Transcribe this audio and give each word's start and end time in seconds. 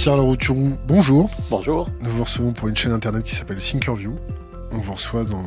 Pierre 0.00 0.16
Larouturou, 0.16 0.78
bonjour. 0.88 1.28
Bonjour. 1.50 1.90
Nous 2.00 2.08
vous 2.08 2.24
recevons 2.24 2.54
pour 2.54 2.68
une 2.68 2.74
chaîne 2.74 2.92
internet 2.92 3.22
qui 3.22 3.34
s'appelle 3.34 3.58
Thinkerview. 3.58 4.16
On 4.72 4.78
vous 4.78 4.94
reçoit 4.94 5.24
dans 5.24 5.42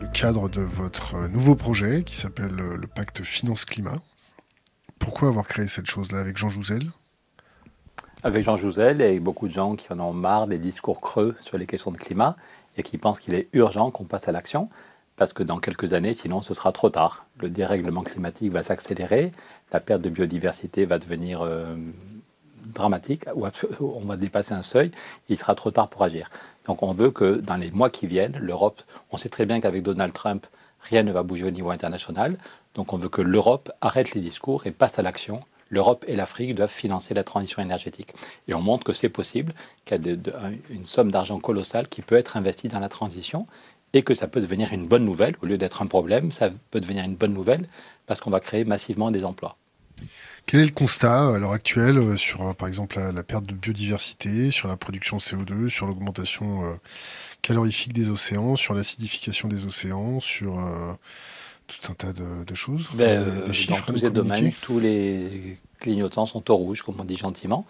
le 0.00 0.08
cadre 0.08 0.48
de 0.48 0.60
votre 0.60 1.28
nouveau 1.28 1.54
projet 1.54 2.02
qui 2.02 2.16
s'appelle 2.16 2.50
le 2.50 2.86
pacte 2.88 3.22
finance-climat. 3.22 4.02
Pourquoi 4.98 5.28
avoir 5.28 5.46
créé 5.46 5.68
cette 5.68 5.86
chose-là 5.86 6.18
avec 6.18 6.36
Jean 6.36 6.48
Jouzel? 6.48 6.90
Avec 8.24 8.42
Jean 8.42 8.56
Jouzel 8.56 9.00
et 9.02 9.20
beaucoup 9.20 9.46
de 9.46 9.52
gens 9.52 9.76
qui 9.76 9.86
en 9.92 10.00
ont 10.00 10.12
marre 10.12 10.48
des 10.48 10.58
discours 10.58 11.00
creux 11.00 11.36
sur 11.40 11.56
les 11.56 11.66
questions 11.66 11.92
de 11.92 11.96
climat 11.96 12.34
et 12.76 12.82
qui 12.82 12.98
pensent 12.98 13.20
qu'il 13.20 13.34
est 13.34 13.50
urgent 13.52 13.92
qu'on 13.92 14.04
passe 14.04 14.26
à 14.26 14.32
l'action 14.32 14.68
parce 15.16 15.32
que 15.32 15.44
dans 15.44 15.60
quelques 15.60 15.92
années, 15.92 16.14
sinon 16.14 16.42
ce 16.42 16.54
sera 16.54 16.72
trop 16.72 16.90
tard. 16.90 17.26
Le 17.38 17.50
dérèglement 17.50 18.02
climatique 18.02 18.50
va 18.50 18.64
s'accélérer, 18.64 19.30
la 19.72 19.78
perte 19.78 20.02
de 20.02 20.10
biodiversité 20.10 20.86
va 20.86 20.98
devenir 20.98 21.42
euh, 21.42 21.76
dramatique, 22.66 23.24
ou 23.34 23.46
on 23.80 24.00
va 24.00 24.16
dépasser 24.16 24.54
un 24.54 24.62
seuil, 24.62 24.90
il 25.28 25.38
sera 25.38 25.54
trop 25.54 25.70
tard 25.70 25.88
pour 25.88 26.02
agir. 26.02 26.30
Donc 26.66 26.82
on 26.82 26.92
veut 26.92 27.10
que 27.10 27.36
dans 27.36 27.56
les 27.56 27.70
mois 27.70 27.90
qui 27.90 28.06
viennent, 28.06 28.38
l'Europe, 28.40 28.82
on 29.10 29.16
sait 29.16 29.28
très 29.28 29.46
bien 29.46 29.60
qu'avec 29.60 29.82
Donald 29.82 30.12
Trump, 30.12 30.46
rien 30.80 31.02
ne 31.02 31.12
va 31.12 31.22
bouger 31.22 31.46
au 31.46 31.50
niveau 31.50 31.70
international, 31.70 32.36
donc 32.74 32.92
on 32.92 32.96
veut 32.96 33.08
que 33.08 33.22
l'Europe 33.22 33.70
arrête 33.80 34.14
les 34.14 34.20
discours 34.20 34.66
et 34.66 34.70
passe 34.70 34.98
à 34.98 35.02
l'action. 35.02 35.42
L'Europe 35.70 36.04
et 36.06 36.16
l'Afrique 36.16 36.54
doivent 36.54 36.70
financer 36.70 37.14
la 37.14 37.24
transition 37.24 37.62
énergétique. 37.62 38.12
Et 38.46 38.54
on 38.54 38.60
montre 38.60 38.84
que 38.84 38.92
c'est 38.92 39.08
possible, 39.08 39.54
qu'il 39.84 40.06
y 40.06 40.10
a 40.10 40.50
une 40.68 40.84
somme 40.84 41.10
d'argent 41.10 41.38
colossale 41.38 41.88
qui 41.88 42.02
peut 42.02 42.16
être 42.16 42.36
investie 42.36 42.68
dans 42.68 42.80
la 42.80 42.90
transition 42.90 43.46
et 43.94 44.02
que 44.02 44.14
ça 44.14 44.28
peut 44.28 44.40
devenir 44.40 44.72
une 44.72 44.86
bonne 44.86 45.04
nouvelle. 45.04 45.34
Au 45.42 45.46
lieu 45.46 45.58
d'être 45.58 45.82
un 45.82 45.86
problème, 45.86 46.30
ça 46.30 46.50
peut 46.70 46.80
devenir 46.80 47.04
une 47.04 47.14
bonne 47.14 47.32
nouvelle 47.32 47.68
parce 48.06 48.20
qu'on 48.20 48.30
va 48.30 48.40
créer 48.40 48.64
massivement 48.64 49.10
des 49.10 49.24
emplois. 49.24 49.56
Quel 50.46 50.60
est 50.60 50.66
le 50.66 50.72
constat 50.72 51.34
à 51.34 51.38
l'heure 51.38 51.52
actuelle 51.52 51.98
euh, 51.98 52.16
sur, 52.16 52.42
euh, 52.42 52.52
par 52.52 52.68
exemple, 52.68 52.98
la, 52.98 53.22
perte 53.22 53.46
de 53.46 53.54
biodiversité, 53.54 54.50
sur 54.50 54.68
la 54.68 54.76
production 54.76 55.16
de 55.16 55.22
CO2, 55.22 55.68
sur 55.68 55.86
l'augmentation 55.86 56.64
euh, 56.64 56.74
calorifique 57.40 57.92
des 57.92 58.10
océans, 58.10 58.56
sur 58.56 58.74
l'acidification 58.74 59.48
des 59.48 59.66
océans, 59.66 60.20
sur 60.20 60.58
tout 61.66 61.90
un 61.90 61.94
tas 61.94 62.12
de, 62.12 62.54
choses 62.54 62.90
ben, 62.94 63.44
Dans 63.68 63.76
tous 63.80 63.98
ces 63.98 64.10
domaines, 64.10 64.52
tous 64.60 64.78
les 64.78 65.58
clignotants 65.80 66.26
sont 66.26 66.50
au 66.50 66.56
rouge, 66.56 66.82
comme 66.82 67.00
on 67.00 67.04
dit 67.04 67.16
gentiment. 67.16 67.66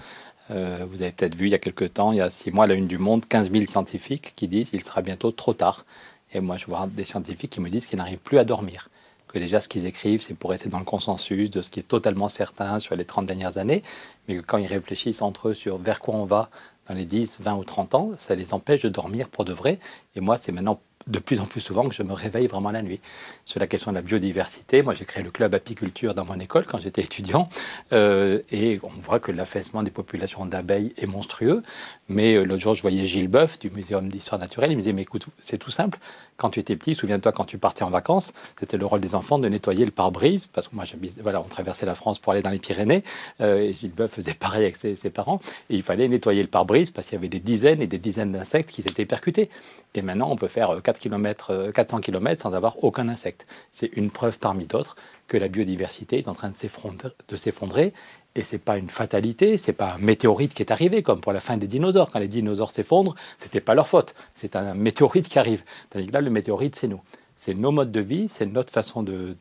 vous 0.50 0.54
avez 1.02 1.12
peut-être 1.12 1.34
vu 1.34 1.46
il 1.46 1.52
y 1.52 1.54
a 1.54 1.58
quelques 1.58 1.94
temps, 1.94 2.12
il 2.12 2.18
y 2.18 2.20
a 2.20 2.30
six 2.30 2.50
mois, 2.50 2.64
à 2.64 2.66
la 2.66 2.74
une 2.74 2.88
du 2.88 2.98
monde, 2.98 3.24
15 3.26 3.50
000 3.50 3.64
scientifiques 3.66 4.32
qui 4.36 4.48
disent 4.48 4.70
qu'il 4.70 4.82
sera 4.82 5.00
bientôt 5.00 5.30
trop 5.30 5.54
tard. 5.54 5.86
Et 6.34 6.40
moi, 6.40 6.56
je 6.56 6.66
vois 6.66 6.86
des 6.90 7.04
scientifiques 7.04 7.50
qui 7.50 7.60
me 7.60 7.70
disent 7.70 7.86
qu'ils 7.86 7.98
n'arrivent 7.98 8.18
plus 8.18 8.38
à 8.38 8.44
dormir 8.44 8.88
que 9.32 9.38
déjà 9.38 9.60
ce 9.60 9.68
qu'ils 9.68 9.86
écrivent, 9.86 10.20
c'est 10.20 10.34
pour 10.34 10.50
rester 10.50 10.68
dans 10.68 10.78
le 10.78 10.84
consensus 10.84 11.50
de 11.50 11.62
ce 11.62 11.70
qui 11.70 11.80
est 11.80 11.88
totalement 11.88 12.28
certain 12.28 12.78
sur 12.78 12.94
les 12.94 13.04
30 13.04 13.26
dernières 13.26 13.58
années, 13.58 13.82
mais 14.28 14.36
que 14.36 14.42
quand 14.42 14.58
ils 14.58 14.66
réfléchissent 14.66 15.22
entre 15.22 15.48
eux 15.48 15.54
sur 15.54 15.78
vers 15.78 16.00
quoi 16.00 16.14
on 16.14 16.24
va 16.24 16.50
dans 16.88 16.94
les 16.94 17.04
10, 17.04 17.40
20 17.40 17.54
ou 17.54 17.64
30 17.64 17.94
ans, 17.94 18.10
ça 18.16 18.34
les 18.34 18.54
empêche 18.54 18.82
de 18.82 18.88
dormir 18.88 19.28
pour 19.28 19.44
de 19.44 19.52
vrai. 19.52 19.78
Et 20.16 20.20
moi, 20.20 20.36
c'est 20.36 20.52
maintenant 20.52 20.80
de 21.06 21.18
plus 21.18 21.40
en 21.40 21.46
plus 21.46 21.60
souvent 21.60 21.88
que 21.88 21.94
je 21.94 22.02
me 22.02 22.12
réveille 22.12 22.46
vraiment 22.46 22.70
la 22.70 22.82
nuit. 22.82 23.00
Sur 23.44 23.60
la 23.60 23.66
question 23.66 23.90
de 23.90 23.96
la 23.96 24.02
biodiversité, 24.02 24.82
moi 24.82 24.94
j'ai 24.94 25.04
créé 25.04 25.22
le 25.22 25.30
club 25.30 25.54
apiculture 25.54 26.14
dans 26.14 26.24
mon 26.24 26.38
école 26.38 26.64
quand 26.66 26.80
j'étais 26.80 27.02
étudiant, 27.02 27.48
euh, 27.92 28.40
et 28.50 28.78
on 28.82 29.00
voit 29.00 29.20
que 29.20 29.32
l'affaissement 29.32 29.82
des 29.82 29.90
populations 29.90 30.46
d'abeilles 30.46 30.92
est 30.96 31.06
monstrueux. 31.06 31.62
Mais 32.08 32.34
euh, 32.34 32.44
l'autre 32.44 32.62
jour, 32.62 32.74
je 32.74 32.82
voyais 32.82 33.06
Gilles 33.06 33.28
Boeuf 33.28 33.58
du 33.58 33.70
Muséum 33.70 34.08
d'histoire 34.08 34.40
naturelle, 34.40 34.72
il 34.72 34.76
me 34.76 34.80
disait, 34.80 34.92
mais 34.92 35.02
écoute, 35.02 35.26
c'est 35.40 35.58
tout 35.58 35.70
simple, 35.70 35.98
quand 36.36 36.50
tu 36.50 36.60
étais 36.60 36.76
petit, 36.76 36.94
souviens-toi 36.94 37.32
quand 37.32 37.44
tu 37.44 37.58
partais 37.58 37.84
en 37.84 37.90
vacances, 37.90 38.32
c'était 38.58 38.76
le 38.76 38.86
rôle 38.86 39.00
des 39.00 39.14
enfants 39.14 39.38
de 39.38 39.48
nettoyer 39.48 39.84
le 39.84 39.90
pare-brise, 39.90 40.46
parce 40.46 40.68
que 40.68 40.74
moi 40.74 40.84
voilà, 41.20 41.40
on 41.40 41.44
traversait 41.44 41.86
la 41.86 41.94
France 41.94 42.18
pour 42.18 42.32
aller 42.32 42.42
dans 42.42 42.50
les 42.50 42.58
Pyrénées, 42.58 43.04
euh, 43.40 43.58
et 43.58 43.72
Gilles 43.72 43.92
Boeuf 43.92 44.12
faisait 44.12 44.34
pareil 44.34 44.64
avec 44.64 44.76
ses, 44.76 45.10
parents, 45.10 45.40
et 45.70 45.76
il 45.76 45.82
fallait 45.82 46.08
nettoyer 46.08 46.42
le 46.42 46.48
pare-brise 46.48 46.90
parce 46.90 47.06
qu'il 47.06 47.16
y 47.16 47.18
avait 47.18 47.28
des 47.28 47.40
dizaines 47.40 47.82
et 47.82 47.86
des 47.86 47.98
dizaines 47.98 48.32
d'insectes 48.32 48.70
qui 48.70 48.82
s'étaient 48.82 49.06
percutés. 49.06 49.50
Et 49.94 50.00
maintenant, 50.00 50.30
on 50.30 50.36
peut 50.36 50.48
faire 50.48 50.80
4 50.92 50.98
km, 50.98 51.70
400 51.72 52.00
km 52.00 52.42
sans 52.42 52.54
avoir 52.54 52.82
aucun 52.84 53.08
insecte. 53.08 53.46
C'est 53.70 53.90
une 53.96 54.10
preuve 54.10 54.38
parmi 54.38 54.66
d'autres 54.66 54.96
que 55.26 55.38
la 55.38 55.48
biodiversité 55.48 56.18
est 56.18 56.28
en 56.28 56.34
train 56.34 56.50
de 56.50 57.36
s'effondrer. 57.36 57.92
Et 58.34 58.42
ce 58.42 58.54
n'est 58.54 58.58
pas 58.58 58.76
une 58.78 58.88
fatalité, 58.88 59.58
ce 59.58 59.68
n'est 59.68 59.76
pas 59.76 59.94
un 59.94 59.98
météorite 59.98 60.54
qui 60.54 60.62
est 60.62 60.70
arrivé, 60.70 61.02
comme 61.02 61.20
pour 61.20 61.32
la 61.32 61.40
fin 61.40 61.56
des 61.56 61.66
dinosaures. 61.66 62.08
Quand 62.10 62.18
les 62.18 62.28
dinosaures 62.28 62.70
s'effondrent, 62.70 63.14
ce 63.38 63.44
n'était 63.44 63.60
pas 63.60 63.74
leur 63.74 63.86
faute. 63.86 64.14
C'est 64.34 64.56
un 64.56 64.74
météorite 64.74 65.28
qui 65.28 65.38
arrive. 65.38 65.62
Tandis 65.90 66.06
que 66.06 66.12
là, 66.12 66.20
le 66.20 66.30
météorite, 66.30 66.76
c'est 66.76 66.88
nous. 66.88 67.00
C'est 67.36 67.54
nos 67.54 67.72
modes 67.72 67.90
de 67.90 68.00
vie, 68.00 68.28
c'est 68.28 68.46
notre 68.46 68.72
façon 68.72 69.02
de, 69.02 69.36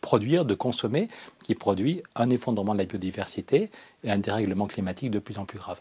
produire, 0.00 0.44
de 0.44 0.54
consommer, 0.54 1.08
qui 1.44 1.54
produit 1.54 2.02
un 2.14 2.30
effondrement 2.30 2.74
de 2.74 2.78
la 2.78 2.84
biodiversité 2.84 3.70
et 4.04 4.10
un 4.10 4.18
dérèglement 4.18 4.66
climatique 4.66 5.10
de 5.10 5.20
plus 5.20 5.38
en 5.38 5.44
plus 5.44 5.58
grave. 5.58 5.80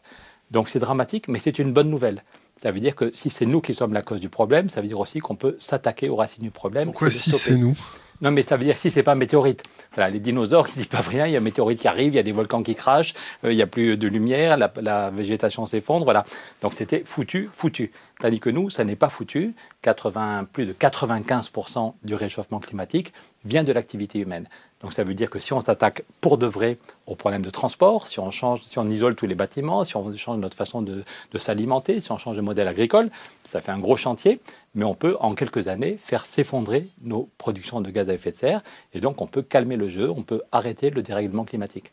Donc 0.52 0.69
c'est 0.69 0.80
dramatique, 0.80 1.28
mais 1.28 1.40
c'est 1.40 1.58
une 1.59 1.74
bonne 1.74 1.90
nouvelle. 1.90 2.24
Ça 2.58 2.72
veut 2.72 2.80
dire 2.80 2.96
que 2.96 3.12
si 3.12 3.30
c'est 3.30 3.46
nous 3.46 3.62
qui 3.62 3.74
sommes 3.74 3.94
la 3.94 4.02
cause 4.02 4.22
du 4.22 4.30
problème, 4.30 4.70
ça 4.70 4.82
veut 4.82 4.88
dire 4.88 5.00
aussi 5.00 5.20
qu'on 5.20 5.36
peut 5.36 5.56
s'attaquer 5.60 6.10
aux 6.10 6.16
racines 6.16 6.44
du 6.44 6.52
problème. 6.52 6.86
Pourquoi 6.86 7.10
si 7.10 7.32
c'est 7.32 7.58
nous? 7.58 7.76
Non, 8.22 8.32
mais 8.32 8.44
ça 8.44 8.56
veut 8.56 8.64
dire 8.64 8.78
si 8.78 8.92
c'est 8.92 9.04
pas 9.04 9.12
un 9.12 9.16
météorite. 9.16 9.64
Voilà, 9.94 10.10
les 10.10 10.22
dinosaures, 10.22 10.68
ils 10.76 10.80
n'y 10.80 10.86
peuvent 10.86 11.08
rien. 11.08 11.28
Il 11.28 11.34
y 11.34 11.36
a 11.36 11.40
un 11.40 11.44
météorite 11.44 11.80
qui 11.80 11.88
arrive, 11.88 12.14
il 12.14 12.16
y 12.16 12.20
a 12.20 12.24
des 12.24 12.32
volcans 12.32 12.64
qui 12.64 12.74
crachent, 12.74 13.14
euh, 13.44 13.52
il 13.52 13.56
n'y 13.58 13.62
a 13.62 13.68
plus 13.68 13.98
de 13.98 14.08
lumière, 14.08 14.58
la, 14.58 15.10
végétation 15.10 15.66
s'effondre. 15.66 16.06
Voilà. 16.06 16.26
Donc 16.62 16.74
c'était 16.74 17.04
foutu, 17.06 17.50
foutu. 17.52 17.92
Tandis 18.22 18.40
que 18.40 18.50
nous, 18.50 18.70
ça 18.70 18.86
n'est 18.86 18.96
pas 18.96 19.10
foutu. 19.10 19.54
80, 19.82 20.48
plus 20.52 20.66
de 20.66 20.72
95% 20.72 21.94
du 22.04 22.16
réchauffement 22.16 22.60
climatique 22.60 23.14
vient 23.46 23.64
de 23.64 23.72
l'activité 23.72 24.20
humaine. 24.20 24.48
Donc 24.82 24.94
ça 24.94 25.04
veut 25.04 25.14
dire 25.14 25.30
que 25.30 25.40
si 25.40 25.54
on 25.54 25.62
s'attaque 25.62 26.04
pour 26.22 26.38
de 26.38 26.46
vrai 26.46 26.78
au 27.08 27.16
problème 27.16 27.42
de 27.42 27.50
transport, 27.50 28.08
si 28.08 28.20
on, 28.20 28.30
change, 28.30 28.62
si 28.64 28.78
on 28.78 28.90
isole 28.90 29.16
tous 29.16 29.26
les 29.26 29.36
bâtiments, 29.36 29.84
si 29.84 29.96
on 29.96 30.16
change 30.16 30.38
notre 30.38 30.58
façon 30.58 30.82
de, 30.82 31.04
s'alimenter, 31.36 32.00
si 32.02 32.12
on 32.12 32.18
change 32.18 32.36
de 32.36 32.42
modèle 32.42 32.68
agricole, 32.68 33.10
ça 33.44 33.62
fait 33.62 33.72
un 33.72 33.80
gros 33.80 33.96
chantier, 33.96 34.40
mais 34.74 34.84
on 34.84 34.94
peut 34.94 35.16
en 35.20 35.34
quelques 35.34 35.68
années 35.68 35.98
faire 35.98 36.26
s'effondrer 36.26 36.90
nos 37.02 37.30
productions 37.38 37.82
de 37.82 37.90
gaz 37.90 38.10
à 38.10 38.14
effet 38.14 38.32
de 38.32 38.38
serre, 38.38 38.62
et 38.94 39.00
donc 39.00 39.22
on 39.22 39.28
peut 39.28 39.42
calmer 39.42 39.76
le 39.76 39.90
jeu, 39.90 40.10
on 40.10 40.24
peut 40.24 40.42
arrêter 40.52 40.90
le 40.90 41.02
dérèglement 41.02 41.46
climatique. 41.46 41.92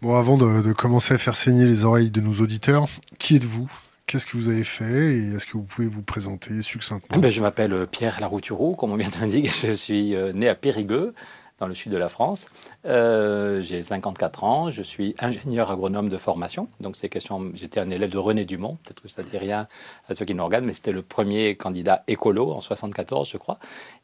Bon, 0.00 0.16
avant 0.16 0.36
de, 0.36 0.62
de 0.62 0.72
commencer 0.72 1.14
à 1.14 1.18
faire 1.18 1.34
saigner 1.34 1.66
les 1.66 1.84
oreilles 1.84 2.12
de 2.12 2.20
nos 2.20 2.34
auditeurs, 2.34 2.86
qui 3.18 3.36
êtes-vous? 3.36 3.68
Qu'est-ce 4.08 4.24
que 4.24 4.38
vous 4.38 4.48
avez 4.48 4.64
fait 4.64 5.16
et 5.16 5.34
est-ce 5.34 5.44
que 5.44 5.52
vous 5.52 5.64
pouvez 5.64 5.86
vous 5.86 6.00
présenter 6.00 6.62
succinctement 6.62 7.18
ben, 7.20 7.30
Je 7.30 7.42
m'appelle 7.42 7.86
Pierre 7.86 8.20
Larouturou, 8.22 8.74
comme 8.74 8.90
on 8.90 8.96
vient 8.96 9.10
d'indiquer. 9.10 9.50
Je 9.66 9.72
suis 9.74 10.16
euh, 10.16 10.32
né 10.32 10.48
à 10.48 10.54
Périgueux, 10.54 11.12
dans 11.58 11.66
le 11.66 11.74
sud 11.74 11.92
de 11.92 11.98
la 11.98 12.08
France. 12.08 12.48
Euh, 12.86 13.60
j'ai 13.60 13.82
54 13.82 14.44
ans, 14.44 14.70
je 14.70 14.82
suis 14.82 15.14
ingénieur 15.18 15.70
agronome 15.70 16.08
de 16.08 16.16
formation. 16.16 16.68
Donc, 16.80 16.96
ces 16.96 17.10
questions, 17.10 17.50
j'étais 17.52 17.80
un 17.80 17.90
élève 17.90 18.08
de 18.08 18.16
René 18.16 18.46
Dumont, 18.46 18.78
peut-être 18.82 19.02
que 19.02 19.08
ça 19.08 19.22
ne 19.22 19.28
dit 19.28 19.36
rien 19.36 19.68
à 20.08 20.14
ceux 20.14 20.24
qui 20.24 20.34
nous 20.34 20.44
regardent, 20.44 20.64
mais 20.64 20.72
c'était 20.72 20.92
le 20.92 21.02
premier 21.02 21.56
candidat 21.56 22.02
écolo 22.06 22.52
en 22.52 22.62
74, 22.62 23.28
je 23.28 23.36
crois. 23.36 23.58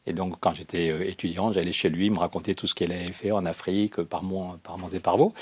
Et 0.05 0.13
donc, 0.13 0.35
quand 0.39 0.53
j'étais 0.53 0.91
euh, 0.91 1.09
étudiant, 1.09 1.51
j'allais 1.51 1.71
chez 1.71 1.89
lui 1.89 2.11
me 2.11 2.19
raconter 2.19 2.53
tout 2.53 2.67
ce 2.67 2.75
qu'il 2.75 2.91
avait 2.91 3.11
fait 3.11 3.31
en 3.31 3.45
Afrique, 3.45 4.03
par 4.03 4.21
mon, 4.21 4.57
par 4.57 4.77
mon 4.77 4.87
et 4.89 4.99
par 4.99 5.17
vos. 5.17 5.33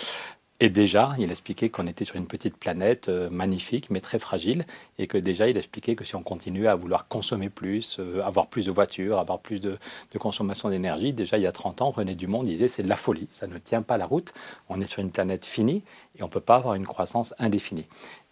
Et 0.63 0.69
déjà, 0.69 1.13
il 1.19 1.29
expliquait 1.29 1.67
qu'on 1.67 1.87
était 1.87 2.05
sur 2.05 2.15
une 2.15 2.25
petite 2.25 2.55
planète 2.55 3.09
euh, 3.09 3.29
magnifique, 3.29 3.89
mais 3.89 3.99
très 3.99 4.17
fragile, 4.17 4.65
et 4.97 5.07
que 5.07 5.17
déjà, 5.17 5.49
il 5.49 5.57
expliquait 5.57 5.97
que 5.97 6.05
si 6.05 6.15
on 6.15 6.23
continuait 6.23 6.69
à 6.69 6.75
vouloir 6.75 7.09
consommer 7.09 7.49
plus, 7.49 7.97
euh, 7.99 8.21
avoir 8.23 8.47
plus 8.47 8.67
de 8.67 8.71
voitures, 8.71 9.19
avoir 9.19 9.39
plus 9.39 9.59
de, 9.59 9.77
consommation 10.17 10.69
d'énergie, 10.69 11.11
déjà 11.11 11.37
il 11.37 11.43
y 11.43 11.47
a 11.47 11.51
30 11.51 11.81
ans, 11.81 11.91
René 11.91 12.15
Dumont 12.15 12.43
disait 12.43 12.69
c'est 12.69 12.81
de 12.81 12.87
la 12.87 12.95
folie, 12.95 13.27
ça 13.29 13.45
ne 13.47 13.57
tient 13.57 13.81
pas 13.81 13.97
la 13.97 14.05
route, 14.05 14.33
on 14.69 14.79
est 14.79 14.87
sur 14.87 15.01
une 15.01 15.11
planète 15.11 15.45
finie, 15.45 15.83
et 16.17 16.23
on 16.23 16.27
ne 16.27 16.31
peut 16.31 16.39
pas 16.39 16.55
avoir 16.55 16.75
une 16.75 16.87
croissance 16.87 17.33
indéfinie. 17.39 17.85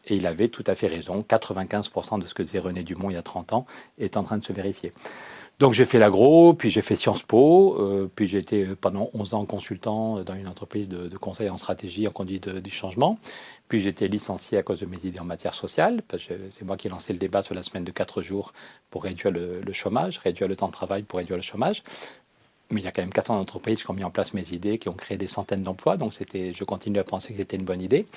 Et 0.08 0.16
il 0.16 0.25
avait 0.25 0.47
tout 0.47 0.64
à 0.68 0.74
fait 0.74 0.88
raison, 0.88 1.25
95% 1.28 2.22
de 2.22 2.25
ce 2.25 2.34
que 2.34 2.44
disait 2.44 2.59
René 2.59 2.84
Dumont 2.84 3.09
il 3.09 3.16
y 3.16 3.18
a 3.18 3.22
30 3.22 3.52
ans 3.52 3.66
est 4.00 4.16
en 4.16 4.24
train 4.24 4.38
de 4.38 4.44
se 4.44 4.53
vérifier. 4.53 4.94
Donc 5.61 5.73
j'ai 5.73 5.85
fait 5.85 5.99
l'agro, 5.99 6.55
puis 6.55 6.72
j'ai 6.72 6.81
fait 6.81 6.96
Sciences 6.96 7.22
Po, 7.22 7.78
euh, 7.78 8.09
puis 8.16 8.28
j'ai 8.28 8.40
été 8.40 8.66
pendant 8.66 9.11
11 9.13 9.35
ans 9.35 9.46
consultant 9.46 10.23
dans 10.23 10.34
une 10.34 10.47
entreprise 10.47 10.90
de, 10.90 11.16
conseil 11.17 11.52
en 11.52 11.58
stratégie 11.58 12.08
en 12.08 12.11
conduite 12.11 12.49
du 12.49 12.72
changement. 12.72 13.19
Puis 13.67 13.79
j'ai 13.79 13.90
été 13.90 14.08
licencié 14.08 14.58
à 14.58 14.63
cause 14.63 14.79
de 14.79 14.87
mes 14.87 15.05
idées 15.05 15.19
en 15.19 15.23
matière 15.23 15.53
sociale, 15.53 16.02
parce 16.08 16.25
que 16.25 16.34
c'est 16.49 16.66
moi 16.66 16.78
qui 16.78 16.87
ai 16.87 16.90
lancé 16.90 17.13
le 17.13 17.19
débat 17.19 17.43
sur 17.43 17.53
la 17.53 17.61
semaine 17.61 17.84
de 17.84 17.91
4 17.91 18.23
jours 18.23 18.53
pour 18.90 19.03
réduire 19.03 19.31
le, 19.31 19.61
chômage, 19.72 20.17
réduire 20.17 20.47
le 20.47 20.55
temps 20.55 20.66
de 20.66 20.73
travail 20.73 21.03
pour 21.03 21.19
réduire 21.19 21.37
le 21.37 21.43
chômage. 21.43 21.84
Mais 22.72 22.81
il 22.81 22.84
y 22.84 22.87
a 22.87 22.91
quand 22.91 23.03
même 23.03 23.14
400 23.14 23.40
entreprises 23.40 23.84
qui 23.84 23.91
ont 23.91 23.93
mis 23.93 24.03
en 24.03 24.09
place 24.09 24.34
mes 24.34 24.53
idées, 24.53 24.79
qui 24.79 24.90
ont 24.90 24.93
créé 24.93 25.19
des 25.19 25.28
centaines 25.28 25.61
d'emplois. 25.61 25.96
Donc 25.96 26.16
c'était, 26.16 26.53
je 26.53 26.64
continue 26.64 26.97
à 26.97 27.03
penser 27.03 27.34
que 27.34 27.37
c'était 27.37 27.57
une 27.57 27.66
bonne 27.66 27.81
idée. 27.81 28.07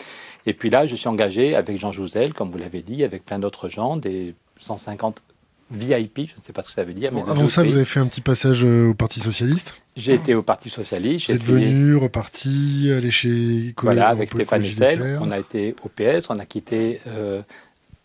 Et 0.47 0.55
puis 0.55 0.71
là, 0.71 0.87
je 0.87 0.97
suis 0.97 1.09
engagé 1.09 1.55
avec 1.55 1.77
Jean 1.77 1.91
Jouzel, 1.91 2.33
comme 2.33 2.51
vous 2.51 2.57
l'avez 2.57 2.81
dit, 2.81 3.05
avec 3.05 3.27
plein 3.27 3.39
d'autres 3.39 3.69
gens, 3.69 3.99
des 3.99 4.35
150 4.59 5.23
VIP, 5.71 6.29
je 6.29 6.35
ne 6.37 6.43
sais 6.43 6.53
pas 6.53 6.63
ce 6.63 6.69
que 6.69 6.75
ça 6.75 6.85
veut 6.85 6.95
dire. 6.95 7.11
Mais 7.13 7.23
avant 7.23 7.47
ça, 7.47 7.63
vous 7.63 7.77
avez 7.77 7.85
fait 7.85 8.01
un 8.01 8.07
petit 8.07 8.21
passage 8.21 8.65
euh, 8.65 8.89
au 8.89 8.95
Parti 8.95 9.21
Socialiste 9.21 9.81
J'ai 9.97 10.15
été 10.15 10.35
au 10.35 10.43
Parti 10.43 10.71
Socialiste. 10.71 11.31
Vous 11.31 11.35
êtes 11.35 11.45
venu, 11.45 11.97
reparti, 11.97 12.91
aller 12.97 13.11
chez 13.11 13.75
Voilà, 13.83 14.09
avec 14.09 14.31
Stéphane 14.31 14.63
Essel. 14.63 15.19
On 15.21 15.31
a 15.31 15.39
été 15.39 15.75
au 15.83 15.89
PS, 15.89 16.31
on 16.31 16.39
a 16.39 16.47
quitté. 16.47 17.01
Euh, 17.07 17.43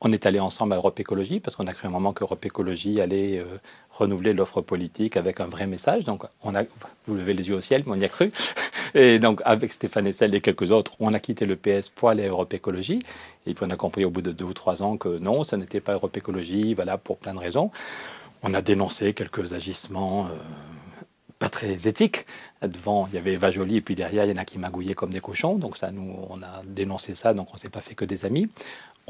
on 0.01 0.11
est 0.11 0.25
allé 0.25 0.39
ensemble 0.39 0.73
à 0.73 0.77
Europe 0.77 0.99
Écologie 0.99 1.39
parce 1.39 1.55
qu'on 1.55 1.67
a 1.67 1.73
cru 1.73 1.87
un 1.87 1.91
moment 1.91 2.13
qu'Europe 2.13 2.43
Écologie 2.45 3.01
allait 3.01 3.39
euh, 3.39 3.59
renouveler 3.91 4.33
l'offre 4.33 4.61
politique 4.61 5.17
avec 5.17 5.41
un 5.41 5.47
vrai 5.47 5.67
message. 5.67 6.05
Donc, 6.05 6.23
on 6.41 6.55
a, 6.55 6.63
vous 7.05 7.15
levez 7.15 7.33
les 7.33 7.49
yeux 7.49 7.55
au 7.55 7.61
ciel, 7.61 7.83
mais 7.85 7.91
on 7.91 7.99
y 7.99 8.05
a 8.05 8.09
cru. 8.09 8.31
Et 8.95 9.19
donc, 9.19 9.41
avec 9.45 9.71
Stéphane 9.71 10.07
Essel 10.07 10.33
et 10.33 10.41
quelques 10.41 10.71
autres, 10.71 10.93
on 10.99 11.13
a 11.13 11.19
quitté 11.19 11.45
le 11.45 11.55
PS 11.55 11.89
pour 11.89 12.09
aller 12.09 12.23
à 12.23 12.29
Europe 12.29 12.53
Écologie. 12.53 12.99
Et 13.45 13.53
puis, 13.53 13.65
on 13.67 13.69
a 13.69 13.75
compris 13.75 14.05
au 14.05 14.09
bout 14.09 14.21
de 14.21 14.31
deux 14.31 14.45
ou 14.45 14.53
trois 14.53 14.81
ans 14.81 14.97
que 14.97 15.19
non, 15.19 15.43
ce 15.43 15.55
n'était 15.55 15.81
pas 15.81 15.93
Europe 15.93 16.15
Écologie, 16.17 16.73
voilà, 16.73 16.97
pour 16.97 17.17
plein 17.17 17.33
de 17.33 17.39
raisons. 17.39 17.69
On 18.41 18.53
a 18.53 18.61
dénoncé 18.61 19.13
quelques 19.13 19.53
agissements. 19.53 20.27
Euh, 20.27 20.29
pas 21.39 21.49
très 21.49 21.87
éthiques. 21.87 22.25
Devant, 22.61 23.07
il 23.07 23.15
y 23.15 23.17
avait 23.17 23.33
Eva 23.33 23.49
Jolie, 23.49 23.77
et 23.77 23.81
puis 23.81 23.95
derrière, 23.95 24.25
il 24.25 24.31
y 24.31 24.33
en 24.33 24.37
a 24.37 24.45
qui 24.45 24.59
magouillaient 24.59 24.93
comme 24.93 25.11
des 25.11 25.21
cochons. 25.21 25.55
Donc 25.55 25.77
ça, 25.77 25.89
nous, 25.89 26.15
on 26.29 26.43
a 26.43 26.61
dénoncé 26.65 27.15
ça, 27.15 27.33
donc 27.33 27.47
on 27.51 27.53
ne 27.53 27.59
s'est 27.59 27.69
pas 27.69 27.79
fait 27.79 27.95
que 27.95 28.05
des 28.05 28.25
amis. 28.25 28.49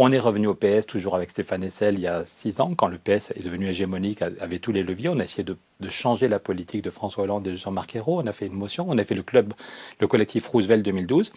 On 0.01 0.13
est 0.13 0.19
revenu 0.19 0.47
au 0.47 0.55
PS, 0.55 0.85
toujours 0.87 1.13
avec 1.17 1.29
Stéphane 1.29 1.61
Essel, 1.61 1.95
il 1.95 1.99
y 1.99 2.07
a 2.07 2.23
six 2.23 2.61
ans, 2.61 2.73
quand 2.73 2.87
le 2.87 2.97
PS 2.97 3.31
est 3.35 3.43
devenu 3.43 3.67
hégémonique, 3.67 4.21
avait 4.21 4.59
tous 4.59 4.71
les 4.71 4.81
leviers. 4.81 5.09
On 5.09 5.19
a 5.19 5.25
essayé 5.25 5.43
de, 5.43 5.57
changer 5.89 6.29
la 6.29 6.39
politique 6.39 6.81
de 6.81 6.89
François 6.89 7.25
Hollande 7.25 7.45
et 7.47 7.51
de 7.51 7.55
Jean-Marc 7.57 7.97
Ayrault. 7.97 8.21
On 8.21 8.25
a 8.25 8.31
fait 8.31 8.45
une 8.47 8.53
motion, 8.53 8.85
on 8.87 8.97
a 8.97 9.03
fait 9.03 9.13
le 9.13 9.23
club, 9.23 9.53
le 9.99 10.07
collectif 10.07 10.47
Roosevelt 10.47 10.85
2012. 10.85 11.33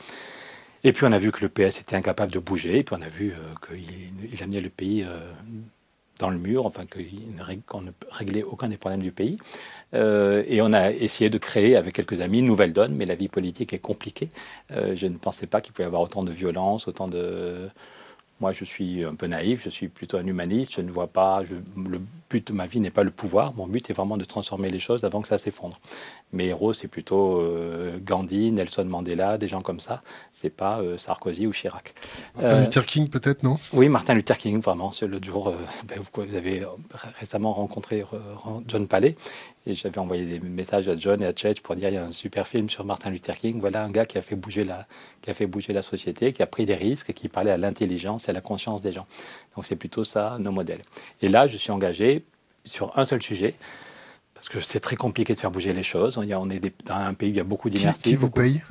Et 0.84 0.92
puis 0.92 1.04
on 1.04 1.10
a 1.10 1.18
vu 1.18 1.32
que 1.32 1.40
le 1.40 1.48
PS 1.48 1.80
était 1.80 1.96
incapable 1.96 2.30
de 2.30 2.38
bouger, 2.38 2.78
et 2.78 2.84
puis 2.84 2.94
on 2.96 3.02
a 3.02 3.08
vu 3.08 3.32
euh, 3.32 3.36
qu'il 3.66 4.40
amenait 4.44 4.60
le 4.60 4.70
pays 4.70 5.02
euh, 5.02 5.18
dans 6.20 6.30
le 6.30 6.38
mur, 6.38 6.64
enfin 6.64 6.84
qu'on 6.86 7.80
ne 7.80 7.90
réglait 8.10 8.44
aucun 8.44 8.68
des 8.68 8.78
problèmes 8.78 9.02
du 9.02 9.10
pays. 9.10 9.38
Euh, 9.94 10.44
et 10.46 10.62
on 10.62 10.72
a 10.72 10.92
essayé 10.92 11.30
de 11.30 11.38
créer 11.38 11.74
avec 11.74 11.94
quelques 11.94 12.20
amis 12.20 12.38
une 12.38 12.46
nouvelle 12.46 12.72
donne, 12.72 12.94
mais 12.94 13.06
la 13.06 13.16
vie 13.16 13.28
politique 13.28 13.72
est 13.72 13.78
compliquée. 13.78 14.28
je 14.70 15.06
ne 15.08 15.16
pensais 15.16 15.48
pas 15.48 15.60
qu'il 15.60 15.72
pouvait 15.72 15.82
y 15.82 15.86
avoir 15.88 16.02
autant 16.02 16.22
de 16.22 16.30
violence, 16.30 16.86
autant 16.86 17.08
de 17.08 17.68
moi, 18.40 18.52
je 18.52 18.64
suis 18.64 19.04
un 19.04 19.14
peu 19.14 19.26
naïf, 19.26 19.62
je 19.62 19.70
suis 19.70 19.88
plutôt 19.88 20.16
un 20.16 20.26
humaniste, 20.26 20.72
je 20.74 20.80
ne 20.80 20.90
vois 20.90 21.06
pas, 21.06 21.42
le 21.42 22.00
but 22.28 22.48
de 22.48 22.52
ma 22.52 22.66
vie 22.66 22.80
n'est 22.80 22.90
pas 22.90 23.04
le 23.04 23.10
pouvoir, 23.10 23.54
mon 23.54 23.66
but 23.66 23.88
est 23.90 23.92
vraiment 23.92 24.16
de 24.16 24.24
transformer 24.24 24.68
les 24.68 24.80
choses 24.80 25.04
avant 25.04 25.20
que 25.20 25.28
ça 25.28 25.38
s'effondre. 25.38 25.78
Mes 26.32 26.46
héros, 26.46 26.72
c'est 26.72 26.88
plutôt 26.88 27.38
euh, 27.38 27.98
Gandhi, 28.02 28.50
Nelson 28.50 28.84
Mandela, 28.86 29.38
des 29.38 29.48
gens 29.48 29.60
comme 29.60 29.80
ça, 29.80 30.02
c'est 30.32 30.50
pas 30.50 30.80
euh, 30.80 30.96
Sarkozy 30.96 31.46
ou 31.46 31.52
Chirac. 31.52 31.94
Martin 32.34 32.54
euh, 32.54 32.64
Luther 32.64 32.86
King 32.86 33.08
peut-être, 33.08 33.42
non? 33.42 33.58
Oui, 33.72 33.88
Martin 33.88 34.14
Luther 34.14 34.38
King, 34.38 34.60
vraiment, 34.60 34.92
c'est 34.92 35.06
le 35.06 35.22
jour, 35.22 35.54
ben, 35.86 36.00
vous 36.00 36.36
avez 36.36 36.64
récemment 37.20 37.52
rencontré 37.52 38.02
John 38.66 38.88
Palais, 38.88 39.14
et 39.66 39.74
j'avais 39.74 39.98
envoyé 39.98 40.24
des 40.26 40.40
messages 40.40 40.88
à 40.88 40.96
John 40.96 41.22
et 41.22 41.26
à 41.26 41.32
Chet 41.34 41.54
pour 41.62 41.76
dire 41.76 41.88
il 41.88 41.94
y 41.94 41.98
a 41.98 42.04
un 42.04 42.10
super 42.10 42.46
film 42.48 42.68
sur 42.68 42.84
Martin 42.84 43.10
Luther 43.10 43.36
King. 43.36 43.60
Voilà 43.60 43.84
un 43.84 43.90
gars 43.90 44.04
qui 44.04 44.18
a 44.18 44.22
fait 44.22 44.34
bouger 44.34 44.64
la, 44.64 44.86
qui 45.20 45.30
a 45.30 45.34
fait 45.34 45.46
bouger 45.46 45.72
la 45.72 45.82
société, 45.82 46.32
qui 46.32 46.42
a 46.42 46.46
pris 46.46 46.66
des 46.66 46.74
risques 46.74 47.10
et 47.10 47.12
qui 47.12 47.28
parlait 47.28 47.52
à 47.52 47.58
l'intelligence 47.58 48.26
et 48.28 48.30
à 48.30 48.34
la 48.34 48.40
conscience 48.40 48.82
des 48.82 48.92
gens. 48.92 49.06
Donc 49.54 49.66
c'est 49.66 49.76
plutôt 49.76 50.04
ça 50.04 50.36
nos 50.40 50.52
modèles. 50.52 50.82
Et 51.20 51.28
là, 51.28 51.46
je 51.46 51.56
suis 51.56 51.70
engagé 51.70 52.24
sur 52.64 52.98
un 52.98 53.04
seul 53.04 53.22
sujet 53.22 53.54
parce 54.34 54.48
que 54.48 54.60
c'est 54.60 54.80
très 54.80 54.96
compliqué 54.96 55.34
de 55.34 55.38
faire 55.38 55.52
bouger 55.52 55.72
les 55.72 55.84
choses. 55.84 56.18
On 56.18 56.50
est 56.50 56.84
dans 56.84 56.94
un 56.94 57.14
pays 57.14 57.30
où 57.30 57.32
il 57.32 57.36
y 57.36 57.40
a 57.40 57.44
beaucoup 57.44 57.70
d'inertie. 57.70 58.10
Qui, 58.10 58.16
vous 58.16 58.30
paye? 58.30 58.62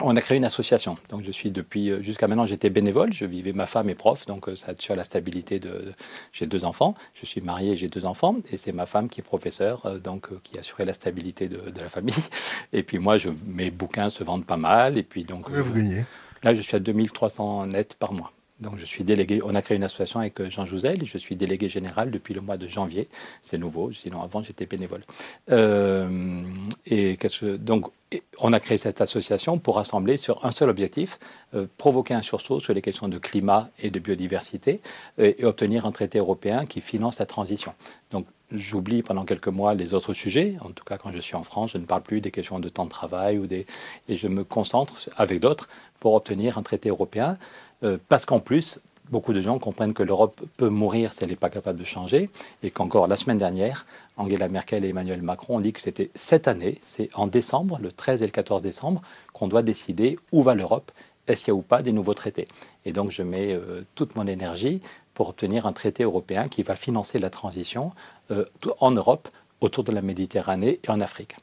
On 0.00 0.16
a 0.16 0.20
créé 0.20 0.36
une 0.36 0.44
association. 0.44 0.96
Donc 1.10 1.22
je 1.24 1.30
suis 1.30 1.50
depuis 1.50 1.90
euh, 1.90 2.02
jusqu'à 2.02 2.26
maintenant 2.26 2.46
j'étais 2.46 2.70
bénévole. 2.70 3.12
Je 3.12 3.24
vivais 3.24 3.52
ma 3.52 3.66
femme 3.66 3.88
est 3.88 3.94
prof, 3.94 4.26
donc 4.26 4.48
euh, 4.48 4.56
ça 4.56 4.68
assure 4.68 4.96
la 4.96 5.04
stabilité 5.04 5.58
de. 5.58 5.92
J'ai 6.32 6.46
deux 6.46 6.64
enfants. 6.64 6.94
Je 7.14 7.26
suis 7.26 7.40
marié, 7.40 7.76
j'ai 7.76 7.88
deux 7.88 8.06
enfants, 8.06 8.36
et 8.50 8.56
c'est 8.56 8.72
ma 8.72 8.86
femme 8.86 9.08
qui 9.08 9.20
est 9.20 9.24
professeure, 9.24 9.86
euh, 9.86 9.98
donc 9.98 10.28
qui 10.42 10.58
assurait 10.58 10.84
la 10.84 10.92
stabilité 10.92 11.48
de, 11.48 11.58
la 11.80 11.88
famille. 11.88 12.14
Et 12.72 12.82
puis 12.82 12.98
moi, 12.98 13.16
je, 13.16 13.30
mes 13.46 13.70
bouquins 13.70 14.10
se 14.10 14.24
vendent 14.24 14.44
pas 14.44 14.56
mal, 14.56 14.98
et 14.98 15.02
puis 15.02 15.24
donc. 15.24 15.44
Combien 15.44 15.62
vous 15.62 15.74
gagnez? 15.74 16.04
Là, 16.42 16.54
je 16.54 16.60
suis 16.60 16.76
à 16.76 16.80
2300 16.80 17.66
net 17.66 17.94
par 17.98 18.12
mois. 18.12 18.32
Donc 18.60 18.76
je 18.76 18.84
suis 18.84 19.04
délégué, 19.04 19.40
on 19.44 19.54
a 19.54 19.62
créé 19.62 19.76
une 19.76 19.84
association 19.84 20.20
avec 20.20 20.40
euh, 20.40 20.50
Jean 20.50 20.66
Jouzel, 20.66 21.04
je 21.04 21.18
suis 21.18 21.36
délégué 21.36 21.68
général 21.68 22.10
depuis 22.10 22.34
le 22.34 22.40
mois 22.40 22.56
de 22.56 22.66
janvier. 22.66 23.08
C'est 23.40 23.58
nouveau, 23.58 23.92
sinon 23.92 24.20
avant 24.20 24.42
j'étais 24.42 24.66
bénévole. 24.66 25.02
Euh, 25.50 26.42
et 26.86 27.16
donc 27.58 27.90
on 28.38 28.52
a 28.52 28.60
créé 28.60 28.78
cette 28.78 29.00
association 29.00 29.58
pour 29.58 29.76
rassembler 29.76 30.16
sur 30.16 30.44
un 30.44 30.50
seul 30.50 30.70
objectif, 30.70 31.18
euh, 31.54 31.66
provoquer 31.76 32.14
un 32.14 32.22
sursaut 32.22 32.58
sur 32.58 32.74
les 32.74 32.82
questions 32.82 33.08
de 33.08 33.18
climat 33.18 33.70
et 33.78 33.90
de 33.90 33.98
biodiversité 33.98 34.80
et 35.18 35.44
obtenir 35.44 35.86
un 35.86 35.92
traité 35.92 36.18
européen 36.18 36.64
qui 36.64 36.80
finance 36.80 37.18
la 37.18 37.26
transition. 37.26 37.74
Donc 38.10 38.26
j'oublie 38.50 39.02
pendant 39.02 39.24
quelques 39.24 39.48
mois 39.48 39.74
les 39.74 39.94
autres 39.94 40.14
sujets. 40.14 40.56
En 40.62 40.70
tout 40.70 40.84
cas, 40.84 40.96
quand 40.96 41.12
je 41.12 41.20
suis 41.20 41.36
en 41.36 41.42
France, 41.42 41.72
je 41.72 41.78
ne 41.78 41.84
parle 41.84 42.02
plus 42.02 42.20
des 42.20 42.30
questions 42.30 42.58
de 42.60 42.68
temps 42.68 42.84
de 42.84 42.90
travail 42.90 43.38
ou 43.38 43.46
des... 43.46 43.66
et 44.08 44.16
je 44.16 44.28
me 44.28 44.44
concentre 44.44 45.10
avec 45.16 45.40
d'autres 45.40 45.68
pour 46.00 46.14
obtenir 46.14 46.58
un 46.58 46.62
traité 46.62 46.88
européen. 46.88 47.38
Euh, 47.82 47.98
parce 48.08 48.24
qu'en 48.24 48.40
plus, 48.40 48.80
beaucoup 49.10 49.32
de 49.32 49.40
gens 49.40 49.58
comprennent 49.58 49.94
que 49.94 50.02
l'Europe 50.02 50.40
peut 50.56 50.68
mourir 50.68 51.12
si 51.12 51.22
elle 51.22 51.30
n'est 51.30 51.36
pas 51.36 51.50
capable 51.50 51.78
de 51.78 51.84
changer, 51.84 52.30
et 52.62 52.70
qu'encore 52.70 53.06
la 53.06 53.16
semaine 53.16 53.38
dernière, 53.38 53.86
Angela 54.16 54.48
Merkel 54.48 54.84
et 54.84 54.88
Emmanuel 54.88 55.22
Macron 55.22 55.56
ont 55.56 55.60
dit 55.60 55.72
que 55.72 55.80
c'était 55.80 56.10
cette 56.14 56.48
année, 56.48 56.78
c'est 56.82 57.08
en 57.14 57.26
décembre, 57.26 57.78
le 57.80 57.92
13 57.92 58.22
et 58.22 58.26
le 58.26 58.32
14 58.32 58.62
décembre, 58.62 59.02
qu'on 59.32 59.48
doit 59.48 59.62
décider 59.62 60.18
où 60.32 60.42
va 60.42 60.54
l'Europe, 60.54 60.90
est-ce 61.26 61.44
qu'il 61.44 61.52
y 61.52 61.56
a 61.56 61.58
ou 61.58 61.62
pas 61.62 61.82
des 61.82 61.92
nouveaux 61.92 62.14
traités. 62.14 62.48
Et 62.84 62.92
donc 62.92 63.10
je 63.10 63.22
mets 63.22 63.52
euh, 63.52 63.82
toute 63.94 64.16
mon 64.16 64.26
énergie 64.26 64.80
pour 65.14 65.28
obtenir 65.28 65.66
un 65.66 65.72
traité 65.72 66.04
européen 66.04 66.44
qui 66.44 66.62
va 66.62 66.74
financer 66.74 67.18
la 67.18 67.30
transition 67.30 67.92
euh, 68.30 68.44
en 68.80 68.90
Europe, 68.90 69.28
autour 69.60 69.82
de 69.82 69.92
la 69.92 70.02
Méditerranée 70.02 70.78
et 70.84 70.90
en 70.90 71.00
Afrique. 71.00 71.34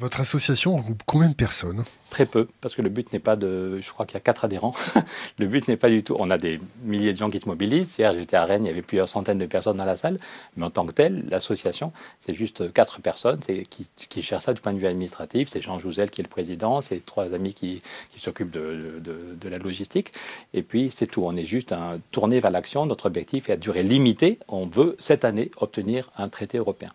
Votre 0.00 0.20
association 0.20 0.76
regroupe 0.76 1.02
combien 1.06 1.28
de 1.28 1.34
personnes 1.34 1.84
Très 2.10 2.26
peu, 2.26 2.48
parce 2.60 2.74
que 2.74 2.82
le 2.82 2.88
but 2.88 3.12
n'est 3.12 3.20
pas 3.20 3.36
de. 3.36 3.80
Je 3.80 3.90
crois 3.90 4.06
qu'il 4.06 4.14
y 4.14 4.16
a 4.16 4.20
quatre 4.20 4.44
adhérents. 4.44 4.74
le 5.38 5.46
but 5.46 5.66
n'est 5.68 5.76
pas 5.76 5.88
du 5.88 6.02
tout. 6.02 6.16
On 6.18 6.30
a 6.30 6.38
des 6.38 6.60
milliers 6.82 7.12
de 7.12 7.16
gens 7.16 7.30
qui 7.30 7.38
se 7.38 7.48
mobilisent. 7.48 7.96
Hier, 7.98 8.12
j'étais 8.12 8.36
à 8.36 8.44
Rennes, 8.44 8.64
il 8.64 8.68
y 8.68 8.70
avait 8.70 8.82
plusieurs 8.82 9.08
centaines 9.08 9.38
de 9.38 9.46
personnes 9.46 9.76
dans 9.76 9.84
la 9.84 9.96
salle. 9.96 10.18
Mais 10.56 10.64
en 10.64 10.70
tant 10.70 10.84
que 10.84 10.92
telle, 10.92 11.24
l'association, 11.28 11.92
c'est 12.18 12.34
juste 12.34 12.72
quatre 12.72 13.00
personnes 13.00 13.40
qui, 13.40 13.88
qui 13.96 14.22
gèrent 14.22 14.42
ça 14.42 14.52
du 14.52 14.60
point 14.60 14.72
de 14.72 14.78
vue 14.78 14.86
administratif. 14.86 15.48
C'est 15.48 15.60
Jean 15.60 15.78
Jouzel 15.78 16.10
qui 16.10 16.20
est 16.20 16.24
le 16.24 16.28
président, 16.28 16.82
c'est 16.82 17.04
trois 17.04 17.32
amis 17.32 17.54
qui, 17.54 17.80
s'occupent 18.16 18.52
de, 18.52 19.00
de, 19.00 19.18
de, 19.34 19.48
la 19.48 19.58
logistique. 19.58 20.12
Et 20.54 20.62
puis, 20.62 20.90
c'est 20.90 21.06
tout. 21.06 21.22
On 21.24 21.36
est 21.36 21.46
juste 21.46 21.72
un, 21.72 21.98
tourné 22.10 22.40
vers 22.40 22.50
l'action. 22.50 22.86
Notre 22.86 23.06
objectif 23.06 23.48
est 23.48 23.54
à 23.54 23.56
durée 23.56 23.82
limitée. 23.82 24.38
On 24.48 24.66
veut, 24.66 24.96
cette 24.98 25.24
année, 25.24 25.50
obtenir 25.56 26.10
un 26.16 26.28
traité 26.28 26.58
européen. 26.58 26.90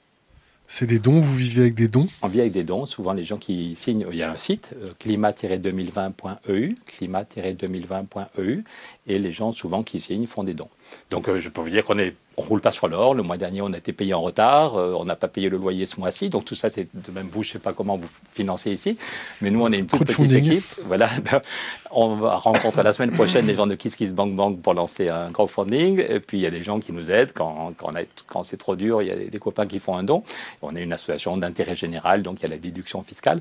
C'est 0.71 0.85
des 0.85 0.99
dons, 0.99 1.19
vous 1.19 1.35
vivez 1.35 1.61
avec 1.61 1.73
des 1.73 1.87
dons? 1.87 2.07
On 2.21 2.27
vit 2.27 2.41
avec 2.41 2.51
des 2.51 2.63
dons. 2.63 2.85
Souvent, 2.85 3.13
les 3.13 3.23
gens 3.23 3.37
qui 3.37 3.73
signent, 3.73 4.05
il 4.11 4.17
y 4.17 4.21
a 4.21 4.31
un 4.31 4.37
site, 4.37 4.75
euh, 4.79 4.93
climat-2020.eu, 4.99 6.75
climat-2020.eu, 6.85 8.63
et 9.07 9.17
les 9.17 9.31
gens 9.31 9.51
souvent 9.51 9.81
qui 9.81 9.99
signent 9.99 10.27
font 10.27 10.43
des 10.43 10.53
dons. 10.53 10.69
Donc, 11.09 11.27
euh, 11.27 11.39
je 11.39 11.49
peux 11.49 11.61
vous 11.61 11.69
dire 11.69 11.83
qu'on 11.83 11.97
on 12.37 12.41
roule 12.41 12.61
pas 12.61 12.71
sur 12.71 12.87
l'or. 12.87 13.13
Le 13.13 13.23
mois 13.23 13.37
dernier, 13.37 13.61
on 13.61 13.73
a 13.73 13.77
été 13.77 13.93
payé 13.93 14.13
en 14.13 14.21
retard. 14.21 14.77
Euh, 14.77 14.93
on 14.97 15.05
n'a 15.05 15.15
pas 15.15 15.27
payé 15.27 15.49
le 15.49 15.57
loyer 15.57 15.85
ce 15.85 15.99
mois-ci. 15.99 16.29
Donc 16.29 16.45
tout 16.45 16.55
ça, 16.55 16.69
c'est 16.69 16.87
de 16.93 17.11
même 17.11 17.27
vous, 17.31 17.43
je 17.43 17.49
ne 17.49 17.53
sais 17.53 17.59
pas 17.59 17.73
comment 17.73 17.97
vous 17.97 18.07
financez 18.31 18.71
ici. 18.71 18.97
Mais 19.41 19.51
nous, 19.51 19.61
on 19.61 19.71
est 19.71 19.77
une 19.77 19.87
toute 19.87 20.05
petite 20.05 20.31
équipe. 20.31 20.65
Voilà. 20.85 21.09
on 21.91 22.15
va 22.15 22.37
rencontrer 22.37 22.83
la 22.83 22.93
semaine 22.93 23.11
prochaine 23.11 23.45
les 23.45 23.55
gens 23.55 23.67
de 23.67 23.75
Kiss 23.75 23.95
Kiss 23.95 24.13
Bank 24.13 24.35
Bank 24.35 24.61
pour 24.61 24.73
lancer 24.73 25.09
un 25.09 25.31
crowdfunding. 25.31 25.99
Et 26.07 26.19
puis, 26.19 26.37
il 26.37 26.41
y 26.41 26.47
a 26.47 26.51
des 26.51 26.63
gens 26.63 26.79
qui 26.79 26.93
nous 26.93 27.11
aident. 27.11 27.33
Quand, 27.33 27.73
quand, 27.77 27.91
quand 28.27 28.43
c'est 28.43 28.57
trop 28.57 28.75
dur, 28.75 29.01
il 29.01 29.07
y 29.07 29.11
a 29.11 29.15
des, 29.15 29.29
des 29.29 29.39
copains 29.39 29.65
qui 29.65 29.79
font 29.79 29.97
un 29.97 30.03
don. 30.03 30.23
On 30.61 30.75
est 30.75 30.81
une 30.81 30.93
association 30.93 31.35
d'intérêt 31.37 31.75
général, 31.75 32.21
donc 32.21 32.39
il 32.39 32.43
y 32.43 32.45
a 32.45 32.49
la 32.49 32.57
déduction 32.57 33.03
fiscale. 33.03 33.39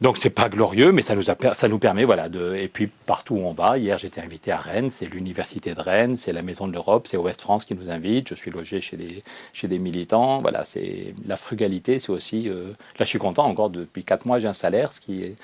Donc 0.00 0.18
c'est 0.18 0.30
pas 0.30 0.48
glorieux, 0.48 0.90
mais 0.90 1.02
ça 1.02 1.14
nous, 1.14 1.30
a, 1.30 1.54
ça 1.54 1.68
nous 1.68 1.78
permet, 1.78 2.04
voilà, 2.04 2.28
de, 2.28 2.56
et 2.56 2.66
puis 2.66 2.88
partout 2.88 3.36
où 3.36 3.40
on 3.40 3.52
va, 3.52 3.78
hier 3.78 3.96
j'étais 3.96 4.20
invité 4.20 4.50
à 4.50 4.56
Rennes, 4.56 4.90
c'est 4.90 5.06
l'université 5.06 5.72
de 5.72 5.80
Rennes, 5.80 6.16
c'est 6.16 6.32
la 6.32 6.42
Maison 6.42 6.66
de 6.66 6.72
l'Europe, 6.72 7.06
c'est 7.06 7.16
Ouest 7.16 7.40
France 7.40 7.64
qui 7.64 7.76
nous 7.76 7.90
invite, 7.90 8.28
je 8.28 8.34
suis 8.34 8.50
logé 8.50 8.80
chez 8.80 8.96
des, 8.96 9.22
chez 9.52 9.68
des 9.68 9.78
militants, 9.78 10.42
voilà, 10.42 10.64
c'est 10.64 11.14
la 11.26 11.36
frugalité, 11.36 12.00
c'est 12.00 12.10
aussi, 12.10 12.48
euh, 12.48 12.70
là 12.98 13.04
je 13.04 13.04
suis 13.04 13.20
content, 13.20 13.44
encore 13.44 13.70
depuis 13.70 14.02
quatre 14.02 14.26
mois 14.26 14.40
j'ai 14.40 14.48
un 14.48 14.52
salaire, 14.52 14.92
ce 14.92 15.00
qui 15.00 15.22
est, 15.22 15.36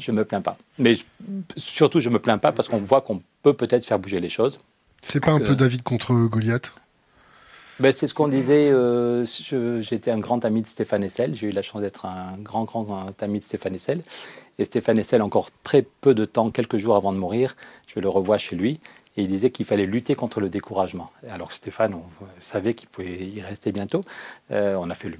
je 0.00 0.10
me 0.10 0.24
plains 0.24 0.42
pas. 0.42 0.56
Mais 0.78 0.94
surtout 1.56 2.00
je 2.00 2.10
me 2.10 2.18
plains 2.18 2.38
pas 2.38 2.50
parce 2.50 2.68
qu'on 2.68 2.80
voit 2.80 3.02
qu'on 3.02 3.22
peut 3.44 3.54
peut-être 3.54 3.84
faire 3.86 4.00
bouger 4.00 4.18
les 4.18 4.28
choses. 4.28 4.58
C'est 5.00 5.20
pas 5.20 5.32
un 5.32 5.40
peu 5.40 5.54
David 5.54 5.82
contre 5.82 6.12
Goliath? 6.26 6.74
Ben, 7.80 7.92
c'est 7.92 8.06
ce 8.06 8.14
qu'on 8.14 8.28
disait. 8.28 8.70
Euh, 8.70 9.24
j'étais 9.80 10.10
un 10.10 10.18
grand 10.18 10.44
ami 10.44 10.62
de 10.62 10.66
Stéphane 10.66 11.02
Essel. 11.04 11.34
J'ai 11.34 11.48
eu 11.48 11.50
la 11.50 11.62
chance 11.62 11.80
d'être 11.80 12.06
un 12.06 12.36
grand, 12.38 12.64
grand, 12.64 12.82
grand, 12.82 13.22
ami 13.22 13.40
de 13.40 13.44
Stéphane 13.44 13.74
Essel. 13.74 14.02
Et 14.58 14.64
Stéphane 14.64 14.98
Essel, 14.98 15.22
encore 15.22 15.48
très 15.62 15.82
peu 15.82 16.14
de 16.14 16.24
temps, 16.24 16.50
quelques 16.50 16.76
jours 16.76 16.96
avant 16.96 17.12
de 17.12 17.18
mourir, 17.18 17.56
je 17.86 18.00
le 18.00 18.08
revois 18.08 18.38
chez 18.38 18.56
lui. 18.56 18.80
Et 19.16 19.22
il 19.22 19.26
disait 19.26 19.50
qu'il 19.50 19.66
fallait 19.66 19.84
lutter 19.84 20.14
contre 20.14 20.40
le 20.40 20.48
découragement. 20.48 21.10
Alors 21.28 21.48
que 21.48 21.54
Stéphane, 21.54 21.94
on 21.94 22.02
savait 22.38 22.72
qu'il 22.72 22.88
pouvait 22.88 23.26
y 23.26 23.42
rester 23.42 23.70
bientôt. 23.70 24.00
Euh, 24.50 24.76
on 24.80 24.88
a 24.88 24.94
fait 24.94 25.10
le 25.10 25.18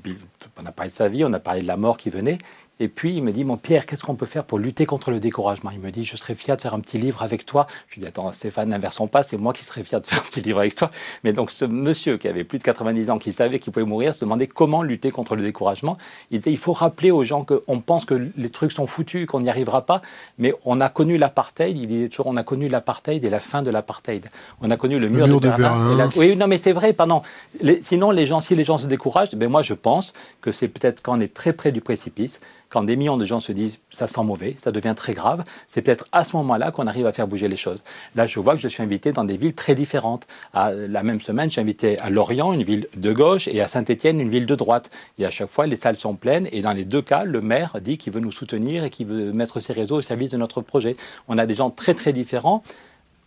on 0.60 0.64
a 0.64 0.72
parlé 0.72 0.90
de 0.90 0.94
sa 0.94 1.08
vie, 1.08 1.24
on 1.24 1.32
a 1.32 1.40
parlé 1.40 1.60
de 1.60 1.66
la 1.66 1.76
mort 1.76 1.98
qui 1.98 2.08
venait. 2.08 2.38
Et 2.82 2.88
puis 2.88 3.14
il 3.14 3.22
me 3.22 3.30
dit, 3.30 3.44
mon 3.44 3.56
Pierre, 3.56 3.86
qu'est-ce 3.86 4.02
qu'on 4.02 4.16
peut 4.16 4.26
faire 4.26 4.42
pour 4.42 4.58
lutter 4.58 4.86
contre 4.86 5.12
le 5.12 5.20
découragement? 5.20 5.70
Il 5.70 5.78
me 5.78 5.92
dit, 5.92 6.04
je 6.04 6.16
serais 6.16 6.34
fier 6.34 6.56
de 6.56 6.60
faire 6.60 6.74
un 6.74 6.80
petit 6.80 6.98
livre 6.98 7.22
avec 7.22 7.46
toi. 7.46 7.68
Je 7.86 7.94
lui 7.94 8.02
dis, 8.02 8.08
attends, 8.08 8.32
Stéphane, 8.32 8.70
n'inversons 8.70 9.06
pas, 9.06 9.22
c'est 9.22 9.36
moi 9.36 9.52
qui 9.52 9.64
serais 9.64 9.84
fier 9.84 10.00
de 10.00 10.06
faire 10.06 10.18
un 10.18 10.22
petit 10.22 10.40
livre 10.40 10.58
avec 10.58 10.74
toi. 10.74 10.90
Mais 11.22 11.32
donc 11.32 11.52
ce 11.52 11.64
monsieur 11.64 12.18
qui 12.18 12.26
avait 12.26 12.42
plus 12.42 12.58
de 12.58 12.64
90 12.64 13.10
ans, 13.10 13.18
qui 13.18 13.32
savait 13.32 13.60
qu'il 13.60 13.72
pouvait 13.72 13.86
mourir, 13.86 14.12
se 14.12 14.24
demandait 14.24 14.48
comment 14.48 14.82
lutter 14.82 15.12
contre 15.12 15.36
le 15.36 15.44
découragement. 15.44 15.96
Il 16.32 16.38
disait, 16.38 16.50
il 16.50 16.58
faut 16.58 16.72
rappeler 16.72 17.12
aux 17.12 17.22
gens 17.22 17.44
qu'on 17.44 17.78
pense 17.78 18.04
que 18.04 18.30
les 18.36 18.50
trucs 18.50 18.72
sont 18.72 18.88
foutus, 18.88 19.26
qu'on 19.26 19.42
n'y 19.42 19.48
arrivera 19.48 19.86
pas, 19.86 20.02
mais 20.38 20.52
on 20.64 20.80
a 20.80 20.88
connu 20.88 21.18
l'apartheid, 21.18 21.78
il 21.78 21.86
disait 21.86 22.08
toujours, 22.08 22.26
on 22.26 22.36
a 22.36 22.42
connu 22.42 22.66
l'apartheid 22.66 23.24
et 23.24 23.30
la 23.30 23.38
fin 23.38 23.62
de 23.62 23.70
l'apartheid. 23.70 24.28
On 24.60 24.72
a 24.72 24.76
connu 24.76 24.98
le, 24.98 25.08
mur, 25.08 25.28
de, 25.28 25.38
Berlin. 25.38 26.10
Oui, 26.16 26.34
non, 26.34 26.48
mais 26.48 26.58
c'est 26.58 26.72
vrai, 26.72 26.94
pardon. 26.94 27.22
sinon, 27.82 28.10
les 28.10 28.26
gens, 28.26 28.40
si 28.40 28.56
les 28.56 28.64
gens 28.64 28.76
se 28.76 28.88
découragent, 28.88 29.36
ben 29.36 29.48
moi 29.48 29.62
je 29.62 29.74
pense 29.74 30.14
que 30.40 30.50
c'est 30.50 30.66
peut-être 30.66 31.00
quand 31.00 31.16
on 31.16 31.20
est 31.20 31.32
très 31.32 31.52
près 31.52 31.70
du 31.70 31.80
précipice, 31.80 32.40
quand 32.72 32.82
des 32.84 32.96
millions 32.96 33.18
de 33.18 33.26
gens 33.26 33.38
se 33.38 33.52
disent 33.52 33.78
ça 33.90 34.06
sent 34.06 34.24
mauvais, 34.24 34.54
ça 34.56 34.72
devient 34.72 34.94
très 34.96 35.12
grave, 35.12 35.44
c'est 35.66 35.82
peut-être 35.82 36.06
à 36.10 36.24
ce 36.24 36.34
moment-là 36.36 36.70
qu'on 36.70 36.86
arrive 36.86 37.06
à 37.06 37.12
faire 37.12 37.28
bouger 37.28 37.46
les 37.46 37.56
choses. 37.56 37.84
Là, 38.16 38.24
je 38.24 38.40
vois 38.40 38.54
que 38.54 38.60
je 38.60 38.68
suis 38.68 38.82
invité 38.82 39.12
dans 39.12 39.24
des 39.24 39.36
villes 39.36 39.52
très 39.52 39.74
différentes. 39.74 40.26
À 40.54 40.72
la 40.72 41.02
même 41.02 41.20
semaine, 41.20 41.50
je 41.50 41.52
suis 41.52 41.60
invité 41.60 41.98
à 41.98 42.08
Lorient, 42.08 42.54
une 42.54 42.62
ville 42.62 42.88
de 42.96 43.12
gauche, 43.12 43.46
et 43.46 43.60
à 43.60 43.66
Saint-Étienne, 43.66 44.20
une 44.20 44.30
ville 44.30 44.46
de 44.46 44.54
droite. 44.54 44.88
Et 45.18 45.26
à 45.26 45.30
chaque 45.30 45.50
fois, 45.50 45.66
les 45.66 45.76
salles 45.76 45.96
sont 45.96 46.14
pleines, 46.14 46.48
et 46.50 46.62
dans 46.62 46.72
les 46.72 46.86
deux 46.86 47.02
cas, 47.02 47.24
le 47.24 47.42
maire 47.42 47.76
dit 47.82 47.98
qu'il 47.98 48.14
veut 48.14 48.20
nous 48.20 48.32
soutenir 48.32 48.84
et 48.84 48.90
qu'il 48.90 49.06
veut 49.06 49.32
mettre 49.32 49.60
ses 49.60 49.74
réseaux 49.74 49.96
au 49.96 50.02
service 50.02 50.30
de 50.30 50.38
notre 50.38 50.62
projet. 50.62 50.96
On 51.28 51.36
a 51.36 51.44
des 51.44 51.54
gens 51.54 51.68
très 51.68 51.92
très 51.92 52.14
différents 52.14 52.62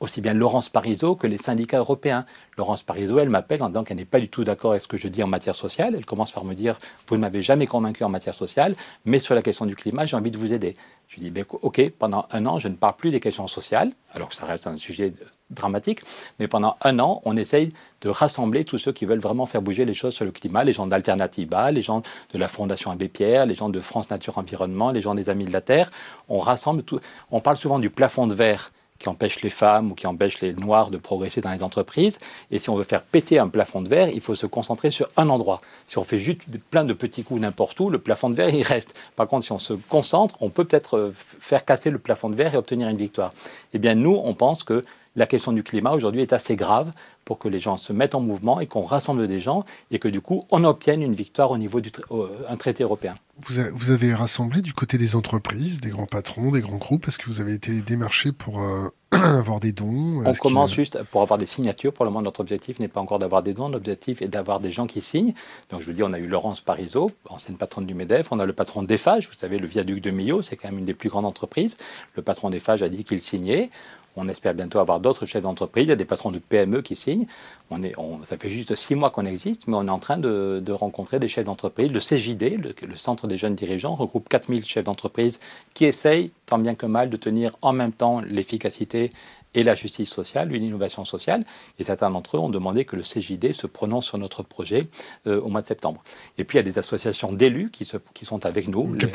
aussi 0.05 0.21
bien 0.21 0.33
Laurence 0.33 0.69
Parisot 0.69 1.15
que 1.15 1.27
les 1.27 1.37
syndicats 1.37 1.79
européens. 1.79 2.25
Laurence 2.57 2.83
Parisot, 2.83 3.19
elle 3.19 3.29
m'appelle 3.29 3.61
en 3.63 3.67
disant 3.67 3.83
qu'elle 3.83 3.97
n'est 3.97 4.05
pas 4.05 4.19
du 4.19 4.29
tout 4.29 4.43
d'accord 4.43 4.71
avec 4.71 4.81
ce 4.81 4.87
que 4.87 4.97
je 4.97 5.07
dis 5.07 5.21
en 5.23 5.27
matière 5.27 5.55
sociale. 5.55 5.95
Elle 5.95 6.05
commence 6.05 6.31
par 6.31 6.45
me 6.45 6.53
dire 6.53 6.77
Vous 7.07 7.15
ne 7.17 7.21
m'avez 7.21 7.41
jamais 7.41 7.67
convaincu 7.67 8.03
en 8.03 8.09
matière 8.09 8.35
sociale, 8.35 8.75
mais 9.03 9.19
sur 9.19 9.35
la 9.35 9.41
question 9.41 9.65
du 9.65 9.75
climat, 9.75 10.05
j'ai 10.05 10.15
envie 10.15 10.31
de 10.31 10.37
vous 10.37 10.53
aider. 10.53 10.75
Je 11.07 11.15
lui 11.15 11.23
dis 11.23 11.31
ben, 11.31 11.43
Ok, 11.61 11.81
pendant 11.97 12.27
un 12.31 12.45
an, 12.45 12.59
je 12.59 12.67
ne 12.67 12.75
parle 12.75 12.95
plus 12.95 13.11
des 13.11 13.19
questions 13.19 13.47
sociales, 13.47 13.91
alors 14.13 14.29
que 14.29 14.35
ça 14.35 14.45
reste 14.45 14.67
un 14.67 14.77
sujet 14.77 15.11
dramatique, 15.49 16.01
mais 16.39 16.47
pendant 16.47 16.77
un 16.81 16.99
an, 16.99 17.21
on 17.25 17.35
essaye 17.35 17.69
de 18.01 18.09
rassembler 18.09 18.63
tous 18.63 18.77
ceux 18.77 18.91
qui 18.91 19.05
veulent 19.05 19.19
vraiment 19.19 19.45
faire 19.45 19.61
bouger 19.61 19.85
les 19.85 19.93
choses 19.93 20.13
sur 20.13 20.25
le 20.25 20.31
climat, 20.31 20.63
les 20.63 20.73
gens 20.73 20.87
d'Alternativa, 20.87 21.71
les 21.71 21.81
gens 21.81 22.01
de 22.31 22.37
la 22.37 22.47
Fondation 22.47 22.91
Abbé 22.91 23.09
Pierre, 23.09 23.45
les 23.45 23.55
gens 23.55 23.69
de 23.69 23.79
France 23.79 24.09
Nature 24.09 24.37
Environnement, 24.37 24.91
les 24.91 25.01
gens 25.01 25.15
des 25.15 25.29
Amis 25.29 25.45
de 25.45 25.51
la 25.51 25.61
Terre. 25.61 25.91
On 26.29 26.39
rassemble 26.39 26.83
tout. 26.83 26.99
On 27.31 27.41
parle 27.41 27.57
souvent 27.57 27.79
du 27.79 27.89
plafond 27.89 28.27
de 28.27 28.33
verre 28.33 28.71
qui 28.99 29.09
empêche 29.09 29.41
les 29.41 29.49
femmes 29.49 29.91
ou 29.91 29.95
qui 29.95 30.07
empêche 30.07 30.41
les 30.41 30.53
noirs 30.53 30.89
de 30.89 30.97
progresser 30.97 31.41
dans 31.41 31.51
les 31.51 31.63
entreprises. 31.63 32.17
Et 32.51 32.59
si 32.59 32.69
on 32.69 32.75
veut 32.75 32.83
faire 32.83 33.01
péter 33.01 33.39
un 33.39 33.47
plafond 33.47 33.81
de 33.81 33.89
verre, 33.89 34.09
il 34.09 34.21
faut 34.21 34.35
se 34.35 34.47
concentrer 34.47 34.91
sur 34.91 35.07
un 35.17 35.29
endroit. 35.29 35.61
Si 35.85 35.97
on 35.97 36.03
fait 36.03 36.19
juste 36.19 36.41
plein 36.71 36.85
de 36.85 36.93
petits 36.93 37.23
coups 37.23 37.41
n'importe 37.41 37.79
où, 37.79 37.89
le 37.89 37.99
plafond 37.99 38.29
de 38.29 38.35
verre, 38.35 38.53
il 38.53 38.63
reste. 38.63 38.95
Par 39.15 39.27
contre, 39.27 39.45
si 39.45 39.51
on 39.51 39.59
se 39.59 39.73
concentre, 39.73 40.35
on 40.41 40.49
peut 40.49 40.63
peut-être 40.63 40.97
euh, 40.97 41.11
faire 41.13 41.65
casser 41.65 41.89
le 41.89 41.99
plafond 41.99 42.29
de 42.29 42.35
verre 42.35 42.53
et 42.53 42.57
obtenir 42.57 42.87
une 42.87 42.97
victoire. 42.97 43.31
Eh 43.73 43.79
bien, 43.79 43.95
nous, 43.95 44.19
on 44.23 44.33
pense 44.33 44.63
que 44.63 44.83
la 45.15 45.25
question 45.25 45.51
du 45.53 45.63
climat 45.63 45.91
aujourd'hui 45.91 46.21
est 46.21 46.33
assez 46.33 46.55
grave 46.55 46.91
pour 47.25 47.39
que 47.39 47.47
les 47.47 47.59
gens 47.59 47.77
se 47.77 47.91
mettent 47.91 48.15
en 48.15 48.21
mouvement 48.21 48.59
et 48.59 48.67
qu'on 48.67 48.83
rassemble 48.83 49.27
des 49.27 49.41
gens 49.41 49.65
et 49.91 49.99
que 49.99 50.07
du 50.07 50.21
coup 50.21 50.45
on 50.51 50.63
obtienne 50.63 51.01
une 51.01 51.13
victoire 51.13 51.51
au 51.51 51.57
niveau 51.57 51.81
d'un 51.81 52.55
traité 52.57 52.83
européen. 52.83 53.15
Vous, 53.37 53.91
avez 53.91 54.13
rassemblé 54.13 54.61
du 54.61 54.71
côté 54.71 54.97
des 54.97 55.17
entreprises, 55.17 55.81
des 55.81 55.89
grands 55.89 56.05
patrons, 56.05 56.51
des 56.51 56.61
grands 56.61 56.77
groupes. 56.77 57.09
Est-ce 57.09 57.17
que 57.17 57.25
vous 57.25 57.41
avez 57.41 57.53
été 57.53 57.81
démarché 57.81 58.31
pour 58.31 58.61
euh, 58.61 58.87
avoir 59.11 59.59
des 59.59 59.73
dons? 59.73 60.23
On 60.25 60.33
commence 60.35 60.73
juste 60.73 61.03
pour 61.11 61.21
avoir 61.21 61.37
des 61.37 61.45
signatures. 61.45 61.91
Pour 61.91 62.05
le 62.05 62.11
moment, 62.11 62.21
notre 62.21 62.39
objectif 62.39 62.79
n'est 62.79 62.87
pas 62.87 63.01
encore 63.01 63.19
d'avoir 63.19 63.43
des 63.43 63.53
dons. 63.53 63.67
L'objectif 63.67 64.21
est 64.21 64.29
d'avoir 64.29 64.61
des 64.61 64.71
gens 64.71 64.87
qui 64.87 65.01
signent. 65.01 65.33
Donc, 65.69 65.81
je 65.81 65.87
vous 65.87 65.91
dis, 65.91 66.01
on 66.01 66.13
a 66.13 66.19
eu 66.19 66.27
Laurence 66.27 66.61
Parisot, 66.61 67.11
ancienne 67.29 67.57
patronne 67.57 67.85
du 67.85 67.93
MEDEF. 67.93 68.31
On 68.31 68.39
a 68.39 68.45
le 68.45 68.53
patron 68.53 68.83
d'EFAGE. 68.83 69.27
Vous 69.27 69.35
savez, 69.35 69.57
le 69.57 69.67
viaduc 69.67 69.99
de 69.99 70.11
Millau, 70.11 70.41
c'est 70.41 70.55
quand 70.55 70.69
même 70.69 70.79
une 70.79 70.85
des 70.85 70.93
plus 70.93 71.09
grandes 71.09 71.25
entreprises. 71.25 71.75
Le 72.15 72.21
patron 72.21 72.49
d'EFAGE 72.49 72.83
a 72.83 72.89
dit 72.89 73.03
qu'il 73.03 73.19
signait. 73.19 73.69
On 74.15 74.27
espère 74.27 74.53
bientôt 74.53 74.79
avoir 74.79 74.99
d'autres 74.99 75.25
chefs 75.25 75.43
d'entreprise. 75.43 75.85
Il 75.85 75.89
y 75.89 75.91
a 75.91 75.95
des 75.95 76.05
patrons 76.05 76.31
de 76.31 76.39
PME 76.39 76.81
qui 76.81 76.95
signent. 76.95 77.25
On 77.69 78.23
ça 78.23 78.37
fait 78.37 78.49
juste 78.49 78.75
six 78.75 78.95
mois 78.95 79.09
qu'on 79.09 79.25
existe, 79.25 79.67
mais 79.67 79.75
on 79.75 79.87
est 79.87 79.91
en 79.91 79.99
train 79.99 80.17
de, 80.17 80.71
rencontrer 80.71 81.19
des 81.19 81.27
chefs 81.27 81.45
d'entreprise. 81.45 81.91
Le 81.91 81.99
CJD, 81.99 82.61
le, 82.87 82.95
Centre 82.95 83.27
des 83.27 83.37
jeunes 83.37 83.55
dirigeants, 83.55 83.95
regroupe 83.95 84.29
4000 84.29 84.65
chefs 84.65 84.83
d'entreprise 84.83 85.39
qui 85.73 85.85
essayent, 85.85 86.31
tant 86.45 86.57
bien 86.57 86.75
que 86.75 86.85
mal, 86.85 87.09
de 87.09 87.17
tenir 87.17 87.55
en 87.61 87.73
même 87.73 87.91
temps 87.91 88.21
l'efficacité 88.21 89.11
et 89.53 89.63
la 89.63 89.75
justice 89.75 90.09
sociale, 90.09 90.49
l'innovation 90.49 91.05
sociale. 91.05 91.43
Et 91.79 91.83
certains 91.83 92.09
d'entre 92.09 92.37
eux 92.37 92.39
ont 92.39 92.49
demandé 92.49 92.85
que 92.85 92.95
le 92.95 93.01
CJD 93.01 93.53
se 93.53 93.67
prononce 93.67 94.05
sur 94.05 94.17
notre 94.17 94.43
projet 94.43 94.87
euh, 95.27 95.39
au 95.41 95.49
mois 95.49 95.61
de 95.61 95.67
septembre. 95.67 96.03
Et 96.37 96.43
puis 96.43 96.57
il 96.57 96.59
y 96.59 96.61
a 96.61 96.63
des 96.63 96.77
associations 96.77 97.31
d'élus 97.31 97.69
qui, 97.71 97.89
qui 98.13 98.25
sont 98.25 98.45
avec 98.45 98.67
nous. 98.67 98.95
Du 98.95 99.07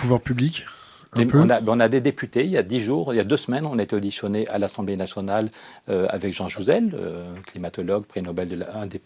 on, 1.17 1.81
a, 1.81 1.88
des 1.88 2.00
députés. 2.00 2.45
Il 2.45 2.50
y 2.50 2.57
a 2.57 2.62
dix 2.62 2.81
jours, 2.81 3.12
il 3.12 3.17
y 3.17 3.21
a 3.21 3.25
deux 3.25 3.37
semaines, 3.37 3.67
on 3.67 3.79
a 3.79 3.83
été 3.83 3.97
auditionné 3.97 4.47
à 4.49 4.59
l'Assemblée 4.59 4.97
nationale 4.97 5.50
euh, 5.88 6.07
avec 6.11 6.35
Jean 6.35 6.49
Jouzel, 6.49 6.85
euh, 6.95 7.35
climatologue, 7.47 8.05
prix 8.05 8.23
Nobel 8.23 8.49
de 8.49 8.57
la, 8.57 8.76
un 8.76 8.87
des, 8.87 9.00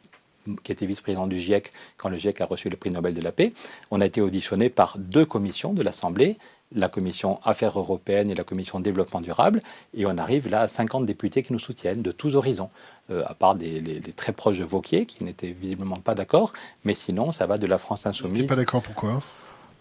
qui 0.62 0.72
était 0.72 0.86
vice-président 0.86 1.26
du 1.26 1.38
GIEC 1.38 1.70
quand 1.96 2.08
le 2.08 2.18
GIEC 2.18 2.40
a 2.40 2.46
reçu 2.46 2.68
le 2.68 2.76
prix 2.76 2.90
Nobel 2.90 3.14
de 3.14 3.20
la 3.20 3.32
paix. 3.32 3.52
On 3.90 4.00
a 4.00 4.06
été 4.06 4.20
auditionné 4.20 4.68
par 4.68 4.98
deux 4.98 5.24
commissions 5.24 5.72
de 5.72 5.82
l'Assemblée, 5.82 6.38
la 6.74 6.88
commission 6.88 7.40
Affaires 7.44 7.78
européennes 7.78 8.30
et 8.30 8.34
la 8.34 8.44
commission 8.44 8.80
Développement 8.80 9.20
durable, 9.20 9.62
et 9.94 10.06
on 10.06 10.18
arrive 10.18 10.48
là 10.48 10.62
à 10.62 10.68
50 10.68 11.06
députés 11.06 11.42
qui 11.42 11.52
nous 11.52 11.58
soutiennent 11.58 12.02
de 12.02 12.12
tous 12.12 12.36
horizons, 12.36 12.70
euh, 13.10 13.22
à 13.26 13.34
part 13.34 13.54
des, 13.54 13.80
les, 13.80 14.00
très 14.12 14.32
proches 14.32 14.58
de 14.58 14.64
Vauquier 14.64 15.06
qui 15.06 15.24
n'étaient 15.24 15.52
visiblement 15.52 15.96
pas 15.96 16.14
d'accord, 16.14 16.52
mais 16.84 16.94
sinon 16.94 17.32
ça 17.32 17.46
va 17.46 17.58
de 17.58 17.66
la 17.66 17.78
France 17.78 18.06
insoumise. 18.06 18.46
pas 18.46 18.56
d'accord 18.56 18.82
pourquoi? 18.82 19.22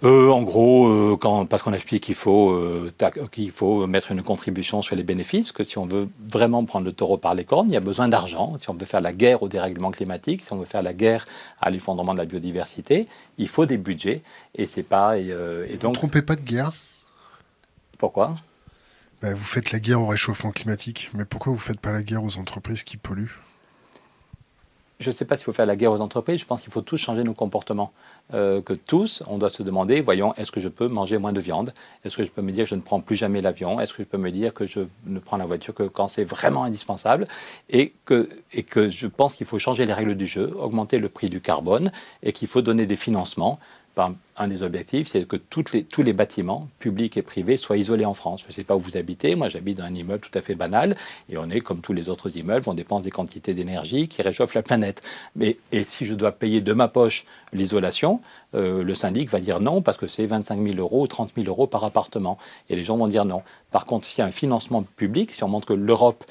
Euh, 0.04 0.30
en 0.30 0.42
gros, 0.42 0.88
euh, 0.88 1.18
quand, 1.18 1.46
parce 1.46 1.64
qu'on 1.64 1.72
explique 1.74 2.04
qu'il 2.04 2.16
faut, 2.16 2.52
euh, 2.52 2.92
qu'il 3.32 3.52
faut 3.52 3.88
mettre 3.88 4.12
une 4.12 4.22
contribution 4.22 4.82
sur 4.82 4.96
les 4.96 5.04
bénéfices, 5.04 5.54
que 5.54 5.64
si 5.64 5.78
on 5.78 5.86
veut 5.86 6.10
vraiment 6.30 6.66
prendre 6.66 6.86
le 6.86 6.92
taureau 6.92 7.18
par 7.18 7.36
les 7.36 7.46
cornes, 7.46 7.70
il 7.70 7.74
y 7.74 7.78
a 7.78 7.82
besoin 7.82 8.10
d'argent. 8.10 8.58
Si 8.58 8.70
on 8.70 8.74
veut 8.74 8.86
faire 8.86 9.02
la 9.02 9.14
guerre 9.14 9.44
au 9.44 9.48
dérèglement 9.48 9.92
climatique, 9.92 10.42
si 10.42 10.52
on 10.52 10.58
veut 10.58 10.66
faire 10.66 10.82
la 10.82 10.94
guerre 10.94 11.26
à 11.62 11.70
l'effondrement 11.70 12.14
de 12.14 12.18
la 12.18 12.26
biodiversité, 12.26 13.08
il 13.38 13.48
faut 13.48 13.66
des 13.66 13.78
budgets. 13.78 14.24
Et 14.56 14.66
c'est 14.66 14.84
pas. 14.84 15.18
Et, 15.18 15.34
donc, 15.80 15.94
ne 15.94 15.98
trompez 15.98 16.22
pas 16.22 16.36
de 16.36 16.42
guerre? 16.42 16.74
Pourquoi? 17.98 18.36
Ben, 19.22 19.34
Vous 19.34 19.44
faites 19.44 19.72
la 19.72 19.80
guerre 19.80 20.02
au 20.02 20.08
réchauffement 20.08 20.52
climatique, 20.52 21.12
mais 21.14 21.24
pourquoi 21.24 21.54
vous 21.54 21.60
ne 21.60 21.64
faites 21.64 21.80
pas 21.80 21.94
la 21.94 22.04
guerre 22.04 22.24
aux 22.24 22.38
entreprises 22.38 22.84
qui 22.84 22.98
polluent? 22.98 23.43
Je 25.00 25.10
ne 25.10 25.14
sais 25.14 25.26
pas 25.26 25.36
s'il 25.38 25.46
faut 25.46 25.54
faire 25.54 25.66
la 25.66 25.76
guerre 25.76 25.92
aux 25.92 26.02
entreprises, 26.02 26.40
je 26.40 26.46
pense 26.46 26.62
qu'il 26.62 26.72
faut 26.72 26.82
tous 26.82 26.98
changer 26.98 27.24
nos 27.24 27.34
comportements. 27.34 27.92
Euh, 28.34 28.62
que 28.62 28.74
tous, 28.74 29.24
on 29.28 29.38
doit 29.38 29.50
se 29.50 29.64
demander, 29.64 30.02
voyons, 30.02 30.34
est-ce 30.36 30.52
que 30.52 30.60
je 30.60 30.70
peux 30.70 30.88
manger 30.88 31.18
moins 31.18 31.34
de 31.34 31.42
viande? 31.42 31.74
Est-ce 32.04 32.18
que 32.18 32.24
je 32.24 32.32
peux 32.32 32.42
me 32.42 32.52
dire 32.52 32.64
que 32.64 32.70
je 32.70 32.76
ne 32.76 32.82
prends 32.82 33.02
plus 33.02 33.16
jamais 33.16 33.42
l'avion? 33.42 33.80
Est-ce 33.80 33.94
que 33.94 34.04
je 34.04 34.08
peux 34.08 34.18
me 34.18 34.32
dire 34.32 34.54
que 34.54 34.66
je 34.66 34.82
ne 35.08 35.20
prends 35.20 35.38
la 35.38 35.46
voiture 35.46 35.74
que 35.74 35.84
quand 35.84 36.08
c'est 36.08 36.24
vraiment 36.24 36.64
indispensable? 36.64 37.26
Et 37.70 37.94
que, 38.06 38.30
et 38.54 38.64
que 38.64 38.90
je 38.90 39.08
pense 39.08 39.36
qu'il 39.36 39.48
faut 39.48 39.60
changer 39.60 39.86
les 39.86 39.94
règles 39.94 40.16
du 40.16 40.26
jeu, 40.26 40.54
augmenter 40.58 41.00
le 41.00 41.10
prix 41.10 41.30
du 41.30 41.42
carbone 41.42 41.92
et 42.22 42.32
qu'il 42.32 42.48
faut 42.48 42.62
donner 42.62 42.86
des 42.86 42.96
financements 42.96 43.60
un 43.98 44.48
des 44.48 44.64
objectifs, 44.64 45.08
c'est 45.08 45.28
que 45.28 45.36
tous 45.36 46.02
les 46.02 46.14
bâtiments, 46.14 46.68
publics 46.80 47.16
et 47.18 47.22
privés, 47.22 47.58
soient 47.58 47.78
isolés 47.78 48.06
en 48.06 48.14
France. 48.14 48.42
Je 48.42 48.48
ne 48.48 48.54
sais 48.54 48.64
pas 48.64 48.76
où 48.76 48.80
vous 48.80 48.98
habitez, 48.98 49.36
moi 49.36 49.50
j'habite 49.50 49.78
dans 49.78 49.84
un 49.84 49.94
immeuble 49.94 50.22
tout 50.22 50.38
à 50.38 50.42
fait 50.42 50.56
banal, 50.56 50.96
et 51.30 51.38
on 51.38 51.50
est 51.50 51.62
comme 51.62 51.82
tous 51.82 51.94
les 51.94 52.10
autres 52.10 52.36
immeubles, 52.38 52.68
on 52.68 52.74
dépense 52.74 53.04
des 53.04 53.12
quantités 53.12 53.54
d'énergie 53.54 54.08
qui 54.08 54.22
réchauffent 54.22 54.56
la 54.56 54.64
planète. 54.64 55.04
Mais, 55.36 55.58
et 55.72 55.84
si 55.84 56.06
je 56.06 56.16
dois 56.16 56.32
payer 56.32 56.62
de 56.62 56.74
ma 56.74 56.88
poche 56.88 57.26
l'isolation, 57.52 58.20
euh, 58.56 58.84
le 58.84 58.96
syndic 58.96 59.30
va 59.30 59.40
dire 59.40 59.60
non 59.60 59.82
parce 59.82 59.98
que 59.98 60.08
c'est 60.08 60.26
25 60.26 60.60
000 60.62 60.78
euros 60.78 61.04
ou 61.04 61.08
30 61.08 61.32
000 61.36 61.48
euros 61.48 61.68
par 61.68 61.84
appartement. 61.84 62.38
Et 62.70 62.76
les 62.76 62.84
gens 62.84 62.98
vont 62.98 63.08
dire 63.08 63.26
non. 63.26 63.44
Par 63.72 63.86
contre, 63.86 64.08
s'il 64.08 64.20
y 64.20 64.22
a 64.22 64.26
un 64.26 64.32
financement 64.32 64.84
public, 64.84 65.34
si 65.34 65.44
on 65.44 65.48
montre 65.50 65.68
que 65.68 65.74
l'Europe 65.74 66.24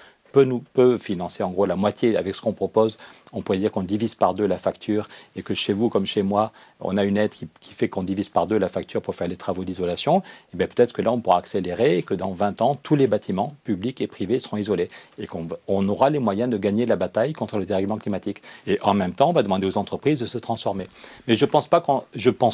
peut 0.73 0.99
financer 0.99 1.43
en 1.43 1.51
gros 1.51 1.67
la 1.67 1.77
moitié 1.77 2.17
avec 2.17 2.35
ce 2.35 2.41
qu'on 2.41 2.55
propose 2.55 2.97
on 3.33 3.43
pourrait 3.43 3.59
dire 3.59 3.71
qu'on 3.73 3.83
divise 3.83 4.15
par 4.15 4.35
deux 4.35 4.47
la 4.47 4.59
facture 4.59 5.09
et 5.37 5.43
que 5.43 5.55
chez 5.55 5.73
vous 5.73 5.89
comme 5.89 6.07
chez 6.07 6.23
moi, 6.23 6.53
on 6.81 6.97
a 6.97 7.05
une 7.05 7.19
aide 7.19 7.31
qui, 7.31 7.49
fait 7.61 7.89
qu'on 7.89 8.03
divise 8.03 8.29
par 8.29 8.47
deux 8.47 8.59
la 8.59 8.69
facture 8.69 9.01
pour 9.03 9.15
faire 9.15 9.29
les 9.29 9.37
travaux 9.37 9.65
d'isolation, 9.65 10.19
et 10.19 10.23
eh 10.55 10.57
bien 10.57 10.67
peut-être 10.67 10.93
que 10.93 11.03
là, 11.03 11.13
on 11.13 11.21
pourra 11.21 11.39
accélérer 11.39 11.99
et 11.99 12.03
que 12.03 12.15
dans 12.15 12.33
20 12.33 12.61
ans, 12.61 12.79
tous 12.83 12.95
les 12.95 13.07
bâtiments 13.07 13.55
publics 13.65 14.01
et 14.01 14.07
privés 14.07 14.41
seront 14.41 14.57
isolés 14.57 14.89
et 15.19 15.27
qu'on 15.27 15.49
on 15.69 15.89
aura 15.89 16.11
les 16.11 16.19
moyens 16.19 16.51
de 16.51 16.59
gagner 16.59 16.87
la 16.87 16.97
bataille 16.97 17.33
contre 17.33 17.59
le 17.59 17.67
dérèglement 17.67 17.99
climatique. 17.99 18.43
Et 18.67 18.79
en 18.83 18.95
même 18.95 19.13
temps, 19.13 19.31
on 19.31 19.33
va 19.33 19.43
demander 19.43 19.67
aux 19.67 19.79
entreprises 19.79 20.21
de 20.21 20.27
se 20.27 20.39
transformer. 20.39 20.87
Mais 21.27 21.37
je 21.37 21.45
ne 21.45 21.51
pense 21.51 21.69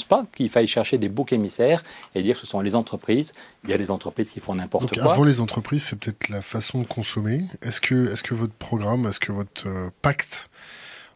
pas 0.04 0.26
qu'il 0.34 0.50
faille 0.50 0.66
chercher 0.66 0.98
des 0.98 1.08
boucs 1.08 1.32
émissaires 1.32 1.82
et 2.14 2.22
dire 2.22 2.34
que 2.34 2.40
ce 2.40 2.46
sont 2.46 2.60
les 2.60 2.74
entreprises. 2.74 3.32
Il 3.64 3.70
y 3.70 3.72
a 3.72 3.78
des 3.78 3.90
entreprises 3.90 4.30
qui 4.30 4.40
font 4.40 4.54
n'importe 4.54 4.94
quoi. 4.94 5.12
Avant 5.12 5.24
les 5.24 5.40
entreprises, 5.40 5.84
c'est 5.84 5.98
peut-être 5.98 6.28
la 6.28 6.42
façon 6.42 6.80
de 6.80 6.86
consommer. 6.86 7.44
Est-ce 7.62 7.80
que, 7.80 8.12
est 8.12 8.14
-ce 8.14 8.22
que 8.22 8.34
votre 8.34 8.54
programme, 8.54 9.06
est-ce 9.06 9.20
que 9.20 9.32
votre 9.32 9.66
euh, 9.66 9.90
pacte 10.02 10.48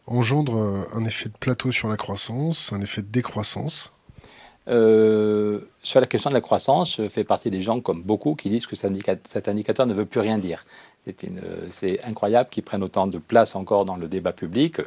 engendre 0.05 0.57
euh, 0.57 0.81
un 0.93 1.05
effet 1.05 1.29
de 1.29 1.37
plateau 1.39 1.71
sur 1.71 1.87
la 1.87 1.97
croissance, 1.97 2.73
un 2.73 2.81
effet 2.81 3.01
de 3.01 3.07
décroissance 3.07 3.93
euh, 4.67 5.59
sur 5.81 5.99
la 5.99 6.05
question 6.05 6.29
de 6.29 6.35
la 6.35 6.41
croissance, 6.41 6.97
je 6.97 7.07
fais 7.07 7.23
partie 7.23 7.49
des 7.49 7.61
gens, 7.61 7.81
comme 7.81 8.01
beaucoup, 8.01 8.35
qui 8.35 8.49
disent 8.49 8.65
que 8.65 8.75
cet 8.75 9.47
indicateur 9.47 9.85
ne 9.85 9.93
veut 9.93 10.05
plus 10.05 10.21
rien 10.21 10.37
dire. 10.37 10.63
C'est 11.69 12.05
incroyable 12.05 12.49
qu'ils 12.49 12.63
prennent 12.63 12.83
autant 12.83 13.07
de 13.07 13.17
place 13.17 13.55
encore 13.55 13.83
dans 13.83 13.97
le 13.97 14.07
débat 14.07 14.31
public 14.31 14.77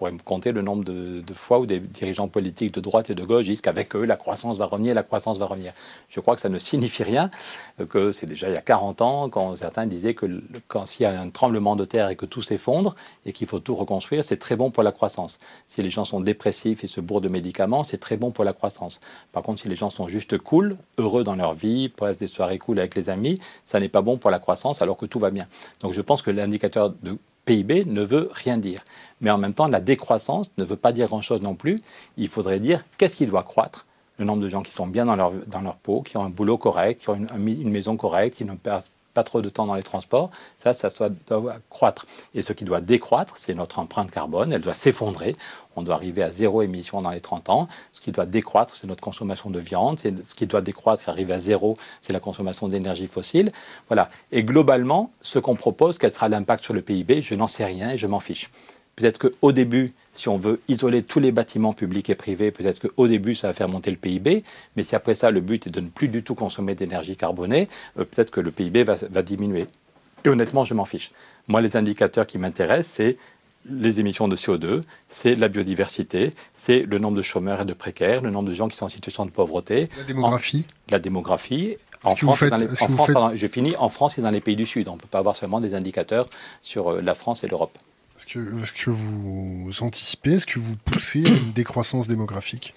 pourrait 0.00 0.12
me 0.12 0.18
compter 0.18 0.52
le 0.52 0.62
nombre 0.62 0.82
de, 0.82 1.22
fois 1.34 1.58
où 1.58 1.66
des 1.66 1.78
dirigeants 1.78 2.26
politiques 2.26 2.72
de 2.72 2.80
droite 2.80 3.10
et 3.10 3.14
de 3.14 3.22
gauche 3.22 3.44
disent 3.44 3.60
qu'avec 3.60 3.94
eux, 3.94 4.06
la 4.06 4.16
croissance 4.16 4.56
va 4.56 4.64
revenir, 4.64 4.94
la 4.94 5.02
croissance 5.02 5.36
va 5.36 5.44
revenir. 5.44 5.74
Je 6.08 6.20
crois 6.20 6.36
que 6.36 6.40
ça 6.40 6.48
ne 6.48 6.58
signifie 6.58 7.02
rien, 7.02 7.28
que 7.90 8.10
c'est 8.10 8.24
déjà 8.24 8.48
il 8.48 8.54
y 8.54 8.56
a 8.56 8.62
40 8.62 9.02
ans 9.02 9.28
quand 9.28 9.54
certains 9.56 9.86
disaient 9.86 10.14
que 10.14 10.42
quand 10.68 10.86
s'il 10.86 11.02
y 11.02 11.06
a 11.06 11.20
un 11.20 11.28
tremblement 11.28 11.76
de 11.76 11.84
terre 11.84 12.08
et 12.08 12.16
que 12.16 12.24
tout 12.24 12.40
s'effondre 12.40 12.96
et 13.26 13.34
qu'il 13.34 13.46
faut 13.46 13.58
tout 13.58 13.74
reconstruire, 13.74 14.24
c'est 14.24 14.38
très 14.38 14.56
bon 14.56 14.70
pour 14.70 14.82
la 14.82 14.90
croissance. 14.90 15.38
Si 15.66 15.82
les 15.82 15.90
gens 15.90 16.06
sont 16.06 16.20
dépressifs 16.20 16.82
et 16.82 16.88
se 16.88 17.02
bourrent 17.02 17.20
de 17.20 17.28
médicaments, 17.28 17.84
c'est 17.84 17.98
très 17.98 18.16
bon 18.16 18.30
pour 18.30 18.44
la 18.44 18.54
croissance. 18.54 19.00
Par 19.32 19.42
contre, 19.42 19.60
si 19.60 19.68
les 19.68 19.76
gens 19.76 19.90
sont 19.90 20.08
juste 20.08 20.38
cool, 20.38 20.78
heureux 20.96 21.24
dans 21.24 21.36
leur 21.36 21.52
vie, 21.52 21.90
passent 21.90 22.16
des 22.16 22.26
soirées 22.26 22.58
cool 22.58 22.78
avec 22.78 22.94
les 22.94 23.10
amis, 23.10 23.38
ça 23.66 23.78
n'est 23.78 23.90
pas 23.90 24.00
bon 24.00 24.16
pour 24.16 24.30
la 24.30 24.38
croissance 24.38 24.80
alors 24.80 24.96
que 24.96 25.04
tout 25.04 25.18
va 25.18 25.30
bien. 25.30 25.46
Donc 25.80 25.92
je 25.92 26.00
pense 26.00 26.22
que 26.22 26.30
l'indicateur 26.30 26.88
de 27.02 27.18
PIB 27.44 27.84
ne 27.86 28.02
veut 28.02 28.28
rien 28.32 28.56
dire. 28.56 28.80
Mais 29.20 29.30
en 29.30 29.38
même 29.38 29.54
temps, 29.54 29.68
la 29.68 29.80
décroissance 29.80 30.50
ne 30.58 30.64
veut 30.64 30.76
pas 30.76 30.92
dire 30.92 31.08
grand-chose 31.08 31.42
non 31.42 31.54
plus. 31.54 31.78
Il 32.16 32.28
faudrait 32.28 32.60
dire 32.60 32.84
qu'est-ce 32.98 33.16
qui 33.16 33.26
doit 33.26 33.42
croître. 33.42 33.86
le 34.18 34.24
nombre 34.24 34.42
de 34.42 34.48
gens 34.48 34.62
qui 34.62 34.72
sont 34.72 34.86
bien 34.86 35.06
dans 35.06 35.16
leur, 35.16 35.32
dans 35.46 35.62
leur 35.62 35.76
peau, 35.76 36.02
qui 36.02 36.16
ont 36.18 36.22
un 36.22 36.30
boulot 36.30 36.58
correct, 36.58 37.00
qui 37.00 37.08
ont 37.08 37.14
une, 37.14 37.70
maison 37.70 37.96
correcte, 37.96 38.36
qui 38.36 38.44
ne 38.44 38.54
perdent 38.54 38.84
pas 39.14 39.22
trop 39.22 39.40
de 39.42 39.48
temps 39.48 39.66
dans 39.66 39.74
les 39.74 39.82
transports, 39.82 40.30
ça, 40.56 40.72
ça 40.72 40.88
doit, 41.28 41.56
croître. 41.68 42.06
Et 42.34 42.42
ce 42.42 42.52
qui 42.52 42.64
doit 42.64 42.80
décroître, 42.80 43.38
c'est 43.38 43.54
notre 43.54 43.78
empreinte 43.78 44.10
carbone, 44.10 44.52
elle 44.52 44.60
doit 44.60 44.74
s'effondrer, 44.74 45.36
on 45.76 45.82
doit 45.82 45.94
arriver 45.94 46.22
à 46.22 46.30
zéro 46.30 46.62
émission 46.62 47.00
dans 47.02 47.10
les 47.10 47.20
30 47.20 47.50
ans. 47.50 47.68
Ce 47.92 48.00
qui 48.00 48.12
doit 48.12 48.26
décroître, 48.26 48.74
c'est 48.74 48.86
notre 48.86 49.02
consommation 49.02 49.50
de 49.50 49.58
viande, 49.58 49.98
ce 49.98 50.34
qui 50.34 50.46
doit 50.46 50.60
décroître, 50.60 51.08
arriver 51.08 51.34
à 51.34 51.38
zéro, 51.38 51.76
c'est 52.00 52.12
la 52.12 52.20
consommation 52.20 52.68
d'énergie 52.68 53.06
fossile. 53.06 53.50
Voilà. 53.88 54.08
Et 54.32 54.44
globalement, 54.44 55.12
ce 55.20 55.38
qu'on 55.38 55.56
propose, 55.56 55.98
quel 55.98 56.12
sera 56.12 56.28
l'impact 56.28 56.64
sur 56.64 56.74
le 56.74 56.82
PIB, 56.82 57.22
je 57.22 57.34
n'en 57.34 57.46
sais 57.46 57.64
rien 57.64 57.90
et 57.90 57.98
je 57.98 58.06
m'en 58.06 58.20
fiche. 58.20 58.50
Peut-être 59.00 59.30
qu'au 59.30 59.52
début, 59.52 59.94
si 60.12 60.28
on 60.28 60.36
veut 60.36 60.60
isoler 60.68 61.02
tous 61.02 61.20
les 61.20 61.32
bâtiments 61.32 61.72
publics 61.72 62.10
et 62.10 62.14
privés, 62.14 62.50
peut-être 62.50 62.86
qu'au 62.86 63.08
début, 63.08 63.34
ça 63.34 63.46
va 63.46 63.54
faire 63.54 63.68
monter 63.68 63.90
le 63.90 63.96
PIB, 63.96 64.44
mais 64.76 64.82
si 64.82 64.94
après 64.94 65.14
ça, 65.14 65.30
le 65.30 65.40
but 65.40 65.66
est 65.66 65.70
de 65.70 65.80
ne 65.80 65.88
plus 65.88 66.08
du 66.08 66.22
tout 66.22 66.34
consommer 66.34 66.74
d'énergie 66.74 67.16
carbonée, 67.16 67.68
euh, 67.98 68.04
peut-être 68.04 68.30
que 68.30 68.40
le 68.40 68.50
PIB 68.50 68.84
va, 68.84 69.22
diminuer. 69.22 69.66
Et 70.26 70.28
honnêtement, 70.28 70.64
je 70.64 70.74
m'en 70.74 70.84
fiche. 70.84 71.08
Moi, 71.48 71.62
les 71.62 71.78
indicateurs 71.78 72.26
qui 72.26 72.36
m'intéressent, 72.36 72.94
c'est 72.94 73.16
les 73.64 74.00
émissions 74.00 74.28
de 74.28 74.36
CO2, 74.36 74.82
c'est 75.08 75.34
la 75.34 75.48
biodiversité, 75.48 76.34
c'est 76.52 76.82
le 76.82 76.98
nombre 76.98 77.16
de 77.16 77.22
chômeurs 77.22 77.62
et 77.62 77.64
de 77.64 77.72
précaires, 77.72 78.20
le 78.20 78.28
nombre 78.28 78.50
de 78.50 78.54
gens 78.54 78.68
qui 78.68 78.76
sont 78.76 78.84
en 78.84 78.90
situation 78.90 79.24
de 79.24 79.30
pauvreté. 79.30 79.88
La 79.96 80.04
démographie 80.04 80.66
La 80.90 80.98
démographie. 80.98 81.76
En 82.04 82.14
France, 82.16 82.44
je 83.34 83.46
finis 83.46 83.76
en 83.76 83.88
France 83.88 84.18
et 84.18 84.22
dans 84.22 84.30
les 84.30 84.40
pays 84.42 84.56
du 84.56 84.66
Sud. 84.66 84.88
On 84.88 84.96
ne 84.96 85.00
peut 85.00 85.08
pas 85.10 85.18
avoir 85.18 85.36
seulement 85.36 85.60
des 85.60 85.74
indicateurs 85.74 86.26
sur 86.60 86.92
euh, 86.92 87.00
la 87.00 87.14
France 87.14 87.44
et 87.44 87.48
l'Europe. 87.48 87.78
Est-ce 88.20 88.34
que, 88.34 88.38
est 88.38 88.84
que, 88.84 88.90
vous 88.90 89.70
anticipez, 89.80 90.34
est-ce 90.34 90.46
que 90.46 90.58
vous 90.58 90.76
poussez 90.76 91.24
à 91.24 91.30
une 91.30 91.52
décroissance 91.54 92.06
démographique? 92.06 92.74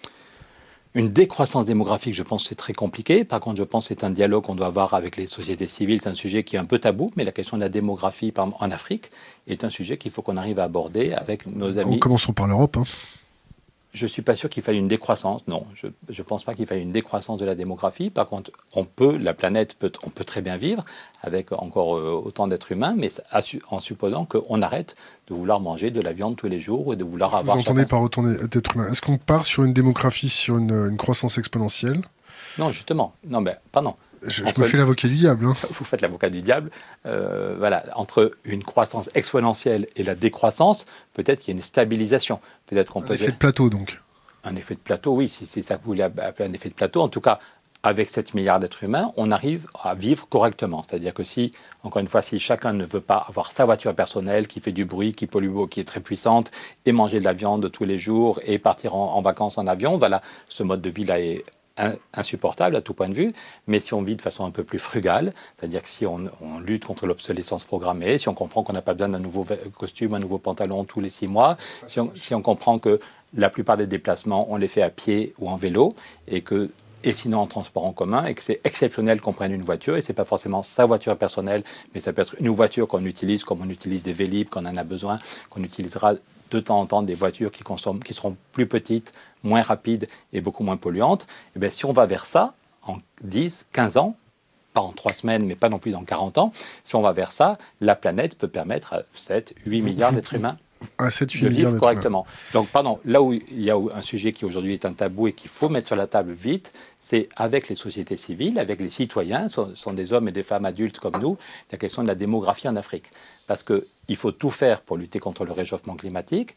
Une 0.95 1.09
décroissance 1.09 1.65
démographique, 1.65 2.13
je 2.13 2.23
pense, 2.23 2.45
c'est 2.47 2.55
très 2.55 2.73
compliqué. 2.73 3.25
Par 3.25 3.39
contre, 3.39 3.57
je 3.57 3.63
pense 3.63 3.87
que 3.87 3.95
c'est 3.95 4.05
un 4.05 4.09
dialogue 4.11 4.45
qu'on 4.45 4.55
doit 4.55 4.67
avoir 4.67 4.93
avec 4.93 5.17
les 5.17 5.27
sociétés 5.27 5.67
civiles. 5.67 6.01
C'est 6.01 6.09
un 6.09 6.13
sujet 6.13 6.43
qui 6.43 6.55
est 6.55 6.59
un 6.59 6.65
peu 6.65 6.79
tabou, 6.79 7.11
mais 7.17 7.25
la 7.25 7.31
question 7.31 7.57
de 7.57 7.63
la 7.63 7.69
démographie 7.69 8.31
en 8.37 8.71
Afrique 8.71 9.09
est 9.47 9.63
un 9.63 9.69
sujet 9.69 9.97
qu'il 9.97 10.11
faut 10.11 10.21
qu'on 10.21 10.37
arrive 10.37 10.59
à 10.59 10.63
aborder 10.63 11.13
avec 11.13 11.47
nos 11.47 11.77
amis. 11.77 11.99
Commençons 11.99 12.33
par 12.33 12.47
l'Europe. 12.47 12.77
Hein. 12.77 12.85
Je 13.93 14.05
ne 14.05 14.09
suis 14.09 14.23
pas 14.23 14.33
sûr 14.33 14.49
qu'il 14.49 14.63
faille 14.63 14.79
une 14.79 14.87
décroissance. 14.87 15.47
Non, 15.47 15.65
je 15.79 15.87
ne 15.87 16.23
pense 16.23 16.43
pas 16.43 16.55
qu'il 16.55 16.65
faille 16.65 16.81
une 16.81 16.91
décroissance 16.91 17.39
de 17.39 17.45
la 17.45 17.53
démographie. 17.53 18.09
Par 18.09 18.27
contre, 18.27 18.51
on 18.73 18.85
peut, 18.85 19.17
la 19.17 19.35
planète 19.35 19.75
peut, 19.75 19.91
on 20.03 20.09
peut 20.09 20.23
très 20.23 20.41
bien 20.41 20.57
vivre 20.57 20.83
avec 21.21 21.51
encore 21.51 21.95
euh, 21.95 22.21
autant 22.25 22.47
d'êtres 22.47 22.71
humains, 22.71 22.95
mais 22.97 23.11
en 23.69 23.79
supposant 23.79 24.25
qu'on 24.25 24.61
arrête 24.63 24.95
de 25.27 25.35
vouloir 25.35 25.59
manger 25.59 25.91
de 25.91 26.01
la 26.01 26.11
viande 26.11 26.35
tous 26.35 26.47
les 26.47 26.59
jours 26.59 26.93
et 26.93 26.95
de 26.95 27.03
vouloir 27.03 27.35
avoir. 27.35 27.55
Vous 27.55 27.61
entendez 27.61 27.85
par 27.85 28.01
autant 28.01 28.23
d'êtres 28.23 28.75
humains 28.75 28.89
Est-ce 28.89 29.01
qu'on 29.01 29.19
part 29.19 29.45
sur 29.45 29.63
une 29.63 29.73
démographie, 29.73 30.29
sur 30.29 30.57
une 30.57 30.97
croissance 30.97 31.37
exponentielle? 31.37 32.01
Non, 32.57 32.71
justement. 32.71 33.13
Non, 33.27 33.41
mais 33.41 33.57
pardon. 33.71 33.95
Je, 34.27 34.43
me 34.43 34.65
fais 34.65 34.77
l'avocat 34.77 35.07
du 35.07 35.15
diable. 35.15 35.45
Hein. 35.45 35.55
Vous 35.69 35.85
faites 35.85 36.01
l'avocat 36.01 36.29
du 36.29 36.41
diable. 36.41 36.71
Euh, 37.05 37.55
voilà, 37.57 37.83
entre 37.95 38.31
une 38.45 38.63
croissance 38.63 39.09
exponentielle 39.15 39.87
et 39.95 40.03
la 40.03 40.15
décroissance, 40.15 40.85
peut-être 41.13 41.39
qu'il 41.39 41.53
y 41.53 41.55
a 41.55 41.57
une 41.57 41.63
stabilisation. 41.63 42.39
Peut-être 42.67 42.93
qu'on 42.93 43.01
peut. 43.01 43.13
Un 43.13 43.15
effet 43.15 43.31
de 43.31 43.37
plateau, 43.37 43.69
donc. 43.69 44.01
Un 44.43 44.55
effet 44.55 44.75
de 44.75 44.79
plateau, 44.79 45.13
oui, 45.13 45.29
si 45.29 45.45
c'est 45.45 45.61
ça 45.61 45.75
que 45.75 45.81
vous 45.81 45.87
voulez 45.87 46.03
appeler 46.03 46.49
un 46.49 46.53
effet 46.53 46.69
de 46.69 46.73
plateau. 46.73 47.01
En 47.01 47.07
tout 47.07 47.21
cas, 47.21 47.39
avec 47.83 48.09
7 48.09 48.33
milliards 48.33 48.59
d'êtres 48.59 48.83
humains, 48.83 49.11
on 49.17 49.29
arrive 49.31 49.67
à 49.81 49.93
vivre 49.93 50.27
correctement. 50.29 50.83
C'est-à-dire 50.83 51.13
que 51.13 51.23
si, 51.23 51.51
encore 51.83 52.01
une 52.01 52.07
fois, 52.07 52.21
si 52.21 52.39
chacun 52.39 52.71
ne 52.73 52.85
veut 52.85 53.01
pas 53.01 53.25
avoir 53.27 53.51
sa 53.51 53.65
voiture 53.65 53.93
personnelle 53.93 54.47
qui 54.47 54.61
fait 54.61 54.71
du 54.71 54.85
bruit, 54.85 55.13
qui 55.13 55.27
pollue, 55.27 55.67
qui 55.69 55.81
est 55.81 55.85
très 55.85 55.99
puissante, 55.99 56.51
et 56.85 56.93
manger 56.93 57.19
de 57.19 57.25
la 57.25 57.33
viande 57.33 57.69
tous 57.71 57.83
les 57.83 57.97
jours 57.97 58.39
et 58.45 58.57
partir 58.57 58.95
en, 58.95 59.15
en 59.15 59.21
vacances 59.21 59.57
en 59.57 59.67
avion, 59.67 59.97
voilà, 59.97 60.21
ce 60.47 60.63
mode 60.63 60.81
de 60.81 60.89
vie-là 60.89 61.19
est 61.19 61.43
insupportable 62.13 62.75
à 62.75 62.81
tout 62.81 62.93
point 62.93 63.09
de 63.09 63.13
vue, 63.13 63.31
mais 63.67 63.79
si 63.79 63.93
on 63.93 64.03
vit 64.03 64.15
de 64.15 64.21
façon 64.21 64.45
un 64.45 64.51
peu 64.51 64.63
plus 64.63 64.79
frugale, 64.79 65.33
c'est-à-dire 65.57 65.81
que 65.81 65.89
si 65.89 66.05
on, 66.05 66.29
lutte 66.59 66.85
contre 66.85 67.07
l'obsolescence 67.07 67.63
programmée, 67.63 68.17
si 68.17 68.29
on 68.29 68.33
comprend 68.33 68.63
qu'on 68.63 68.73
n'a 68.73 68.81
pas 68.81 68.93
besoin 68.93 69.09
d'un 69.09 69.19
nouveau 69.19 69.45
costume, 69.77 70.13
un 70.13 70.19
nouveau 70.19 70.37
pantalon 70.37 70.83
tous 70.83 70.99
les 70.99 71.09
six 71.09 71.27
mois, 71.27 71.57
si 71.87 71.99
on, 72.33 72.41
comprend 72.41 72.77
que 72.77 72.99
la 73.35 73.49
plupart 73.49 73.77
des 73.77 73.87
déplacements, 73.87 74.47
on 74.51 74.57
les 74.57 74.67
fait 74.67 74.83
à 74.83 74.89
pied 74.89 75.33
ou 75.39 75.49
en 75.49 75.55
vélo, 75.55 75.95
et 76.27 76.41
que 76.41 76.69
et 77.05 77.11
sinon 77.11 77.39
en 77.39 77.47
transport 77.47 77.85
en 77.85 77.91
commun, 77.91 78.25
et 78.25 78.33
que 78.33 78.41
c'est 78.41 78.61
exceptionnel 78.63 79.19
qu'on 79.19 79.33
prenne 79.33 79.51
une 79.51 79.63
voiture, 79.63 79.97
et 79.97 80.01
c'est 80.01 80.13
pas 80.13 80.23
forcément 80.23 80.63
sa 80.63 80.85
voiture 80.85 81.17
personnelle, 81.17 81.63
mais 81.93 81.99
ça 81.99 82.13
peut 82.13 82.21
être 82.21 82.35
une 82.39 82.47
voiture 82.49 82.87
qu'on 82.87 83.03
utilise 83.03 83.43
comme 83.43 83.61
on 83.61 83.69
utilise 83.69 84.03
des 84.03 84.13
vélib, 84.13 84.47
qu'on 84.47 84.65
en 84.65 84.75
a 84.75 84.83
besoin, 84.85 85.17
qu'on 85.49 85.61
utilisera 85.61 86.13
de 86.57 86.63
temps 86.63 86.79
en 86.79 86.85
temps 86.85 87.03
des 87.03 87.15
voitures 87.15 87.51
qui, 87.51 87.63
consomment, 87.63 88.03
qui 88.03 88.13
seront 88.13 88.35
plus 88.51 88.67
petites, 88.67 89.13
moins 89.43 89.61
rapides 89.61 90.07
et 90.31 90.41
beaucoup 90.41 90.63
moins 90.63 90.77
polluantes, 90.77 91.23
et 91.23 91.51
eh 91.55 91.59
bien, 91.59 91.69
si 91.69 91.85
on 91.85 91.91
va 91.91 92.05
vers 92.05 92.25
ça, 92.25 92.53
en 92.83 92.97
10, 93.23 93.67
15 93.71 93.97
ans, 93.97 94.15
pas 94.73 94.81
en 94.81 94.91
3 94.91 95.13
semaines, 95.13 95.45
mais 95.45 95.55
pas 95.55 95.69
non 95.69 95.79
plus 95.79 95.91
dans 95.91 96.03
40 96.03 96.37
ans, 96.37 96.51
si 96.83 96.95
on 96.95 97.01
va 97.01 97.13
vers 97.13 97.31
ça, 97.31 97.57
la 97.79 97.95
planète 97.95 98.37
peut 98.37 98.47
permettre 98.47 98.93
à 98.93 99.01
7, 99.13 99.53
8 99.65 99.81
milliards 99.81 100.13
d'êtres 100.13 100.33
humains 100.35 100.57
à 100.97 101.09
7, 101.09 101.31
8 101.31 101.41
de 101.43 101.49
vivre 101.49 101.77
correctement. 101.77 102.25
Donc, 102.53 102.69
pardon, 102.69 102.99
là 103.05 103.21
où 103.21 103.33
il 103.33 103.61
y 103.61 103.71
a 103.71 103.75
un 103.75 104.01
sujet 104.01 104.31
qui 104.31 104.45
aujourd'hui 104.45 104.73
est 104.73 104.85
un 104.85 104.93
tabou 104.93 105.27
et 105.27 105.33
qu'il 105.33 105.49
faut 105.49 105.69
mettre 105.69 105.87
sur 105.87 105.95
la 105.95 106.07
table 106.07 106.31
vite, 106.31 106.73
c'est 106.99 107.29
avec 107.35 107.69
les 107.69 107.75
sociétés 107.75 108.17
civiles, 108.17 108.59
avec 108.59 108.79
les 108.79 108.89
citoyens, 108.89 109.47
ce 109.47 109.75
sont 109.75 109.93
des 109.93 110.13
hommes 110.13 110.27
et 110.27 110.31
des 110.31 110.43
femmes 110.43 110.65
adultes 110.65 110.99
comme 110.99 111.19
nous, 111.21 111.37
la 111.71 111.77
question 111.77 112.03
de 112.03 112.07
la 112.07 112.15
démographie 112.15 112.67
en 112.67 112.75
Afrique. 112.75 113.11
Parce 113.47 113.63
que 113.63 113.87
il 114.07 114.15
faut 114.15 114.31
tout 114.31 114.49
faire 114.49 114.81
pour 114.81 114.97
lutter 114.97 115.19
contre 115.19 115.45
le 115.45 115.53
réchauffement 115.53 115.95
climatique, 115.95 116.55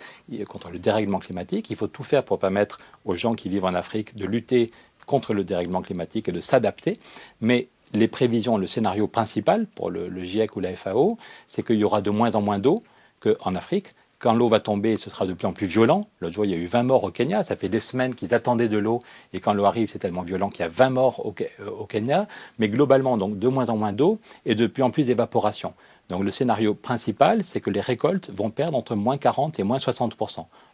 contre 0.49 0.71
le 0.71 0.79
dérèglement 0.79 1.21
climatique. 1.21 1.71
Il 1.71 1.77
faut 1.77 1.87
tout 1.87 2.03
faire 2.03 2.25
pour 2.25 2.39
permettre 2.39 2.81
aux 3.05 3.15
gens 3.15 3.35
qui 3.35 3.49
vivent 3.49 3.65
en 3.65 3.75
Afrique 3.75 4.17
de 4.17 4.27
lutter 4.27 4.71
contre 5.07 5.33
le 5.33 5.45
dérèglement 5.45 5.83
climatique 5.83 6.29
et 6.29 6.33
de 6.33 6.41
s'adapter. 6.41 6.99
Mais 7.41 7.69
les 7.95 8.09
prévisions, 8.09 8.59
le 8.59 8.67
scénario 8.67 9.07
principal 9.07 9.67
pour 9.67 9.91
le, 9.91 10.11
GIEC 10.23 10.57
ou 10.57 10.61
la 10.61 10.75
FAO, 10.75 11.19
c'est 11.47 11.65
qu'il 11.65 11.77
y 11.77 11.85
aura 11.85 12.03
de 12.03 12.11
moins 12.11 12.35
en 12.35 12.43
moins 12.43 12.59
d'eau 12.59 12.83
qu'en 13.21 13.55
Afrique. 13.55 13.95
Quand 14.19 14.33
l'eau 14.33 14.49
va 14.49 14.61
tomber, 14.61 14.97
ce 14.97 15.11
sera 15.11 15.27
de 15.27 15.35
plus 15.35 15.47
en 15.47 15.53
plus 15.53 15.67
violent. 15.67 16.09
L'autre 16.21 16.35
jour, 16.35 16.45
il 16.47 16.51
y 16.51 16.55
a 16.55 16.57
eu 16.57 16.65
20 16.65 16.85
morts 16.85 17.05
au 17.05 17.11
Kenya. 17.11 17.43
Ça 17.43 17.55
fait 17.55 17.69
des 17.69 17.81
semaines 17.81 18.15
qu'ils 18.15 18.35
attendaient 18.35 18.69
de 18.69 18.79
l'eau. 18.79 19.01
Et 19.35 19.41
quand 19.41 19.53
l'eau 19.53 19.67
arrive, 19.67 19.89
c'est 19.89 19.99
tellement 19.99 20.23
violent 20.23 20.49
qu'il 20.49 20.61
y 20.61 20.67
a 20.67 20.69
20 20.69 20.91
morts 20.91 21.27
au, 21.27 21.35
euh, 21.61 21.71
au, 21.71 21.85
Kenya. 21.85 22.27
Mais 22.59 22.71
globalement, 22.71 23.19
donc, 23.19 23.39
de 23.39 23.49
moins 23.49 23.69
en 23.69 23.77
moins 23.77 23.93
d'eau 23.93 24.19
et 24.47 24.55
de 24.55 24.67
plus 24.67 24.83
en 24.83 24.91
plus 24.91 25.07
d'évaporation. 25.07 25.75
Donc 26.09 26.23
le 26.23 26.31
scénario 26.31 26.75
principal, 26.75 27.43
c'est 27.43 27.61
que 27.61 27.69
les 27.69 27.81
récoltes 27.81 28.31
vont 28.31 28.51
perdre 28.51 28.79
entre 28.79 28.95
moins 28.95 29.19
40 29.19 29.59
et 29.59 29.65
moins 29.65 29.81
60 29.81 30.17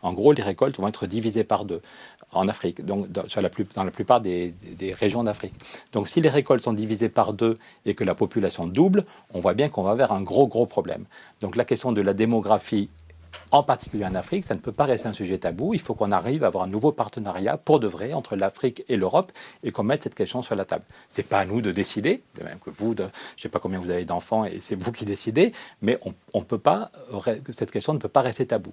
En 0.03 0.13
gros, 0.13 0.33
les 0.33 0.43
récoltes 0.43 0.79
vont 0.79 0.89
être 0.89 1.07
divisées 1.07 1.45
par 1.45 1.65
deux 1.65 1.81
en 2.33 2.49
Afrique, 2.49 2.85
donc 2.85 3.11
dans, 3.11 3.25
la, 3.37 3.91
plupart 3.91 4.21
des 4.21 4.55
régions 4.99 5.25
d'Afrique. 5.25 5.55
Donc 5.93 6.09
si 6.09 6.21
les 6.21 6.29
récoltes 6.29 6.63
sont 6.63 6.73
divisées 6.73 7.09
par 7.09 7.33
deux 7.33 7.57
et 7.87 7.95
que 7.95 8.05
la 8.05 8.15
population 8.15 8.67
double, 8.67 9.05
on 9.33 9.41
voit 9.41 9.55
bien 9.55 9.69
qu'on 9.69 9.83
va 9.83 9.95
vers 9.95 10.13
un 10.13 10.23
gros, 10.23 10.47
gros 10.47 10.67
problème. 10.67 11.05
Donc 11.41 11.57
la 11.57 11.65
question 11.65 11.93
de 11.93 12.01
la 12.03 12.15
démographie 12.15 12.91
en 13.51 13.63
particulier 13.63 14.05
en 14.05 14.15
Afrique, 14.15 14.45
ça 14.45 14.55
ne 14.55 14.61
peut 14.61 14.73
pas 14.73 14.85
rester 14.85 15.09
un 15.09 15.13
sujet 15.13 15.39
tabou. 15.39 15.75
Il 15.75 15.81
faut 15.81 15.95
qu'on 15.95 16.13
arrive 16.13 16.45
à 16.45 16.49
avoir 16.49 16.65
un 16.65 16.69
nouveau 16.69 16.93
partenariat 16.93 17.57
pour 17.57 17.81
de 17.81 17.87
vrai 17.87 18.13
entre 18.13 18.37
l'Afrique 18.37 18.85
et 18.89 18.97
l'Europe 18.97 19.33
et 19.63 19.71
qu'on 19.71 19.85
mette 19.85 20.03
cette 20.03 20.15
question 20.15 20.43
sur 20.43 20.57
la 20.57 20.65
table. 20.65 20.85
Ce 21.09 21.21
n'est 21.21 21.27
pas 21.27 21.41
à 21.41 21.45
nous 21.45 21.61
de 21.61 21.73
décider, 21.73 22.23
de 22.39 22.45
même 22.45 22.59
que 22.59 22.71
vous, 22.71 22.95
je 22.97 23.03
ne 23.03 23.09
sais 23.37 23.49
pas 23.49 23.59
combien 23.59 23.79
vous 23.79 23.91
avez 23.91 24.05
d'enfants 24.05 24.45
et 24.45 24.59
c'est 24.61 24.77
vous 24.77 24.93
qui 24.93 25.05
décidez, 25.05 25.53
mais 25.81 25.99
on, 26.35 26.43
peut 26.43 26.59
pas, 26.59 26.91
cette 27.51 27.71
question 27.71 27.93
ne 27.93 27.99
peut 27.99 28.09
pas 28.09 28.23
rester 28.23 28.47
tabou. 28.47 28.73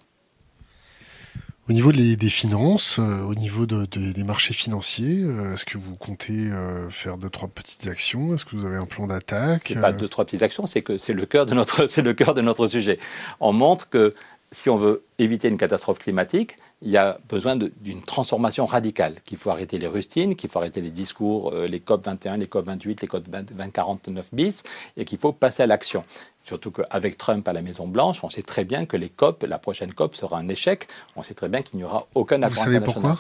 Au 1.70 1.72
niveau 1.72 1.92
des, 1.92 2.18
finances, 2.30 2.98
euh, 2.98 3.22
au 3.22 3.36
niveau 3.36 3.68
des 3.68 4.24
marchés 4.24 4.56
financiers, 4.56 5.22
euh, 5.22 5.54
est-ce 5.54 5.66
que 5.66 5.78
vous 5.78 5.96
comptez 5.96 6.50
euh, 6.50 6.90
faire 6.90 7.20
deux 7.20 7.30
trois 7.30 7.48
petites 7.48 7.86
actions? 7.86 8.34
Est-ce 8.34 8.44
que 8.44 8.56
vous 8.56 8.66
avez 8.66 8.78
un 8.78 8.88
plan 8.88 9.06
d'attaque? 9.06 9.62
C'est 9.64 9.80
pas 9.80 9.92
deux 9.92 10.08
trois 10.08 10.26
petites 10.26 10.42
actions, 10.42 10.66
c'est 10.66 10.82
que 10.82 10.98
c'est 10.98 11.14
le 11.14 11.28
cœur 11.28 11.46
de 11.46 11.54
notre 11.54 11.86
c'est 11.88 12.02
le 12.02 12.16
cœur 12.16 12.34
de 12.34 12.42
notre 12.42 12.66
sujet. 12.66 12.98
On 13.40 13.54
montre 13.54 13.88
que 13.88 14.16
si 14.52 14.70
on 14.70 14.78
veut 14.78 15.04
éviter 15.20 15.48
une 15.48 15.58
catastrophe 15.58 16.00
climatique, 16.00 16.58
il 16.82 16.90
y 16.90 16.98
a 16.98 17.20
besoin 17.30 17.56
d'une 17.56 18.02
transformation 18.02 18.66
radicale, 18.66 19.16
qu'il 19.24 19.38
faut 19.38 19.52
arrêter 19.52 19.78
les 19.78 19.88
rustines, 19.88 20.36
qu'il 20.36 20.50
faut 20.50 20.58
arrêter 20.58 20.82
les 20.82 20.90
discours, 20.90 21.54
euh, 21.54 21.68
les 21.68 21.80
COP 21.80 22.06
21, 22.06 22.38
les 22.38 22.48
COP 22.48 22.66
28, 22.66 23.02
les 23.02 23.08
COP 23.08 23.30
2049 23.30 24.30
bis, 24.34 24.64
et 24.98 25.06
qu'il 25.06 25.20
faut 25.20 25.34
passer 25.34 25.64
à 25.64 25.68
l'action. 25.68 26.04
Surtout 26.42 26.72
qu'avec 26.72 27.18
Trump 27.18 27.48
à 27.48 27.54
la 27.54 27.62
Maison-Blanche, 27.62 28.24
on 28.24 28.30
sait 28.30 28.42
très 28.42 28.66
bien 28.66 28.86
que 28.86 28.98
les 28.98 29.10
COP, 29.10 29.44
la 29.44 29.60
prochaine 29.60 29.94
COP 29.94 30.16
sera 30.16 30.40
un 30.40 30.50
échec. 30.50 30.88
On 31.16 31.22
sait 31.22 31.36
très 31.36 31.50
bien 31.50 31.62
qu'il 31.62 31.78
n'y 31.78 31.84
aura 31.84 32.08
aucun 32.16 32.42
accord 32.42 32.50
Vous 32.50 32.56
savez 32.56 32.80
pourquoi? 32.80 33.20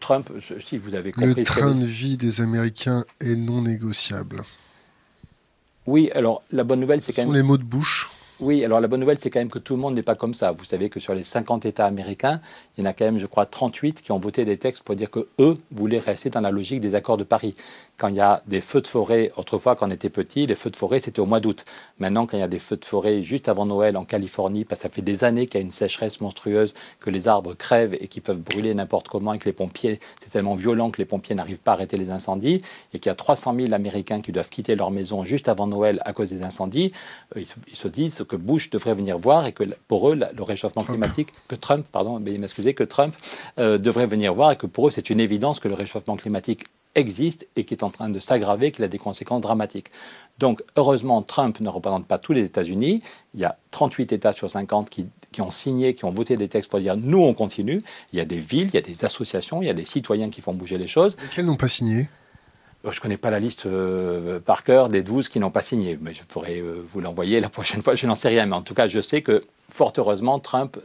Trump, 0.00 0.30
si 0.58 0.78
vous 0.78 0.94
avez 0.94 1.12
compris... 1.12 1.34
Le 1.34 1.44
train 1.44 1.74
de 1.74 1.84
vie 1.84 2.16
des 2.16 2.40
Américains 2.40 3.04
est 3.20 3.36
non 3.36 3.60
négociable. 3.60 4.42
Oui, 5.84 6.10
alors 6.14 6.42
la 6.50 6.64
bonne 6.64 6.80
nouvelle, 6.80 7.02
c'est 7.02 7.12
quand 7.12 7.22
même... 7.22 7.28
Ce 7.28 7.32
sont 7.32 7.42
les 7.42 7.46
mots 7.46 7.58
de 7.58 7.62
bouche 7.62 8.08
Oui, 8.40 8.64
alors 8.64 8.80
la 8.80 8.88
bonne 8.88 9.00
nouvelle, 9.00 9.18
c'est 9.18 9.28
quand 9.28 9.38
même 9.38 9.50
que 9.50 9.58
tout 9.58 9.74
le 9.74 9.82
monde 9.82 9.94
n'est 9.94 10.02
pas 10.02 10.14
comme 10.14 10.32
ça. 10.32 10.52
Vous 10.52 10.64
savez 10.64 10.88
que 10.88 10.98
sur 10.98 11.14
les 11.14 11.22
50 11.22 11.66
États 11.66 11.84
américains, 11.84 12.40
il 12.76 12.82
y 12.82 12.86
en 12.86 12.88
a 12.88 12.94
quand 12.94 13.04
même, 13.04 13.18
je 13.18 13.26
crois, 13.26 13.44
38 13.44 14.00
qui 14.00 14.12
ont 14.12 14.18
voté 14.18 14.46
des 14.46 14.56
textes 14.56 14.82
pour 14.82 14.96
dire 14.96 15.10
que 15.10 15.28
eux 15.38 15.56
voulaient 15.70 15.98
rester 15.98 16.30
dans 16.30 16.40
la 16.40 16.50
logique 16.50 16.80
des 16.80 16.94
accords 16.94 17.18
de 17.18 17.24
Paris. 17.24 17.54
Quand 18.00 18.08
il 18.08 18.14
y 18.14 18.20
a 18.20 18.42
des 18.46 18.62
feux 18.62 18.80
de 18.80 18.86
forêt, 18.86 19.30
autrefois, 19.36 19.76
quand 19.76 19.86
on 19.86 19.90
était 19.90 20.08
petit, 20.08 20.46
les 20.46 20.54
feux 20.54 20.70
de 20.70 20.76
forêt, 20.76 21.00
c'était 21.00 21.20
au 21.20 21.26
mois 21.26 21.38
d'août. 21.38 21.66
Maintenant, 21.98 22.24
quand 22.24 22.38
il 22.38 22.40
y 22.40 22.42
a 22.42 22.48
des 22.48 22.58
feux 22.58 22.78
de 22.78 22.84
forêt 22.86 23.22
juste 23.22 23.46
avant 23.46 23.66
Noël 23.66 23.98
en 23.98 24.06
Californie, 24.06 24.64
parce 24.64 24.80
que 24.80 24.88
ça 24.88 24.88
fait 24.88 25.02
des 25.02 25.22
années 25.22 25.46
qu'il 25.46 25.60
y 25.60 25.62
a 25.62 25.66
une 25.66 25.70
sécheresse 25.70 26.22
monstrueuse, 26.22 26.72
que 26.98 27.10
les 27.10 27.28
arbres 27.28 27.52
crèvent 27.52 27.92
et 28.00 28.08
qu'ils 28.08 28.22
peuvent 28.22 28.40
brûler 28.40 28.72
n'importe 28.72 29.08
comment 29.08 29.34
et 29.34 29.38
que 29.38 29.44
les 29.44 29.52
pompiers, 29.52 30.00
c'est 30.18 30.30
tellement 30.30 30.54
violent 30.54 30.90
que 30.90 30.96
les 30.96 31.04
pompiers 31.04 31.34
n'arrivent 31.34 31.58
pas 31.58 31.72
à 31.72 31.74
arrêter 31.74 31.98
les 31.98 32.10
incendies 32.10 32.62
et 32.94 33.00
qu'il 33.00 33.10
y 33.10 33.12
a 33.12 33.14
300 33.14 33.54
000 33.54 33.74
Américains 33.74 34.22
qui 34.22 34.32
doivent 34.32 34.48
quitter 34.48 34.76
leur 34.76 34.90
maison 34.90 35.26
juste 35.26 35.50
avant 35.50 35.66
Noël 35.66 36.00
à 36.06 36.14
cause 36.14 36.30
des 36.30 36.42
incendies, 36.42 36.94
euh, 37.36 37.42
ils 37.68 37.76
se 37.76 37.88
disent 37.88 38.24
que 38.26 38.36
Bush 38.36 38.70
devrait 38.70 38.94
venir 38.94 39.18
voir 39.18 39.44
et 39.44 39.52
que 39.52 39.64
pour 39.88 40.08
eux, 40.08 40.14
le 40.14 40.42
réchauffement 40.42 40.84
climatique, 40.84 41.28
que 41.48 41.54
Trump, 41.54 41.86
pardon, 41.92 42.18
m'excuser, 42.18 42.72
que 42.72 42.84
Trump 42.84 43.14
euh, 43.58 43.76
devrait 43.76 44.06
venir 44.06 44.32
voir 44.32 44.52
et 44.52 44.56
que 44.56 44.66
pour 44.66 44.88
eux, 44.88 44.90
c'est 44.90 45.10
une 45.10 45.20
évidence 45.20 45.60
que 45.60 45.68
le 45.68 45.74
réchauffement 45.74 46.16
climatique 46.16 46.64
existe 46.94 47.46
et 47.56 47.64
qui 47.64 47.74
est 47.74 47.82
en 47.82 47.90
train 47.90 48.08
de 48.08 48.18
s'aggraver, 48.18 48.72
qu'il 48.72 48.84
a 48.84 48.88
des 48.88 48.98
conséquences 48.98 49.40
dramatiques. 49.40 49.88
Donc, 50.38 50.62
heureusement, 50.76 51.22
Trump 51.22 51.60
ne 51.60 51.68
représente 51.68 52.06
pas 52.06 52.18
tous 52.18 52.32
les 52.32 52.44
États-Unis. 52.44 53.02
Il 53.34 53.40
y 53.40 53.44
a 53.44 53.56
38 53.70 54.12
États 54.12 54.32
sur 54.32 54.50
50 54.50 54.90
qui, 54.90 55.06
qui, 55.32 55.42
ont 55.42 55.50
signé, 55.50 55.92
qui 55.92 56.04
ont 56.04 56.10
voté 56.10 56.36
des 56.36 56.48
textes 56.48 56.70
pour 56.70 56.80
dire 56.80 56.96
nous, 56.96 57.22
on 57.22 57.34
continue. 57.34 57.82
Il 58.12 58.18
y 58.18 58.22
a 58.22 58.24
des 58.24 58.38
villes, 58.38 58.68
il 58.68 58.74
y 58.74 58.78
a 58.78 58.82
des 58.82 59.04
associations, 59.04 59.62
il 59.62 59.66
y 59.66 59.70
a 59.70 59.74
des 59.74 59.84
citoyens 59.84 60.30
qui 60.30 60.40
font 60.40 60.54
bouger 60.54 60.78
les 60.78 60.86
choses. 60.86 61.16
Lesquels 61.22 61.46
n'ont 61.46 61.56
pas 61.56 61.68
signé? 61.68 62.08
Je 62.82 62.88
ne 62.88 63.00
connais 63.00 63.18
pas 63.18 63.30
la 63.30 63.40
liste 63.40 63.66
euh, 63.66 64.40
par 64.40 64.64
cœur 64.64 64.88
des 64.88 65.02
12 65.02 65.28
qui 65.28 65.38
n'ont 65.38 65.50
pas 65.50 65.60
signé, 65.60 65.98
mais 66.00 66.14
je 66.14 66.22
pourrais 66.22 66.60
euh, 66.60 66.82
vous 66.86 67.00
l'envoyer 67.00 67.38
la 67.40 67.50
prochaine 67.50 67.82
fois, 67.82 67.94
je 67.94 68.06
n'en 68.06 68.14
sais 68.14 68.28
rien. 68.28 68.46
Mais 68.46 68.56
en 68.56 68.62
tout 68.62 68.72
cas, 68.72 68.86
je 68.86 69.00
sais 69.00 69.20
que, 69.20 69.40
fort 69.68 69.92
heureusement, 69.98 70.38
Trump 70.38 70.78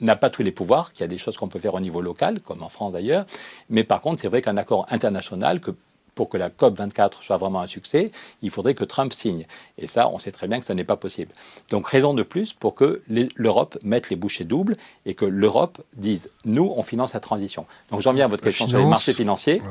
n'a 0.00 0.16
pas 0.16 0.30
tous 0.30 0.42
les 0.42 0.52
pouvoirs, 0.52 0.92
qu'il 0.92 1.02
y 1.02 1.04
a 1.04 1.08
des 1.08 1.18
choses 1.18 1.36
qu'on 1.36 1.48
peut 1.48 1.58
faire 1.58 1.74
au 1.74 1.80
niveau 1.80 2.00
local, 2.00 2.40
comme 2.40 2.62
en 2.62 2.68
France 2.68 2.92
d'ailleurs. 2.92 3.26
Mais 3.68 3.84
par 3.84 4.00
contre, 4.00 4.20
c'est 4.20 4.28
vrai 4.28 4.42
qu'un 4.42 4.56
accord 4.56 4.86
international, 4.90 5.60
que 5.60 5.72
pour 6.14 6.28
que 6.28 6.36
la 6.36 6.50
COP24 6.50 7.22
soit 7.22 7.36
vraiment 7.36 7.60
un 7.60 7.66
succès, 7.66 8.10
il 8.42 8.50
faudrait 8.50 8.74
que 8.74 8.84
Trump 8.84 9.12
signe. 9.12 9.46
Et 9.78 9.86
ça, 9.86 10.08
on 10.08 10.18
sait 10.18 10.32
très 10.32 10.48
bien 10.48 10.58
que 10.58 10.66
ce 10.66 10.72
n'est 10.72 10.84
pas 10.84 10.96
possible. 10.96 11.32
Donc, 11.70 11.88
raison 11.88 12.12
de 12.14 12.22
plus 12.22 12.52
pour 12.52 12.74
que 12.74 13.02
l'Europe 13.36 13.78
mette 13.84 14.10
les 14.10 14.16
bouchées 14.16 14.44
doubles 14.44 14.76
et 15.06 15.14
que 15.14 15.24
l'Europe 15.24 15.80
dise, 15.96 16.30
nous, 16.44 16.72
on 16.76 16.82
finance 16.82 17.14
la 17.14 17.20
transition. 17.20 17.64
Donc, 17.90 18.02
j'en 18.02 18.12
viens 18.12 18.26
à 18.26 18.28
votre 18.28 18.42
question 18.42 18.66
sur 18.66 18.78
les 18.78 18.86
marchés 18.86 19.14
financiers. 19.14 19.62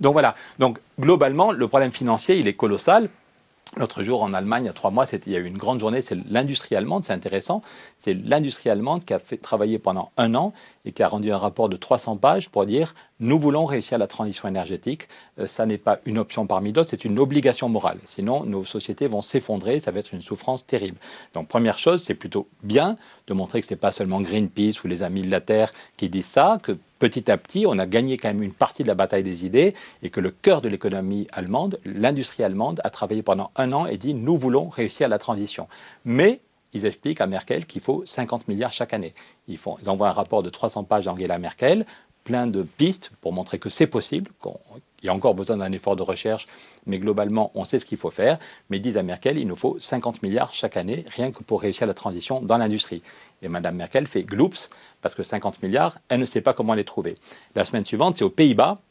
Donc 0.00 0.12
voilà. 0.12 0.34
Donc 0.58 0.78
globalement, 0.98 1.52
le 1.52 1.68
problème 1.68 1.92
financier, 1.92 2.38
il 2.38 2.48
est 2.48 2.54
colossal. 2.54 3.08
L'autre 3.78 4.02
jour, 4.02 4.24
en 4.24 4.32
Allemagne, 4.32 4.64
il 4.64 4.66
y 4.66 4.70
a 4.70 4.72
trois 4.72 4.90
mois, 4.90 5.04
il 5.12 5.32
y 5.32 5.36
a 5.36 5.38
eu 5.38 5.46
une 5.46 5.56
grande 5.56 5.78
journée, 5.78 6.02
c'est 6.02 6.16
l'industrie 6.28 6.74
allemande, 6.74 7.04
c'est 7.04 7.12
intéressant. 7.12 7.62
C'est 7.96 8.12
l'industrie 8.12 8.70
allemande 8.70 9.04
qui 9.04 9.14
a 9.14 9.20
fait 9.20 9.36
travailler 9.36 9.78
pendant 9.78 10.10
un 10.16 10.34
an 10.34 10.52
et 10.84 10.90
qui 10.90 11.02
a 11.04 11.06
rendu 11.06 11.30
un 11.30 11.38
rapport 11.38 11.68
de 11.68 11.76
300 11.76 12.16
pages 12.16 12.48
pour 12.48 12.66
dire 12.66 12.94
nous 13.20 13.38
voulons 13.38 13.66
réussir 13.66 13.98
la 13.98 14.08
transition 14.08 14.48
énergétique. 14.48 15.06
Euh, 15.38 15.46
ça 15.46 15.64
n'est 15.64 15.78
pas 15.78 16.00
une 16.06 16.18
option 16.18 16.46
parmi 16.46 16.72
d'autres, 16.72 16.88
c'est 16.88 17.04
une 17.04 17.20
obligation 17.20 17.68
morale. 17.68 17.98
Sinon, 18.04 18.44
nos 18.44 18.64
sociétés 18.64 19.06
vont 19.06 19.22
s'effondrer, 19.22 19.78
ça 19.78 19.92
va 19.92 20.00
être 20.00 20.12
une 20.12 20.22
souffrance 20.22 20.66
terrible. 20.66 20.98
Donc, 21.34 21.46
première 21.46 21.78
chose, 21.78 22.02
c'est 22.02 22.14
plutôt 22.14 22.48
bien 22.64 22.96
de 23.28 23.34
montrer 23.34 23.60
que 23.60 23.66
ce 23.66 23.74
n'est 23.74 23.78
pas 23.78 23.92
seulement 23.92 24.20
Greenpeace 24.20 24.82
ou 24.84 24.88
les 24.88 25.04
Amis 25.04 25.22
de 25.22 25.30
la 25.30 25.40
Terre 25.40 25.70
qui 25.96 26.08
disent 26.08 26.26
ça, 26.26 26.58
que 26.62 26.76
petit 26.98 27.30
à 27.30 27.36
petit, 27.36 27.64
on 27.66 27.78
a 27.78 27.86
gagné 27.86 28.16
quand 28.16 28.28
même 28.28 28.42
une 28.42 28.52
partie 28.52 28.82
de 28.82 28.88
la 28.88 28.94
bataille 28.94 29.22
des 29.22 29.44
idées 29.44 29.74
et 30.02 30.10
que 30.10 30.20
le 30.20 30.30
cœur 30.30 30.60
de 30.60 30.68
l'économie 30.68 31.26
allemande, 31.32 31.78
l'industrie 31.84 32.44
allemande, 32.44 32.80
a 32.84 32.90
travaillé 32.90 33.22
pendant 33.22 33.50
un 33.56 33.72
an 33.72 33.86
et 33.86 33.96
dit 33.96 34.14
nous 34.14 34.36
voulons 34.36 34.68
réussir 34.68 35.08
la 35.08 35.18
transition. 35.18 35.68
Mais 36.04 36.40
ils 36.74 36.84
expliquent 36.84 37.20
à 37.20 37.26
Merkel 37.26 37.64
qu'il 37.66 37.80
faut 37.80 38.02
50 38.04 38.48
milliards 38.48 38.72
chaque 38.72 38.92
année. 38.92 39.14
Ils, 39.46 39.58
ils 39.82 39.88
envoient 39.88 40.08
un 40.08 40.12
rapport 40.12 40.42
de 40.42 40.50
300 40.50 40.84
pages 40.84 41.06
à 41.06 41.12
Angela 41.12 41.38
Merkel, 41.38 41.86
plein 42.28 42.46
de 42.46 42.62
pistes 42.62 43.10
pour 43.22 43.32
montrer 43.32 43.58
que 43.58 43.70
c'est 43.70 43.86
possible, 43.86 44.30
qu'il 44.42 45.06
y 45.06 45.08
a 45.08 45.14
encore 45.14 45.34
besoin 45.34 45.56
d'un 45.56 45.72
effort 45.72 45.96
de 45.96 46.02
recherche, 46.02 46.44
mais 46.84 46.98
globalement, 46.98 47.50
on 47.54 47.64
sait 47.64 47.78
ce 47.78 47.86
qu'il 47.86 47.96
faut 47.96 48.10
faire. 48.10 48.38
Mais 48.68 48.80
disent 48.80 48.98
à 48.98 49.02
Merkel, 49.02 49.38
il 49.38 49.48
nous 49.48 49.56
faut 49.56 49.76
50 49.78 50.22
milliards 50.22 50.52
chaque 50.52 50.76
année, 50.76 51.06
rien 51.08 51.32
que 51.32 51.42
pour 51.42 51.62
réussir 51.62 51.86
la 51.86 51.94
transition 51.94 52.42
dans 52.42 52.58
l'industrie. 52.58 53.00
Et 53.40 53.48
Mme 53.48 53.76
Merkel 53.76 54.06
fait 54.06 54.24
gloops, 54.24 54.68
parce 55.00 55.14
que 55.14 55.22
50 55.22 55.62
milliards, 55.62 56.00
elle 56.10 56.20
ne 56.20 56.26
sait 56.26 56.42
pas 56.42 56.52
comment 56.52 56.74
les 56.74 56.84
trouver. 56.84 57.14
La 57.54 57.64
semaine 57.64 57.86
suivante, 57.86 58.16
c'est 58.18 58.24
aux 58.24 58.30
Pays-Bas 58.30 58.82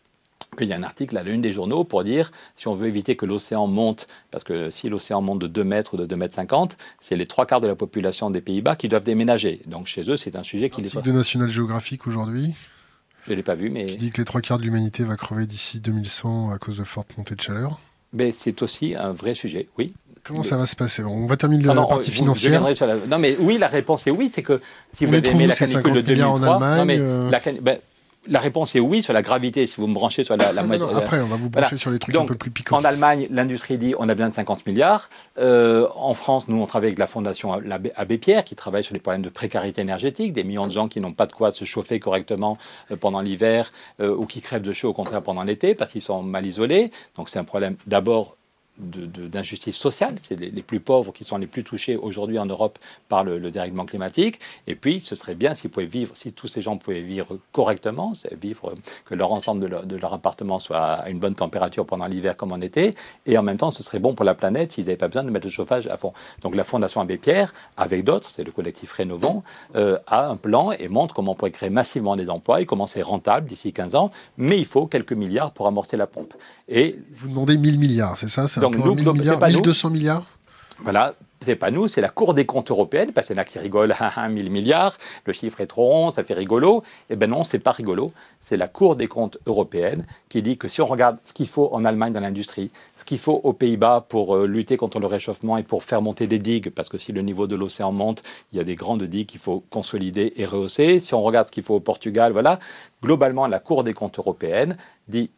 qu'il 0.58 0.68
y 0.68 0.74
a 0.74 0.78
un 0.78 0.84
article 0.84 1.16
à 1.16 1.22
l'une 1.22 1.42
des 1.42 1.52
journaux 1.52 1.84
pour 1.84 2.04
dire 2.04 2.32
si 2.56 2.68
on 2.68 2.74
veut 2.74 2.88
éviter 2.88 3.16
que 3.16 3.28
l'océan 3.28 3.68
monte, 3.68 4.08
parce 4.32 4.44
que 4.44 4.72
si 4.72 4.90
l'océan 4.90 5.22
monte 5.22 5.40
de 5.40 5.48
2 5.48 5.64
mètres 5.64 5.94
ou 5.94 5.98
de 5.98 6.08
2 6.08 6.16
mètres 6.16 6.34
50, 6.34 6.76
c'est 7.00 7.16
les 7.16 7.28
trois 7.28 7.46
quarts 7.46 7.62
de 7.62 7.68
la 7.68 7.76
population 7.76 8.32
des 8.32 8.42
Pays-Bas 8.42 8.76
qui 8.78 8.88
doivent 8.88 9.04
déménager. 9.04 9.62
Donc 9.68 9.86
chez 9.86 10.10
eux, 10.10 10.18
c'est 10.18 10.36
un 10.36 10.44
sujet 10.44 10.72
qui 10.72 10.82
les... 10.82 10.90
de 10.90 11.12
National 11.12 11.50
Geographic 11.50 12.08
aujourd'hui 12.08 12.56
Je 13.28 13.32
ne 13.32 13.38
l'ai 13.38 13.44
pas 13.44 13.56
vu, 13.56 13.70
mais... 13.70 13.86
Qui 13.86 13.98
dit 13.98 14.10
que 14.10 14.22
les 14.22 14.26
trois 14.26 14.42
quarts 14.42 14.58
de 14.58 14.64
l'humanité 14.64 15.04
va 15.04 15.18
crever 15.18 15.46
d'ici 15.46 15.80
2100 15.80 16.52
à 16.52 16.58
cause 16.58 16.78
de 16.78 16.84
fortes 16.84 17.18
montées 17.18 17.36
de 17.36 17.42
chaleur 17.42 17.80
mais 18.14 18.32
c'est 18.32 18.62
aussi 18.62 18.96
un 18.96 19.12
vrai 19.12 19.34
sujet, 19.34 19.68
oui. 19.78 19.94
Comment 20.24 20.44
ça 20.44 20.58
va 20.58 20.66
se 20.66 20.76
passer? 20.76 21.04
On 21.04 21.26
va 21.26 21.38
terminer 21.38 21.64
la 21.64 21.86
partie 21.86 22.12
financière. 22.12 22.62
Non, 23.08 23.18
mais 23.18 23.38
oui, 23.40 23.58
la 23.58 23.68
réponse 23.68 24.08
est 24.08 24.12
oui. 24.12 24.30
C'est 24.32 24.44
que 24.44 24.60
si 24.92 25.06
vous 25.06 25.14
avez 25.14 25.30
aimé 25.30 25.48
la 25.48 25.56
canicule 25.56 25.94
de 25.94 26.02
2003, 26.02 26.30
en 26.30 26.44
Allemagne, 26.44 26.78
non, 26.80 26.86
mais 26.86 26.98
euh 27.00 27.30
la, 27.30 27.40
ben, 27.62 27.78
la 28.28 28.40
réponse 28.40 28.76
est 28.76 28.80
oui 28.80 29.02
sur 29.02 29.14
la 29.14 29.22
gravité, 29.22 29.68
si 29.68 29.78
vous 29.78 29.88
me 29.88 29.94
branchez 29.94 30.24
sur 30.24 30.38
la, 30.38 30.52
la 30.52 30.62
Après, 30.62 31.20
on 31.22 31.28
va 31.28 31.36
vous 31.36 31.50
brancher 31.50 31.78
sur 31.78 31.92
des 31.92 32.00
trucs 32.00 32.16
un 32.16 32.26
peu 32.26 32.36
plus 32.36 32.52
piquants. 32.52 32.78
En 32.78 32.84
Allemagne, 32.84 33.28
l'industrie 33.32 33.78
dit 33.78 33.94
on 33.98 34.10
a 34.10 34.14
besoin 34.16 34.30
de 34.30 34.34
50 34.34 34.66
milliards. 34.66 35.10
Euh, 35.38 35.88
en 35.96 36.14
France, 36.14 36.48
nous, 36.48 36.62
on 36.62 36.66
travaille 36.66 36.90
avec 36.90 37.00
la 37.00 37.08
fondation 37.08 37.60
Abbé 37.96 38.18
Pierre, 38.18 38.44
qui 38.44 38.56
travaille 38.56 38.84
sur 38.84 38.94
les 38.94 39.00
problèmes 39.00 39.22
de 39.22 39.30
précarité 39.30 39.82
énergétique, 39.82 40.34
des 40.34 40.44
millions 40.44 40.68
de 40.68 40.72
gens 40.72 40.88
qui 40.88 41.00
n'ont 41.00 41.14
pas 41.14 41.26
de 41.26 41.34
quoi 41.34 41.52
se 41.52 41.66
chauffer 41.66 42.00
correctement 42.00 42.58
euh, 42.92 42.96
pendant 42.96 43.22
l'hiver 43.22 43.72
ou 44.00 44.26
qui 44.26 44.42
crèvent 44.42 44.62
de 44.62 44.74
chaud 44.74 44.90
au 44.90 44.94
contraire 44.94 45.22
pendant 45.22 45.44
l'été 45.44 45.74
parce 45.76 45.92
qu'ils 45.92 46.02
sont 46.02 46.22
mal 46.22 46.46
isolés. 46.46 46.92
Donc 47.16 47.30
c'est 47.30 47.40
un 47.40 47.44
problème 47.44 47.76
d'abord 47.86 48.37
d'injustice 48.80 49.78
sociale. 49.78 50.16
C'est 50.20 50.40
les, 50.40 50.62
plus 50.62 50.80
pauvres 50.80 51.12
qui 51.12 51.24
sont 51.24 51.38
les 51.38 51.48
plus 51.48 51.64
touchés 51.64 51.96
aujourd'hui 51.96 52.40
en 52.40 52.46
Europe 52.46 52.80
par 53.10 53.24
le, 53.24 53.40
dérèglement 53.52 53.86
climatique. 53.86 54.40
Et 54.68 54.76
puis, 54.76 55.00
ce 55.00 55.16
serait 55.16 55.36
bien 55.36 55.54
s'ils 55.54 55.70
pouvaient 55.70 55.86
vivre, 55.86 56.16
si 56.16 56.34
tous 56.34 56.48
ces 56.48 56.62
gens 56.62 56.78
pouvaient 56.78 57.02
vivre 57.02 57.40
correctement, 57.52 58.14
vivre 58.40 58.74
que 59.06 59.16
leur 59.16 59.32
ensemble 59.32 59.62
de 59.88 59.96
leur, 59.98 60.14
appartement 60.14 60.60
soit 60.60 60.78
à 60.78 61.10
une 61.10 61.20
bonne 61.20 61.36
température 61.36 61.86
pendant 61.86 62.08
l'hiver 62.08 62.38
comme 62.38 62.52
en 62.52 62.62
été. 62.62 62.96
Et 63.26 63.38
en 63.38 63.44
même 63.44 63.58
temps, 63.58 63.72
ce 63.72 63.84
serait 63.84 64.00
bon 64.00 64.14
pour 64.14 64.26
la 64.26 64.36
planète 64.36 64.74
s'ils 64.74 64.86
n'avaient 64.86 64.98
pas 64.98 65.08
besoin 65.08 65.24
de 65.24 65.30
mettre 65.30 65.48
le 65.48 65.52
chauffage 65.52 65.88
à 65.88 65.98
fond. 65.98 66.14
Donc, 66.42 66.56
la 66.56 66.64
Fondation 66.64 67.02
Abbé 67.02 67.18
Pierre, 67.18 67.54
avec 67.76 68.04
d'autres, 68.04 68.30
c'est 68.30 68.44
le 68.44 68.52
collectif 68.52 68.92
Rénovons, 68.92 69.44
euh, 69.76 69.98
a 70.08 70.28
un 70.28 70.38
plan 70.38 70.72
et 70.72 70.88
montre 70.88 71.14
comment 71.14 71.34
on 71.34 71.36
pourrait 71.36 71.52
créer 71.52 71.70
massivement 71.70 72.16
des 72.16 72.30
emplois 72.30 72.62
et 72.62 72.66
comment 72.66 72.88
c'est 72.88 73.02
rentable 73.02 73.48
d'ici 73.48 73.74
15 73.74 73.96
ans. 73.96 74.12
Mais 74.38 74.58
il 74.58 74.66
faut 74.66 74.88
quelques 74.88 75.14
milliards 75.14 75.52
pour 75.52 75.68
amorcer 75.68 75.98
la 75.98 76.08
pompe. 76.08 76.34
Et 76.68 76.98
vous 77.14 77.30
demandez 77.30 77.58
1000 77.58 77.80
milliards, 77.80 78.18
c'est 78.18 78.28
ça 78.28 78.48
donc 78.72 78.86
nous, 78.86 78.96
1000 78.96 79.12
milliards, 79.14 79.40
pas 79.40 79.50
1200 79.50 79.90
milliards 79.90 80.26
Voilà, 80.84 81.14
c'est 81.42 81.56
pas 81.56 81.72
nous, 81.72 81.88
c'est 81.88 82.02
la 82.02 82.10
Cour 82.10 82.34
des 82.34 82.46
comptes 82.46 82.72
européenne, 82.72 83.14
parce 83.14 83.28
qu'il 83.28 83.36
y 83.36 83.40
en 83.40 83.42
a 83.42 83.46
qui 83.46 83.60
rigolent, 83.60 83.96
1000 84.30 84.52
milliards, 84.52 84.98
le 85.26 85.34
chiffre 85.34 85.62
est 85.62 85.68
trop 85.68 85.84
rond, 85.84 86.10
ça 86.10 86.24
fait 86.24 86.34
rigolo. 86.34 86.84
Eh 87.10 87.16
bien 87.16 87.28
non, 87.28 87.44
c'est 87.44 87.60
pas 87.60 87.72
rigolo. 87.72 88.10
C'est 88.42 88.58
la 88.58 88.68
Cour 88.68 88.96
des 88.96 89.08
comptes 89.08 89.38
européenne 89.46 90.06
qui 90.30 90.42
dit 90.42 90.58
que 90.58 90.68
si 90.68 90.82
on 90.82 90.86
regarde 90.86 91.18
ce 91.24 91.34
qu'il 91.34 91.48
faut 91.48 91.70
en 91.72 91.86
Allemagne 91.86 92.12
dans 92.12 92.20
l'industrie, 92.20 92.72
ce 92.96 93.06
qu'il 93.06 93.20
faut 93.20 93.40
aux 93.44 93.54
Pays-Bas 93.54 94.06
pour 94.10 94.36
euh, 94.36 94.48
lutter 94.48 94.78
contre 94.78 95.00
le 95.00 95.08
réchauffement 95.08 95.58
et 95.58 95.64
pour 95.64 95.84
faire 95.84 96.02
monter 96.02 96.28
des 96.28 96.40
digues, 96.40 96.70
parce 96.70 96.90
que 96.90 96.98
si 96.98 97.12
le 97.12 97.22
niveau 97.22 97.48
de 97.48 97.56
l'océan 97.56 97.92
monte, 97.92 98.24
il 98.52 98.58
y 98.58 98.60
a 98.60 98.64
des 98.64 98.76
grandes 98.76 99.04
digues 99.04 99.28
qu'il 99.28 99.40
faut 99.40 99.64
consolider 99.70 100.34
et 100.36 100.46
rehausser. 100.46 101.00
Si 101.00 101.14
on 101.14 101.22
regarde 101.22 101.48
ce 101.48 101.52
qu'il 101.52 101.64
faut 101.64 101.76
au 101.76 101.80
Portugal, 101.80 102.34
voilà, 102.34 102.60
globalement, 103.02 103.48
la 103.48 103.60
Cour 103.60 103.84
des 103.84 103.94
comptes 103.94 104.20
européenne 104.20 104.78
dit 105.08 105.30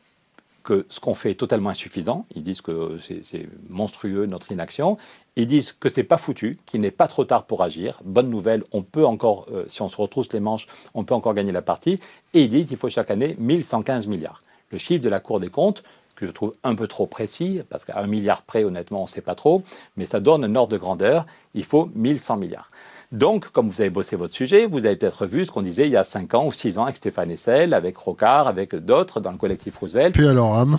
que 0.64 0.86
ce 0.90 1.00
qu'on 1.00 1.14
fait 1.14 1.32
est 1.32 1.36
totalement 1.36 1.70
insuffisant. 1.70 2.26
Ils 2.36 2.44
disent 2.44 2.62
que 2.62 2.98
c'est 3.22 3.48
monstrueux 3.70 4.26
notre 4.26 4.52
inaction. 4.52 4.98
Ils 5.36 5.48
disent 5.48 5.74
que 5.74 5.90
c'est 5.90 6.04
pas 6.04 6.18
foutu, 6.18 6.58
qu'il 6.66 6.82
n'est 6.82 6.92
pas 6.92 7.08
trop 7.08 7.26
tard 7.26 7.46
pour 7.46 7.64
agir. 7.64 8.00
Bonne 8.04 8.30
nouvelle, 8.30 8.64
on 8.72 8.82
peut 8.82 9.06
encore, 9.06 9.48
euh, 9.52 9.64
si 9.68 9.82
on 9.82 9.90
se 9.90 9.98
retrousse 9.98 10.34
les 10.34 10.40
manches, 10.40 10.66
on 10.94 11.04
peut 11.04 11.14
encore 11.14 11.34
gagner 11.34 11.52
la 11.52 11.62
partie. 11.62 12.00
Et 12.34 12.44
ils 12.44 12.50
disent 12.50 12.68
qu'il 12.68 12.78
faut 12.78 12.90
chaque 12.90 13.12
année 13.12 13.36
1115 13.40 14.08
milliards. 14.08 14.42
Le 14.72 14.78
chiffre 14.78 15.04
de 15.04 15.10
la 15.10 15.20
Cour 15.20 15.40
des 15.40 15.50
comptes, 15.50 15.84
que 16.16 16.28
je 16.28 16.32
trouve 16.32 16.54
un 16.64 16.76
peu 16.76 16.88
trop 16.88 17.08
précis, 17.08 17.62
parce 17.70 17.86
qu'à 17.86 18.00
un 18.00 18.08
milliard 18.08 18.42
près, 18.42 18.66
honnêtement, 18.66 19.00
on 19.00 19.04
ne 19.04 19.10
sait 19.10 19.22
pas 19.22 19.36
trop, 19.36 19.64
mais 19.96 20.06
ça 20.06 20.20
donne 20.20 20.44
un 20.44 20.56
ordre 20.56 20.74
de 20.74 20.78
grandeur. 20.78 21.26
Il 21.54 21.64
faut 21.64 21.90
1100 21.96 22.38
milliards. 22.38 22.68
Donc, 23.12 23.50
comme 23.52 23.70
vous 23.70 23.82
avez 23.82 23.90
bossé 23.90 24.16
votre 24.16 24.34
sujet, 24.34 24.68
vous 24.68 24.86
avez 24.86 24.96
peut-être 24.96 25.26
vu 25.26 25.46
ce 25.46 25.52
qu'on 25.52 25.64
disait 25.64 25.88
il 25.88 25.92
y 25.92 25.98
a 25.98 26.04
5 26.04 26.34
ans 26.36 26.46
ou 26.46 26.52
6 26.52 26.78
ans 26.78 26.84
avec 26.84 26.96
Stéphane 26.96 27.32
Essel, 27.32 27.74
avec 27.74 27.98
Rocard, 27.98 28.48
avec 28.48 28.76
d'autres 28.76 29.20
dans 29.20 29.32
le 29.32 29.38
collectif 29.38 29.78
Roosevelt. 29.78 30.14
Puis 30.14 30.28
à 30.28 30.34
leur 30.34 30.54
âme. 30.54 30.78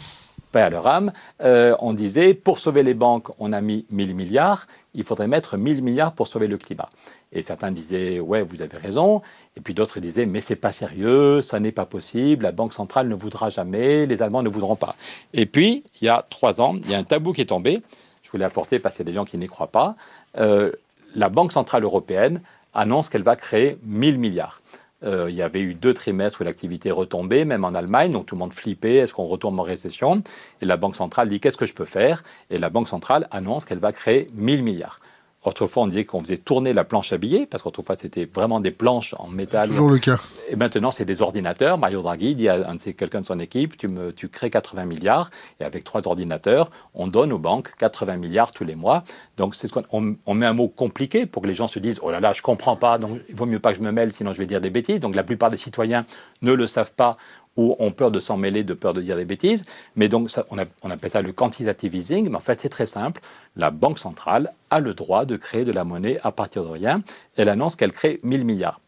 Puis 0.52 0.62
à 0.62 0.70
leur 0.70 0.86
âme. 0.86 1.12
Euh, 1.42 1.74
on 1.80 1.92
disait, 1.92 2.34
pour 2.34 2.60
sauver 2.60 2.84
les 2.84 2.94
banques, 2.94 3.28
on 3.40 3.52
a 3.52 3.60
mis 3.60 3.84
1000 3.90 4.14
milliards, 4.14 4.68
il 4.94 5.02
faudrait 5.02 5.26
mettre 5.26 5.56
1000 5.56 5.82
milliards 5.82 6.12
pour 6.12 6.28
sauver 6.28 6.46
le 6.46 6.56
climat. 6.56 6.88
Et 7.32 7.42
certains 7.42 7.72
disaient, 7.72 8.20
ouais, 8.20 8.42
vous 8.42 8.62
avez 8.62 8.76
raison. 8.76 9.22
Et 9.56 9.60
puis 9.60 9.74
d'autres 9.74 9.98
disaient, 9.98 10.26
mais 10.26 10.40
c'est 10.40 10.56
pas 10.56 10.72
sérieux, 10.72 11.42
ça 11.42 11.58
n'est 11.58 11.72
pas 11.72 11.84
possible, 11.84 12.44
la 12.44 12.52
Banque 12.52 12.74
centrale 12.74 13.08
ne 13.08 13.14
voudra 13.14 13.50
jamais, 13.50 14.06
les 14.06 14.22
Allemands 14.22 14.44
ne 14.44 14.48
voudront 14.48 14.76
pas. 14.76 14.94
Et 15.32 15.46
puis, 15.46 15.82
il 16.00 16.04
y 16.04 16.08
a 16.08 16.24
trois 16.30 16.60
ans, 16.60 16.76
il 16.84 16.90
y 16.90 16.94
a 16.94 16.98
un 16.98 17.04
tabou 17.04 17.32
qui 17.32 17.40
est 17.40 17.46
tombé. 17.46 17.82
Je 18.22 18.28
je 18.30 18.32
voulais 18.36 18.44
apporter 18.44 18.78
parce 18.78 18.94
qu'il 18.94 19.04
y 19.04 19.08
a 19.08 19.10
des 19.10 19.16
gens 19.16 19.24
qui 19.24 19.36
n'y 19.38 19.48
croient 19.48 19.72
pas. 19.72 19.96
Euh, 20.38 20.70
la 21.14 21.28
Banque 21.28 21.52
Centrale 21.52 21.84
Européenne 21.84 22.40
annonce 22.74 23.08
qu'elle 23.08 23.22
va 23.22 23.36
créer 23.36 23.76
1000 23.84 24.18
milliards. 24.18 24.60
Euh, 25.02 25.30
il 25.30 25.36
y 25.36 25.42
avait 25.42 25.60
eu 25.60 25.74
deux 25.74 25.94
trimestres 25.94 26.40
où 26.40 26.44
l'activité 26.44 26.90
retombait, 26.90 27.44
même 27.44 27.64
en 27.64 27.74
Allemagne, 27.74 28.12
donc 28.12 28.26
tout 28.26 28.34
le 28.34 28.40
monde 28.40 28.52
flippait, 28.52 28.96
est-ce 28.96 29.14
qu'on 29.14 29.24
retourne 29.24 29.58
en 29.58 29.62
récession? 29.62 30.22
Et 30.60 30.66
la 30.66 30.76
Banque 30.76 30.96
centrale 30.96 31.28
dit 31.28 31.40
qu'est-ce 31.40 31.56
que 31.56 31.66
je 31.66 31.74
peux 31.74 31.86
faire? 31.86 32.22
Et 32.50 32.58
la 32.58 32.68
Banque 32.68 32.88
centrale 32.88 33.26
annonce 33.30 33.64
qu'elle 33.64 33.78
va 33.78 33.92
créer 33.92 34.26
1000 34.34 34.62
milliards. 34.62 35.00
Autrefois, 35.42 35.84
on 35.84 35.86
disait 35.86 36.04
qu'on 36.04 36.20
faisait 36.20 36.36
tourner 36.36 36.74
la 36.74 36.84
planche 36.84 37.14
à 37.14 37.18
billets, 37.18 37.46
parce 37.46 37.62
qu'autrefois, 37.62 37.94
c'était 37.94 38.26
vraiment 38.26 38.60
des 38.60 38.70
planches 38.70 39.14
en 39.18 39.28
métal. 39.28 39.70
Toujours 39.70 39.88
le 39.88 39.98
cas. 39.98 40.18
Et 40.50 40.56
maintenant, 40.56 40.90
c'est 40.90 41.06
des 41.06 41.22
ordinateurs. 41.22 41.78
Mario 41.78 42.02
Draghi 42.02 42.34
dit 42.34 42.50
à 42.50 42.68
un 42.68 42.74
de 42.74 42.90
quelqu'un 42.90 43.22
de 43.22 43.26
son 43.26 43.38
équipe, 43.38 43.78
tu, 43.78 43.88
me, 43.88 44.12
tu 44.12 44.28
crées 44.28 44.50
80 44.50 44.84
milliards, 44.84 45.30
et 45.58 45.64
avec 45.64 45.84
trois 45.84 46.06
ordinateurs, 46.06 46.70
on 46.92 47.06
donne 47.06 47.32
aux 47.32 47.38
banques 47.38 47.72
80 47.78 48.18
milliards 48.18 48.52
tous 48.52 48.64
les 48.64 48.74
mois. 48.74 49.02
Donc, 49.38 49.54
c'est 49.54 49.66
ce 49.66 49.72
qu'on 49.72 50.16
on 50.26 50.34
met 50.34 50.44
un 50.44 50.52
mot 50.52 50.68
compliqué 50.68 51.24
pour 51.24 51.40
que 51.40 51.48
les 51.48 51.54
gens 51.54 51.68
se 51.68 51.78
disent, 51.78 52.00
oh 52.02 52.10
là 52.10 52.20
là, 52.20 52.34
je 52.34 52.42
comprends 52.42 52.76
pas, 52.76 52.98
donc 52.98 53.18
il 53.30 53.34
vaut 53.34 53.46
mieux 53.46 53.60
pas 53.60 53.72
que 53.72 53.78
je 53.78 53.82
me 53.82 53.92
mêle, 53.92 54.12
sinon 54.12 54.34
je 54.34 54.38
vais 54.38 54.46
dire 54.46 54.60
des 54.60 54.68
bêtises. 54.68 55.00
Donc, 55.00 55.16
la 55.16 55.24
plupart 55.24 55.48
des 55.48 55.56
citoyens 55.56 56.04
ne 56.42 56.52
le 56.52 56.66
savent 56.66 56.92
pas 56.92 57.16
ou 57.60 57.76
ont 57.78 57.92
peur 57.92 58.10
de 58.10 58.18
s'en 58.20 58.38
mêler, 58.38 58.64
de 58.64 58.72
peur 58.72 58.94
de 58.94 59.02
dire 59.02 59.16
des 59.16 59.26
bêtises. 59.26 59.66
Mais 59.94 60.08
donc, 60.08 60.30
ça, 60.30 60.46
on, 60.50 60.56
on, 60.82 60.90
appelle 60.90 61.10
ça 61.10 61.20
le 61.20 61.32
quantitative 61.32 61.94
easing. 61.94 62.30
Mais 62.30 62.36
en 62.36 62.40
fait, 62.40 62.58
c'est 62.58 62.70
très 62.70 62.86
simple. 62.86 63.20
La 63.54 63.70
Banque 63.70 63.98
centrale 63.98 64.54
a 64.70 64.80
le 64.80 64.94
droit 64.94 65.26
de 65.26 65.36
créer 65.36 65.66
de 65.66 65.72
la 65.72 65.84
monnaie 65.84 66.16
à 66.22 66.32
partir 66.32 66.64
de 66.64 66.70
rien. 66.70 67.02
Elle 67.36 67.50
annonce 67.50 67.76
qu'elle 67.76 67.92
crée 67.92 68.18
1000 68.24 68.46
milliards. 68.46 68.80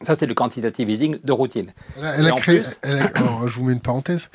Ça, 0.00 0.14
c'est 0.14 0.24
le 0.24 0.32
quantitative 0.32 0.88
easing 0.88 1.18
de 1.22 1.32
routine. 1.32 1.74
Elle 1.96 2.26
a, 2.26 2.32
créé, 2.32 2.62
je 2.84 3.58
vous 3.58 3.64
mets 3.64 3.74
une 3.74 3.80
parenthèse. 3.80 4.30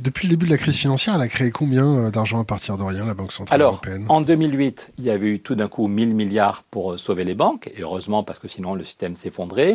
Depuis 0.00 0.26
le 0.26 0.32
début 0.32 0.46
de 0.46 0.50
la 0.50 0.58
crise 0.58 0.76
financière, 0.76 1.14
elle 1.14 1.20
a 1.20 1.28
créé 1.28 1.50
combien 1.50 1.86
euh, 1.86 2.10
d'argent 2.10 2.40
à 2.40 2.44
partir 2.44 2.78
de 2.78 2.82
rien, 2.82 3.04
la 3.04 3.14
Banque 3.14 3.32
Centrale 3.32 3.60
Alors, 3.60 3.74
Européenne 3.74 4.06
En 4.08 4.22
2008, 4.22 4.92
il 4.98 5.04
y 5.04 5.10
avait 5.10 5.28
eu 5.28 5.40
tout 5.40 5.54
d'un 5.54 5.68
coup 5.68 5.86
1000 5.86 6.14
milliards 6.14 6.64
pour 6.70 6.92
euh, 6.92 6.96
sauver 6.96 7.22
les 7.24 7.34
banques, 7.34 7.70
et 7.76 7.82
heureusement 7.82 8.24
parce 8.24 8.38
que 8.38 8.48
sinon 8.48 8.74
le 8.74 8.82
système 8.82 9.14
s'effondrait. 9.14 9.74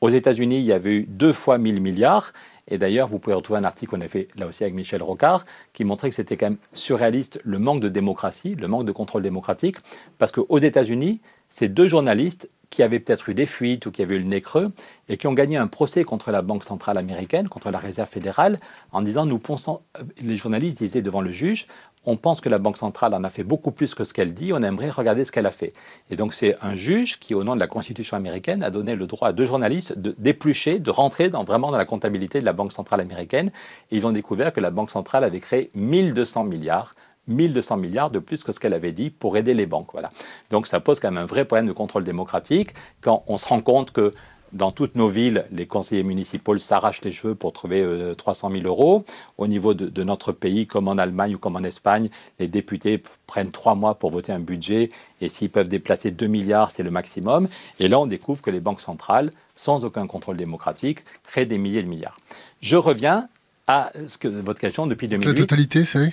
Aux 0.00 0.08
États-Unis, 0.08 0.58
il 0.58 0.64
y 0.64 0.72
avait 0.72 0.94
eu 0.94 1.06
deux 1.06 1.32
fois 1.32 1.58
1000 1.58 1.80
milliards, 1.80 2.32
et 2.68 2.78
d'ailleurs, 2.78 3.08
vous 3.08 3.18
pouvez 3.18 3.34
retrouver 3.34 3.58
un 3.58 3.64
article 3.64 3.92
qu'on 3.92 4.00
a 4.00 4.08
fait 4.08 4.28
là 4.36 4.46
aussi 4.46 4.62
avec 4.62 4.74
Michel 4.74 5.02
Rocard, 5.02 5.44
qui 5.72 5.84
montrait 5.84 6.08
que 6.08 6.14
c'était 6.14 6.36
quand 6.36 6.46
même 6.46 6.58
surréaliste 6.72 7.40
le 7.44 7.58
manque 7.58 7.80
de 7.80 7.88
démocratie, 7.88 8.54
le 8.54 8.68
manque 8.68 8.84
de 8.84 8.92
contrôle 8.92 9.22
démocratique, 9.22 9.76
parce 10.18 10.32
qu'aux 10.32 10.58
États-Unis, 10.58 11.20
c'est 11.48 11.68
deux 11.68 11.88
journalistes 11.88 12.48
qui 12.70 12.84
avaient 12.84 13.00
peut-être 13.00 13.28
eu 13.28 13.34
des 13.34 13.46
fuites 13.46 13.86
ou 13.86 13.90
qui 13.90 14.00
avaient 14.00 14.14
eu 14.14 14.20
le 14.20 14.24
nez 14.24 14.40
creux 14.40 14.68
et 15.08 15.16
qui 15.16 15.26
ont 15.26 15.32
gagné 15.32 15.56
un 15.56 15.66
procès 15.66 16.04
contre 16.04 16.30
la 16.30 16.40
Banque 16.40 16.62
centrale 16.62 16.96
américaine, 16.96 17.48
contre 17.48 17.70
la 17.70 17.78
Réserve 17.78 18.08
fédérale, 18.08 18.58
en 18.92 19.02
disant 19.02 19.26
nous 19.26 19.40
pensons, 19.40 19.82
euh, 19.98 20.04
les 20.22 20.36
journalistes 20.36 20.78
disaient 20.78 21.02
devant 21.02 21.20
le 21.20 21.32
juge, 21.32 21.66
on 22.06 22.16
pense 22.16 22.40
que 22.40 22.48
la 22.48 22.58
Banque 22.58 22.78
centrale 22.78 23.14
en 23.14 23.24
a 23.24 23.30
fait 23.30 23.44
beaucoup 23.44 23.72
plus 23.72 23.94
que 23.94 24.04
ce 24.04 24.14
qu'elle 24.14 24.32
dit, 24.32 24.52
on 24.52 24.62
aimerait 24.62 24.90
regarder 24.90 25.24
ce 25.24 25.32
qu'elle 25.32 25.46
a 25.46 25.50
fait. 25.50 25.72
Et 26.10 26.16
donc 26.16 26.32
c'est 26.32 26.54
un 26.62 26.74
juge 26.74 27.18
qui, 27.18 27.34
au 27.34 27.44
nom 27.44 27.54
de 27.54 27.60
la 27.60 27.66
Constitution 27.66 28.16
américaine, 28.16 28.62
a 28.62 28.70
donné 28.70 28.94
le 28.94 29.06
droit 29.06 29.28
à 29.28 29.32
deux 29.32 29.46
journalistes 29.46 29.98
de 29.98 30.14
d'éplucher, 30.18 30.78
de 30.78 30.90
rentrer 30.90 31.28
dans, 31.28 31.44
vraiment 31.44 31.70
dans 31.70 31.78
la 31.78 31.84
comptabilité 31.84 32.40
de 32.40 32.46
la 32.46 32.52
Banque 32.52 32.72
centrale 32.72 33.00
américaine. 33.00 33.50
Et 33.90 33.96
ils 33.96 34.06
ont 34.06 34.12
découvert 34.12 34.52
que 34.52 34.60
la 34.60 34.70
Banque 34.70 34.90
centrale 34.90 35.24
avait 35.24 35.40
créé 35.40 35.68
1200 35.74 36.44
milliards 36.44 36.92
1200 37.28 37.76
milliards 37.76 38.10
de 38.10 38.18
plus 38.18 38.42
que 38.42 38.50
ce 38.50 38.58
qu'elle 38.58 38.74
avait 38.74 38.92
dit 38.92 39.10
pour 39.10 39.36
aider 39.36 39.54
les 39.54 39.66
banques. 39.66 39.90
Voilà. 39.92 40.08
Donc 40.50 40.66
ça 40.66 40.80
pose 40.80 40.98
quand 40.98 41.10
même 41.10 41.22
un 41.22 41.26
vrai 41.26 41.44
problème 41.44 41.66
de 41.66 41.72
contrôle 41.72 42.02
démocratique 42.02 42.70
quand 43.02 43.22
on 43.28 43.36
se 43.36 43.46
rend 43.46 43.60
compte 43.60 43.92
que 43.92 44.10
dans 44.52 44.72
toutes 44.72 44.96
nos 44.96 45.08
villes, 45.08 45.44
les 45.52 45.66
conseillers 45.66 46.02
municipaux 46.02 46.56
s'arrachent 46.58 47.02
les 47.02 47.12
cheveux 47.12 47.34
pour 47.34 47.52
trouver 47.52 47.86
300 48.16 48.50
euh, 48.50 48.54
000 48.54 48.66
euros. 48.66 49.04
Au 49.38 49.46
niveau 49.46 49.74
de, 49.74 50.02
notre 50.02 50.32
pays, 50.32 50.66
comme 50.66 50.88
en 50.88 50.98
Allemagne 50.98 51.34
ou 51.34 51.38
comme 51.38 51.56
en 51.56 51.62
Espagne, 51.62 52.08
les 52.38 52.48
députés 52.48 53.02
prennent 53.26 53.50
trois 53.50 53.74
mois 53.74 53.94
pour 53.94 54.10
voter 54.10 54.32
un 54.32 54.40
budget 54.40 54.88
et 55.20 55.28
s'ils 55.28 55.50
peuvent 55.50 55.68
déplacer 55.68 56.10
2 56.10 56.26
milliards, 56.26 56.70
c'est 56.70 56.82
le 56.82 56.90
maximum. 56.90 57.48
Et 57.78 57.88
là, 57.88 58.00
on 58.00 58.06
découvre 58.06 58.42
que 58.42 58.50
les 58.50 58.60
banques 58.60 58.80
centrales, 58.80 59.30
sans 59.54 59.84
aucun 59.84 60.06
contrôle 60.06 60.36
démocratique, 60.36 61.04
créent 61.24 61.46
des 61.46 61.58
milliers 61.58 61.82
de 61.82 61.88
milliards. 61.88 62.16
Je 62.60 62.76
reviens 62.76 63.28
à 63.66 63.92
ce 64.08 64.18
que, 64.18 64.26
votre 64.26 64.60
question 64.60 64.86
depuis 64.86 65.06
2008. 65.06 65.28
La 65.28 65.34
totalité, 65.34 65.84
c'est? 65.84 66.12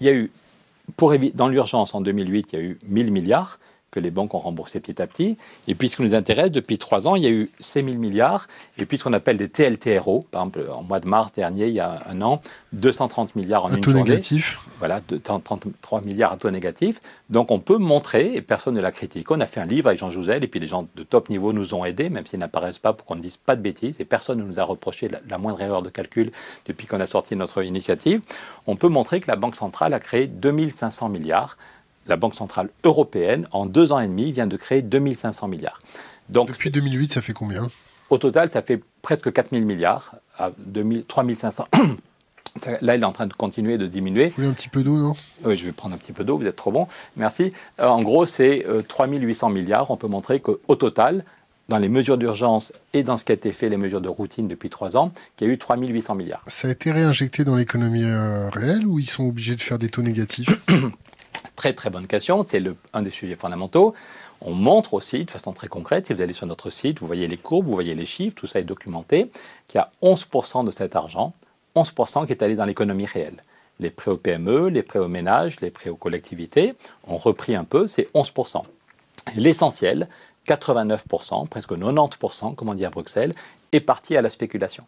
Il 0.00 0.06
y 0.06 0.10
a 0.10 0.12
eu, 0.12 0.30
pour, 0.96 1.14
dans 1.34 1.48
l'urgence 1.48 1.94
en 1.94 2.00
2008, 2.00 2.48
il 2.52 2.58
y 2.58 2.62
a 2.62 2.64
eu 2.64 2.78
1000 2.88 3.12
milliards 3.12 3.58
que 3.90 4.00
les 4.00 4.10
banques 4.10 4.34
ont 4.34 4.38
remboursé 4.38 4.80
petit 4.80 5.00
à 5.02 5.06
petit. 5.06 5.36
Et 5.66 5.74
puis, 5.74 5.88
ce 5.88 5.96
qui 5.96 6.02
nous 6.02 6.14
intéresse, 6.14 6.52
depuis 6.52 6.78
trois 6.78 7.08
ans, 7.08 7.16
il 7.16 7.22
y 7.22 7.26
a 7.26 7.30
eu 7.30 7.50
6 7.58 7.82
000 7.82 7.96
milliards. 7.96 8.46
Et 8.78 8.86
puis, 8.86 8.98
ce 8.98 9.04
qu'on 9.04 9.12
appelle 9.12 9.36
des 9.36 9.48
TLTRO, 9.48 10.24
par 10.30 10.42
exemple, 10.42 10.66
en 10.72 10.82
mois 10.82 11.00
de 11.00 11.08
mars 11.08 11.32
dernier, 11.32 11.66
il 11.66 11.74
y 11.74 11.80
a 11.80 12.02
un 12.06 12.22
an, 12.22 12.40
230 12.72 13.34
milliards 13.34 13.64
en 13.64 13.70
un 13.70 13.76
une 13.76 13.80
taux 13.80 13.92
négatif. 13.92 14.60
Voilà, 14.78 15.00
33 15.00 16.02
milliards 16.02 16.32
à 16.32 16.36
taux 16.36 16.50
négatif. 16.50 17.00
Donc, 17.30 17.50
on 17.50 17.58
peut 17.58 17.78
montrer, 17.78 18.34
et 18.34 18.42
personne 18.42 18.74
ne 18.74 18.80
l'a 18.80 18.92
critiqué, 18.92 19.26
on 19.30 19.40
a 19.40 19.46
fait 19.46 19.60
un 19.60 19.66
livre 19.66 19.88
avec 19.88 19.98
Jean 19.98 20.10
Jouzel, 20.10 20.44
et 20.44 20.48
puis 20.48 20.60
les 20.60 20.66
gens 20.66 20.86
de 20.94 21.02
top 21.02 21.28
niveau 21.28 21.52
nous 21.52 21.74
ont 21.74 21.84
aidés, 21.84 22.10
même 22.10 22.26
s'ils 22.26 22.38
n'apparaissent 22.38 22.78
pas 22.78 22.92
pour 22.92 23.06
qu'on 23.06 23.16
ne 23.16 23.22
dise 23.22 23.36
pas 23.36 23.56
de 23.56 23.62
bêtises, 23.62 23.96
et 24.00 24.04
personne 24.04 24.38
ne 24.38 24.44
nous 24.44 24.60
a 24.60 24.64
reproché 24.64 25.08
la, 25.08 25.20
la 25.28 25.38
moindre 25.38 25.60
erreur 25.60 25.82
de 25.82 25.90
calcul 25.90 26.30
depuis 26.66 26.86
qu'on 26.86 27.00
a 27.00 27.06
sorti 27.06 27.34
notre 27.36 27.62
initiative. 27.64 28.22
On 28.66 28.76
peut 28.76 28.88
montrer 28.88 29.20
que 29.20 29.26
la 29.28 29.36
Banque 29.36 29.56
centrale 29.56 29.94
a 29.94 30.00
créé 30.00 30.26
2500 30.26 31.08
milliards 31.08 31.56
la 32.06 32.16
Banque 32.16 32.34
centrale 32.34 32.70
européenne, 32.84 33.46
en 33.52 33.66
deux 33.66 33.92
ans 33.92 34.00
et 34.00 34.08
demi, 34.08 34.32
vient 34.32 34.46
de 34.46 34.56
créer 34.56 34.82
2500 34.82 35.48
milliards. 35.48 35.78
Donc, 36.28 36.48
Depuis 36.48 36.70
2008, 36.70 37.12
ça 37.12 37.20
fait 37.20 37.32
combien? 37.32 37.70
Au 38.08 38.18
total, 38.18 38.50
ça 38.50 38.62
fait 38.62 38.82
presque 39.02 39.32
4000 39.32 39.64
milliards, 39.64 40.16
à 40.36 40.50
3500. 41.08 41.66
Là, 42.80 42.96
il 42.96 43.02
est 43.02 43.04
en 43.04 43.12
train 43.12 43.26
de 43.26 43.32
continuer 43.32 43.78
de 43.78 43.86
diminuer. 43.86 44.28
Vous 44.28 44.36
voulez 44.36 44.48
un 44.48 44.52
petit 44.52 44.68
peu 44.68 44.82
d'eau, 44.82 44.96
non? 44.96 45.14
Oui, 45.44 45.56
je 45.56 45.64
vais 45.64 45.72
prendre 45.72 45.94
un 45.94 45.98
petit 45.98 46.12
peu 46.12 46.24
d'eau, 46.24 46.36
vous 46.36 46.46
êtes 46.46 46.56
trop 46.56 46.72
bon. 46.72 46.88
Merci. 47.16 47.52
Euh, 47.78 47.86
en 47.86 48.00
gros, 48.00 48.26
c'est 48.26 48.66
3800 48.88 49.50
euh, 49.50 49.52
milliards. 49.52 49.90
On 49.90 49.96
peut 49.96 50.08
montrer 50.08 50.40
qu'au 50.40 50.74
total, 50.74 51.24
dans 51.70 51.78
les 51.78 51.88
mesures 51.88 52.18
d'urgence 52.18 52.72
et 52.92 53.04
dans 53.04 53.16
ce 53.16 53.24
qui 53.24 53.32
a 53.32 53.36
été 53.36 53.52
fait, 53.52 53.68
les 53.68 53.76
mesures 53.76 54.00
de 54.00 54.08
routine 54.08 54.48
depuis 54.48 54.68
trois 54.68 54.96
ans, 54.96 55.12
qu'il 55.36 55.46
y 55.46 55.50
a 55.50 55.54
eu 55.54 55.58
3800 55.58 56.16
milliards. 56.16 56.44
Ça 56.48 56.66
a 56.66 56.72
été 56.72 56.90
réinjecté 56.90 57.44
dans 57.44 57.54
l'économie 57.54 58.02
euh, 58.02 58.50
réelle 58.50 58.84
ou 58.86 58.98
ils 58.98 59.08
sont 59.08 59.24
obligés 59.24 59.54
de 59.54 59.60
faire 59.60 59.78
des 59.78 59.88
taux 59.88 60.02
négatifs? 60.02 60.50
Très 61.60 61.74
très 61.74 61.90
bonne 61.90 62.06
question, 62.06 62.42
c'est 62.42 62.62
un 62.94 63.02
des 63.02 63.10
sujets 63.10 63.36
fondamentaux. 63.36 63.94
On 64.40 64.52
montre 64.52 64.94
aussi 64.94 65.26
de 65.26 65.30
façon 65.30 65.52
très 65.52 65.68
concrète, 65.68 66.06
si 66.06 66.14
vous 66.14 66.22
allez 66.22 66.32
sur 66.32 66.46
notre 66.46 66.70
site, 66.70 67.00
vous 67.00 67.06
voyez 67.06 67.28
les 67.28 67.36
courbes, 67.36 67.66
vous 67.66 67.74
voyez 67.74 67.94
les 67.94 68.06
chiffres, 68.06 68.34
tout 68.34 68.46
ça 68.46 68.60
est 68.60 68.64
documenté, 68.64 69.30
qu'il 69.68 69.78
y 69.78 69.82
a 69.82 69.90
11% 70.02 70.64
de 70.64 70.70
cet 70.70 70.96
argent, 70.96 71.34
11% 71.76 72.24
qui 72.24 72.32
est 72.32 72.42
allé 72.42 72.56
dans 72.56 72.64
l'économie 72.64 73.04
réelle. 73.04 73.42
Les 73.78 73.90
prêts 73.90 74.10
aux 74.10 74.16
PME, 74.16 74.68
les 74.70 74.82
prêts 74.82 75.00
aux 75.00 75.08
ménages, 75.08 75.60
les 75.60 75.70
prêts 75.70 75.90
aux 75.90 75.96
collectivités 75.96 76.72
ont 77.06 77.18
repris 77.18 77.54
un 77.54 77.64
peu, 77.64 77.86
c'est 77.86 78.08
11%. 78.14 78.62
L'essentiel, 79.36 80.08
89%, 80.48 81.46
presque 81.46 81.72
90%, 81.72 82.54
comme 82.54 82.70
on 82.70 82.74
dit 82.74 82.86
à 82.86 82.90
Bruxelles, 82.90 83.34
est 83.72 83.80
parti 83.80 84.16
à 84.16 84.22
la 84.22 84.30
spéculation. 84.30 84.84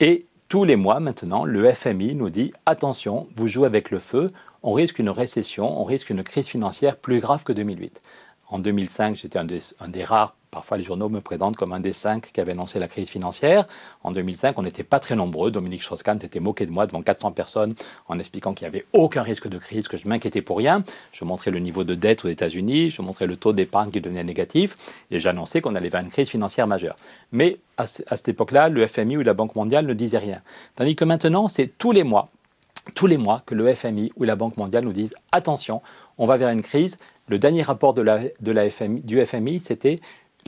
Et 0.00 0.24
tous 0.48 0.64
les 0.64 0.76
mois 0.76 1.00
maintenant, 1.00 1.44
le 1.44 1.70
FMI 1.70 2.14
nous 2.14 2.30
dit 2.30 2.54
attention, 2.64 3.28
vous 3.36 3.48
jouez 3.48 3.66
avec 3.66 3.90
le 3.90 3.98
feu, 3.98 4.32
on 4.68 4.72
risque 4.72 4.98
une 4.98 5.08
récession, 5.08 5.80
on 5.80 5.84
risque 5.84 6.10
une 6.10 6.22
crise 6.22 6.46
financière 6.46 6.98
plus 6.98 7.20
grave 7.20 7.42
que 7.42 7.54
2008. 7.54 8.02
En 8.50 8.58
2005, 8.58 9.16
j'étais 9.16 9.38
un 9.38 9.46
des, 9.46 10.04
rares, 10.04 10.36
parfois 10.50 10.76
les 10.76 10.84
journaux 10.84 11.08
me 11.08 11.22
présentent 11.22 11.56
comme 11.56 11.72
un 11.72 11.80
des 11.80 11.94
cinq 11.94 12.32
qui 12.32 12.40
avait 12.42 12.52
lancé 12.52 12.78
la 12.78 12.86
crise 12.86 13.08
financière. 13.08 13.64
En 14.02 14.12
2005, 14.12 14.58
on 14.58 14.62
n'était 14.62 14.84
pas 14.84 15.00
très 15.00 15.16
nombreux. 15.16 15.50
Dominique 15.50 15.82
Strauss-Kahn 15.82 16.20
s'était 16.20 16.40
moqué 16.40 16.66
de 16.66 16.70
moi 16.70 16.86
devant 16.86 17.00
400 17.00 17.32
personnes 17.32 17.74
en 18.08 18.18
expliquant 18.18 18.52
qu'il 18.52 18.66
n'y 18.66 18.76
avait 18.76 18.84
aucun 18.92 19.22
risque 19.22 19.48
de 19.48 19.56
crise, 19.56 19.88
que 19.88 19.96
je 19.96 20.06
m'inquiétais 20.06 20.42
pour 20.42 20.58
rien. 20.58 20.84
Je 21.12 21.24
montrais 21.24 21.50
le 21.50 21.60
niveau 21.60 21.84
de 21.84 21.94
dette 21.94 22.26
aux 22.26 22.28
États-Unis, 22.28 22.90
je 22.90 23.00
montrais 23.00 23.26
le 23.26 23.36
taux 23.36 23.54
d'épargne 23.54 23.90
qui 23.90 24.02
devenait 24.02 24.22
négatif 24.22 24.76
et 25.10 25.18
j'annonçais 25.18 25.62
qu'on 25.62 25.76
allait 25.76 25.88
vers 25.88 26.02
une 26.02 26.10
crise 26.10 26.28
financière 26.28 26.66
majeure. 26.66 26.96
Mais 27.32 27.56
à, 27.78 27.84
à 27.84 28.16
cette 28.16 28.28
époque-là, 28.28 28.68
le 28.68 28.86
FMI 28.86 29.16
ou 29.16 29.22
la 29.22 29.32
Banque 29.32 29.56
mondiale 29.56 29.86
ne 29.86 29.94
disaient 29.94 30.18
rien. 30.18 30.40
Tandis 30.76 30.94
que 30.94 31.06
maintenant, 31.06 31.48
c'est 31.48 31.78
tous 31.78 31.92
les 31.92 32.04
mois, 32.04 32.26
tous 32.94 33.06
les 33.06 33.18
mois 33.18 33.42
que 33.46 33.54
le 33.54 33.72
FMI 33.74 34.12
ou 34.16 34.24
la 34.24 34.36
Banque 34.36 34.56
mondiale 34.56 34.84
nous 34.84 34.92
disent 34.92 35.14
attention, 35.32 35.82
on 36.16 36.26
va 36.26 36.36
vers 36.36 36.48
une 36.48 36.62
crise. 36.62 36.96
Le 37.28 37.38
dernier 37.38 37.62
rapport 37.62 37.94
du 37.94 39.26
FMI, 39.26 39.60
c'était 39.60 39.96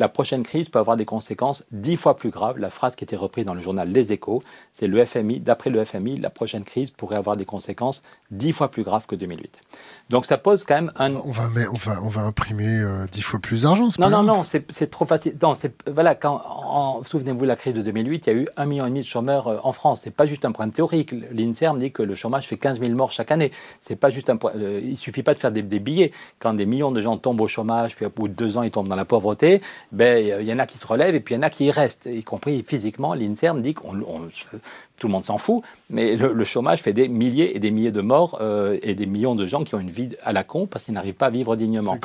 la 0.01 0.09
prochaine 0.09 0.43
crise 0.43 0.71
peut 0.71 0.79
avoir 0.79 0.97
des 0.97 1.05
conséquences 1.05 1.65
dix 1.73 1.97
fois 1.97 2.17
plus 2.17 2.31
graves. 2.31 2.59
La 2.59 2.71
phrase 2.71 2.97
qui 2.97 3.05
était 3.05 3.17
reprise 3.17 3.45
dans 3.45 3.55
le 3.55 3.61
journal 3.61 3.89
Les 3.93 4.13
Échos, 4.13 4.43
c'est 4.73 4.87
le 4.87 5.05
FMI, 5.05 5.41
d'après 5.41 5.69
le 5.69 5.85
FMI, 5.85 6.17
la 6.17 6.31
prochaine 6.31 6.65
crise 6.65 6.91
pourrait 6.91 7.17
avoir 7.17 7.37
des 7.37 7.45
conséquences 7.45 8.01
dix 8.31 8.53
fois 8.53 8.71
plus 8.71 8.83
graves 8.83 9.07
que 9.07 9.15
2008. 9.15 9.61
Donc 10.09 10.25
ça 10.25 10.39
pose 10.39 10.65
quand 10.65 10.75
même 10.75 10.93
un. 10.97 11.15
On 11.17 11.33
va, 11.33 11.45
on 11.71 11.77
va, 11.77 12.03
on 12.03 12.09
va 12.09 12.23
imprimer 12.23 12.81
euh, 12.81 13.07
dix 13.13 13.21
fois 13.21 13.41
plus 13.41 13.63
d'argent. 13.63 13.91
Non, 13.99 14.09
non, 14.09 14.23
non, 14.23 14.43
c'est 14.43 14.91
trop 14.91 15.05
facile. 15.05 15.37
Non, 15.43 15.53
voilà, 15.87 16.15
quand, 16.15 17.03
souvenez-vous 17.05 17.45
la 17.45 17.57
crise 17.57 17.75
de 17.75 17.83
2008, 17.83 18.27
il 18.27 18.31
y 18.31 18.33
a 18.33 18.39
eu 18.39 18.49
un 18.57 18.67
million 18.67 18.87
et 18.87 18.89
demi 18.89 19.01
de 19.01 19.05
chômeurs 19.05 19.49
euh, 19.49 19.59
en 19.63 19.73
France. 19.73 20.01
C'est 20.03 20.11
pas 20.11 20.25
juste 20.25 20.47
un 20.47 20.53
problème 20.53 20.73
théorique. 20.73 21.15
L'Inserm 21.31 21.79
dit 21.79 21.93
que 21.93 22.03
le 22.03 22.15
chômage 22.15 22.49
fait 22.49 22.57
15 22.57 22.81
000 22.81 22.93
morts 22.93 23.13
chaque 23.13 23.31
année. 23.31 23.53
C'est 23.83 23.97
pas 23.97 24.09
juste 24.09 24.31
un 24.31 24.39
euh, 24.57 24.81
il 24.83 24.97
suffit 24.97 25.23
pas 25.23 25.35
de 25.35 25.39
faire 25.39 25.53
des, 25.53 25.63
billets. 25.63 26.11
Quand 26.39 26.55
des 26.55 26.67
millions 26.67 26.91
de 26.91 27.03
gens 27.03 27.19
tombent 27.19 27.43
au 27.43 27.49
chômage, 27.49 27.97
puis 27.97 28.07
au 28.07 28.11
bout 28.11 28.29
de 28.29 28.35
deux 28.35 28.57
ans 28.57 28.63
ils 28.63 28.71
tombent 28.71 28.89
dans 28.89 28.97
la 28.97 29.05
pauvreté, 29.05 29.61
ben, 29.93 30.41
il 30.41 30.47
y 30.47 30.53
en 30.53 30.59
a 30.59 30.67
qui 30.67 30.79
se 30.79 30.87
relèvent 30.87 31.15
et 31.15 31.21
puis 31.21 31.35
il 31.35 31.39
y 31.39 31.41
en 31.41 31.43
a 31.43 31.51
qui 31.51 31.67
y 31.67 31.71
restent, 31.71 32.07
y 32.07 32.23
compris 32.23 32.63
physiquement. 32.67 33.15
L'INSERM 33.15 33.61
dit 33.63 33.75
qu'on 33.75 33.93
tout 33.93 35.07
le 35.07 35.13
monde 35.13 35.25
s'en 35.25 35.39
fout, 35.39 35.63
mais 35.89 36.17
le, 36.17 36.45
chômage 36.45 36.83
fait 36.83 36.93
des 36.93 37.09
milliers 37.09 37.57
et 37.57 37.59
des 37.59 37.71
milliers 37.71 37.93
de 37.93 38.03
morts 38.03 38.39
euh, 38.41 38.79
et 38.83 38.95
des 38.95 39.07
millions 39.07 39.35
de 39.35 39.47
gens 39.47 39.65
qui 39.65 39.75
ont 39.75 39.81
une 39.81 39.91
vie 39.91 40.11
à 40.23 40.33
la 40.33 40.45
con 40.45 40.67
parce 40.67 40.85
qu'ils 40.85 40.95
n'arrivent 40.95 41.15
pas 41.15 41.27
à 41.27 41.31
vivre 41.31 41.57
dignement. 41.57 41.99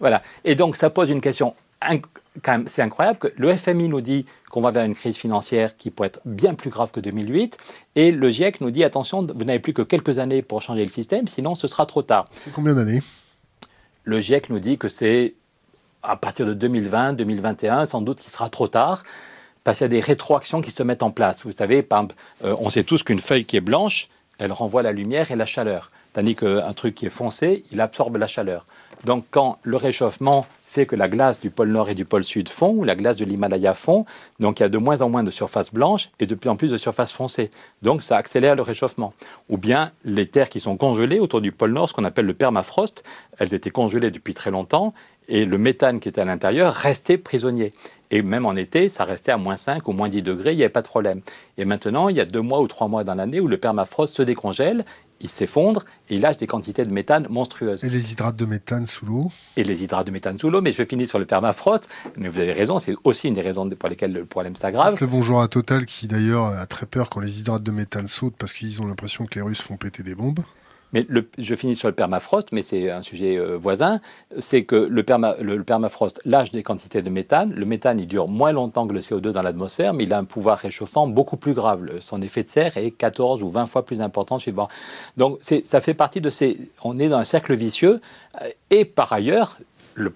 Voilà. 0.00 0.20
Et 0.44 0.54
donc 0.54 0.76
ça 0.76 0.90
pose 0.90 1.10
une 1.10 1.20
question 1.20 1.54
c'est 2.66 2.82
incroyable 2.82 3.18
que 3.18 3.28
le 3.36 3.54
FMI 3.54 3.88
nous 3.88 4.00
dit 4.00 4.26
qu'on 4.50 4.60
va 4.60 4.70
vers 4.70 4.84
une 4.84 4.94
crise 4.94 5.16
financière 5.16 5.76
qui 5.76 5.90
pourrait 5.90 6.08
être 6.08 6.20
bien 6.24 6.54
plus 6.54 6.70
grave 6.70 6.90
que 6.90 7.00
2008, 7.00 7.56
et 7.94 8.10
le 8.10 8.30
GIEC 8.30 8.60
nous 8.60 8.70
dit 8.70 8.84
attention, 8.84 9.22
vous 9.22 9.44
n'avez 9.44 9.58
plus 9.58 9.72
que 9.72 9.82
quelques 9.82 10.18
années 10.18 10.42
pour 10.42 10.62
changer 10.62 10.84
le 10.84 10.90
système, 10.90 11.26
sinon 11.26 11.54
ce 11.54 11.66
sera 11.66 11.86
trop 11.86 12.02
tard. 12.02 12.26
C'est 12.34 12.52
combien 12.52 12.74
d'années? 12.74 13.02
Le 14.04 14.20
GIEC 14.20 14.50
nous 14.50 14.60
dit 14.60 14.78
que 14.78 14.88
c'est 14.88 15.34
à 16.02 16.16
partir 16.16 16.46
de 16.46 16.54
2020, 16.54 17.14
2021, 17.14 17.86
sans 17.86 18.00
doute 18.00 18.20
qu'il 18.20 18.32
sera 18.32 18.48
trop 18.48 18.68
tard 18.68 19.02
parce 19.64 19.78
qu'il 19.78 19.84
y 19.84 19.86
a 19.86 19.88
des 19.88 20.00
rétroactions 20.00 20.60
qui 20.60 20.70
se 20.70 20.82
mettent 20.82 21.02
en 21.02 21.10
place. 21.10 21.44
Vous 21.44 21.52
savez, 21.52 21.86
euh, 21.92 22.56
on 22.58 22.70
sait 22.70 22.82
tous 22.82 23.02
qu'une 23.02 23.20
feuille 23.20 23.44
qui 23.44 23.56
est 23.56 23.60
blanche, 23.60 24.08
elle 24.38 24.52
renvoie 24.52 24.82
la 24.82 24.92
lumière 24.92 25.30
et 25.30 25.36
la 25.36 25.46
chaleur, 25.46 25.90
tandis 26.14 26.34
qu'un 26.34 26.72
truc 26.72 26.94
qui 26.94 27.06
est 27.06 27.10
foncé, 27.10 27.62
il 27.70 27.80
absorbe 27.80 28.16
la 28.16 28.26
chaleur. 28.26 28.64
Donc 29.04 29.24
quand 29.30 29.58
le 29.62 29.76
réchauffement 29.76 30.46
fait 30.64 30.86
que 30.86 30.96
la 30.96 31.08
glace 31.08 31.38
du 31.38 31.50
pôle 31.50 31.68
Nord 31.68 31.90
et 31.90 31.94
du 31.94 32.06
pôle 32.06 32.24
Sud 32.24 32.48
fond, 32.48 32.70
ou 32.70 32.84
la 32.84 32.94
glace 32.94 33.18
de 33.18 33.26
l'Himalaya 33.26 33.74
fond, 33.74 34.06
donc 34.40 34.58
il 34.58 34.62
y 34.62 34.66
a 34.66 34.68
de 34.70 34.78
moins 34.78 35.02
en 35.02 35.10
moins 35.10 35.22
de 35.22 35.30
surface 35.30 35.72
blanche 35.72 36.08
et 36.18 36.26
de 36.26 36.34
plus 36.34 36.48
en 36.48 36.56
plus 36.56 36.70
de 36.70 36.78
surface 36.78 37.12
foncée. 37.12 37.50
Donc 37.82 38.02
ça 38.02 38.16
accélère 38.16 38.56
le 38.56 38.62
réchauffement. 38.62 39.12
Ou 39.50 39.58
bien 39.58 39.92
les 40.04 40.26
terres 40.26 40.48
qui 40.48 40.60
sont 40.60 40.76
congelées 40.78 41.18
autour 41.18 41.42
du 41.42 41.52
pôle 41.52 41.72
Nord, 41.72 41.90
ce 41.90 41.94
qu'on 41.94 42.04
appelle 42.04 42.24
le 42.24 42.32
permafrost, 42.32 43.04
elles 43.38 43.52
étaient 43.52 43.70
congelées 43.70 44.10
depuis 44.10 44.32
très 44.32 44.50
longtemps 44.50 44.94
et 45.32 45.46
le 45.46 45.56
méthane 45.56 45.98
qui 45.98 46.10
était 46.10 46.20
à 46.20 46.26
l'intérieur 46.26 46.74
restait 46.74 47.16
prisonnier. 47.16 47.72
Et 48.10 48.20
même 48.20 48.44
en 48.44 48.54
été, 48.54 48.90
ça 48.90 49.04
restait 49.04 49.32
à 49.32 49.38
moins 49.38 49.56
5 49.56 49.88
ou 49.88 49.92
moins 49.92 50.10
10 50.10 50.20
degrés, 50.20 50.52
il 50.52 50.56
n'y 50.56 50.62
avait 50.62 50.68
pas 50.68 50.82
de 50.82 50.88
problème. 50.88 51.22
Et 51.56 51.64
maintenant, 51.64 52.10
il 52.10 52.16
y 52.16 52.20
a 52.20 52.26
deux 52.26 52.42
mois 52.42 52.60
ou 52.60 52.68
trois 52.68 52.86
mois 52.86 53.02
dans 53.02 53.14
l'année 53.14 53.40
où 53.40 53.48
le 53.48 53.56
permafrost 53.56 54.14
se 54.14 54.22
décongèle, 54.22 54.84
il 55.22 55.30
s'effondre 55.30 55.84
et 56.10 56.16
il 56.16 56.20
lâche 56.20 56.36
des 56.36 56.46
quantités 56.46 56.84
de 56.84 56.92
méthane 56.92 57.26
monstrueuses. 57.30 57.82
Et 57.82 57.88
les 57.88 58.12
hydrates 58.12 58.36
de 58.36 58.44
méthane 58.44 58.86
sous 58.86 59.06
l'eau? 59.06 59.32
Et 59.56 59.64
les 59.64 59.82
hydrates 59.82 60.06
de 60.06 60.12
méthane 60.12 60.36
sous 60.36 60.50
l'eau, 60.50 60.60
mais 60.60 60.72
je 60.72 60.84
finis 60.84 61.06
sur 61.06 61.18
le 61.18 61.24
permafrost. 61.24 61.88
Mais 62.18 62.28
vous 62.28 62.38
avez 62.38 62.52
raison, 62.52 62.78
c'est 62.78 62.94
aussi 63.02 63.28
une 63.28 63.34
des 63.34 63.40
raisons 63.40 63.66
pour 63.70 63.88
lesquelles 63.88 64.12
le 64.12 64.26
problème 64.26 64.54
s'aggrave. 64.54 64.92
C'est 64.92 65.00
le 65.00 65.06
bonjour 65.06 65.40
à 65.40 65.48
Total 65.48 65.86
qui 65.86 66.08
d'ailleurs 66.08 66.48
a 66.48 66.66
très 66.66 66.84
peur 66.84 67.08
quand 67.08 67.20
les 67.20 67.40
hydrates 67.40 67.62
de 67.62 67.70
méthane 67.70 68.06
sautent 68.06 68.36
parce 68.36 68.52
qu'ils 68.52 68.82
ont 68.82 68.86
l'impression 68.86 69.24
que 69.24 69.36
les 69.36 69.42
Russes 69.42 69.62
font 69.62 69.78
péter 69.78 70.02
des 70.02 70.14
bombes. 70.14 70.40
Mais 70.92 71.06
je 71.38 71.54
finis 71.54 71.76
sur 71.76 71.88
le 71.88 71.94
permafrost, 71.94 72.52
mais 72.52 72.62
c'est 72.62 72.90
un 72.90 73.02
sujet 73.02 73.36
euh, 73.38 73.56
voisin. 73.56 74.00
C'est 74.38 74.64
que 74.64 74.76
le, 74.76 75.02
permafrost 75.62 76.20
lâche 76.24 76.52
des 76.52 76.62
quantités 76.62 77.00
de 77.02 77.08
méthane. 77.08 77.52
Le 77.54 77.64
méthane, 77.64 77.98
il 77.98 78.06
dure 78.06 78.28
moins 78.28 78.52
longtemps 78.52 78.86
que 78.86 78.92
le 78.92 79.00
CO2 79.00 79.30
dans 79.30 79.42
l'atmosphère, 79.42 79.94
mais 79.94 80.04
il 80.04 80.12
a 80.12 80.18
un 80.18 80.24
pouvoir 80.24 80.58
réchauffant 80.58 81.06
beaucoup 81.06 81.36
plus 81.36 81.54
grave. 81.54 81.98
son 82.00 82.20
effet 82.20 82.42
de 82.42 82.48
serre 82.48 82.76
est 82.76 82.90
14 82.90 83.42
ou 83.42 83.50
20 83.50 83.66
fois 83.66 83.84
plus 83.84 84.00
important 84.00 84.38
suivant. 84.38 84.68
Donc 85.16 85.38
ça 85.40 85.80
fait 85.80 85.94
partie 85.94 86.20
de 86.20 86.30
ces... 86.30 86.58
On 86.84 86.98
est 86.98 87.08
dans 87.08 87.18
un 87.18 87.24
cercle 87.24 87.54
vicieux. 87.54 88.00
Euh, 88.42 88.48
et 88.70 88.84
par 88.84 89.12
ailleurs, 89.12 89.58
le 89.94 90.12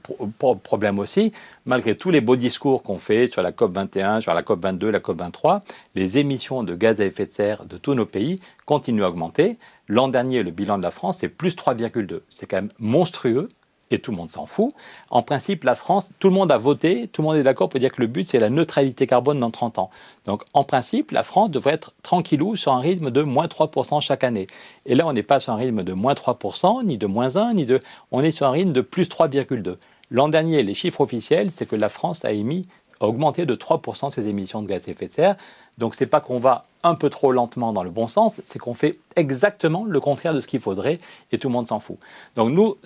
problème 0.63 0.99
aussi, 0.99 1.33
malgré 1.65 1.97
tous 1.97 2.11
les 2.11 2.21
beaux 2.21 2.37
discours 2.37 2.83
qu'on 2.83 2.99
fait 2.99 3.27
sur 3.27 3.43
la 3.43 3.53
COP 3.53 3.73
21, 3.73 4.21
sur 4.21 4.35
la 4.35 4.43
COP 4.43 4.63
22, 4.63 4.91
la 4.91 5.01
COP 5.01 5.19
23, 5.19 5.63
les 5.95 6.19
émissions 6.19 6.63
de 6.63 6.75
gaz 6.75 7.01
à 7.01 7.05
effet 7.05 7.27
de 7.27 7.33
serre 7.33 7.65
de 7.65 7.77
tous 7.77 7.95
nos 7.95 8.07
pays 8.07 8.41
continuent 8.65 9.05
à 9.05 9.09
augmenter. 9.09 9.59
L'an 9.89 10.09
dernier, 10.09 10.43
le 10.43 10.51
bilan 10.51 10.79
de 10.79 10.83
la 10.83 10.91
France, 10.91 11.19
c'est 11.19 11.29
plus 11.29 11.57
3,2. 11.57 12.21
C'est 12.29 12.47
quand 12.47 12.57
même 12.57 12.73
monstrueux 12.79 13.49
et 13.91 13.99
tout 13.99 14.11
le 14.11 14.17
monde 14.17 14.31
s'en 14.31 14.47
fout. 14.47 14.73
En 15.11 15.23
principe, 15.23 15.65
la 15.65 15.75
France, 15.75 16.11
tout 16.19 16.29
le 16.29 16.35
monde 16.35 16.51
a 16.51 16.57
voté, 16.57 17.09
tout 17.09 17.23
le 17.23 17.29
monde 17.29 17.37
est 17.37 17.43
d'accord 17.43 17.69
pour 17.69 17.79
dire 17.79 17.93
que 17.93 18.01
le 18.01 18.09
but, 18.09 18.25
c'est 18.25 18.41
la 18.41 18.51
neutralité 18.51 19.07
carbone 19.07 19.39
dans 19.39 19.51
30 19.51 19.79
ans. 19.79 19.91
Donc, 20.25 20.43
en 20.55 20.65
principe, 20.65 21.13
la 21.13 21.23
France 21.23 21.51
devrait 21.51 21.75
être 21.75 21.93
tranquillou 22.03 22.57
sur 22.57 22.73
un 22.73 22.81
rythme 22.81 23.11
de 23.11 23.23
moins 23.23 23.47
3% 23.47 24.01
chaque 24.01 24.25
année. 24.25 24.47
Et 24.87 24.95
là, 24.95 25.07
on 25.07 25.13
n'est 25.13 25.23
pas 25.23 25.41
sur 25.41 25.53
un 25.53 25.57
rythme 25.57 25.83
de 25.83 25.93
moins 25.93 26.15
3%, 26.15 26.85
ni 26.85 26.99
de 26.99 27.07
moins 27.07 27.37
1, 27.37 27.55
ni 27.55 27.67
de... 27.67 27.81
On 28.11 28.23
est 28.23 28.33
sur 28.33 28.47
un 28.47 28.51
rythme 28.51 28.73
de 28.73 28.81
plus 28.81 29.09
3,2. 29.09 29.77
L'an 30.11 30.29
dernier, 30.29 30.63
les 30.63 30.75
chiffres 30.75 31.01
officiels, 31.01 31.51
c'est 31.51 31.67
que 31.67 31.77
la 31.77 31.89
France 31.89 32.25
a 32.25 32.33
émis 32.33 32.67
augmenter 33.01 33.47
de 33.47 33.55
3% 33.55 34.11
ses 34.11 34.29
émissions 34.29 34.63
de 34.63 34.69
gaz 34.69 34.89
à 34.89 34.91
effet 34.91 35.07
de 35.07 35.13
serre. 35.13 35.37
Donc 35.79 35.95
ce 35.95 36.05
n'est 36.05 36.09
pas 36.09 36.21
qu'on 36.21 36.39
va 36.39 36.63
un 36.83 36.95
peu 36.95 37.11
trop 37.11 37.33
lentement 37.33 37.73
dans 37.73 37.83
le 37.83 37.91
bon 37.91 38.07
sens, 38.07 38.41
c'est 38.43 38.59
qu'on 38.59 38.75
fait 38.75 38.99
exactement 39.17 39.85
le 39.85 40.01
contraire 40.01 40.35
de 40.35 40.41
ce 40.41 40.47
qu'il 40.47 40.61
faudrait 40.61 40.99
et 41.33 41.39
tout 41.39 41.49
le 41.49 41.53
monde 41.53 41.67
s'en 41.67 41.81
fout. 41.81 41.99
Donc 42.35 42.53
nous, 42.53 42.77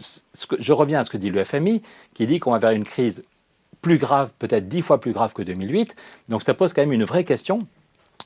je 0.59 0.73
reviens 0.73 1.01
à 1.01 1.05
ce 1.05 1.11
que 1.11 1.17
dit 1.17 1.31
le 1.31 1.45
FMI, 1.45 1.83
qui 2.15 2.27
dit 2.27 2.41
qu'on 2.41 2.53
va 2.53 2.59
vers 2.59 2.71
une 2.71 2.85
crise 2.85 3.23
plus 3.83 3.99
grave, 3.99 4.33
peut-être 4.39 4.69
dix 4.69 4.83
fois 4.83 5.01
plus 5.01 5.13
grave 5.13 5.33
que 5.33 5.43
2008. 5.43 5.95
Donc 6.29 6.43
ça 6.43 6.55
pose 6.55 6.73
quand 6.73 6.83
même 6.83 6.93
une 6.93 7.05
vraie 7.05 7.25
question 7.25 7.61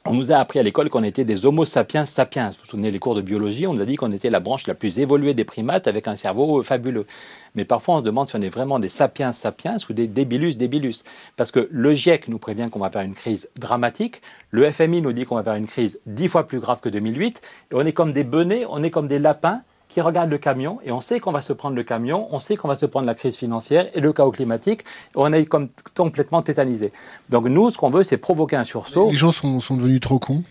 on 0.07 0.13
nous 0.13 0.33
a 0.33 0.37
appris 0.37 0.59
à 0.59 0.63
l'école 0.63 0.91
qu'on 0.91 1.03
était 1.03 1.25
des 1.25 1.47
Homo 1.47 1.65
sapiens 1.65 2.05
sapiens. 2.05 2.51
Vous 2.51 2.57
vous 2.61 2.67
souvenez 2.67 2.91
les 2.91 2.99
cours 2.99 3.15
de 3.15 3.23
biologie, 3.23 3.67
on 3.67 3.73
nous 3.73 3.81
a 3.81 3.87
dit 3.87 3.97
qu'on 3.97 4.13
était 4.13 4.29
la 4.29 4.39
branche 4.39 4.67
la 4.67 4.75
plus 4.75 4.99
évoluée 4.99 5.33
des 5.33 5.45
primates 5.45 5.87
avec 5.87 6.07
un 6.09 6.15
cerveau 6.15 6.63
fabuleux. 6.63 7.07
Mais 7.55 7.65
parfois 7.65 7.97
on 7.97 7.99
se 8.01 8.05
demande 8.05 8.29
si 8.29 8.37
on 8.37 8.43
est 8.43 8.51
vraiment 8.51 8.79
des 8.79 8.91
sapiens 8.91 9.33
sapiens 9.33 9.77
ou 9.89 9.95
des 9.95 10.07
débilus 10.07 10.59
débilus. 10.59 11.05
Parce 11.37 11.51
que 11.51 11.69
le 11.71 11.95
GIEC 11.95 12.29
nous 12.29 12.39
prévient 12.39 12.69
qu'on 12.71 12.81
va 12.81 12.91
faire 12.91 13.01
une 13.01 13.15
crise 13.15 13.49
dramatique, 13.59 14.21
le 14.51 14.71
FMI 14.71 15.01
nous 15.01 15.15
dit 15.15 15.25
qu'on 15.25 15.37
va 15.37 15.45
faire 15.45 15.55
une 15.55 15.67
crise 15.67 15.99
dix 16.05 16.29
fois 16.29 16.47
plus 16.47 16.61
grave 16.61 16.81
que 16.81 16.91
2008, 16.91 17.41
et 17.73 17.75
on 17.75 17.81
est 17.81 17.93
comme 17.93 18.13
des 18.13 18.25
benets, 18.25 18.67
on 18.69 18.83
est 18.83 18.91
comme 18.91 19.07
des 19.07 19.19
lapins 19.19 19.63
qui 19.95 20.01
regarde 20.01 20.29
le 20.29 20.39
camion 20.39 20.81
et 20.83 20.91
on 20.91 21.01
sait 21.01 21.21
qu'on 21.21 21.31
va 21.31 21.41
se 21.41 21.53
prendre 21.53 21.77
le 21.77 21.85
camion, 21.85 22.27
on 22.33 22.41
sait 22.41 22.57
qu'on 22.57 22.67
va 22.67 22.75
se 22.75 22.85
prendre 22.85 23.07
la 23.07 23.15
crise 23.15 23.37
financière 23.37 23.87
et 23.95 24.01
le 24.01 24.13
chaos 24.13 24.33
climatique. 24.33 24.85
On 25.15 25.33
est 25.33 25.47
comme 25.47 25.69
complètement 25.95 26.43
tétanisé. 26.43 26.93
Donc 27.31 27.47
nous, 27.47 27.71
ce 27.71 27.79
qu'on 27.79 27.91
veut, 27.91 28.03
c'est 28.03 28.17
provoquer 28.17 28.57
un 28.57 28.65
sursaut. 28.65 29.09
Les 29.13 29.17
gens 29.17 29.31
sont, 29.31 29.61
sont 29.61 29.77
devenus 29.77 30.01
trop 30.01 30.19
cons. 30.19 30.43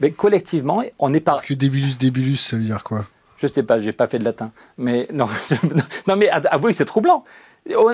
Mais 0.00 0.10
collectivement, 0.10 0.82
on 0.98 1.08
n'est 1.08 1.20
pas. 1.20 1.32
Parce 1.32 1.46
que 1.46 1.54
débilus, 1.54 1.96
débilus, 1.96 2.36
ça 2.36 2.58
veut 2.58 2.64
dire 2.64 2.84
quoi? 2.84 3.06
Je 3.38 3.46
sais 3.46 3.62
pas, 3.62 3.80
j'ai 3.80 3.92
pas 3.92 4.06
fait 4.06 4.18
de 4.18 4.24
latin. 4.24 4.52
Mais 4.76 5.08
non, 5.14 5.28
non 6.06 6.16
mais 6.16 6.28
avouez, 6.28 6.74
c'est 6.74 6.84
troublant. 6.84 7.24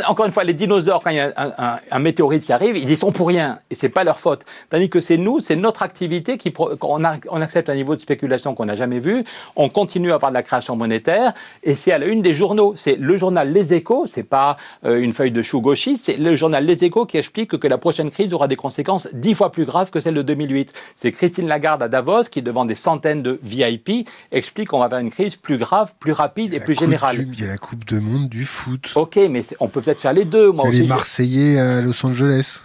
Encore 0.06 0.26
une 0.26 0.32
fois, 0.32 0.44
les 0.44 0.54
dinosaures, 0.54 1.02
quand 1.02 1.10
il 1.10 1.16
y 1.16 1.20
a 1.20 1.80
un, 1.90 1.98
météorite 1.98 2.44
qui 2.44 2.52
arrive, 2.52 2.76
ils 2.76 2.90
y 2.90 2.96
sont 2.96 3.10
pour 3.10 3.28
rien 3.28 3.58
et 3.70 3.74
c'est 3.74 3.88
pas 3.88 4.04
leur 4.04 4.20
faute. 4.20 4.42
Tandis 4.70 4.88
que 4.88 5.00
c'est 5.00 5.16
nous, 5.16 5.40
c'est 5.40 5.56
notre 5.56 5.82
activité 5.82 6.38
qui 6.38 6.52
on, 6.82 7.04
accepte 7.04 7.68
un 7.68 7.74
niveau 7.74 7.96
de 7.96 8.00
spéculation 8.00 8.54
qu'on 8.54 8.66
n'a 8.66 8.76
jamais 8.76 9.00
vu. 9.00 9.24
On 9.56 9.68
continue 9.68 10.12
à 10.12 10.16
avoir 10.16 10.30
de 10.30 10.36
la 10.36 10.42
création 10.42 10.76
monétaire 10.76 11.32
et 11.62 11.74
c'est 11.74 11.92
à 11.92 11.98
la 11.98 12.06
une 12.06 12.22
des 12.22 12.34
journaux. 12.34 12.74
C'est 12.76 12.96
le 12.96 13.16
journal 13.16 13.52
Les 13.52 13.74
Échos, 13.74 14.06
c'est 14.06 14.22
pas 14.22 14.56
euh, 14.84 15.00
une 15.00 15.12
feuille 15.12 15.32
de 15.32 15.42
chou 15.42 15.60
gauchiste, 15.60 16.04
c'est 16.04 16.16
le 16.16 16.36
journal 16.36 16.64
Les 16.64 16.84
Échos 16.84 17.06
qui 17.06 17.16
explique 17.16 17.56
que 17.58 17.66
la 17.66 17.78
prochaine 17.78 18.10
crise 18.10 18.32
aura 18.32 18.46
des 18.46 18.56
conséquences 18.56 19.08
dix 19.12 19.34
fois 19.34 19.50
plus 19.50 19.64
graves 19.64 19.90
que 19.90 19.98
celle 19.98 20.14
de 20.14 20.22
2008. 20.22 20.72
C'est 20.94 21.10
Christine 21.10 21.48
Lagarde 21.48 21.82
à 21.82 21.88
Davos 21.88 22.24
qui, 22.30 22.42
devant 22.42 22.64
des 22.64 22.74
centaines 22.74 23.22
de 23.22 23.40
VIP, 23.42 24.08
explique 24.30 24.68
qu'on 24.68 24.78
va 24.78 24.88
vers 24.88 25.00
une 25.00 25.10
crise 25.10 25.36
plus 25.36 25.58
grave, 25.58 25.94
plus 25.98 26.12
rapide 26.12 26.54
et 26.54 26.60
plus 26.60 26.78
générale. 26.78 27.16
il 27.18 27.40
y 27.40 27.44
a 27.44 27.48
la 27.48 27.56
Coupe 27.56 27.84
de 27.86 27.98
Monde 27.98 28.28
du 28.28 28.44
foot. 28.44 28.92
Ok, 28.94 29.18
mais 29.30 29.42
on 29.60 29.68
peut 29.68 29.80
peut-être 29.80 30.00
faire 30.00 30.12
les 30.12 30.24
deux. 30.24 30.50
Moi 30.50 30.68
les 30.70 30.86
Marseillais 30.86 31.58
à 31.58 31.80
Los 31.80 32.04
Angeles. 32.04 32.62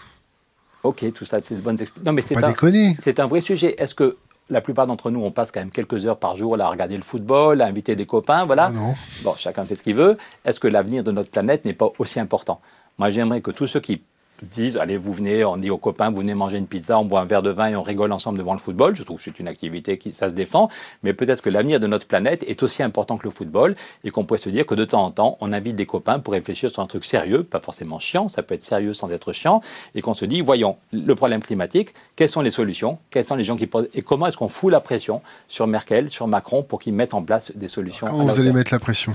Ok, 0.83 1.11
tout 1.13 1.25
ça, 1.25 1.39
c'est 1.43 1.55
de 1.55 1.61
bonnes. 1.61 1.77
Non, 2.05 2.13
mais 2.13 2.21
c'est 2.21 2.41
un, 2.41 2.53
c'est 2.99 3.19
un 3.19 3.27
vrai 3.27 3.41
sujet. 3.41 3.75
Est-ce 3.77 3.93
que 3.93 4.17
la 4.49 4.61
plupart 4.61 4.87
d'entre 4.87 5.11
nous, 5.11 5.21
on 5.21 5.31
passe 5.31 5.51
quand 5.51 5.59
même 5.59 5.71
quelques 5.71 6.05
heures 6.05 6.17
par 6.17 6.35
jour 6.35 6.59
à 6.59 6.69
regarder 6.69 6.95
le 6.95 7.03
football, 7.03 7.61
à 7.61 7.65
inviter 7.65 7.95
des 7.95 8.05
copains, 8.05 8.45
voilà. 8.45 8.69
Non. 8.69 8.95
Bon, 9.23 9.35
chacun 9.35 9.65
fait 9.65 9.75
ce 9.75 9.83
qu'il 9.83 9.95
veut. 9.95 10.15
Est-ce 10.45 10.59
que 10.59 10.67
l'avenir 10.67 11.03
de 11.03 11.11
notre 11.11 11.29
planète 11.29 11.65
n'est 11.65 11.73
pas 11.73 11.89
aussi 11.99 12.19
important? 12.19 12.61
Moi, 12.97 13.11
j'aimerais 13.11 13.41
que 13.41 13.51
tous 13.51 13.67
ceux 13.67 13.79
qui 13.79 14.01
disent 14.45 14.77
allez, 14.77 14.97
vous 14.97 15.13
venez, 15.13 15.43
on 15.43 15.57
dit 15.57 15.69
aux 15.69 15.77
copains, 15.77 16.09
vous 16.09 16.21
venez 16.21 16.33
manger 16.33 16.57
une 16.57 16.67
pizza, 16.67 16.99
on 16.99 17.05
boit 17.05 17.21
un 17.21 17.25
verre 17.25 17.41
de 17.41 17.49
vin 17.49 17.67
et 17.67 17.75
on 17.75 17.83
rigole 17.83 18.11
ensemble 18.11 18.37
devant 18.37 18.53
le 18.53 18.59
football. 18.59 18.95
Je 18.95 19.03
trouve 19.03 19.17
que 19.17 19.23
c'est 19.23 19.39
une 19.39 19.47
activité 19.47 19.97
qui 19.97 20.13
ça 20.13 20.29
se 20.29 20.33
défend, 20.33 20.69
mais 21.03 21.13
peut-être 21.13 21.41
que 21.41 21.49
l'avenir 21.49 21.79
de 21.79 21.87
notre 21.87 22.07
planète 22.07 22.43
est 22.47 22.63
aussi 22.63 22.83
important 22.83 23.17
que 23.17 23.25
le 23.25 23.31
football 23.31 23.75
et 24.03 24.09
qu'on 24.09 24.23
pourrait 24.23 24.39
se 24.39 24.49
dire 24.49 24.65
que 24.65 24.75
de 24.75 24.85
temps 24.85 25.03
en 25.03 25.11
temps, 25.11 25.37
on 25.41 25.53
invite 25.53 25.75
des 25.75 25.85
copains 25.85 26.19
pour 26.19 26.33
réfléchir 26.33 26.71
sur 26.71 26.81
un 26.81 26.87
truc 26.87 27.05
sérieux, 27.05 27.43
pas 27.43 27.59
forcément 27.59 27.99
chiant, 27.99 28.29
ça 28.29 28.43
peut 28.43 28.55
être 28.55 28.63
sérieux 28.63 28.93
sans 28.93 29.09
être 29.11 29.33
chiant, 29.33 29.61
et 29.95 30.01
qu'on 30.01 30.13
se 30.13 30.25
dit 30.25 30.41
voyons 30.41 30.77
le 30.91 31.15
problème 31.15 31.41
climatique, 31.41 31.93
quelles 32.15 32.29
sont 32.29 32.41
les 32.41 32.51
solutions, 32.51 32.97
quels 33.09 33.25
sont 33.25 33.35
les 33.35 33.43
gens 33.43 33.55
qui 33.55 33.67
posent? 33.67 33.89
Et 33.93 34.01
comment 34.01 34.27
est-ce 34.27 34.37
qu'on 34.37 34.49
fout 34.49 34.71
la 34.71 34.79
pression 34.79 35.21
sur 35.47 35.67
Merkel, 35.67 36.09
sur 36.09 36.27
Macron 36.27 36.63
pour 36.63 36.79
qu'ils 36.79 36.93
mettent 36.93 37.13
en 37.13 37.21
place 37.21 37.51
des 37.55 37.67
solutions. 37.67 38.07
Comment 38.07 38.25
vous 38.25 38.39
allez 38.39 38.51
mettre 38.51 38.73
la 38.73 38.79
pression? 38.79 39.13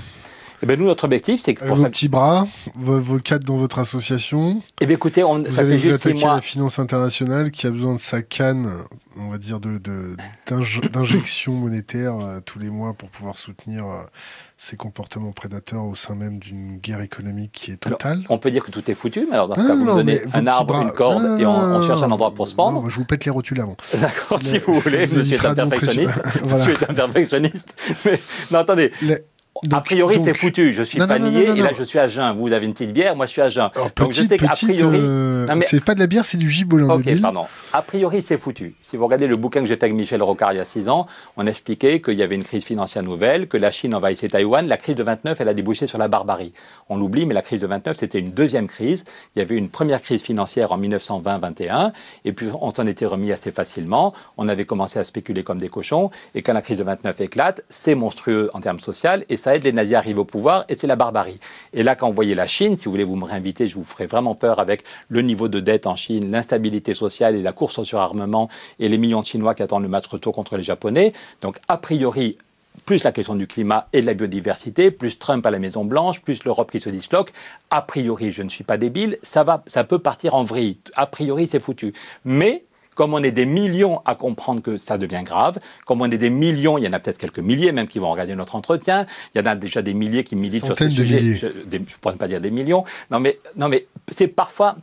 Eh 0.61 0.65
ben 0.65 0.79
nous, 0.79 0.85
notre 0.85 1.05
objectif, 1.05 1.41
c'est 1.41 1.53
que 1.53 1.65
pour 1.65 1.75
vos 1.75 1.85
petits 1.85 2.09
bras, 2.09 2.47
vos, 2.75 2.99
vos 2.99 3.19
cadres 3.19 3.45
dans 3.45 3.57
votre 3.57 3.79
association. 3.79 4.61
Eh 4.81 4.85
bien, 4.85 4.95
écoutez, 4.95 5.23
on, 5.23 5.39
vous 5.39 5.51
ça 5.53 5.61
allez 5.61 5.71
fait 5.71 5.77
vous 5.77 5.91
juste 5.91 6.05
attaquer 6.05 6.19
mois. 6.19 6.35
la 6.35 6.41
finance 6.41 6.79
internationale 6.79 7.51
qui 7.51 7.67
a 7.67 7.71
besoin 7.71 7.95
de 7.95 7.99
sa 7.99 8.21
canne, 8.21 8.69
on 9.17 9.29
va 9.29 9.37
dire, 9.37 9.59
de, 9.59 9.77
d'injection 10.91 11.53
monétaire 11.53 12.17
euh, 12.19 12.39
tous 12.39 12.59
les 12.59 12.69
mois 12.69 12.93
pour 12.93 13.09
pouvoir 13.09 13.37
soutenir 13.37 13.85
euh, 13.85 14.03
ces 14.57 14.77
comportements 14.77 15.33
prédateurs 15.33 15.83
au 15.83 15.95
sein 15.95 16.15
même 16.15 16.39
d'une 16.39 16.77
guerre 16.77 17.01
économique 17.01 17.51
qui 17.51 17.71
est 17.71 17.77
totale. 17.77 18.23
on 18.29 18.37
peut 18.37 18.51
dire 18.51 18.63
que 18.63 18.71
tout 18.71 18.89
est 18.89 18.93
foutu, 18.93 19.27
mais 19.29 19.35
alors 19.35 19.49
dans 19.49 19.55
ce 19.55 19.67
cas, 19.67 19.75
vous 19.75 19.83
me 19.83 19.93
donnez 19.93 20.21
un 20.33 20.47
arbre, 20.47 20.75
une 20.81 20.91
corde, 20.91 21.39
et 21.39 21.45
on, 21.45 21.83
cherche 21.83 22.01
un 22.01 22.11
endroit 22.11 22.33
pour 22.33 22.47
se 22.47 22.55
pendre. 22.55 22.81
Non, 22.81 22.89
je 22.89 22.97
vous 22.97 23.05
pète 23.05 23.25
les 23.25 23.31
rotules 23.31 23.59
avant. 23.59 23.75
D'accord, 23.99 24.41
si 24.41 24.59
vous 24.59 24.73
voulez, 24.73 25.07
je 25.07 25.21
suis 25.21 25.45
un 25.45 25.53
perfectionniste. 25.53 26.13
Je 26.45 26.61
suis 26.61 26.85
un 26.87 26.93
perfectionniste. 26.93 27.73
Mais, 28.05 28.19
non, 28.51 28.59
attendez. 28.59 28.91
A 29.71 29.81
priori, 29.81 30.19
c'est 30.19 30.33
foutu. 30.33 30.73
Je 30.73 30.83
suis 30.83 30.99
pas 30.99 31.19
nié 31.19 31.49
et 31.49 31.61
là, 31.61 31.69
je 31.77 31.83
suis 31.83 31.99
à 31.99 32.07
jeun. 32.07 32.35
Vous 32.35 32.51
avez 32.51 32.65
une 32.65 32.73
petite 32.73 32.91
bière, 32.91 33.15
moi, 33.15 33.25
je 33.25 33.31
suis 33.31 33.41
à 33.41 33.49
jeun. 33.49 33.69
donc, 33.95 34.11
je 34.11 34.23
sais 34.23 34.37
qu'a 34.37 34.49
priori. 34.49 34.99
Euh, 34.99 35.47
c'est 35.61 35.83
pas 35.83 35.95
de 35.95 35.99
la 35.99 36.07
bière, 36.07 36.25
c'est 36.25 36.37
du 36.37 36.49
gibolin. 36.49 36.89
Ok, 36.89 37.21
pardon. 37.21 37.45
A 37.73 37.81
priori, 37.81 38.21
c'est 38.21 38.37
foutu. 38.37 38.75
Si 38.79 38.97
vous 38.97 39.05
regardez 39.05 39.27
le 39.27 39.37
bouquin 39.37 39.61
que 39.61 39.67
j'ai 39.67 39.75
fait 39.75 39.85
avec 39.85 39.95
Michel 39.95 40.21
Rocard 40.21 40.53
il 40.53 40.57
y 40.57 40.59
a 40.59 40.65
six 40.65 40.89
ans, 40.89 41.07
on 41.37 41.47
expliquait 41.47 42.01
qu'il 42.01 42.15
y 42.15 42.23
avait 42.23 42.35
une 42.35 42.43
crise 42.43 42.65
financière 42.65 43.03
nouvelle, 43.03 43.47
que 43.47 43.57
la 43.57 43.71
Chine 43.71 43.95
envahissait 43.95 44.29
Taïwan. 44.29 44.67
La 44.67 44.77
crise 44.77 44.95
de 44.95 45.03
29, 45.03 45.39
elle 45.39 45.49
a 45.49 45.53
débouché 45.53 45.87
sur 45.87 45.97
la 45.97 46.07
barbarie. 46.07 46.53
On 46.89 46.97
l'oublie, 46.97 47.25
mais 47.25 47.33
la 47.33 47.41
crise 47.41 47.61
de 47.61 47.67
29, 47.67 47.95
c'était 47.97 48.19
une 48.19 48.31
deuxième 48.31 48.67
crise. 48.67 49.05
Il 49.35 49.39
y 49.39 49.41
avait 49.41 49.55
une 49.55 49.69
première 49.69 50.01
crise 50.01 50.21
financière 50.21 50.71
en 50.71 50.79
1920-21, 50.79 51.91
et 52.25 52.33
puis 52.33 52.47
on 52.61 52.71
s'en 52.71 52.85
était 52.87 53.05
remis 53.05 53.31
assez 53.31 53.51
facilement. 53.51 54.13
On 54.37 54.49
avait 54.49 54.65
commencé 54.65 54.99
à 54.99 55.03
spéculer 55.03 55.43
comme 55.43 55.59
des 55.59 55.69
cochons, 55.69 56.09
et 56.33 56.41
quand 56.41 56.53
la 56.53 56.61
crise 56.61 56.77
de 56.77 56.83
29 56.83 57.21
éclate, 57.21 57.63
c'est 57.69 57.95
monstrueux 57.95 58.49
en 58.53 58.59
termes 58.59 58.79
sociaux, 58.79 58.95
et 59.29 59.37
ça 59.45 59.55
aide 59.55 59.63
les 59.63 59.73
nazis 59.73 59.93
à 59.93 59.99
arriver 59.99 60.17
au 60.17 60.25
pouvoir, 60.25 60.65
et 60.69 60.73
c'est 60.73 60.87
la 60.87 60.95
barbarie. 60.95 61.39
Et 61.71 61.83
là, 61.83 61.95
quand 61.95 62.07
vous 62.07 62.15
voyez 62.15 62.33
la 62.33 62.47
Chine, 62.47 62.77
si 62.77 62.85
vous 62.85 62.91
voulez 62.91 63.03
vous 63.03 63.15
me 63.15 63.25
réinviter, 63.25 63.67
je 63.67 63.75
vous 63.75 63.83
ferai 63.83 64.07
vraiment 64.07 64.33
peur 64.33 64.57
avec 64.59 64.83
le 65.07 65.21
niveau 65.21 65.49
de 65.49 65.59
dette 65.59 65.85
en 65.85 65.95
Chine, 65.95 66.31
l'instabilité 66.31 66.95
sociale 66.95 67.35
et 67.35 67.43
la 67.43 67.51
course 67.51 67.77
au 67.77 67.83
surarmement, 67.83 68.49
et 68.79 68.89
les 68.89 68.97
millions 68.97 69.19
de 69.19 69.25
Chinois 69.25 69.53
qui 69.53 69.61
attendent 69.61 69.83
le 69.83 69.87
match 69.87 70.07
retour 70.07 70.33
contre 70.33 70.57
les 70.57 70.63
Japonais. 70.63 71.13
Donc, 71.41 71.59
a 71.67 71.77
priori, 71.77 72.39
plus 72.85 73.03
la 73.03 73.11
question 73.11 73.35
du 73.35 73.45
climat 73.45 73.87
et 73.93 74.01
de 74.01 74.07
la 74.07 74.15
biodiversité, 74.15 74.89
plus 74.89 75.19
Trump 75.19 75.45
à 75.45 75.51
la 75.51 75.59
Maison 75.59 75.85
Blanche, 75.85 76.21
plus 76.21 76.43
l'Europe 76.43 76.71
qui 76.71 76.79
se 76.79 76.89
disloque. 76.89 77.31
A 77.69 77.83
priori, 77.83 78.31
je 78.31 78.41
ne 78.41 78.49
suis 78.49 78.63
pas 78.63 78.77
débile, 78.77 79.19
ça 79.21 79.43
va, 79.43 79.63
ça 79.67 79.83
peut 79.83 79.99
partir 79.99 80.33
en 80.33 80.41
vrille. 80.43 80.77
A 80.95 81.05
priori, 81.05 81.45
c'est 81.45 81.59
foutu. 81.59 81.93
Mais 82.25 82.63
comme 82.95 83.13
on 83.13 83.21
est 83.21 83.31
des 83.31 83.45
millions 83.45 84.01
à 84.05 84.15
comprendre 84.15 84.61
que 84.61 84.77
ça 84.77 84.97
devient 84.97 85.23
grave, 85.23 85.59
comme 85.85 86.01
on 86.01 86.09
est 86.09 86.17
des 86.17 86.29
millions, 86.29 86.77
il 86.77 86.83
y 86.83 86.87
en 86.87 86.93
a 86.93 86.99
peut-être 86.99 87.17
quelques 87.17 87.39
milliers 87.39 87.71
même 87.71 87.87
qui 87.87 87.99
vont 87.99 88.09
regarder 88.09 88.35
notre 88.35 88.55
entretien, 88.55 89.05
il 89.33 89.39
y 89.39 89.41
en 89.41 89.45
a 89.45 89.55
déjà 89.55 89.81
des 89.81 89.93
milliers 89.93 90.23
qui 90.23 90.35
militent 90.35 90.65
sur 90.65 90.77
ce 90.77 90.89
sujet. 90.89 91.35
Je 91.35 91.47
ne 91.47 91.83
pourrais 92.01 92.15
pas 92.15 92.27
dire 92.27 92.41
des 92.41 92.51
millions. 92.51 92.83
Non 93.11 93.19
mais, 93.19 93.39
non 93.55 93.69
mais 93.69 93.87
c'est 94.09 94.27
parfois 94.27 94.77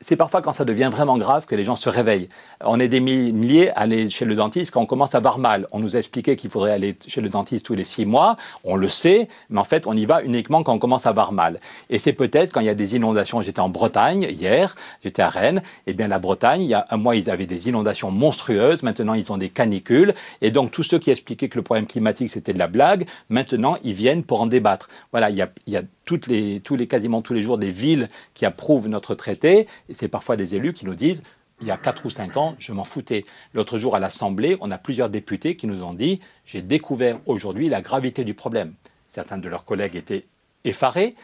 c'est 0.00 0.16
parfois 0.16 0.42
quand 0.42 0.52
ça 0.52 0.64
devient 0.64 0.90
vraiment 0.92 1.16
grave 1.16 1.46
que 1.46 1.54
les 1.54 1.64
gens 1.64 1.76
se 1.76 1.88
réveillent. 1.88 2.28
On 2.60 2.78
est 2.78 2.88
des 2.88 3.00
milliers 3.00 3.70
à 3.70 3.80
aller 3.80 4.10
chez 4.10 4.24
le 4.24 4.34
dentiste 4.34 4.72
quand 4.72 4.82
on 4.82 4.86
commence 4.86 5.14
à 5.14 5.18
avoir 5.18 5.38
mal. 5.38 5.66
On 5.72 5.78
nous 5.78 5.96
a 5.96 5.98
expliqué 5.98 6.36
qu'il 6.36 6.50
faudrait 6.50 6.72
aller 6.72 6.96
chez 7.06 7.20
le 7.20 7.28
dentiste 7.28 7.66
tous 7.66 7.74
les 7.74 7.84
six 7.84 8.04
mois. 8.04 8.36
On 8.64 8.76
le 8.76 8.88
sait, 8.88 9.28
mais 9.48 9.58
en 9.58 9.64
fait, 9.64 9.86
on 9.86 9.96
y 9.96 10.04
va 10.04 10.22
uniquement 10.22 10.62
quand 10.62 10.74
on 10.74 10.78
commence 10.78 11.06
à 11.06 11.10
avoir 11.10 11.32
mal. 11.32 11.58
Et 11.88 11.98
c'est 11.98 12.12
peut-être 12.12 12.52
quand 12.52 12.60
il 12.60 12.66
y 12.66 12.70
a 12.70 12.74
des 12.74 12.94
inondations. 12.96 13.40
J'étais 13.40 13.60
en 13.60 13.68
Bretagne 13.68 14.26
hier, 14.30 14.76
j'étais 15.02 15.22
à 15.22 15.28
Rennes. 15.28 15.62
Et 15.86 15.90
eh 15.90 15.94
bien, 15.94 16.08
la 16.08 16.18
Bretagne, 16.18 16.62
il 16.62 16.68
y 16.68 16.74
a 16.74 16.86
un 16.90 16.96
mois, 16.98 17.16
ils 17.16 17.30
avaient 17.30 17.46
des 17.46 17.68
inondations 17.68 18.10
monstrueuses. 18.10 18.82
Maintenant, 18.82 19.14
ils 19.14 19.32
ont 19.32 19.38
des 19.38 19.48
canicules. 19.48 20.14
Et 20.42 20.50
donc, 20.50 20.70
tous 20.70 20.82
ceux 20.82 20.98
qui 20.98 21.10
expliquaient 21.10 21.48
que 21.48 21.56
le 21.56 21.62
problème 21.62 21.86
climatique, 21.86 22.30
c'était 22.30 22.52
de 22.52 22.58
la 22.58 22.68
blague, 22.68 23.06
maintenant, 23.30 23.76
ils 23.82 23.94
viennent 23.94 24.24
pour 24.24 24.40
en 24.42 24.46
débattre. 24.46 24.88
Voilà, 25.12 25.30
il 25.30 25.36
y 25.36 25.42
a, 25.42 25.48
il 25.66 25.72
y 25.72 25.76
a 25.76 25.82
tous 26.06 26.26
les, 26.28 26.62
quasiment 26.88 27.20
tous 27.20 27.34
les 27.34 27.42
jours 27.42 27.58
des 27.58 27.70
villes 27.70 28.08
qui 28.32 28.46
approuvent 28.46 28.88
notre 28.88 29.14
traité. 29.14 29.66
Et 29.90 29.94
c'est 29.94 30.08
parfois 30.08 30.36
des 30.36 30.54
élus 30.54 30.72
qui 30.72 30.86
nous 30.86 30.94
disent 30.94 31.22
il 31.60 31.66
y 31.66 31.70
a 31.70 31.76
4 31.76 32.06
ou 32.06 32.10
5 32.10 32.36
ans, 32.36 32.54
je 32.58 32.72
m'en 32.72 32.84
foutais. 32.84 33.24
L'autre 33.54 33.78
jour 33.78 33.96
à 33.96 34.00
l'Assemblée, 34.00 34.56
on 34.60 34.70
a 34.70 34.78
plusieurs 34.78 35.08
députés 35.08 35.56
qui 35.56 35.66
nous 35.66 35.82
ont 35.82 35.94
dit 35.94 36.20
j'ai 36.44 36.62
découvert 36.62 37.18
aujourd'hui 37.26 37.68
la 37.68 37.80
gravité 37.80 38.24
du 38.24 38.34
problème. 38.34 38.74
Certains 39.08 39.38
de 39.38 39.48
leurs 39.48 39.64
collègues 39.64 39.96
étaient 39.96 40.26
effarés, 40.66 41.14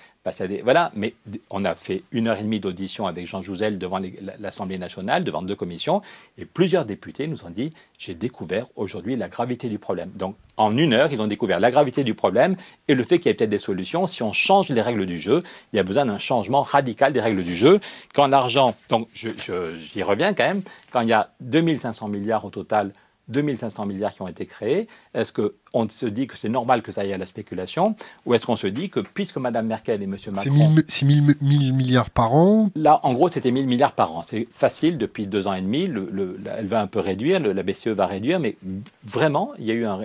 voilà, 0.63 0.93
mais 0.95 1.15
on 1.51 1.65
a 1.65 1.75
fait 1.75 2.05
une 2.13 2.29
heure 2.29 2.39
et 2.39 2.45
demie 2.45 2.61
d'audition 2.61 3.09
avec 3.09 3.27
Jean 3.27 3.43
Jouzel 3.43 3.77
devant 3.77 4.01
l'Assemblée 4.39 4.79
nationale, 4.79 5.25
devant 5.25 5.43
deux 5.43 5.57
commissions, 5.57 6.01
et 6.39 6.45
plusieurs 6.45 6.87
députés 6.87 7.27
nous 7.27 7.45
ont 7.45 7.51
dit 7.51 7.71
j'ai 7.99 8.15
découvert 8.15 8.67
aujourd'hui 8.77 9.17
la 9.17 9.29
gravité 9.29 9.69
du 9.69 9.81
problème. 9.81 10.11
Donc 10.15 10.37
en 10.57 10.77
une 10.77 10.95
heure, 10.95 11.13
ils 11.13 11.21
ont 11.21 11.27
découvert 11.27 11.59
la 11.59 11.73
gravité 11.73 12.05
du 12.05 12.15
problème 12.15 12.55
et 12.87 12.95
le 12.95 13.03
fait 13.03 13.19
qu'il 13.19 13.27
y 13.27 13.31
ait 13.31 13.35
peut-être 13.35 13.51
des 13.51 13.59
solutions. 13.59 14.07
Si 14.07 14.23
on 14.23 14.33
change 14.33 14.69
les 14.69 14.81
règles 14.81 15.07
du 15.07 15.19
jeu, 15.19 15.43
il 15.73 15.77
y 15.77 15.81
a 15.81 15.83
besoin 15.83 16.07
d'un 16.07 16.19
changement 16.19 16.63
radical 16.63 17.13
des 17.13 17.21
règles 17.21 17.43
du 17.43 17.57
jeu. 17.57 17.81
Quand 18.15 18.29
l'argent, 18.29 18.77
donc 18.91 19.09
j'y 19.13 20.03
reviens 20.05 20.35
quand 20.35 20.45
même, 20.45 20.63
quand 20.93 21.01
il 21.01 21.09
y 21.09 21.13
a 21.13 21.33
2500 21.41 22.09
milliards 22.09 22.45
au 22.45 22.51
total 22.51 22.93
2500 23.29 23.87
milliards 23.87 24.15
qui 24.15 24.23
ont 24.23 24.29
été 24.29 24.47
créés, 24.47 24.89
est-ce 25.15 25.33
qu'on 25.33 25.89
se 25.89 26.07
dit 26.07 26.27
que 26.27 26.37
c'est 26.37 26.49
normal 26.49 26.83
que 26.83 26.93
ça 26.93 27.03
aille 27.03 27.13
à 27.13 27.19
la 27.19 27.27
spéculation 27.27 27.95
Ou 28.27 28.35
est-ce 28.35 28.47
qu'on 28.47 28.57
se 28.57 28.67
dit 28.67 28.91
que 28.91 29.01
puisque 29.01 29.37
Mme 29.37 29.67
Merkel 29.67 30.03
et 30.03 30.05
M. 30.05 30.17
Macron... 30.33 30.77
C'est 30.89 31.07
1000, 31.07 31.73
milliards 31.73 32.11
par 32.11 32.35
an 32.35 32.71
Là, 32.75 33.01
en 33.03 33.13
gros, 33.15 33.29
c'était 33.29 33.51
1000 33.51 33.67
milliards 33.67 33.93
par 33.93 34.13
an. 34.13 34.23
C'est 34.23 34.47
facile, 34.51 34.99
depuis 34.99 35.27
deux 35.27 35.47
ans 35.47 35.55
et 35.55 35.63
demi, 35.63 35.89
elle 36.57 36.67
va 36.67 36.81
un 36.81 36.87
peu 36.87 37.01
réduire, 37.01 37.41
la 37.41 37.63
BCE 37.63 37.89
va 37.89 38.07
réduire, 38.07 38.41
mais 38.41 38.57
vraiment, 39.05 39.53
il 39.59 39.65
y 39.65 39.71
a 39.71 39.75
eu 39.75 39.87
un, 39.87 40.01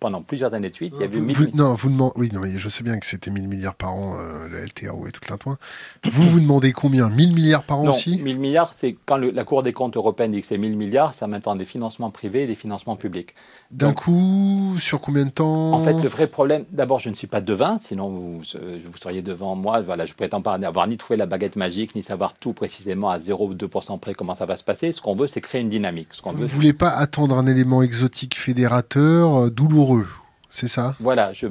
pendant 0.00 0.22
plusieurs 0.22 0.54
années 0.54 0.70
de 0.70 0.74
suite, 0.74 0.94
il 0.96 1.00
y 1.00 1.04
a 1.04 1.06
eu 1.06 1.20
1000 1.20 1.36
vous, 1.36 1.46
Non, 1.54 1.74
vous 1.74 1.90
demandez, 1.90 2.12
oui, 2.16 2.30
non, 2.32 2.42
je 2.44 2.68
sais 2.68 2.84
bien 2.84 2.98
que 2.98 3.06
c'était 3.06 3.30
1000 3.30 3.48
milliards 3.48 3.74
par 3.74 3.94
an, 3.94 4.16
euh, 4.18 4.48
la 4.48 4.64
LTRO 4.64 5.06
et 5.06 5.12
tout 5.12 5.20
l'intouin. 5.30 5.58
Vous 6.04 6.28
vous 6.28 6.40
demandez 6.40 6.72
combien? 6.72 7.08
1000 7.08 7.34
milliards 7.34 7.62
par 7.62 7.80
an 7.80 7.88
aussi? 7.88 8.20
1000 8.20 8.38
milliards, 8.38 8.72
c'est 8.74 8.96
quand 9.06 9.16
la 9.16 9.44
Cour 9.44 9.62
des 9.62 9.72
comptes 9.72 9.96
européenne 9.96 10.32
dit 10.32 10.40
que 10.40 10.46
c'est 10.46 10.58
1000 10.58 10.76
milliards, 10.76 11.14
c'est 11.14 11.24
en 11.24 11.28
même 11.28 11.40
temps 11.40 11.56
des 11.56 11.64
financements 11.64 12.10
privés 12.10 12.44
et 12.44 12.46
des 12.46 12.51
financements 12.54 12.96
publics. 12.96 13.34
D'un 13.70 13.92
coup, 13.92 14.76
sur 14.78 15.00
combien 15.00 15.24
de 15.24 15.30
temps 15.30 15.72
En 15.72 15.78
fait, 15.78 15.94
le 15.94 16.08
vrai 16.08 16.26
problème, 16.26 16.64
d'abord, 16.70 16.98
je 16.98 17.08
ne 17.08 17.14
suis 17.14 17.26
pas 17.26 17.40
devin, 17.40 17.78
sinon 17.78 18.08
vous, 18.08 18.38
vous 18.38 18.98
seriez 18.98 19.22
devant 19.22 19.56
moi. 19.56 19.80
Voilà, 19.80 20.06
je 20.06 20.14
prétends 20.14 20.42
pas 20.42 20.54
avoir 20.54 20.86
ni 20.86 20.96
trouvé 20.96 21.16
la 21.16 21.26
baguette 21.26 21.56
magique, 21.56 21.94
ni 21.94 22.02
savoir 22.02 22.34
tout 22.34 22.52
précisément 22.52 23.10
à 23.10 23.18
0 23.18 23.48
ou 23.48 23.54
2% 23.54 23.98
près 23.98 24.14
comment 24.14 24.34
ça 24.34 24.46
va 24.46 24.56
se 24.56 24.64
passer. 24.64 24.92
Ce 24.92 25.00
qu'on 25.00 25.14
veut, 25.14 25.26
c'est 25.26 25.40
créer 25.40 25.60
une 25.60 25.68
dynamique. 25.68 26.08
Ce 26.12 26.22
qu'on 26.22 26.32
vous 26.32 26.42
ne 26.42 26.46
voulez 26.46 26.72
pas 26.72 26.90
attendre 26.90 27.36
un 27.36 27.46
élément 27.46 27.82
exotique 27.82 28.38
fédérateur 28.38 29.44
euh, 29.44 29.50
douloureux, 29.50 30.06
c'est 30.48 30.68
ça? 30.68 30.96
Voilà, 31.00 31.32
je 31.32 31.48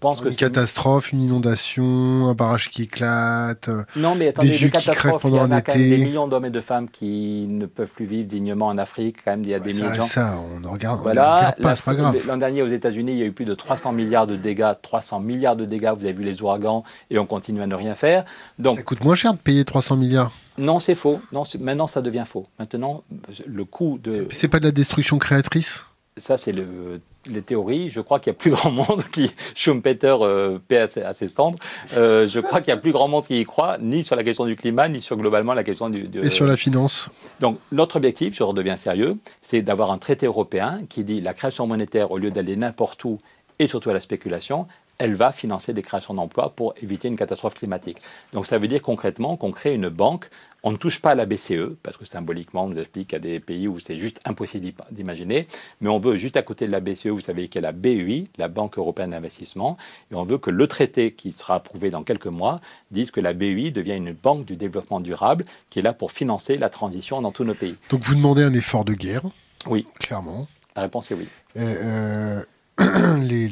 pense 0.00 0.20
une 0.20 0.34
catastrophe, 0.34 1.12
une 1.12 1.20
inondation, 1.20 2.28
un 2.28 2.34
barrage 2.34 2.70
qui 2.70 2.82
éclate, 2.82 3.68
euh, 3.68 3.84
non, 3.96 4.14
mais 4.14 4.28
attendez, 4.28 4.48
des 4.48 4.56
vieux 4.56 4.68
qui 4.68 4.90
crèvent 4.90 5.18
pendant 5.20 5.42
un 5.42 5.56
été. 5.56 5.78
Il 5.78 5.88
y 5.88 5.94
a 5.94 5.96
des 5.96 6.04
millions 6.04 6.28
d'hommes 6.28 6.44
et 6.44 6.50
de 6.50 6.60
femmes 6.60 6.88
qui 6.88 7.46
ne 7.50 7.66
peuvent 7.66 7.90
plus 7.90 8.04
vivre 8.04 8.28
dignement 8.28 8.66
en 8.66 8.78
Afrique. 8.78 9.18
Quand 9.24 9.32
même, 9.32 9.42
il 9.42 9.50
y 9.50 9.54
a 9.54 9.60
des 9.60 9.72
millions 9.72 9.90
de 9.90 9.94
gens. 9.94 10.02
Ça, 10.02 10.38
on 10.38 10.60
ne 10.60 10.68
regarde, 10.68 11.00
voilà, 11.02 11.54
pas, 11.60 11.74
c'est 11.74 11.84
pas 11.84 11.94
grave. 11.94 12.16
L'an 12.26 12.36
dernier, 12.36 12.62
aux 12.62 12.68
États-Unis, 12.68 13.12
il 13.12 13.18
y 13.18 13.22
a 13.22 13.26
eu 13.26 13.32
plus 13.32 13.44
de 13.44 13.54
300 13.54 13.92
milliards 13.92 14.26
de 14.26 14.36
dégâts, 14.36 14.72
300 14.80 15.20
milliards 15.20 15.56
de 15.56 15.64
dégâts. 15.64 15.92
Vous 15.96 16.04
avez 16.04 16.12
vu 16.12 16.24
les 16.24 16.42
ouragans, 16.42 16.84
et 17.10 17.18
on 17.18 17.26
continue 17.26 17.62
à 17.62 17.66
ne 17.66 17.74
rien 17.74 17.94
faire. 17.94 18.24
Donc, 18.58 18.76
ça 18.76 18.82
coûte 18.82 19.02
moins 19.02 19.14
cher 19.14 19.32
de 19.32 19.38
payer 19.38 19.64
300 19.64 19.96
milliards. 19.96 20.32
Non, 20.58 20.80
c'est 20.80 20.96
faux. 20.96 21.20
Non, 21.32 21.44
maintenant, 21.60 21.86
ça 21.86 22.02
devient 22.02 22.24
faux. 22.26 22.44
Maintenant, 22.58 23.04
le 23.46 23.64
coût 23.64 23.98
de. 24.02 24.26
C'est 24.30 24.48
pas 24.48 24.58
de 24.58 24.64
la 24.64 24.72
destruction 24.72 25.18
créatrice? 25.18 25.86
Ça, 26.18 26.36
c'est 26.36 26.52
le, 26.52 27.00
les 27.30 27.42
théories. 27.42 27.90
Je 27.90 28.00
crois 28.00 28.20
qu'il 28.20 28.30
y 28.30 28.36
a 28.36 28.38
plus 28.38 28.50
grand 28.50 28.70
monde 28.70 29.02
qui, 29.12 29.30
Schumpeter, 29.54 30.16
euh, 30.20 30.58
paie 30.66 30.88
à 31.04 31.12
ses 31.12 31.28
cendres, 31.28 31.58
euh, 31.96 32.26
je 32.28 32.40
crois 32.40 32.60
qu'il 32.60 32.68
y 32.68 32.76
a 32.76 32.76
plus 32.76 32.92
grand 32.92 33.08
monde 33.08 33.24
qui 33.24 33.40
y 33.40 33.44
croit, 33.44 33.78
ni 33.80 34.04
sur 34.04 34.16
la 34.16 34.24
question 34.24 34.46
du 34.46 34.56
climat, 34.56 34.88
ni 34.88 35.00
sur 35.00 35.16
globalement 35.16 35.54
la 35.54 35.64
question 35.64 35.90
du... 35.90 36.08
Et 36.22 36.30
sur 36.30 36.46
la 36.46 36.56
finance 36.56 37.10
Donc, 37.40 37.58
notre 37.72 37.96
objectif, 37.96 38.34
je 38.34 38.42
redeviens 38.42 38.76
sérieux, 38.76 39.12
c'est 39.42 39.62
d'avoir 39.62 39.90
un 39.90 39.98
traité 39.98 40.26
européen 40.26 40.82
qui 40.88 41.04
dit 41.04 41.20
la 41.20 41.34
création 41.34 41.66
monétaire, 41.66 42.10
au 42.10 42.18
lieu 42.18 42.30
d'aller 42.30 42.56
n'importe 42.56 43.04
où, 43.04 43.18
et 43.58 43.66
surtout 43.66 43.90
à 43.90 43.94
la 43.94 44.00
spéculation, 44.00 44.66
elle 44.98 45.14
va 45.14 45.32
financer 45.32 45.72
des 45.72 45.82
créations 45.82 46.14
d'emplois 46.14 46.50
pour 46.50 46.74
éviter 46.82 47.08
une 47.08 47.16
catastrophe 47.16 47.54
climatique. 47.54 47.98
Donc 48.32 48.46
ça 48.46 48.58
veut 48.58 48.68
dire 48.68 48.82
concrètement 48.82 49.36
qu'on 49.36 49.52
crée 49.52 49.74
une 49.74 49.88
banque, 49.88 50.28
on 50.64 50.72
ne 50.72 50.76
touche 50.76 51.00
pas 51.00 51.10
à 51.10 51.14
la 51.14 51.24
BCE, 51.24 51.76
parce 51.84 51.96
que 51.96 52.04
symboliquement 52.04 52.64
on 52.64 52.68
nous 52.68 52.78
explique 52.78 53.08
qu'il 53.08 53.16
y 53.16 53.20
a 53.20 53.20
des 53.20 53.40
pays 53.40 53.68
où 53.68 53.78
c'est 53.78 53.96
juste 53.96 54.20
impossible 54.24 54.72
d'imaginer, 54.90 55.46
mais 55.80 55.88
on 55.88 55.98
veut 55.98 56.16
juste 56.16 56.36
à 56.36 56.42
côté 56.42 56.66
de 56.66 56.72
la 56.72 56.80
BCE, 56.80 57.06
vous 57.06 57.20
savez 57.20 57.46
qu'il 57.46 57.62
y 57.62 57.64
a 57.64 57.68
la 57.68 57.72
BEI, 57.72 58.24
la 58.38 58.48
Banque 58.48 58.76
européenne 58.76 59.10
d'investissement, 59.10 59.76
et 60.10 60.16
on 60.16 60.24
veut 60.24 60.38
que 60.38 60.50
le 60.50 60.66
traité 60.66 61.12
qui 61.12 61.30
sera 61.30 61.56
approuvé 61.56 61.90
dans 61.90 62.02
quelques 62.02 62.26
mois 62.26 62.60
dise 62.90 63.12
que 63.12 63.20
la 63.20 63.34
BEI 63.34 63.70
devient 63.70 63.96
une 63.96 64.12
banque 64.12 64.44
du 64.44 64.56
développement 64.56 65.00
durable 65.00 65.44
qui 65.70 65.78
est 65.78 65.82
là 65.82 65.92
pour 65.92 66.10
financer 66.10 66.56
la 66.56 66.70
transition 66.70 67.22
dans 67.22 67.30
tous 67.30 67.44
nos 67.44 67.54
pays. 67.54 67.76
Donc 67.90 68.02
vous 68.02 68.16
demandez 68.16 68.42
un 68.42 68.52
effort 68.52 68.84
de 68.84 68.94
guerre? 68.94 69.22
Oui. 69.66 69.86
Clairement. 70.00 70.48
La 70.74 70.82
réponse 70.82 71.10
est 71.10 71.14
oui. 71.14 71.28
Euh, 71.56 72.44
les, 73.22 73.48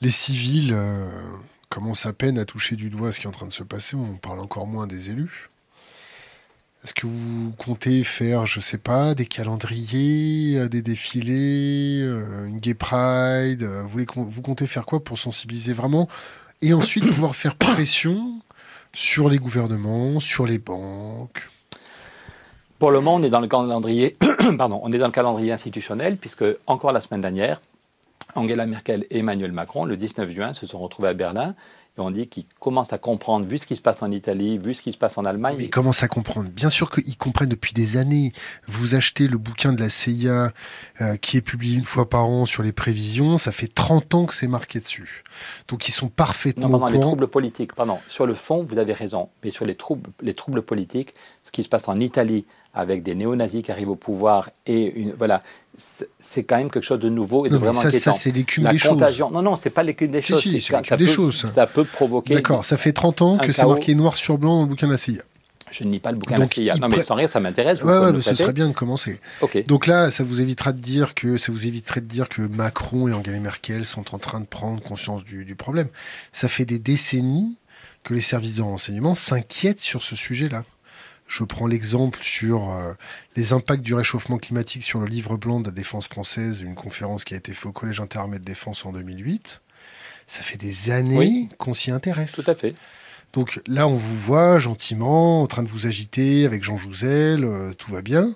les 0.00 0.10
civils 0.10 0.72
euh, 0.72 1.10
commencent 1.68 2.06
à 2.06 2.12
peine 2.12 2.38
à 2.38 2.44
toucher 2.44 2.76
du 2.76 2.88
doigt 2.88 3.12
ce 3.12 3.20
qui 3.20 3.26
est 3.26 3.28
en 3.28 3.32
train 3.32 3.46
de 3.46 3.52
se 3.52 3.64
passer. 3.64 3.96
On 3.96 4.16
parle 4.16 4.40
encore 4.40 4.66
moins 4.66 4.86
des 4.86 5.10
élus. 5.10 5.50
Est-ce 6.84 6.94
que 6.94 7.08
vous 7.08 7.50
comptez 7.58 8.04
faire, 8.04 8.46
je 8.46 8.60
sais 8.60 8.78
pas, 8.78 9.16
des 9.16 9.26
calendriers, 9.26 10.58
euh, 10.58 10.68
des 10.68 10.82
défilés, 10.82 12.00
euh, 12.02 12.46
une 12.46 12.58
gay 12.58 12.74
pride 12.74 13.64
vous, 13.64 14.06
vous 14.06 14.42
comptez 14.42 14.68
faire 14.68 14.86
quoi 14.86 15.02
pour 15.02 15.18
sensibiliser 15.18 15.72
vraiment 15.72 16.08
et 16.62 16.72
ensuite 16.72 17.06
pouvoir 17.06 17.34
faire 17.34 17.56
pression 17.56 18.40
sur 18.92 19.28
les 19.28 19.38
gouvernements, 19.38 20.20
sur 20.20 20.46
les 20.46 20.58
banques? 20.58 21.48
Pour 22.78 22.92
le 22.92 23.00
moment, 23.00 23.16
on 23.16 23.22
est 23.24 23.30
dans 23.30 23.40
le 23.40 23.48
calendrier, 23.48 24.16
pardon, 24.58 24.80
on 24.84 24.92
est 24.92 24.98
dans 24.98 25.06
le 25.06 25.12
calendrier 25.12 25.50
institutionnel 25.50 26.16
puisque 26.16 26.44
encore 26.66 26.92
la 26.92 27.00
semaine 27.00 27.20
dernière, 27.20 27.60
Angela 28.36 28.66
Merkel 28.66 29.04
et 29.10 29.18
Emmanuel 29.18 29.52
Macron, 29.52 29.84
le 29.84 29.96
19 29.96 30.30
juin, 30.30 30.52
se 30.52 30.64
sont 30.66 30.78
retrouvés 30.78 31.08
à 31.08 31.14
Berlin 31.14 31.56
et 31.96 32.00
on 32.00 32.12
dit 32.12 32.28
qu'ils 32.28 32.44
commencent 32.60 32.92
à 32.92 32.98
comprendre, 32.98 33.46
vu 33.46 33.58
ce 33.58 33.66
qui 33.66 33.74
se 33.74 33.82
passe 33.82 34.02
en 34.02 34.12
Italie, 34.12 34.58
vu 34.58 34.74
ce 34.74 34.82
qui 34.82 34.92
se 34.92 34.96
passe 34.96 35.18
en 35.18 35.24
Allemagne. 35.24 35.56
ils 35.58 35.70
commencent 35.70 36.04
à 36.04 36.08
comprendre. 36.08 36.48
Bien 36.50 36.70
sûr 36.70 36.90
qu'ils 36.90 37.16
comprennent 37.16 37.48
depuis 37.48 37.74
des 37.74 37.96
années. 37.96 38.32
Vous 38.68 38.94
achetez 38.94 39.26
le 39.26 39.38
bouquin 39.38 39.72
de 39.72 39.80
la 39.80 39.88
CIA 39.88 40.52
euh, 41.00 41.16
qui 41.16 41.36
est 41.36 41.42
publié 41.42 41.76
une 41.76 41.84
fois 41.84 42.08
par 42.08 42.26
an 42.26 42.46
sur 42.46 42.62
les 42.62 42.70
prévisions, 42.70 43.38
ça 43.38 43.50
fait 43.50 43.66
30 43.66 44.14
ans 44.14 44.26
que 44.26 44.34
c'est 44.34 44.46
marqué 44.46 44.78
dessus. 44.78 45.24
Donc 45.66 45.88
ils 45.88 45.92
sont 45.92 46.08
parfaitement 46.08 46.68
non, 46.68 46.86
les 46.86 47.00
troubles 47.00 47.26
politiques, 47.26 47.74
pardon. 47.74 47.98
Sur 48.06 48.26
le 48.26 48.34
fond, 48.34 48.62
vous 48.62 48.78
avez 48.78 48.92
raison, 48.92 49.28
mais 49.42 49.50
sur 49.50 49.64
les 49.64 49.74
troubles, 49.74 50.10
les 50.20 50.34
troubles 50.34 50.62
politiques, 50.62 51.14
ce 51.42 51.50
qui 51.50 51.64
se 51.64 51.68
passe 51.68 51.88
en 51.88 51.98
Italie 51.98 52.46
avec 52.74 53.02
des 53.02 53.14
néo-nazis 53.14 53.62
qui 53.62 53.72
arrivent 53.72 53.90
au 53.90 53.96
pouvoir 53.96 54.50
et 54.66 54.92
une, 55.00 55.12
voilà, 55.12 55.42
c'est 55.76 56.44
quand 56.44 56.56
même 56.56 56.70
quelque 56.70 56.84
chose 56.84 56.98
de 56.98 57.08
nouveau 57.08 57.46
et 57.46 57.48
de 57.48 57.56
vraiment 57.56 57.80
ça, 57.80 57.88
inquiétant. 57.88 58.12
Ça, 58.12 58.18
c'est 58.18 58.30
l'écume 58.30 58.68
des 58.68 58.78
choses. 58.78 59.00
Non, 59.32 59.42
non, 59.42 59.56
c'est 59.56 59.70
pas 59.70 59.82
l'écume 59.82 60.10
des 60.10 60.22
choses. 60.22 60.42
Si, 60.42 60.60
ça, 60.60 60.80
des 60.80 61.06
peut, 61.06 61.10
choses. 61.10 61.46
ça 61.46 61.66
peut 61.66 61.84
provoquer. 61.84 62.34
D'accord, 62.34 62.64
ça 62.64 62.76
fait 62.76 62.92
30 62.92 63.22
ans 63.22 63.38
que 63.38 63.52
c'est 63.52 63.66
marqué 63.66 63.94
noir 63.94 64.16
sur 64.16 64.38
blanc 64.38 64.56
dans 64.56 64.62
le 64.62 64.68
bouquin 64.68 64.86
de 64.86 64.92
la 64.92 64.98
CIA. 64.98 65.22
Je 65.70 65.84
ne 65.84 65.90
lis 65.90 66.00
pas 66.00 66.12
le 66.12 66.18
bouquin 66.18 66.36
de 66.36 66.40
la 66.40 66.46
CIA. 66.46 66.76
Non, 66.76 66.88
mais 66.88 67.02
sans 67.02 67.14
rire, 67.14 67.28
ça 67.28 67.40
m'intéresse. 67.40 67.82
Ouais, 67.82 67.98
ouais, 67.98 68.22
ce 68.22 68.34
serait 68.34 68.52
bien 68.52 68.68
de 68.68 68.74
commencer. 68.74 69.20
Donc 69.66 69.86
là, 69.86 70.10
ça 70.10 70.24
vous 70.24 70.40
évitera 70.40 70.72
de 70.72 70.80
dire 70.80 71.14
que 71.14 71.36
ça 71.36 71.52
vous 71.52 71.66
éviterait 71.66 72.00
de 72.00 72.06
dire 72.06 72.28
que 72.28 72.42
Macron 72.42 73.08
et 73.08 73.12
Angela 73.12 73.38
Merkel 73.38 73.84
sont 73.84 74.14
en 74.14 74.18
train 74.18 74.40
de 74.40 74.46
prendre 74.46 74.82
conscience 74.82 75.24
du, 75.24 75.44
du 75.44 75.56
problème. 75.56 75.88
Ça 76.32 76.48
fait 76.48 76.64
des 76.64 76.78
décennies 76.78 77.58
que 78.04 78.14
les 78.14 78.20
services 78.20 78.54
de 78.54 78.62
renseignement 78.62 79.14
s'inquiètent 79.14 79.80
sur 79.80 80.02
ce 80.02 80.16
sujet-là. 80.16 80.64
Je 81.28 81.44
prends 81.44 81.66
l'exemple 81.66 82.18
sur 82.22 82.70
euh, 82.70 82.94
les 83.36 83.52
impacts 83.52 83.82
du 83.82 83.92
réchauffement 83.92 84.38
climatique 84.38 84.82
sur 84.82 84.98
le 84.98 85.06
livre 85.06 85.36
blanc 85.36 85.60
de 85.60 85.66
la 85.66 85.72
défense 85.72 86.08
française, 86.08 86.62
une 86.62 86.74
conférence 86.74 87.24
qui 87.24 87.34
a 87.34 87.36
été 87.36 87.52
faite 87.52 87.66
au 87.66 87.72
Collège 87.72 88.00
interarmé 88.00 88.38
de 88.38 88.44
défense 88.44 88.86
en 88.86 88.92
2008. 88.92 89.60
Ça 90.26 90.42
fait 90.42 90.56
des 90.56 90.90
années 90.90 91.50
qu'on 91.58 91.74
s'y 91.74 91.90
intéresse. 91.90 92.32
Tout 92.32 92.50
à 92.50 92.54
fait. 92.54 92.74
Donc 93.34 93.60
là, 93.66 93.86
on 93.86 93.94
vous 93.94 94.16
voit 94.16 94.58
gentiment 94.58 95.42
en 95.42 95.46
train 95.46 95.62
de 95.62 95.68
vous 95.68 95.86
agiter 95.86 96.46
avec 96.46 96.64
Jean 96.64 96.78
Jouzel, 96.78 97.44
euh, 97.44 97.74
tout 97.74 97.92
va 97.92 98.00
bien. 98.00 98.30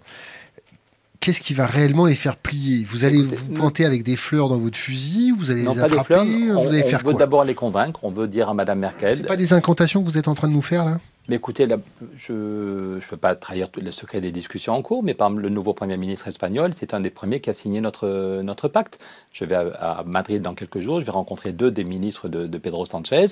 Qu'est-ce 1.20 1.40
qui 1.40 1.55
va 1.55 1.66
réellement 1.66 2.05
les 2.05 2.14
faire 2.14 2.36
plier? 2.36 2.84
Vous 2.84 3.07
allez 3.07 3.22
vous 3.22 3.47
pointer 3.55 3.86
avec 3.86 4.03
des 4.03 4.16
fleurs 4.16 4.49
dans 4.49 4.59
votre 4.59 4.76
fusil 4.76 5.30
Vous 5.30 5.51
allez 5.51 5.62
les 5.62 5.78
attraper? 5.78 6.14
Vous 6.16 6.59
on, 6.59 6.68
allez 6.68 6.82
faire 6.82 7.01
on 7.05 7.12
veut 7.12 7.14
d'abord 7.14 7.45
les 7.45 7.55
convaincre. 7.55 8.01
On 8.03 8.11
veut 8.11 8.26
dire 8.26 8.49
à 8.49 8.55
Madame 8.55 8.80
Merkel. 8.80 9.16
C'est 9.16 9.26
pas 9.26 9.36
des 9.36 9.53
incantations 9.53 10.03
que 10.03 10.09
vous 10.09 10.18
êtes 10.18 10.28
en 10.28 10.34
train 10.34 10.49
de 10.49 10.53
nous 10.53 10.62
faire 10.62 10.84
là? 10.84 10.99
Mais 11.29 11.37
écoutez, 11.37 11.68
je 12.16 12.33
ne 12.33 13.01
peux 13.09 13.16
pas 13.16 13.37
trahir 13.37 13.68
le 13.81 13.93
secret 13.93 14.20
des 14.20 14.33
discussions 14.33 14.75
en 14.75 14.83
cours, 14.83 15.05
mais 15.05 15.14
par 15.14 15.31
le 15.31 15.49
nouveau 15.49 15.73
Premier 15.73 15.97
ministre 15.97 16.27
espagnol, 16.27 16.73
c'est 16.75 16.95
un 16.95 17.01
des 17.01 17.11
premiers 17.11 17.41
qui 17.41 17.49
a 17.49 17.55
signé 17.55 17.81
notre, 17.81 18.41
notre 18.43 18.66
pacte. 18.66 18.99
Je 19.33 19.45
vais 19.45 19.55
à, 19.55 20.03
Madrid 20.05 20.43
dans 20.43 20.55
quelques 20.55 20.81
jours, 20.81 21.01
je 21.01 21.07
vais 21.07 21.12
rencontrer 21.12 21.53
deux 21.53 21.70
des 21.70 21.85
ministres 21.85 22.29
de, 22.29 22.59
Pedro 22.59 22.87
Sanchez 22.87 23.27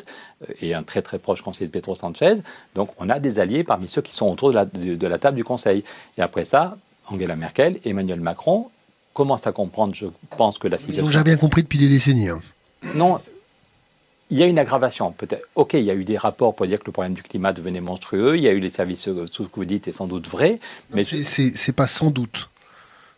euh, 0.49 0.53
et 0.61 0.74
un 0.74 0.84
très 0.84 1.03
très 1.03 1.18
proche 1.18 1.43
conseiller 1.43 1.66
de 1.66 1.72
Pedro 1.72 1.97
Sanchez. 1.97 2.34
Donc 2.76 2.91
on 2.99 3.09
a 3.09 3.18
des 3.18 3.41
alliés 3.41 3.64
parmi 3.64 3.88
ceux 3.88 4.03
qui 4.03 4.14
sont 4.14 4.26
autour 4.26 4.51
de 4.51 4.55
la, 4.55 4.64
de, 4.66 5.07
la 5.07 5.18
table 5.18 5.36
du 5.36 5.45
Conseil. 5.45 5.82
Et 6.16 6.22
après 6.22 6.45
ça, 6.45 6.76
Angela 7.09 7.34
Merkel, 7.34 7.80
Emmanuel 7.84 8.20
Macron 8.20 8.70
commencent 9.14 9.49
à 9.49 9.53
comprendre, 9.53 9.95
je 9.95 10.07
pense 10.36 10.59
que 10.59 10.68
la 10.68 10.78
situation... 10.78 11.03
Ils 11.03 11.07
ont 11.07 11.11
déjà 11.11 11.24
bien 11.24 11.36
compris 11.36 11.64
depuis 11.64 11.78
des 11.78 11.88
décennies. 11.88 12.28
Hein. 12.28 12.41
Non, 12.95 13.20
il 14.31 14.39
y 14.39 14.43
a 14.43 14.47
une 14.47 14.59
aggravation, 14.59 15.12
peut-être. 15.12 15.47
Ok, 15.57 15.74
il 15.74 15.83
y 15.83 15.91
a 15.91 15.95
eu 15.95 16.05
des 16.05 16.16
rapports 16.16 16.55
pour 16.55 16.66
dire 16.66 16.78
que 16.78 16.87
le 16.87 16.93
problème 16.93 17.14
du 17.14 17.22
climat 17.22 17.53
devenait 17.53 17.81
monstrueux. 17.81 18.37
Il 18.37 18.43
y 18.43 18.49
a 18.49 18.53
eu 18.53 18.61
les 18.61 18.70
services, 18.70 19.03
tout 19.05 19.45
ce 19.45 19.49
que 19.49 19.57
vous 19.57 19.64
dites 19.64 19.89
est 19.89 19.93
sans 19.93 20.07
doute 20.07 20.28
vrai. 20.28 20.61
Mais 20.95 21.05
c'est 21.05 21.72
pas 21.72 21.87
sans 21.87 22.11
doute. 22.11 22.49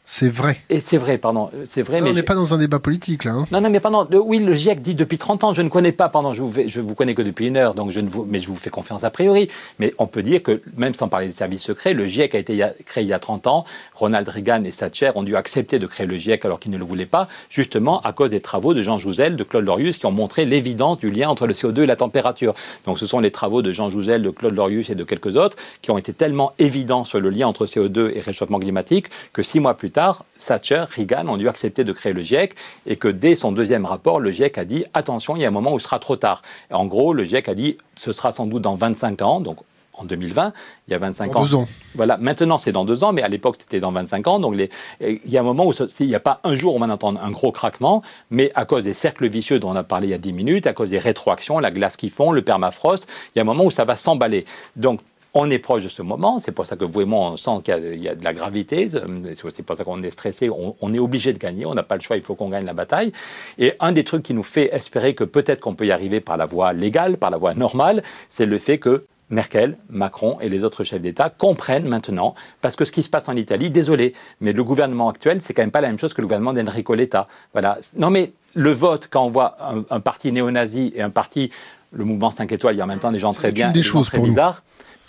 C'est 0.04 0.28
vrai. 0.28 0.56
Et 0.68 0.80
c'est 0.80 0.96
vrai, 0.96 1.16
pardon. 1.16 1.48
C'est 1.64 1.82
vrai, 1.82 2.00
mais 2.00 2.10
on 2.10 2.12
n'est 2.12 2.24
pas 2.24 2.34
dans 2.34 2.54
un 2.54 2.58
débat 2.58 2.80
politique, 2.80 3.22
là. 3.22 3.34
Hein. 3.34 3.46
Non, 3.52 3.60
non, 3.60 3.70
mais 3.70 3.78
pardon. 3.78 4.04
oui, 4.24 4.40
le 4.40 4.52
GIEC 4.52 4.82
dit 4.82 4.96
depuis 4.96 5.16
30 5.16 5.44
ans, 5.44 5.54
je 5.54 5.62
ne 5.62 5.68
connais 5.68 5.92
pas, 5.92 6.08
pardon, 6.08 6.32
je 6.32 6.42
vous, 6.42 6.52
je 6.66 6.80
vous 6.80 6.96
connais 6.96 7.14
que 7.14 7.22
depuis 7.22 7.46
une 7.46 7.56
heure, 7.56 7.74
donc 7.74 7.92
je 7.92 8.00
ne 8.00 8.08
vous, 8.08 8.24
mais 8.28 8.40
je 8.40 8.48
vous 8.48 8.56
fais 8.56 8.68
confiance 8.68 9.04
a 9.04 9.10
priori. 9.10 9.48
Mais 9.78 9.94
on 9.98 10.08
peut 10.08 10.24
dire 10.24 10.42
que, 10.42 10.60
même 10.76 10.92
sans 10.92 11.06
parler 11.06 11.26
des 11.26 11.32
services 11.32 11.62
secrets, 11.62 11.94
le 11.94 12.08
GIEC 12.08 12.34
a 12.34 12.38
été 12.38 12.66
créé 12.84 13.04
il 13.04 13.08
y 13.08 13.12
a 13.12 13.20
30 13.20 13.46
ans. 13.46 13.64
Ronald 13.94 14.28
Reagan 14.28 14.64
et 14.64 14.72
Thatcher 14.72 15.12
ont 15.14 15.22
dû 15.22 15.36
accepter 15.36 15.78
de 15.78 15.86
créer 15.86 16.08
le 16.08 16.16
GIEC 16.16 16.44
alors 16.46 16.58
qu'ils 16.58 16.72
ne 16.72 16.78
le 16.78 16.84
voulaient 16.84 17.06
pas, 17.06 17.28
justement 17.48 18.00
à 18.00 18.12
cause 18.12 18.32
des 18.32 18.40
travaux 18.40 18.74
de 18.74 18.82
Jean 18.82 18.98
Jouzel, 18.98 19.36
de 19.36 19.44
Claude 19.44 19.64
Lorius, 19.64 19.98
qui 19.98 20.06
ont 20.06 20.12
montré 20.12 20.46
l'évidence 20.46 20.98
du 20.98 21.12
lien 21.12 21.28
entre 21.28 21.46
le 21.46 21.54
CO2 21.54 21.82
et 21.82 21.86
la 21.86 21.96
température. 21.96 22.54
Donc 22.86 22.98
ce 22.98 23.06
sont 23.06 23.20
les 23.20 23.30
travaux 23.30 23.62
de 23.62 23.70
Jean 23.70 23.88
Jouzel, 23.88 24.22
de 24.22 24.30
Claude 24.30 24.56
Lorius 24.56 24.90
et 24.90 24.96
de 24.96 25.04
quelques 25.04 25.36
autres 25.36 25.56
qui 25.80 25.92
ont 25.92 25.98
été 25.98 26.12
tellement 26.12 26.54
évidents 26.58 27.04
sur 27.04 27.20
le 27.20 27.30
lien 27.30 27.46
entre 27.46 27.66
CO2 27.66 28.10
et 28.16 28.20
réchauffement 28.20 28.58
climatique 28.58 29.06
que 29.32 29.44
six 29.44 29.60
mois 29.60 29.74
plus 29.74 29.91
tard, 29.92 30.24
Thatcher 30.38 30.84
Reagan 30.90 31.28
ont 31.28 31.36
dû 31.36 31.48
accepter 31.48 31.84
de 31.84 31.92
créer 31.92 32.12
le 32.12 32.22
GIEC 32.22 32.54
et 32.86 32.96
que 32.96 33.08
dès 33.08 33.36
son 33.36 33.52
deuxième 33.52 33.84
rapport, 33.84 34.18
le 34.18 34.30
GIEC 34.30 34.58
a 34.58 34.64
dit 34.64 34.84
attention, 34.94 35.36
il 35.36 35.42
y 35.42 35.44
a 35.44 35.48
un 35.48 35.52
moment 35.52 35.72
où 35.72 35.78
ce 35.78 35.84
sera 35.84 35.98
trop 35.98 36.16
tard. 36.16 36.42
en 36.70 36.86
gros, 36.86 37.12
le 37.12 37.24
GIEC 37.24 37.48
a 37.48 37.54
dit 37.54 37.78
ce 37.94 38.12
sera 38.12 38.32
sans 38.32 38.46
doute 38.46 38.62
dans 38.62 38.74
25 38.74 39.22
ans, 39.22 39.40
donc 39.40 39.58
en 39.94 40.04
2020, 40.04 40.52
il 40.88 40.90
y 40.90 40.94
a 40.94 40.98
25 40.98 41.36
ans. 41.36 41.42
Deux 41.42 41.54
ans. 41.54 41.68
Voilà, 41.94 42.16
maintenant 42.16 42.56
c'est 42.56 42.72
dans 42.72 42.84
deux 42.84 43.04
ans, 43.04 43.12
mais 43.12 43.22
à 43.22 43.28
l'époque 43.28 43.56
c'était 43.58 43.80
dans 43.80 43.92
25 43.92 44.26
ans. 44.26 44.38
Donc 44.38 44.54
il 45.00 45.20
y 45.26 45.36
a 45.36 45.40
un 45.40 45.44
moment 45.44 45.66
où 45.66 45.72
il 46.00 46.06
n'y 46.06 46.14
a 46.14 46.20
pas 46.20 46.40
un 46.44 46.54
jour 46.54 46.74
où 46.74 46.76
on 46.76 46.80
va 46.80 46.92
entendre 46.92 47.20
un 47.22 47.30
gros 47.30 47.52
craquement, 47.52 48.02
mais 48.30 48.50
à 48.54 48.64
cause 48.64 48.84
des 48.84 48.94
cercles 48.94 49.28
vicieux 49.28 49.58
dont 49.58 49.70
on 49.70 49.76
a 49.76 49.84
parlé 49.84 50.08
il 50.08 50.10
y 50.10 50.14
a 50.14 50.18
10 50.18 50.32
minutes, 50.32 50.66
à 50.66 50.72
cause 50.72 50.90
des 50.90 50.98
rétroactions, 50.98 51.58
la 51.58 51.70
glace 51.70 51.96
qui 51.96 52.08
fond, 52.08 52.32
le 52.32 52.42
permafrost, 52.42 53.06
il 53.34 53.38
y 53.38 53.40
a 53.40 53.42
un 53.42 53.44
moment 53.44 53.64
où 53.64 53.70
ça 53.70 53.84
va 53.84 53.96
s'emballer. 53.96 54.46
Donc 54.76 55.00
on 55.34 55.50
est 55.50 55.58
proche 55.58 55.82
de 55.82 55.88
ce 55.88 56.02
moment, 56.02 56.38
c'est 56.38 56.52
pour 56.52 56.66
ça 56.66 56.76
que 56.76 56.84
vous 56.84 57.00
et 57.00 57.04
moi, 57.06 57.30
on 57.30 57.36
sent 57.36 57.62
qu'il 57.64 58.02
y, 58.02 58.08
a 58.08 58.14
de 58.14 58.24
la 58.24 58.34
gravité, 58.34 58.88
c'est 58.90 59.62
pour 59.62 59.76
ça 59.76 59.84
qu'on 59.84 60.02
est 60.02 60.10
stressé, 60.10 60.50
on, 60.50 60.94
est 60.94 60.98
obligé 60.98 61.32
de 61.32 61.38
gagner, 61.38 61.64
on 61.64 61.74
n'a 61.74 61.82
pas 61.82 61.94
le 61.94 62.02
choix, 62.02 62.16
il 62.16 62.22
faut 62.22 62.34
qu'on 62.34 62.50
gagne 62.50 62.66
la 62.66 62.74
bataille. 62.74 63.12
Et 63.58 63.72
un 63.80 63.92
des 63.92 64.04
trucs 64.04 64.22
qui 64.22 64.34
nous 64.34 64.42
fait 64.42 64.74
espérer 64.74 65.14
que 65.14 65.24
peut-être 65.24 65.60
qu'on 65.60 65.74
peut 65.74 65.86
y 65.86 65.90
arriver 65.90 66.20
par 66.20 66.36
la 66.36 66.44
voie 66.44 66.74
légale, 66.74 67.16
par 67.16 67.30
la 67.30 67.38
voie 67.38 67.54
normale, 67.54 68.02
c'est 68.28 68.44
le 68.44 68.58
fait 68.58 68.78
que 68.78 69.04
Merkel, 69.30 69.78
Macron 69.88 70.38
et 70.42 70.50
les 70.50 70.62
autres 70.64 70.84
chefs 70.84 71.00
d'État 71.00 71.30
comprennent 71.30 71.88
maintenant, 71.88 72.34
parce 72.60 72.76
que 72.76 72.84
ce 72.84 72.92
qui 72.92 73.02
se 73.02 73.08
passe 73.08 73.30
en 73.30 73.36
Italie, 73.36 73.70
désolé, 73.70 74.12
mais 74.42 74.52
le 74.52 74.62
gouvernement 74.62 75.08
actuel, 75.08 75.40
c'est 75.40 75.54
quand 75.54 75.62
même 75.62 75.70
pas 75.70 75.80
la 75.80 75.88
même 75.88 75.98
chose 75.98 76.12
que 76.12 76.20
le 76.20 76.26
gouvernement 76.26 76.52
d'Enrico 76.52 76.94
Letta. 76.94 77.26
Voilà. 77.54 77.78
Non 77.96 78.10
mais 78.10 78.32
le 78.54 78.70
vote, 78.70 79.08
quand 79.10 79.24
on 79.24 79.30
voit 79.30 79.56
un, 79.88 80.00
parti 80.00 80.30
néo-nazi 80.30 80.92
et 80.94 81.00
un 81.00 81.08
parti, 81.08 81.50
le 81.92 82.04
mouvement 82.04 82.30
5 82.30 82.52
étoiles, 82.52 82.74
il 82.74 82.78
y 82.78 82.80
a 82.82 82.84
en 82.84 82.88
même 82.88 82.98
temps 82.98 83.12
des 83.12 83.18
gens 83.18 83.32
très 83.32 83.52
bien, 83.52 83.68
des, 83.68 83.80
des 83.80 83.82
choses 83.82 84.08
très 84.08 84.18
bizarres. 84.18 84.62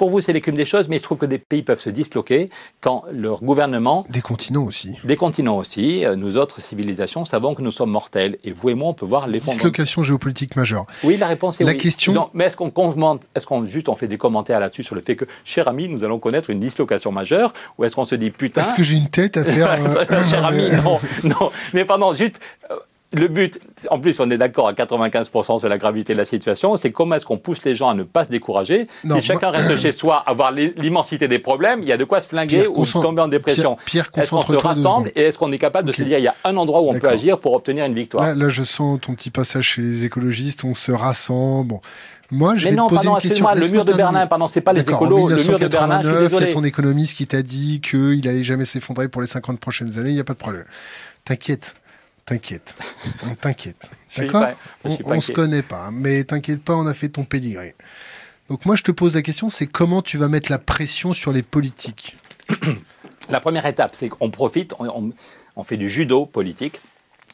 Pour 0.03 0.09
vous, 0.09 0.19
c'est 0.19 0.33
l'écume 0.33 0.55
des 0.55 0.65
choses, 0.65 0.89
mais 0.89 0.97
il 0.97 0.99
se 0.99 1.05
trouve 1.05 1.17
que 1.17 1.25
des 1.25 1.37
pays 1.37 1.63
peuvent 1.63 1.79
se 1.79 1.89
disloquer 1.89 2.49
quand 2.81 3.05
leur 3.09 3.41
gouvernement... 3.41 4.03
Des 4.09 4.19
continents 4.19 4.65
aussi. 4.65 4.97
Des 5.05 5.15
continents 5.15 5.55
aussi. 5.55 6.03
Euh, 6.03 6.17
nous 6.17 6.35
autres 6.35 6.59
civilisations 6.59 7.23
savons 7.23 7.55
que 7.55 7.61
nous 7.61 7.71
sommes 7.71 7.91
mortels. 7.91 8.37
Et 8.43 8.51
vous 8.51 8.69
et 8.69 8.73
moi, 8.73 8.89
on 8.89 8.93
peut 8.93 9.05
voir 9.05 9.27
l'effondrement. 9.27 9.55
Dislocation 9.55 10.03
géopolitique 10.03 10.57
majeure. 10.57 10.87
Oui, 11.05 11.15
la 11.15 11.27
réponse 11.27 11.61
est 11.61 11.63
la 11.63 11.71
oui. 11.71 11.77
Question... 11.77 12.29
mais 12.33 12.43
est-ce 12.43 12.57
qu'on 12.57 12.69
commente, 12.69 13.29
est-ce 13.33 13.45
qu'on 13.45 13.65
juste 13.65 13.87
on 13.87 13.95
fait 13.95 14.09
des 14.09 14.17
commentaires 14.17 14.59
là-dessus 14.59 14.83
sur 14.83 14.95
le 14.95 14.99
fait 14.99 15.15
que, 15.15 15.23
cher 15.45 15.69
ami, 15.69 15.87
nous 15.87 16.03
allons 16.03 16.19
connaître 16.19 16.49
une 16.49 16.59
dislocation 16.59 17.13
majeure? 17.13 17.53
Ou 17.77 17.85
est-ce 17.85 17.95
qu'on 17.95 18.03
se 18.03 18.15
dit, 18.15 18.29
putain... 18.29 18.59
Est-ce 18.59 18.73
que 18.73 18.83
j'ai 18.83 18.97
une 18.97 19.09
tête 19.09 19.37
à 19.37 19.45
faire... 19.45 19.73
Euh, 20.11 20.25
cher 20.25 20.45
ami, 20.45 20.69
non, 20.83 20.99
non. 21.23 21.49
Mais 21.73 21.85
pardon, 21.85 22.13
juste... 22.13 22.41
Le 23.13 23.27
but, 23.27 23.59
en 23.89 23.99
plus, 23.99 24.19
on 24.19 24.29
est 24.31 24.37
d'accord 24.37 24.67
à 24.67 24.73
95% 24.73 25.59
sur 25.59 25.69
la 25.69 25.77
gravité 25.77 26.13
de 26.13 26.17
la 26.17 26.25
situation, 26.25 26.75
c'est 26.75 26.91
comment 26.91 27.15
est-ce 27.15 27.25
qu'on 27.25 27.37
pousse 27.37 27.63
les 27.63 27.75
gens 27.75 27.89
à 27.89 27.93
ne 27.93 28.03
pas 28.03 28.25
se 28.25 28.29
décourager. 28.29 28.87
si 29.03 29.21
chacun 29.21 29.51
reste 29.51 29.77
chez 29.77 29.91
soi, 29.91 30.23
avoir 30.25 30.51
l'immensité 30.51 31.27
des 31.27 31.39
problèmes, 31.39 31.81
il 31.81 31.87
y 31.87 31.91
a 31.91 31.97
de 31.97 32.05
quoi 32.05 32.21
se 32.21 32.27
flinguer 32.27 32.67
ou 32.67 32.85
tomber 32.85 33.21
en 33.21 33.27
dépression. 33.27 33.77
est-ce 33.93 34.29
qu'on 34.29 34.43
se 34.43 34.55
rassemble 34.55 35.11
et 35.15 35.21
est-ce 35.21 35.37
qu'on 35.37 35.51
est 35.51 35.59
capable 35.59 35.87
de 35.87 35.93
se 35.93 36.03
dire 36.03 36.17
il 36.17 36.23
y 36.23 36.27
a 36.27 36.35
un 36.43 36.57
endroit 36.57 36.81
où 36.81 36.89
on 36.89 36.99
peut 36.99 37.09
agir 37.09 37.39
pour 37.39 37.53
obtenir 37.53 37.85
une 37.85 37.95
victoire? 37.95 38.35
Là, 38.35 38.49
je 38.49 38.63
sens 38.63 38.99
ton 39.01 39.13
petit 39.13 39.29
passage 39.29 39.65
chez 39.65 39.81
les 39.81 40.05
écologistes, 40.05 40.63
on 40.63 40.73
se 40.73 40.91
rassemble. 40.91 41.69
Bon. 41.69 41.81
Moi, 42.31 42.57
je 42.57 42.65
mais 42.65 42.71
vais 42.71 42.77
non, 42.77 42.87
te 42.87 42.95
poser 42.95 43.05
pardon, 43.05 43.19
une 43.19 43.29
question. 43.29 43.47
le 43.53 43.67
mur 43.69 43.85
de 43.85 43.93
Berlin, 43.93 44.25
pardon, 44.25 44.47
c'est 44.47 44.61
pas 44.61 44.73
les 44.73 44.81
écolos, 44.81 45.29
le 45.29 45.35
mur 45.35 45.59
de 45.59 45.67
Berlin, 45.67 46.01
je 46.01 46.07
suis 46.07 46.17
désolé. 46.17 46.45
Il 46.45 46.47
y 46.47 46.51
a 46.51 46.53
ton 46.53 46.63
économiste 46.63 47.15
qui 47.15 47.27
t'a 47.27 47.43
dit 47.43 47.79
qu'il 47.79 48.27
allait 48.27 48.43
jamais 48.43 48.65
s'effondrer 48.65 49.07
pour 49.07 49.21
les 49.21 49.27
50 49.27 49.59
prochaines 49.59 49.99
années, 49.99 50.09
il 50.09 50.15
n'y 50.15 50.19
a 50.19 50.23
pas 50.23 50.33
de 50.33 50.39
problème. 50.39 50.65
T'inquiète, 51.25 51.75
T'inquiète, 52.25 52.75
on 53.29 53.35
t'inquiète. 53.35 53.89
D'accord 54.17 54.47
On, 54.83 54.97
on 55.05 55.21
se 55.21 55.31
connaît 55.31 55.61
pas, 55.61 55.91
mais 55.91 56.23
t'inquiète 56.23 56.63
pas, 56.63 56.75
on 56.75 56.87
a 56.87 56.93
fait 56.93 57.09
ton 57.09 57.25
pédigré. 57.25 57.75
Donc 58.49 58.65
moi, 58.65 58.75
je 58.75 58.83
te 58.83 58.91
pose 58.91 59.15
la 59.15 59.21
question, 59.21 59.49
c'est 59.49 59.67
comment 59.67 60.01
tu 60.01 60.17
vas 60.17 60.27
mettre 60.27 60.51
la 60.51 60.59
pression 60.59 61.13
sur 61.13 61.33
les 61.33 61.43
politiques 61.43 62.17
La 63.29 63.39
première 63.39 63.65
étape, 63.65 63.95
c'est 63.95 64.09
qu'on 64.09 64.29
profite, 64.29 64.73
on 64.79 65.63
fait 65.63 65.77
du 65.77 65.89
judo 65.89 66.25
politique 66.25 66.81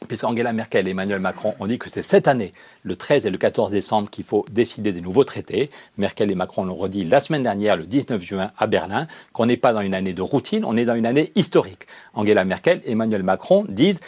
puisqu'Angela 0.08 0.52
Merkel 0.52 0.88
et 0.88 0.90
Emmanuel 0.90 1.20
Macron 1.20 1.54
ont 1.60 1.66
dit 1.66 1.78
que 1.78 1.90
c'est 1.90 2.02
cette 2.02 2.28
année, 2.28 2.52
le 2.82 2.96
13 2.96 3.26
et 3.26 3.30
le 3.30 3.38
14 3.38 3.70
décembre, 3.70 4.10
qu'il 4.10 4.24
faut 4.24 4.44
décider 4.50 4.92
des 4.92 5.00
nouveaux 5.00 5.24
traités. 5.24 5.70
Merkel 5.98 6.30
et 6.30 6.34
Macron 6.34 6.64
l'ont 6.64 6.74
redit 6.74 7.04
la 7.04 7.20
semaine 7.20 7.42
dernière, 7.42 7.76
le 7.76 7.84
19 7.84 8.22
juin, 8.22 8.50
à 8.58 8.66
Berlin, 8.66 9.06
qu'on 9.32 9.46
n'est 9.46 9.56
pas 9.56 9.72
dans 9.72 9.80
une 9.80 9.94
année 9.94 10.12
de 10.12 10.22
routine, 10.22 10.64
on 10.64 10.76
est 10.76 10.84
dans 10.84 10.94
une 10.94 11.06
année 11.06 11.32
historique. 11.34 11.86
Angela 12.14 12.44
Merkel 12.44 12.80
et 12.84 12.92
Emmanuel 12.92 13.22
Macron 13.22 13.64
disent, 13.68 14.00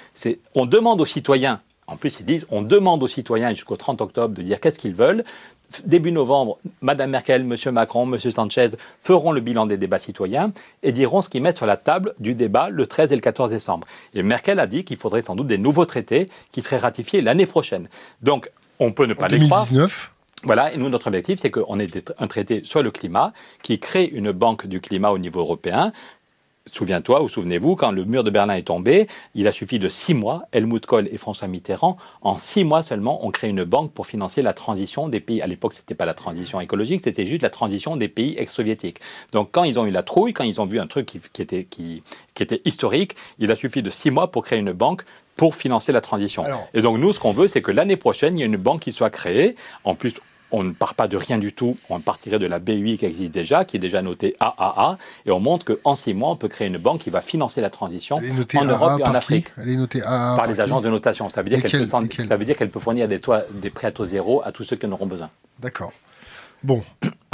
on 0.54 0.66
demande 0.66 1.00
aux 1.00 1.06
citoyens 1.06 1.60
en 1.88 1.96
plus, 1.96 2.20
ils 2.20 2.26
disent 2.26 2.46
on 2.50 2.62
demande 2.62 3.02
aux 3.02 3.08
citoyens 3.08 3.50
jusqu'au 3.50 3.76
30 3.76 4.00
octobre 4.00 4.34
de 4.34 4.42
dire 4.42 4.60
qu'est-ce 4.60 4.78
qu'ils 4.78 4.94
veulent 4.94 5.24
début 5.84 6.12
novembre, 6.12 6.58
Mme 6.80 7.10
Merkel, 7.10 7.42
M. 7.42 7.72
Macron, 7.72 8.10
M. 8.12 8.18
Sanchez 8.18 8.70
feront 9.00 9.32
le 9.32 9.40
bilan 9.40 9.66
des 9.66 9.76
débats 9.76 9.98
citoyens 9.98 10.52
et 10.82 10.92
diront 10.92 11.20
ce 11.22 11.28
qu'ils 11.28 11.42
mettent 11.42 11.56
sur 11.56 11.66
la 11.66 11.76
table 11.76 12.14
du 12.20 12.34
débat 12.34 12.68
le 12.70 12.86
13 12.86 13.12
et 13.12 13.14
le 13.14 13.20
14 13.20 13.50
décembre. 13.50 13.86
Et 14.14 14.22
Merkel 14.22 14.58
a 14.60 14.66
dit 14.66 14.84
qu'il 14.84 14.96
faudrait 14.96 15.22
sans 15.22 15.36
doute 15.36 15.46
des 15.46 15.58
nouveaux 15.58 15.86
traités 15.86 16.28
qui 16.50 16.62
seraient 16.62 16.78
ratifiés 16.78 17.22
l'année 17.22 17.46
prochaine. 17.46 17.88
Donc, 18.22 18.50
on 18.78 18.92
peut 18.92 19.06
ne 19.06 19.14
pas 19.14 19.28
les 19.28 19.38
2019 19.38 20.12
Voilà, 20.44 20.72
et 20.72 20.76
nous, 20.76 20.88
notre 20.88 21.06
objectif, 21.06 21.38
c'est 21.38 21.50
qu'on 21.50 21.78
ait 21.78 21.86
un 22.18 22.26
traité 22.26 22.62
sur 22.64 22.82
le 22.82 22.90
climat 22.90 23.32
qui 23.62 23.78
crée 23.78 24.04
une 24.04 24.32
banque 24.32 24.66
du 24.66 24.80
climat 24.80 25.10
au 25.10 25.18
niveau 25.18 25.40
européen 25.40 25.92
Souviens-toi 26.66 27.22
ou 27.22 27.28
souvenez-vous, 27.28 27.74
quand 27.74 27.90
le 27.90 28.04
mur 28.04 28.22
de 28.22 28.30
Berlin 28.30 28.54
est 28.54 28.62
tombé, 28.62 29.08
il 29.34 29.48
a 29.48 29.52
suffi 29.52 29.80
de 29.80 29.88
six 29.88 30.14
mois, 30.14 30.44
Helmut 30.52 30.86
Kohl 30.86 31.08
et 31.10 31.18
François 31.18 31.48
Mitterrand, 31.48 31.96
en 32.20 32.38
six 32.38 32.62
mois 32.62 32.84
seulement, 32.84 33.26
ont 33.26 33.32
créé 33.32 33.50
une 33.50 33.64
banque 33.64 33.92
pour 33.92 34.06
financer 34.06 34.42
la 34.42 34.52
transition 34.52 35.08
des 35.08 35.18
pays. 35.18 35.42
À 35.42 35.48
l'époque, 35.48 35.72
ce 35.72 35.80
n'était 35.80 35.96
pas 35.96 36.06
la 36.06 36.14
transition 36.14 36.60
écologique, 36.60 37.00
c'était 37.02 37.26
juste 37.26 37.42
la 37.42 37.50
transition 37.50 37.96
des 37.96 38.06
pays 38.06 38.36
ex-soviétiques. 38.38 39.00
Donc 39.32 39.48
quand 39.50 39.64
ils 39.64 39.78
ont 39.80 39.86
eu 39.86 39.90
la 39.90 40.04
trouille, 40.04 40.32
quand 40.32 40.44
ils 40.44 40.60
ont 40.60 40.66
vu 40.66 40.78
un 40.78 40.86
truc 40.86 41.06
qui, 41.06 41.20
était, 41.42 41.64
qui, 41.64 42.04
était 42.38 42.62
historique, 42.64 43.16
il 43.40 43.50
a 43.50 43.56
suffi 43.56 43.82
de 43.82 43.90
six 43.90 44.12
mois 44.12 44.30
pour 44.30 44.44
créer 44.44 44.60
une 44.60 44.72
banque 44.72 45.02
pour 45.34 45.56
financer 45.56 45.90
la 45.90 46.00
transition. 46.00 46.44
et 46.74 46.82
donc 46.82 46.98
nous, 46.98 47.12
ce 47.12 47.18
qu'on 47.18 47.32
veut, 47.32 47.48
c'est 47.48 47.62
que 47.62 47.72
l'année 47.72 47.96
prochaine, 47.96 48.38
il 48.38 48.40
y 48.40 48.42
ait 48.44 48.46
une 48.46 48.56
banque 48.56 48.82
qui 48.82 48.92
soit 48.92 49.10
créée. 49.10 49.56
En 49.82 49.94
plus, 49.96 50.20
on 50.52 50.62
ne 50.62 50.72
part 50.72 50.94
pas 50.94 51.08
de 51.08 51.16
rien 51.16 51.38
du 51.38 51.52
tout, 51.52 51.76
on 51.88 52.00
partirait 52.00 52.38
de 52.38 52.46
la 52.46 52.58
BUI 52.58 52.98
qui 52.98 53.06
existe 53.06 53.32
déjà, 53.32 53.64
qui 53.64 53.76
est 53.76 53.80
déjà 53.80 54.02
notée 54.02 54.34
AAA, 54.38 54.98
et 55.26 55.30
on 55.30 55.40
montre 55.40 55.64
qu'en 55.64 55.94
six 55.94 56.14
mois, 56.14 56.30
on 56.30 56.36
peut 56.36 56.48
créer 56.48 56.68
une 56.68 56.78
banque 56.78 57.00
qui 57.00 57.10
va 57.10 57.20
financer 57.20 57.60
la 57.60 57.70
transition 57.70 58.16
en 58.16 58.64
Europe 58.64 59.00
et 59.00 59.04
en 59.04 59.14
Afrique. 59.14 59.48
Elle 59.60 59.70
est 59.70 59.76
notée 59.76 60.02
AAA 60.02 60.36
par, 60.36 60.46
les 60.46 60.60
agences 60.60 60.82
de 60.82 60.90
notation. 60.90 61.28
Ça 61.28 61.42
veut 61.42 61.48
dire 61.48 61.62
qu'elle 62.56 62.70
peut, 62.70 62.80
fournir 62.80 63.08
des, 63.08 63.20
des 63.54 63.70
prêts 63.70 63.88
à 63.88 63.92
taux 63.92 64.06
zéro 64.06 64.42
à 64.44 64.52
tous 64.52 64.64
ceux 64.64 64.76
qui 64.76 64.86
en 64.86 64.92
auront 64.92 65.06
besoin. 65.06 65.30
D'accord. 65.58 65.92
Bon, 66.64 66.82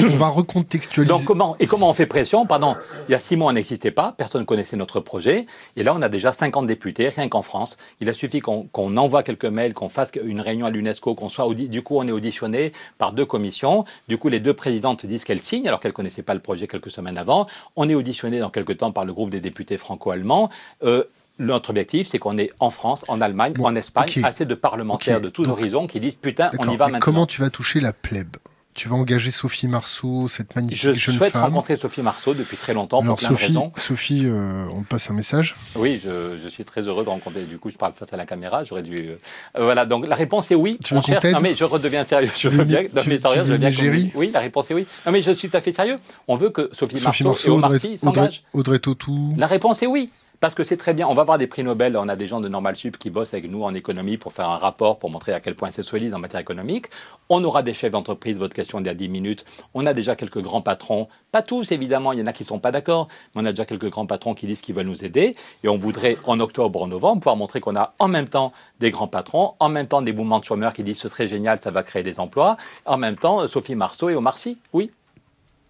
on 0.03 0.17
va 0.17 0.29
recontextualiser. 0.29 1.13
Donc 1.13 1.25
comment, 1.25 1.57
et 1.59 1.67
comment 1.67 1.91
on 1.91 1.93
fait 1.93 2.07
pression 2.07 2.47
Pardon, 2.47 2.77
il 3.09 3.13
y 3.13 3.15
a 3.15 3.19
six 3.19 3.37
mois, 3.37 3.51
on 3.51 3.55
n'existait 3.55 3.91
pas, 3.91 4.15
personne 4.17 4.43
ne 4.43 4.47
connaissait 4.47 4.77
notre 4.77 5.01
projet, 5.01 5.47
et 5.77 5.83
là, 5.83 5.95
on 5.95 6.03
a 6.03 6.09
déjà 6.09 6.33
50 6.33 6.67
députés, 6.67 7.09
rien 7.09 7.29
qu'en 7.29 7.43
France. 7.43 7.77
Il 8.01 8.09
a 8.09 8.15
suffi 8.15 8.41
qu'on 8.41 8.97
envoie 8.97 9.23
quelques 9.23 9.45
mails, 9.45 9.75
qu'on 9.75 9.89
fasse 9.89 10.13
une 10.23 10.41
réunion 10.41 10.67
à 10.67 10.71
l'UNESCO, 10.71 11.15
qu'on 11.15 11.29
soit 11.29 11.49
du 11.55 11.83
coup, 11.83 11.97
on 11.99 12.07
est 12.07 12.13
auditionné 12.13 12.73
par 12.99 13.13
deux 13.13 13.27
commissions. 13.27 13.85
Du 14.07 14.19
coup, 14.19 14.29
les 14.29 14.41
deux 14.41 14.55
présidentes 14.55 15.07
disent 15.07 15.25
qu'elles 15.25 15.41
signent, 15.41 15.67
alors 15.67 15.81
qu'elles 15.81 15.91
ne 15.91 15.97
connaissaient 15.97 16.23
pas 16.23 16.35
le 16.35 16.41
projet 16.41 16.67
quelques 16.67 16.91
semaines 16.91 17.19
avant. 17.19 17.47
On 17.77 17.89
est 17.89 17.95
auditionné 17.95 18.39
dans 18.39 18.51
quelques 18.51 18.79
temps 18.79 18.93
par 18.93 19.05
le 19.05 19.13
groupe 19.13 19.31
des 19.31 19.41
députés 19.41 19.77
franco-allemands. 19.77 20.51
Euh, 20.83 21.05
notre 21.39 21.71
objectif, 21.71 22.09
c'est 22.09 22.19
qu'on 22.19 22.37
est 22.37 22.51
en 22.61 22.71
France, 22.71 23.05
en 23.09 23.21
Allemagne, 23.21 23.55
en 23.63 23.75
Espagne, 23.75 24.11
assez 24.25 24.45
de 24.45 24.55
parlementaires 24.55 25.21
de 25.21 25.29
tous 25.29 25.49
horizons 25.49 25.87
qui 25.87 26.01
disent 26.01 26.17
putain, 26.17 26.51
on 26.59 26.69
y 26.69 26.77
va 26.77 26.87
maintenant. 26.87 26.99
Comment 27.01 27.27
tu 27.27 27.41
vas 27.41 27.51
toucher 27.51 27.81
la 27.81 27.93
plèbe 27.93 28.37
tu 28.79 28.89
vas 28.89 28.95
engager 28.95 29.33
Sophie 29.33 29.67
Marceau, 29.67 30.29
cette 30.29 30.55
magnifique 30.55 30.81
jeune 30.81 30.95
femme. 30.95 31.13
Je 31.13 31.19
souhaite 31.19 31.35
rencontrer 31.35 31.77
Sophie 31.77 32.01
Marceau 32.01 32.33
depuis 32.33 32.57
très 32.57 32.75
longtemps 32.75 33.01
Alors 33.01 33.17
pour 33.17 33.27
plein 33.27 33.37
Sophie, 33.37 33.53
de 33.53 33.59
raisons. 33.59 33.73
Sophie, 33.75 34.23
euh, 34.25 34.69
on 34.73 34.85
passe 34.85 35.11
un 35.11 35.15
message 35.15 35.57
Oui, 35.75 36.01
je, 36.03 36.49
suis 36.49 36.65
très 36.65 36.83
heureux 36.83 37.03
de 37.03 37.09
rencontrer. 37.09 37.43
Du 37.43 37.59
coup, 37.59 37.71
je 37.71 37.77
parle 37.77 37.93
face 37.93 38.13
à 38.13 38.17
la 38.17 38.25
caméra. 38.25 38.63
J'aurais 38.63 38.85
dû. 38.85 39.09
Euh, 39.11 39.17
voilà, 39.57 39.85
donc 39.85 40.07
la 40.07 40.15
réponse 40.15 40.53
est 40.53 40.55
oui. 40.55 40.79
Tu 40.83 40.95
veux 40.95 41.01
cherche... 41.01 41.25
Non 41.25 41.41
mais 41.41 41.57
je 41.57 41.65
redeviens 41.65 42.05
sérieux. 42.05 42.31
Je 42.39 42.49
veux 42.49 42.65
bien. 42.65 42.83
Non, 42.95 43.03
mais 43.09 43.19
sérieux, 43.19 43.43
je 43.45 43.53
veux 43.53 43.59
bien. 43.59 44.11
Oui, 44.15 44.31
la 44.33 44.41
réponse 44.41 44.71
est 44.71 44.75
oui. 44.75 44.87
Non 45.05 45.11
mais 45.11 45.23
je 45.23 45.33
suis 45.33 45.51
tout 45.51 45.57
à 45.57 45.61
fait 45.61 45.73
sérieux. 45.73 45.97
On 46.29 46.37
veut 46.37 46.51
que 46.51 46.71
Sophie, 46.73 46.99
Sophie 46.99 47.25
Marceau, 47.25 47.49
et 47.49 47.51
Omar 47.51 47.75
Sy 47.75 47.99
s'engagent. 47.99 48.45
Audrey, 48.53 48.77
Audrey 48.77 48.79
Tautou. 48.79 49.35
La 49.37 49.49
réponse 49.49 49.83
est 49.83 49.87
oui. 49.87 50.13
Parce 50.41 50.55
que 50.55 50.63
c'est 50.63 50.77
très 50.77 50.95
bien. 50.95 51.09
On 51.09 51.15
va 51.15 51.23
avoir 51.23 51.37
des 51.37 51.49
prix 51.49 51.65
Nobel. 51.65 51.97
On 51.97 52.09
a 52.09 52.15
des 52.15 52.29
gens 52.29 52.41
de 52.41 52.49
Normal 52.49 52.77
Sup 52.77 52.97
qui 52.97 53.11
bossent 53.11 53.35
avec 53.35 53.51
nous 53.51 53.65
en 53.65 53.75
économie 53.75 54.19
pour 54.19 54.33
faire 54.33 54.49
un 54.49 54.57
rapport 54.57 55.01
pour 55.01 55.11
montrer 55.11 55.33
à 55.33 55.41
quel 55.41 55.57
point 55.57 55.71
c'est 55.73 55.83
solide 55.83 56.15
en 56.15 56.21
matière 56.21 56.41
économique. 56.41 56.87
On 57.29 57.43
aura 57.43 57.63
des 57.63 57.75
chefs 57.75 57.91
d'entreprise. 57.91 58.39
Votre 58.39 58.55
question 58.55 58.81
d'il 58.81 58.87
y 58.87 58.91
a 58.91 58.95
10 58.95 59.09
minutes. 59.09 59.45
On 59.75 59.85
a 59.85 59.93
déjà 59.93 60.15
quelques 60.15 60.41
grands 60.41 60.61
patrons. 60.61 61.09
Pas 61.33 61.43
tous, 61.43 61.73
évidemment. 61.73 62.13
Il 62.13 62.21
y 62.21 62.23
en 62.23 62.27
a 62.27 62.33
qui 62.33 62.45
ne 62.45 62.49
sont 62.49 62.61
pas 62.61 62.71
d'accord. 62.71 63.09
Mais 63.35 63.43
on 63.43 63.47
a 63.47 63.51
déjà 63.51 63.65
quelques 63.65 63.91
grands 63.91 64.07
patrons 64.07 64.35
qui 64.35 64.47
disent 64.47 64.61
qu'ils 64.61 64.77
veulent 64.77 64.87
nous 64.87 65.05
aider. 65.05 65.35
Et 65.65 65.69
on 65.69 65.77
voudrait, 65.77 66.17
en 66.25 66.39
octobre, 66.39 66.83
en 66.83 66.87
novembre, 66.87 67.21
pouvoir 67.21 67.37
montrer 67.37 67.59
qu'on 67.59 67.75
a 67.75 67.95
en 67.99 68.07
même 68.07 68.29
temps 68.29 68.53
des 68.79 68.91
grands 68.91 69.09
patrons, 69.09 69.55
en 69.59 69.69
même 69.69 69.89
temps 69.89 70.03
des 70.03 70.13
mouvements 70.13 70.39
de 70.39 70.45
chômeurs 70.45 70.73
qui 70.73 70.85
disent 70.85 70.99
ce 70.99 71.09
serait 71.09 71.27
génial, 71.27 71.59
ça 71.59 71.73
va 71.73 71.83
créer 71.83 72.05
des 72.05 72.21
emplois. 72.21 72.57
En 72.87 72.97
même 72.97 73.17
temps, 73.17 73.47
Sophie 73.49 73.75
Marceau 73.75 74.09
et 74.09 74.15
Omar 74.15 74.39
Sy. 74.39 74.57
Oui. 74.73 74.93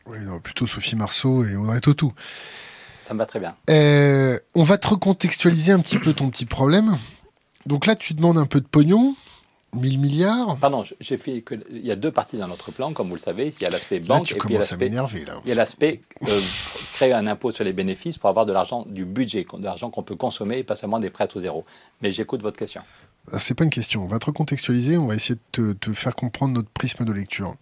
Oui, 0.05 0.19
plutôt 0.43 0.67
Sophie 0.67 0.97
Marceau 0.97 1.45
et 1.45 1.57
Audrey 1.57 1.81
Tautou. 1.81 2.13
Ça 3.01 3.15
me 3.15 3.19
va 3.19 3.27
très 3.27 3.41
bien. 3.41 3.57
Euh, 3.71 4.39
on 4.55 4.65
va 4.65 4.79
te 4.79 4.89
recontextualiser 4.89 5.73
un 5.73 5.81
petit 5.81 5.99
peu 5.99 6.13
ton 6.13 6.31
petit 6.31 6.47
problème. 6.47 6.99
Donc 7.67 7.87
là, 7.87 7.97
tu 7.97 8.15
demandes 8.15 8.39
un 8.39 8.47
peu 8.47 8.61
de 8.61 8.67
pognon. 8.67 9.15
1000 9.75 9.99
milliards 9.99 10.57
Pardon, 10.57 10.83
j'ai 10.99 11.19
fait 11.19 11.43
que. 11.43 11.55
Il 11.71 11.85
y 11.85 11.91
a 11.91 11.97
deux 11.97 12.11
parties 12.11 12.39
dans 12.39 12.49
notre 12.49 12.73
plan, 12.73 12.95
comme 12.95 13.09
vous 13.09 13.17
le 13.17 13.21
savez. 13.21 13.53
Il 13.61 13.63
y 13.63 13.67
a 13.67 13.71
l'aspect 13.71 14.01
banque. 14.01 14.25
tu 14.25 14.35
et 14.35 14.39
puis 14.39 14.49
commences 14.49 14.73
à 14.73 14.79
m'énerver, 14.79 15.27
là. 15.27 15.35
Il 15.45 15.49
y 15.51 15.53
a 15.53 15.55
l'aspect 15.55 16.01
euh, 16.27 16.41
créer 16.95 17.13
un 17.13 17.27
impôt 17.27 17.51
sur 17.51 17.65
les 17.65 17.75
bénéfices 17.75 18.17
pour 18.17 18.31
avoir 18.31 18.47
de 18.47 18.53
l'argent 18.53 18.87
du 18.89 19.05
budget, 19.05 19.47
de 19.53 19.65
l'argent 19.65 19.91
qu'on 19.91 20.03
peut 20.03 20.17
consommer 20.17 20.59
et 20.59 20.65
pas 20.65 20.75
seulement 20.75 20.99
des 20.99 21.11
prêts 21.11 21.29
au 21.35 21.41
zéro. 21.41 21.67
Mais 22.01 22.13
j'écoute 22.13 22.41
votre 22.41 22.59
question. 22.59 22.81
Ah, 23.31 23.39
c'est 23.39 23.53
pas 23.53 23.65
une 23.65 23.71
question. 23.71 24.03
On 24.03 24.09
va 24.09 24.19
te 24.19 24.27
recontextualiser. 24.27 24.97
On 24.97 25.07
va 25.07 25.15
essayer 25.15 25.35
de 25.35 25.41
te, 25.53 25.73
te 25.75 25.93
faire 25.93 26.15
comprendre 26.15 26.55
notre 26.55 26.71
prisme 26.71 27.05
de 27.05 27.13
lecture. 27.13 27.55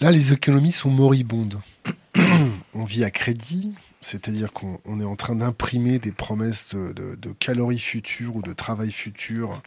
Là, 0.00 0.10
les 0.10 0.32
économies 0.32 0.72
sont 0.72 0.90
moribondes. 0.90 1.60
on 2.74 2.84
vit 2.84 3.04
à 3.04 3.10
crédit, 3.10 3.72
c'est-à-dire 4.00 4.52
qu'on 4.52 5.00
est 5.00 5.04
en 5.04 5.16
train 5.16 5.34
d'imprimer 5.34 5.98
des 5.98 6.12
promesses 6.12 6.74
de, 6.74 7.32
calories 7.38 7.78
futures 7.78 8.36
ou 8.36 8.42
de 8.42 8.52
travail 8.52 8.90
futur. 8.90 9.60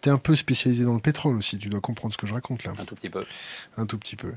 Tu 0.00 0.08
es 0.08 0.12
un 0.12 0.18
peu 0.18 0.36
spécialisé 0.36 0.84
dans 0.84 0.94
le 0.94 1.00
pétrole 1.00 1.36
aussi, 1.36 1.58
tu 1.58 1.68
dois 1.68 1.80
comprendre 1.80 2.14
ce 2.14 2.18
que 2.18 2.26
je 2.26 2.34
raconte 2.34 2.64
là. 2.64 2.72
Un 2.78 2.84
tout 2.84 2.94
petit 2.94 3.08
peu. 3.08 3.24
Un 3.76 3.86
tout 3.86 3.98
petit 3.98 4.16
peu. 4.16 4.32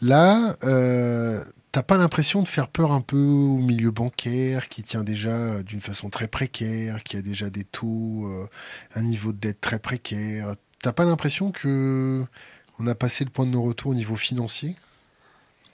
Là, 0.00 0.56
euh, 0.62 1.44
t'as 1.72 1.82
pas 1.82 1.96
l'impression 1.96 2.42
de 2.42 2.48
faire 2.48 2.68
peur 2.68 2.92
un 2.92 3.00
peu 3.00 3.16
au 3.16 3.58
milieu 3.58 3.90
bancaire 3.90 4.68
qui 4.68 4.82
tient 4.82 5.02
déjà 5.02 5.62
d'une 5.62 5.80
façon 5.80 6.10
très 6.10 6.28
précaire, 6.28 7.02
qui 7.02 7.16
a 7.16 7.22
déjà 7.22 7.50
des 7.50 7.64
taux, 7.64 8.26
euh, 8.26 8.48
un 8.94 9.02
niveau 9.02 9.32
de 9.32 9.38
dette 9.38 9.60
très 9.60 9.78
précaire. 9.78 10.54
T'as 10.80 10.92
pas 10.92 11.04
l'impression 11.04 11.50
que 11.50 12.24
on 12.78 12.86
a 12.86 12.94
passé 12.94 13.24
le 13.24 13.30
point 13.30 13.46
de 13.46 13.50
non-retour 13.50 13.92
au 13.92 13.94
niveau 13.94 14.16
financier? 14.16 14.74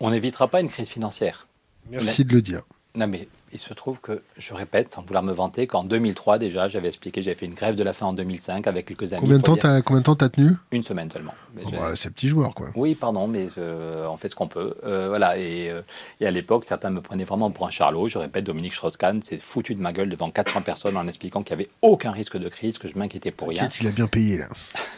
On 0.01 0.11
n'évitera 0.11 0.49
pas 0.49 0.61
une 0.61 0.69
crise 0.69 0.89
financière. 0.89 1.47
Merci 1.91 2.25
de 2.25 2.35
le 2.35 2.43
dire. 2.43 2.63
Non, 2.95 3.07
mais 3.07 3.27
il 3.53 3.59
se 3.59 3.73
trouve 3.73 4.01
que, 4.01 4.23
je 4.37 4.53
répète, 4.53 4.91
sans 4.91 5.03
vouloir 5.03 5.23
me 5.23 5.33
vanter, 5.33 5.67
qu'en 5.67 5.85
2003 5.85 6.39
déjà, 6.39 6.69
j'avais 6.69 6.89
expliqué, 6.89 7.23
j'avais 7.23 7.37
fait 7.37 7.47
une 7.47 7.55
grève 7.55 7.75
de 7.75 7.83
la 7.83 7.93
faim 7.93 8.07
en 8.07 8.13
2005 8.13 8.67
avec 8.67 8.87
quelques 8.87 9.13
amis. 9.13 9.21
Combien 9.21 9.39
de 9.39 9.43
temps 9.43 9.57
t'as 9.57 9.81
combien 9.83 10.01
de 10.01 10.05
temps 10.05 10.15
as 10.15 10.29
tenu 10.29 10.53
Une 10.73 10.83
semaine 10.83 11.11
seulement. 11.11 11.35
Oh 11.65 11.71
bah, 11.71 11.93
c'est 11.95 12.11
petit 12.11 12.29
joueur 12.29 12.55
quoi. 12.55 12.69
Oui, 12.75 12.95
pardon, 12.95 13.29
mais 13.29 13.49
on 13.57 14.17
fait 14.17 14.29
ce 14.29 14.35
qu'on 14.35 14.49
peut. 14.49 14.75
Euh, 14.85 15.09
voilà. 15.09 15.39
Et, 15.39 15.71
euh, 15.71 15.83
et, 16.21 16.27
à 16.27 16.31
l'époque, 16.31 16.65
certains 16.67 16.91
me 16.91 17.01
prenaient 17.01 17.25
vraiment 17.25 17.51
pour 17.51 17.67
un 17.67 17.71
charlot. 17.71 18.09
Je 18.09 18.19
répète, 18.19 18.45
Dominique 18.45 18.75
Strauss-Kahn 18.75 19.23
s'est 19.23 19.39
foutu 19.39 19.75
de 19.75 19.81
ma 19.81 19.93
gueule 19.93 20.09
devant 20.09 20.31
400 20.31 20.63
personnes 20.63 20.97
en 20.97 21.07
expliquant 21.07 21.43
qu'il 21.43 21.57
n'y 21.57 21.63
avait 21.63 21.71
aucun 21.83 22.11
risque 22.11 22.37
de 22.37 22.49
crise, 22.49 22.79
que 22.79 22.89
je 22.89 22.99
m'inquiétais 22.99 23.31
pour 23.31 23.49
rien. 23.49 23.69
Il 23.81 23.87
a 23.87 23.93
bien 23.93 24.07
payé 24.07 24.39
là. 24.39 24.49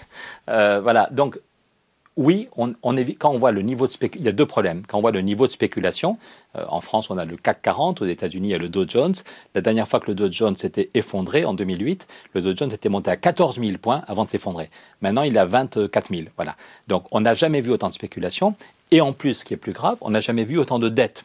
Euh, 0.49 0.81
voilà. 0.81 1.09
Donc 1.11 1.41
oui, 2.17 2.49
quand 3.19 3.31
on 3.31 3.39
voit 3.39 3.51
le 3.51 3.63
niveau 3.63 3.89
de 3.89 3.93
il 4.15 4.23
y 4.23 4.29
a 4.29 4.33
deux 4.33 4.47
problèmes. 4.47 4.83
Quand 4.87 4.99
on 4.99 5.01
voit 5.01 5.11
le 5.11 5.21
niveau 5.21 5.47
de 5.47 5.53
spéculation, 5.53 6.17
euh, 6.57 6.65
en 6.69 6.81
France, 6.81 7.11
on 7.11 7.19
a 7.19 7.25
le 7.25 7.37
CAC 7.37 7.61
40, 7.63 8.03
aux 8.03 8.07
États-Unis, 8.07 8.49
il 8.49 8.51
y 8.53 8.55
a 8.55 8.59
le 8.59 8.69
Dow 8.69 8.87
Jones. 8.87 9.15
La 9.55 9.61
dernière 9.61 9.89
fois 9.89 9.99
que 9.99 10.07
le 10.07 10.15
Dow 10.15 10.31
Jones 10.31 10.55
s'était 10.55 10.91
effondré, 10.95 11.45
en 11.45 11.55
2008, 11.55 12.07
le 12.35 12.43
Dow 12.43 12.55
Jones 12.55 12.73
était 12.73 12.89
monté 12.89 13.11
à 13.11 13.17
14 13.17 13.59
000 13.59 13.79
points 13.79 14.03
avant 14.07 14.25
de 14.25 14.31
s'effondrer. 14.31 14.71
Maintenant, 15.01 15.23
il 15.23 15.35
est 15.37 15.41
à 15.41 15.45
24 15.45 16.09
000. 16.15 16.29
Voilà. 16.37 16.55
Donc, 16.87 17.07
on 17.11 17.21
n'a 17.21 17.35
jamais 17.35 17.61
vu 17.61 17.73
autant 17.73 17.89
de 17.89 17.95
spéculation. 17.95 18.55
Et 18.93 19.01
en 19.01 19.13
plus, 19.13 19.35
ce 19.35 19.45
qui 19.45 19.55
est 19.55 19.59
plus 19.59 19.73
grave, 19.73 19.99
on 20.01 20.11
n'a 20.11 20.21
jamais 20.21 20.45
vu 20.45 20.57
autant 20.57 20.79
de 20.79 20.89
dettes. 20.89 21.25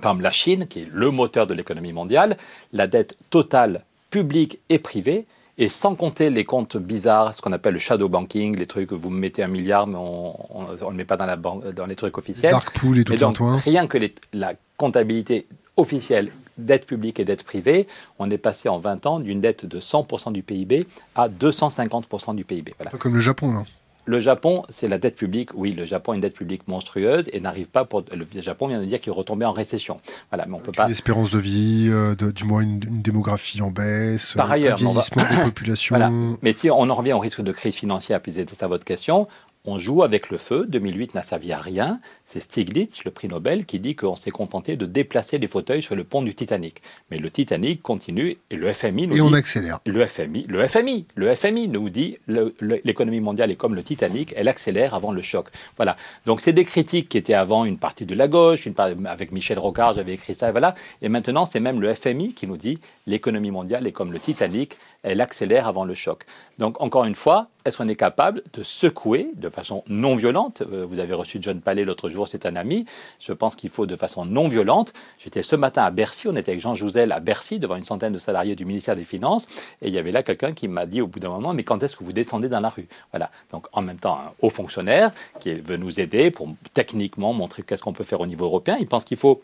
Par 0.00 0.12
exemple, 0.12 0.22
la 0.22 0.30
Chine, 0.30 0.66
qui 0.68 0.80
est 0.80 0.88
le 0.90 1.10
moteur 1.10 1.48
de 1.48 1.54
l'économie 1.54 1.92
mondiale, 1.92 2.36
la 2.72 2.86
dette 2.86 3.16
totale 3.30 3.84
publique 4.10 4.60
et 4.68 4.78
privée 4.78 5.26
et 5.62 5.68
sans 5.68 5.94
compter 5.94 6.28
les 6.28 6.44
comptes 6.44 6.76
bizarres, 6.76 7.34
ce 7.34 7.40
qu'on 7.40 7.52
appelle 7.52 7.74
le 7.74 7.78
shadow 7.78 8.08
banking, 8.08 8.56
les 8.56 8.66
trucs 8.66 8.88
que 8.88 8.96
vous 8.96 9.10
mettez 9.10 9.44
un 9.44 9.48
milliard, 9.48 9.86
mais 9.86 9.96
on 9.96 10.66
ne 10.72 10.90
le 10.90 10.96
met 10.96 11.04
pas 11.04 11.16
dans, 11.16 11.26
la 11.26 11.36
dans 11.36 11.86
les 11.86 11.94
trucs 11.94 12.18
officiels. 12.18 12.50
Dark 12.50 12.76
pool 12.76 12.98
et 12.98 13.04
tout 13.04 13.14
donc, 13.14 13.38
Rien 13.62 13.86
que 13.86 13.98
la 14.32 14.54
comptabilité 14.76 15.46
officielle, 15.76 16.32
dette 16.58 16.84
publique 16.84 17.20
et 17.20 17.24
dette 17.24 17.44
privée, 17.44 17.86
on 18.18 18.28
est 18.28 18.38
passé 18.38 18.68
en 18.68 18.78
20 18.78 19.06
ans 19.06 19.20
d'une 19.20 19.40
dette 19.40 19.64
de 19.64 19.78
100% 19.78 20.32
du 20.32 20.42
PIB 20.42 20.84
à 21.14 21.28
250% 21.28 22.34
du 22.34 22.44
PIB. 22.44 22.74
Voilà. 22.76 22.90
Pas 22.90 22.98
comme 22.98 23.14
le 23.14 23.20
Japon, 23.20 23.52
là. 23.52 23.62
Le 24.04 24.20
Japon, 24.20 24.64
c'est 24.68 24.88
la 24.88 24.98
dette 24.98 25.16
publique. 25.16 25.50
Oui, 25.54 25.72
le 25.72 25.84
Japon 25.84 26.12
a 26.12 26.14
une 26.16 26.20
dette 26.20 26.34
publique 26.34 26.66
monstrueuse 26.66 27.30
et 27.32 27.40
n'arrive 27.40 27.66
pas 27.66 27.84
pour. 27.84 28.02
Le 28.12 28.26
Japon 28.40 28.66
vient 28.66 28.80
de 28.80 28.84
dire 28.84 28.98
qu'il 28.98 29.12
est 29.12 29.16
retombé 29.16 29.44
en 29.44 29.52
récession. 29.52 30.00
Voilà, 30.30 30.46
mais 30.46 30.54
on 30.54 30.60
peut 30.60 30.72
pas. 30.72 30.88
L'espérance 30.88 31.30
de 31.30 31.38
vie, 31.38 31.88
euh, 31.88 32.14
du 32.14 32.44
moins 32.44 32.62
une, 32.62 32.80
démographie 32.80 33.62
en 33.62 33.70
baisse, 33.70 34.34
Par 34.34 34.50
ailleurs, 34.50 34.74
un 34.74 34.84
vieillissement 34.84 35.22
des 35.30 35.36
populations. 35.44 35.96
Voilà. 35.96 36.10
Mais 36.42 36.52
si 36.52 36.70
on 36.70 36.90
en 36.90 36.94
revient 36.94 37.12
au 37.12 37.20
risque 37.20 37.42
de 37.42 37.52
crise 37.52 37.76
financière, 37.76 38.20
puis 38.20 38.32
c'est 38.32 38.62
à 38.62 38.66
votre 38.66 38.84
question, 38.84 39.28
on 39.64 39.78
joue 39.78 40.02
avec 40.02 40.30
le 40.30 40.38
feu. 40.38 40.66
2008 40.68 41.14
n'a 41.14 41.22
servi 41.22 41.52
à 41.52 41.58
rien. 41.58 42.00
C'est 42.24 42.40
Stiglitz, 42.40 43.04
le 43.04 43.10
prix 43.10 43.28
Nobel, 43.28 43.64
qui 43.64 43.78
dit 43.78 43.94
qu'on 43.94 44.16
s'est 44.16 44.30
contenté 44.30 44.76
de 44.76 44.86
déplacer 44.86 45.38
les 45.38 45.46
fauteuils 45.46 45.82
sur 45.82 45.94
le 45.94 46.04
pont 46.04 46.22
du 46.22 46.34
Titanic. 46.34 46.82
Mais 47.10 47.18
le 47.18 47.30
Titanic 47.30 47.82
continue 47.82 48.38
et 48.50 48.56
le 48.56 48.72
FMI 48.72 49.06
nous 49.06 49.12
et 49.12 49.16
dit. 49.16 49.20
on 49.20 49.32
accélère. 49.32 49.78
Le 49.86 50.04
FMI, 50.06 50.46
le 50.48 50.66
FMI, 50.66 51.06
le 51.14 51.34
FMI 51.34 51.68
nous 51.68 51.90
dit 51.90 52.18
l'économie 52.60 53.20
mondiale 53.20 53.50
est 53.50 53.56
comme 53.56 53.74
le 53.74 53.82
Titanic, 53.82 54.34
elle 54.36 54.48
accélère 54.48 54.94
avant 54.94 55.12
le 55.12 55.22
choc. 55.22 55.48
Voilà. 55.76 55.96
Donc 56.26 56.40
c'est 56.40 56.52
des 56.52 56.64
critiques 56.64 57.08
qui 57.08 57.18
étaient 57.18 57.34
avant 57.34 57.64
une 57.64 57.78
partie 57.78 58.06
de 58.06 58.14
la 58.14 58.28
gauche, 58.28 58.66
une 58.66 58.74
avec 59.06 59.32
Michel 59.32 59.58
Rocard, 59.58 59.94
j'avais 59.94 60.14
écrit 60.14 60.34
ça, 60.34 60.48
et 60.48 60.52
voilà. 60.52 60.74
Et 61.02 61.08
maintenant 61.08 61.44
c'est 61.44 61.60
même 61.60 61.80
le 61.80 61.94
FMI 61.94 62.34
qui 62.34 62.46
nous 62.46 62.56
dit 62.56 62.78
l'économie 63.06 63.50
mondiale 63.50 63.86
est 63.86 63.92
comme 63.92 64.12
le 64.12 64.18
Titanic, 64.18 64.76
elle 65.02 65.20
accélère 65.20 65.66
avant 65.66 65.84
le 65.84 65.94
choc. 65.94 66.22
Donc 66.58 66.80
encore 66.80 67.04
une 67.04 67.14
fois, 67.14 67.48
est-ce 67.64 67.76
qu'on 67.76 67.88
est 67.88 67.96
capable 67.96 68.42
de 68.52 68.62
secouer, 68.62 69.30
de 69.34 69.48
façon 69.48 69.84
non 69.88 70.16
violente? 70.16 70.62
Euh, 70.62 70.84
vous 70.88 70.98
avez 70.98 71.14
reçu 71.14 71.38
John 71.40 71.60
Palais 71.60 71.84
l'autre 71.84 72.08
jour, 72.08 72.28
c'est 72.28 72.46
un 72.46 72.56
ami. 72.56 72.86
Je 73.20 73.32
pense 73.32 73.56
qu'il 73.56 73.70
faut 73.70 73.86
de 73.86 73.96
façon 73.96 74.24
non 74.24 74.48
violente. 74.48 74.92
J'étais 75.18 75.42
ce 75.42 75.56
matin 75.56 75.82
à 75.84 75.90
Bercy, 75.90 76.28
on 76.28 76.36
était 76.36 76.52
avec 76.52 76.60
Jean 76.60 76.74
Jouzel 76.74 77.12
à 77.12 77.20
Bercy, 77.20 77.58
devant 77.58 77.76
une 77.76 77.84
centaine 77.84 78.12
de 78.12 78.18
salariés 78.18 78.54
du 78.54 78.64
ministère 78.64 78.96
des 78.96 79.04
Finances, 79.04 79.46
et 79.80 79.88
il 79.88 79.94
y 79.94 79.98
avait 79.98 80.12
là 80.12 80.22
quelqu'un 80.22 80.52
qui 80.52 80.68
m'a 80.68 80.86
dit 80.86 81.00
au 81.00 81.06
bout 81.06 81.20
d'un 81.20 81.28
moment, 81.28 81.54
mais 81.54 81.64
quand 81.64 81.82
est-ce 81.82 81.96
que 81.96 82.04
vous 82.04 82.12
descendez 82.12 82.48
dans 82.48 82.60
la 82.60 82.68
rue? 82.68 82.86
Voilà. 83.10 83.30
Donc 83.50 83.66
en 83.72 83.82
même 83.82 83.98
temps, 83.98 84.18
un 84.18 84.32
haut 84.40 84.50
fonctionnaire 84.50 85.12
qui 85.40 85.54
veut 85.54 85.76
nous 85.76 86.00
aider 86.00 86.30
pour 86.30 86.48
techniquement 86.74 87.32
montrer 87.32 87.62
qu'est-ce 87.62 87.82
qu'on 87.82 87.92
peut 87.92 88.04
faire 88.04 88.20
au 88.20 88.26
niveau 88.26 88.44
européen. 88.44 88.76
Il 88.80 88.86
pense 88.86 89.04
qu'il 89.04 89.16
faut 89.16 89.42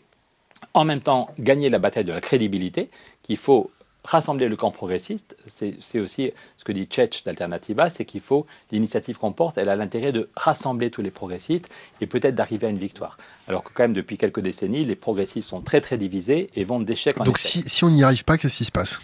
en 0.73 0.85
même 0.85 1.01
temps 1.01 1.29
gagner 1.39 1.69
la 1.69 1.79
bataille 1.79 2.03
de 2.03 2.13
la 2.13 2.21
crédibilité, 2.21 2.89
qu'il 3.23 3.37
faut 3.37 3.71
rassembler 4.09 4.49
le 4.49 4.55
camp 4.55 4.71
progressiste, 4.71 5.35
c'est 5.45 5.99
aussi 5.99 6.31
ce 6.57 6.63
que 6.63 6.71
dit 6.71 6.85
Tchetch 6.85 7.23
d'Alternativa, 7.23 7.89
c'est 7.89 8.05
qu'il 8.05 8.21
faut, 8.21 8.45
l'initiative 8.71 9.17
qu'on 9.17 9.31
porte, 9.31 9.57
elle 9.57 9.69
a 9.69 9.75
l'intérêt 9.75 10.11
de 10.11 10.29
rassembler 10.35 10.89
tous 10.89 11.01
les 11.01 11.11
progressistes 11.11 11.69
et 12.01 12.07
peut-être 12.07 12.35
d'arriver 12.35 12.67
à 12.67 12.69
une 12.69 12.79
victoire. 12.79 13.17
Alors 13.47 13.63
que 13.63 13.69
quand 13.73 13.83
même, 13.83 13.93
depuis 13.93 14.17
quelques 14.17 14.39
décennies, 14.39 14.83
les 14.83 14.95
progressistes 14.95 15.49
sont 15.49 15.61
très 15.61 15.81
très 15.81 15.97
divisés 15.97 16.49
et 16.55 16.63
vont 16.63 16.79
d'échec 16.79 17.19
en 17.19 17.23
Donc 17.23 17.37
Si, 17.37 17.67
si 17.67 17.83
on 17.83 17.91
n'y 17.91 18.03
arrive 18.03 18.23
pas, 18.23 18.37
qu'est-ce 18.37 18.57
qui 18.57 18.65
se 18.65 18.71
passe? 18.71 18.99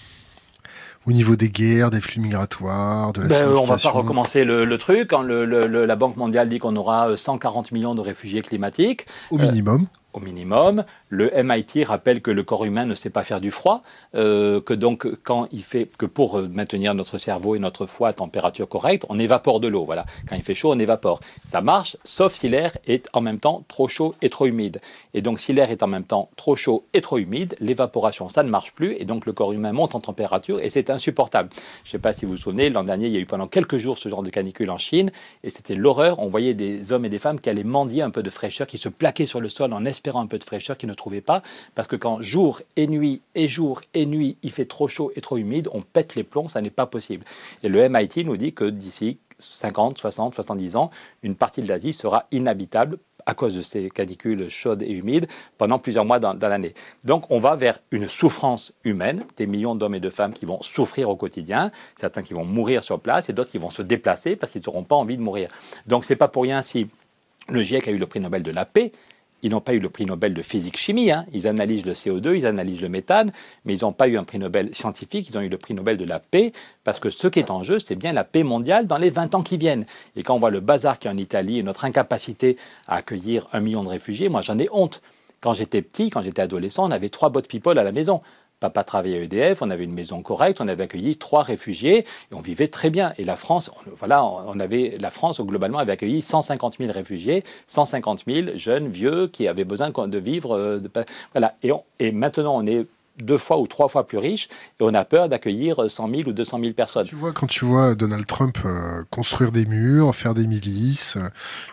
Au 1.08 1.12
niveau 1.12 1.36
des 1.36 1.50
guerres, 1.50 1.92
des 1.92 2.02
flux 2.02 2.20
migratoires, 2.20 3.14
de 3.14 3.22
la 3.22 3.28
ben, 3.28 3.48
On 3.58 3.66
va 3.66 3.78
pas 3.78 3.90
recommencer 3.92 4.44
le, 4.44 4.78
truc. 4.80 5.10
Quand 5.10 5.22
la 5.22 5.96
Banque 5.96 6.18
mondiale 6.18 6.50
dit 6.50 6.58
qu'on 6.58 6.76
aura 6.76 7.16
140 7.16 7.72
millions 7.72 7.94
de 7.94 8.02
réfugiés 8.02 8.42
climatiques. 8.42 9.06
Au 9.30 9.38
minimum. 9.38 9.84
Euh, 9.84 10.05
au 10.16 10.20
minimum. 10.20 10.84
Le 11.10 11.32
MIT 11.44 11.84
rappelle 11.84 12.22
que 12.22 12.32
le 12.32 12.44
corps 12.44 12.66
humain 12.66 12.86
ne 12.86 12.96
sait 12.96 13.10
pas 13.10 13.24
faire 13.24 13.42
du 13.42 13.52
froid, 13.52 13.84
euh, 14.16 14.62
que 14.62 14.74
donc 14.74 15.08
quand 15.24 15.48
il 15.52 15.64
fait 15.64 15.90
que 15.98 16.06
pour 16.06 16.40
euh, 16.40 16.48
maintenir 16.52 16.94
notre 16.94 17.18
cerveau 17.18 17.56
et 17.56 17.60
notre 17.60 17.86
foie 17.86 18.10
à 18.10 18.14
température 18.14 18.68
correcte, 18.68 19.06
on 19.10 19.20
évapore 19.20 19.60
de 19.60 19.68
l'eau. 19.68 19.86
Voilà, 19.86 20.06
quand 20.28 20.36
il 20.36 20.44
fait 20.44 20.54
chaud, 20.54 20.72
on 20.72 20.80
évapore. 20.80 21.20
Ça 21.44 21.62
marche, 21.62 21.98
sauf 22.04 22.34
si 22.34 22.48
l'air 22.48 22.78
est 22.88 23.10
en 23.14 23.22
même 23.22 23.40
temps 23.40 23.64
trop 23.68 23.88
chaud 23.88 24.16
et 24.22 24.30
trop 24.30 24.48
humide. 24.48 24.82
Et 25.14 25.22
donc 25.22 25.40
si 25.40 25.54
l'air 25.54 25.72
est 25.72 25.84
en 25.84 25.88
même 25.88 26.04
temps 26.04 26.30
trop 26.36 26.56
chaud 26.56 26.86
et 26.94 27.02
trop 27.02 27.18
humide, 27.18 27.56
l'évaporation 27.60 28.30
ça 28.30 28.44
ne 28.44 28.50
marche 28.50 28.74
plus 28.74 28.96
et 29.00 29.06
donc 29.06 29.26
le 29.26 29.34
corps 29.34 29.54
humain 29.54 29.74
monte 29.74 29.96
en 29.96 30.00
température 30.00 30.60
et 30.60 30.70
c'est 30.70 30.90
insupportable. 30.90 31.50
Je 31.84 31.90
ne 31.90 31.92
sais 31.92 32.00
pas 32.00 32.14
si 32.14 32.26
vous 32.26 32.32
vous 32.32 32.38
souvenez, 32.38 32.70
l'an 32.70 32.84
dernier 32.84 33.08
il 33.08 33.14
y 33.14 33.18
a 33.18 33.20
eu 33.20 33.26
pendant 33.26 33.48
quelques 33.48 33.78
jours 33.78 33.98
ce 33.98 34.10
genre 34.10 34.24
de 34.24 34.30
canicule 34.30 34.70
en 34.70 34.78
Chine 34.78 35.12
et 35.44 35.50
c'était 35.50 35.76
l'horreur. 35.76 36.20
On 36.20 36.28
voyait 36.28 36.54
des 36.54 36.92
hommes 36.92 37.06
et 37.06 37.10
des 37.10 37.20
femmes 37.20 37.40
qui 37.40 37.50
allaient 37.50 37.64
mendier 37.64 38.02
un 38.02 38.10
peu 38.10 38.24
de 38.24 38.30
fraîcheur, 38.30 38.68
qui 38.68 38.78
se 38.78 38.90
plaquaient 38.90 39.26
sur 39.26 39.42
le 39.42 39.50
sol 39.50 39.74
en 39.74 39.86
espérant 39.86 40.05
un 40.14 40.28
peu 40.28 40.38
de 40.38 40.44
fraîcheur 40.44 40.78
qu'ils 40.78 40.90
ne 40.90 40.94
trouvaient 40.94 41.22
pas, 41.22 41.42
parce 41.74 41.88
que 41.88 41.96
quand 41.96 42.22
jour 42.22 42.62
et 42.76 42.88
nuit 42.88 43.22
et 43.34 43.48
jour 43.48 43.82
et 43.94 44.06
nuit 44.06 44.38
il 44.44 44.52
fait 44.52 44.66
trop 44.66 44.88
chaud 44.88 45.12
et 45.16 45.22
trop 45.22 45.38
humide, 45.38 45.70
on 45.74 45.82
pète 45.82 46.16
les 46.16 46.24
plombs, 46.24 46.48
ça 46.48 46.62
n'est 46.62 46.70
pas 46.70 46.86
possible. 46.86 47.26
Et 47.64 47.70
le 47.70 47.88
MIT 47.90 48.24
nous 48.26 48.38
dit 48.38 48.54
que 48.54 48.66
d'ici 48.66 49.18
50, 49.38 49.98
60, 49.98 50.34
70 50.36 50.76
ans, 50.76 50.92
une 51.24 51.36
partie 51.36 51.62
de 51.62 51.68
l'Asie 51.68 51.94
sera 51.94 52.26
inhabitable 52.32 53.00
à 53.26 53.34
cause 53.34 53.56
de 53.56 53.62
ces 53.62 53.90
canicules 53.90 54.50
chaudes 54.50 54.84
et 54.84 54.92
humides 54.92 55.28
pendant 55.58 55.80
plusieurs 55.80 56.06
mois 56.06 56.20
dans, 56.20 56.34
dans 56.34 56.48
l'année. 56.48 56.74
Donc 57.04 57.26
on 57.32 57.40
va 57.40 57.56
vers 57.56 57.80
une 57.92 58.08
souffrance 58.08 58.74
humaine, 58.84 59.26
des 59.38 59.48
millions 59.48 59.76
d'hommes 59.76 59.96
et 59.96 60.00
de 60.00 60.10
femmes 60.10 60.34
qui 60.34 60.46
vont 60.46 60.62
souffrir 60.62 61.10
au 61.10 61.16
quotidien, 61.16 61.72
certains 62.00 62.22
qui 62.22 62.34
vont 62.34 62.46
mourir 62.46 62.84
sur 62.84 63.00
place 63.00 63.30
et 63.30 63.34
d'autres 63.34 63.50
qui 63.52 63.58
vont 63.58 63.72
se 63.72 63.82
déplacer 63.82 64.36
parce 64.36 64.52
qu'ils 64.52 64.62
n'auront 64.66 64.84
pas 64.84 64.96
envie 64.96 65.18
de 65.18 65.24
mourir. 65.24 65.50
Donc 65.88 66.06
c'est 66.06 66.16
pas 66.16 66.28
pour 66.28 66.44
rien 66.44 66.62
si 66.62 66.88
le 67.50 67.62
GIEC 67.62 67.88
a 67.88 67.92
eu 67.92 67.98
le 67.98 68.08
prix 68.08 68.20
Nobel 68.20 68.44
de 68.44 68.52
la 68.52 68.66
paix, 68.66 68.92
ils 69.46 69.52
n'ont 69.52 69.62
pas 69.62 69.76
eu 69.76 69.80
le 69.80 69.90
prix 69.90 70.06
Nobel 70.06 70.34
de 70.34 70.42
physique-chimie. 70.42 71.12
Hein. 71.12 71.28
Ils 71.32 71.46
analysent 71.46 71.86
le 71.86 71.94
CO2, 71.94 72.36
ils 72.36 72.48
analysent 72.48 72.82
le 72.82 72.90
méthane, 72.90 73.32
mais 73.64 73.76
ils 73.76 73.84
n'ont 73.84 73.94
pas 73.94 74.08
eu 74.08 74.18
un 74.18 74.24
prix 74.24 74.40
Nobel 74.40 74.74
scientifique, 74.74 75.30
ils 75.30 75.38
ont 75.38 75.42
eu 75.42 75.50
le 75.50 75.58
prix 75.60 75.76
Nobel 75.76 75.98
de 75.98 76.04
la 76.04 76.18
paix, 76.18 76.52
parce 76.84 77.00
que 77.00 77.12
ce 77.12 77.28
qui 77.28 77.38
est 77.38 77.52
en 77.52 77.62
jeu, 77.62 77.78
c'est 77.78 77.96
bien 77.96 78.12
la 78.12 78.24
paix 78.24 78.42
mondiale 78.42 78.88
dans 78.88 78.98
les 78.98 79.12
20 79.12 79.36
ans 79.36 79.44
qui 79.44 79.58
viennent. 79.58 79.86
Et 80.16 80.24
quand 80.24 80.34
on 80.34 80.40
voit 80.40 80.50
le 80.50 80.62
bazar 80.62 80.98
qu'il 80.98 81.12
y 81.12 81.14
a 81.14 81.16
en 81.16 81.20
Italie 81.20 81.60
et 81.60 81.64
notre 81.64 81.86
incapacité 81.86 82.58
à 82.88 82.96
accueillir 82.96 83.48
un 83.54 83.60
million 83.60 83.84
de 83.84 83.90
réfugiés, 83.90 84.30
moi 84.30 84.42
j'en 84.42 84.58
ai 84.58 84.68
honte. 84.72 85.04
Quand 85.42 85.54
j'étais 85.54 85.84
petit, 85.84 86.10
quand 86.10 86.24
j'étais 86.24 86.42
adolescent, 86.42 86.88
on 86.88 86.92
avait 86.92 87.10
trois 87.10 87.30
bottes 87.30 87.48
people 87.48 87.78
à 87.78 87.84
la 87.84 87.92
maison. 87.92 88.22
Papa 88.60 88.84
travaillait 88.84 89.20
à 89.20 89.22
EDF, 89.22 89.62
on 89.62 89.70
avait 89.70 89.84
une 89.84 89.94
maison 89.94 90.22
correcte, 90.22 90.62
on 90.62 90.68
avait 90.68 90.84
accueilli 90.84 91.18
trois 91.18 91.44
réfugiés 91.44 92.00
et 92.00 92.34
on 92.34 92.42
vivait 92.42 92.68
très 92.68 92.90
bien. 92.90 93.14
Et 93.18 93.26
la 93.26 93.36
France, 93.36 93.72
voilà, 93.98 94.24
on 94.24 94.60
avait 94.60 94.98
la 95.02 95.12
France 95.12 95.42
globalement 95.42 95.80
avait 95.80 95.94
accueilli 95.94 96.22
150 96.22 96.78
000 96.80 96.92
réfugiés, 96.92 97.44
150 97.68 98.24
000 98.28 98.48
jeunes 98.56 98.88
vieux 98.90 99.28
qui 99.28 99.48
avaient 99.48 99.66
besoin 99.66 99.90
de 99.90 100.18
vivre. 100.18 100.56
Euh, 100.56 100.80
voilà. 101.34 101.56
Et, 102.00 102.12
maintenant, 102.12 102.56
on 102.56 102.66
est 102.66 102.86
deux 103.18 103.38
fois 103.38 103.60
ou 103.60 103.68
trois 103.68 103.88
fois 103.88 104.06
plus 104.06 104.18
riche 104.18 104.50
et 104.80 104.84
on 104.84 104.94
a 104.94 105.06
peur 105.06 105.30
d'accueillir 105.30 105.90
100 105.90 106.10
000 106.10 106.30
ou 106.30 106.34
200 106.34 106.60
000 106.60 106.74
personnes. 106.74 107.08
Tu 107.08 107.16
vois, 107.16 107.32
quand 107.32 107.48
tu 107.48 107.64
vois 107.64 107.96
Donald 107.96 108.28
Trump 108.28 108.58
euh, 108.66 109.04
construire 109.10 109.54
des 109.54 109.66
murs, 109.66 110.14
faire 110.14 110.34
des 110.34 110.48
milices, 110.48 111.16
euh, 111.16 111.30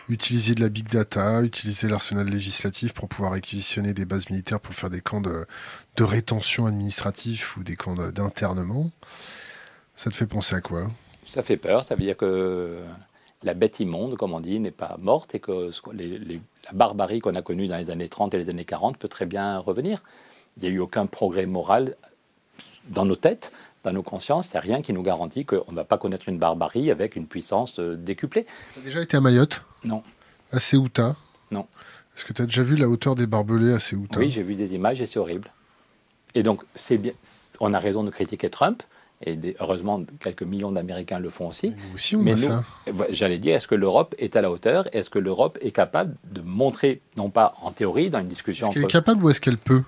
utiliser 0.07 0.55
de 0.55 0.61
la 0.61 0.69
big 0.69 0.87
data, 0.87 1.41
utiliser 1.41 1.89
l'arsenal 1.89 2.27
législatif 2.27 2.93
pour 2.93 3.09
pouvoir 3.09 3.33
réquisitionner 3.33 3.93
des 3.93 4.05
bases 4.05 4.29
militaires 4.29 4.61
pour 4.61 4.73
faire 4.73 4.89
des 4.89 5.01
camps 5.01 5.21
de, 5.21 5.45
de 5.95 6.03
rétention 6.03 6.65
administrative 6.65 7.53
ou 7.57 7.63
des 7.63 7.75
camps 7.75 7.95
d'internement, 7.95 8.89
ça 9.95 10.09
te 10.09 10.15
fait 10.15 10.27
penser 10.27 10.55
à 10.55 10.61
quoi? 10.61 10.87
Ça 11.25 11.43
fait 11.43 11.57
peur, 11.57 11.85
ça 11.85 11.95
veut 11.95 12.01
dire 12.01 12.17
que 12.17 12.79
la 13.43 13.53
bête 13.53 13.79
immonde, 13.79 14.15
comme 14.15 14.33
on 14.33 14.39
dit, 14.39 14.59
n'est 14.59 14.71
pas 14.71 14.97
morte 14.99 15.35
et 15.35 15.39
que 15.39 15.69
la 15.93 16.71
barbarie 16.73 17.19
qu'on 17.19 17.33
a 17.33 17.41
connue 17.41 17.67
dans 17.67 17.77
les 17.77 17.89
années 17.89 18.09
30 18.09 18.33
et 18.33 18.37
les 18.37 18.49
années 18.49 18.63
40 18.63 18.97
peut 18.97 19.07
très 19.07 19.25
bien 19.25 19.57
revenir. 19.59 20.01
Il 20.57 20.63
n'y 20.63 20.69
a 20.69 20.71
eu 20.71 20.79
aucun 20.79 21.05
progrès 21.05 21.45
moral 21.45 21.95
dans 22.89 23.05
nos 23.05 23.15
têtes, 23.15 23.51
dans 23.83 23.91
nos 23.91 24.03
consciences. 24.03 24.47
Il 24.47 24.51
n'y 24.51 24.57
a 24.57 24.61
rien 24.61 24.81
qui 24.81 24.93
nous 24.93 25.03
garantit 25.03 25.45
qu'on 25.45 25.71
ne 25.71 25.75
va 25.75 25.83
pas 25.83 25.97
connaître 25.97 26.29
une 26.29 26.37
barbarie 26.37 26.91
avec 26.91 27.15
une 27.15 27.27
puissance 27.27 27.79
euh, 27.79 27.95
décuplée. 27.95 28.45
Tu 28.73 28.79
as 28.79 28.83
déjà 28.83 29.01
été 29.01 29.17
à 29.17 29.21
Mayotte? 29.21 29.65
Non. 29.83 30.03
À 30.51 30.59
Ceuta? 30.59 31.15
Non. 31.51 31.67
Est-ce 32.15 32.25
que 32.25 32.33
tu 32.33 32.41
as 32.41 32.45
déjà 32.45 32.63
vu 32.63 32.75
la 32.75 32.87
hauteur 32.87 33.15
des 33.15 33.25
barbelés 33.27 33.73
à 33.73 33.79
Ceuta? 33.79 34.19
Oui, 34.19 34.31
j'ai 34.31 34.43
vu 34.43 34.55
des 34.55 34.75
images 34.75 35.01
et 35.01 35.07
c'est 35.07 35.19
horrible. 35.19 35.51
Et 36.35 36.43
donc, 36.43 36.63
bien, 36.89 37.11
on 37.59 37.73
a 37.73 37.79
raison 37.79 38.03
de 38.03 38.09
critiquer 38.09 38.49
Trump, 38.49 38.83
et 39.25 39.55
heureusement, 39.59 40.03
quelques 40.19 40.43
millions 40.43 40.71
d'Américains 40.71 41.19
le 41.19 41.29
font 41.29 41.47
aussi. 41.47 41.69
Mais 41.69 41.75
nous 41.87 41.95
aussi, 41.95 42.15
on 42.15 42.37
ça. 42.37 42.63
J'allais 43.09 43.37
dire, 43.37 43.55
est-ce 43.55 43.67
que 43.67 43.75
l'Europe 43.75 44.15
est 44.17 44.35
à 44.35 44.41
la 44.41 44.51
hauteur? 44.51 44.87
Est-ce 44.93 45.09
que 45.09 45.19
l'Europe 45.19 45.57
est 45.61 45.71
capable 45.71 46.15
de 46.31 46.41
montrer, 46.41 47.01
non 47.15 47.29
pas 47.29 47.53
en 47.61 47.71
théorie, 47.71 48.09
dans 48.09 48.19
une 48.19 48.27
discussion... 48.27 48.67
Est-ce 48.67 48.73
qu'elle 48.73 48.83
est 48.83 48.87
capable 48.87 49.23
ou 49.23 49.29
est-ce 49.29 49.39
qu'elle 49.39 49.57
peut? 49.57 49.83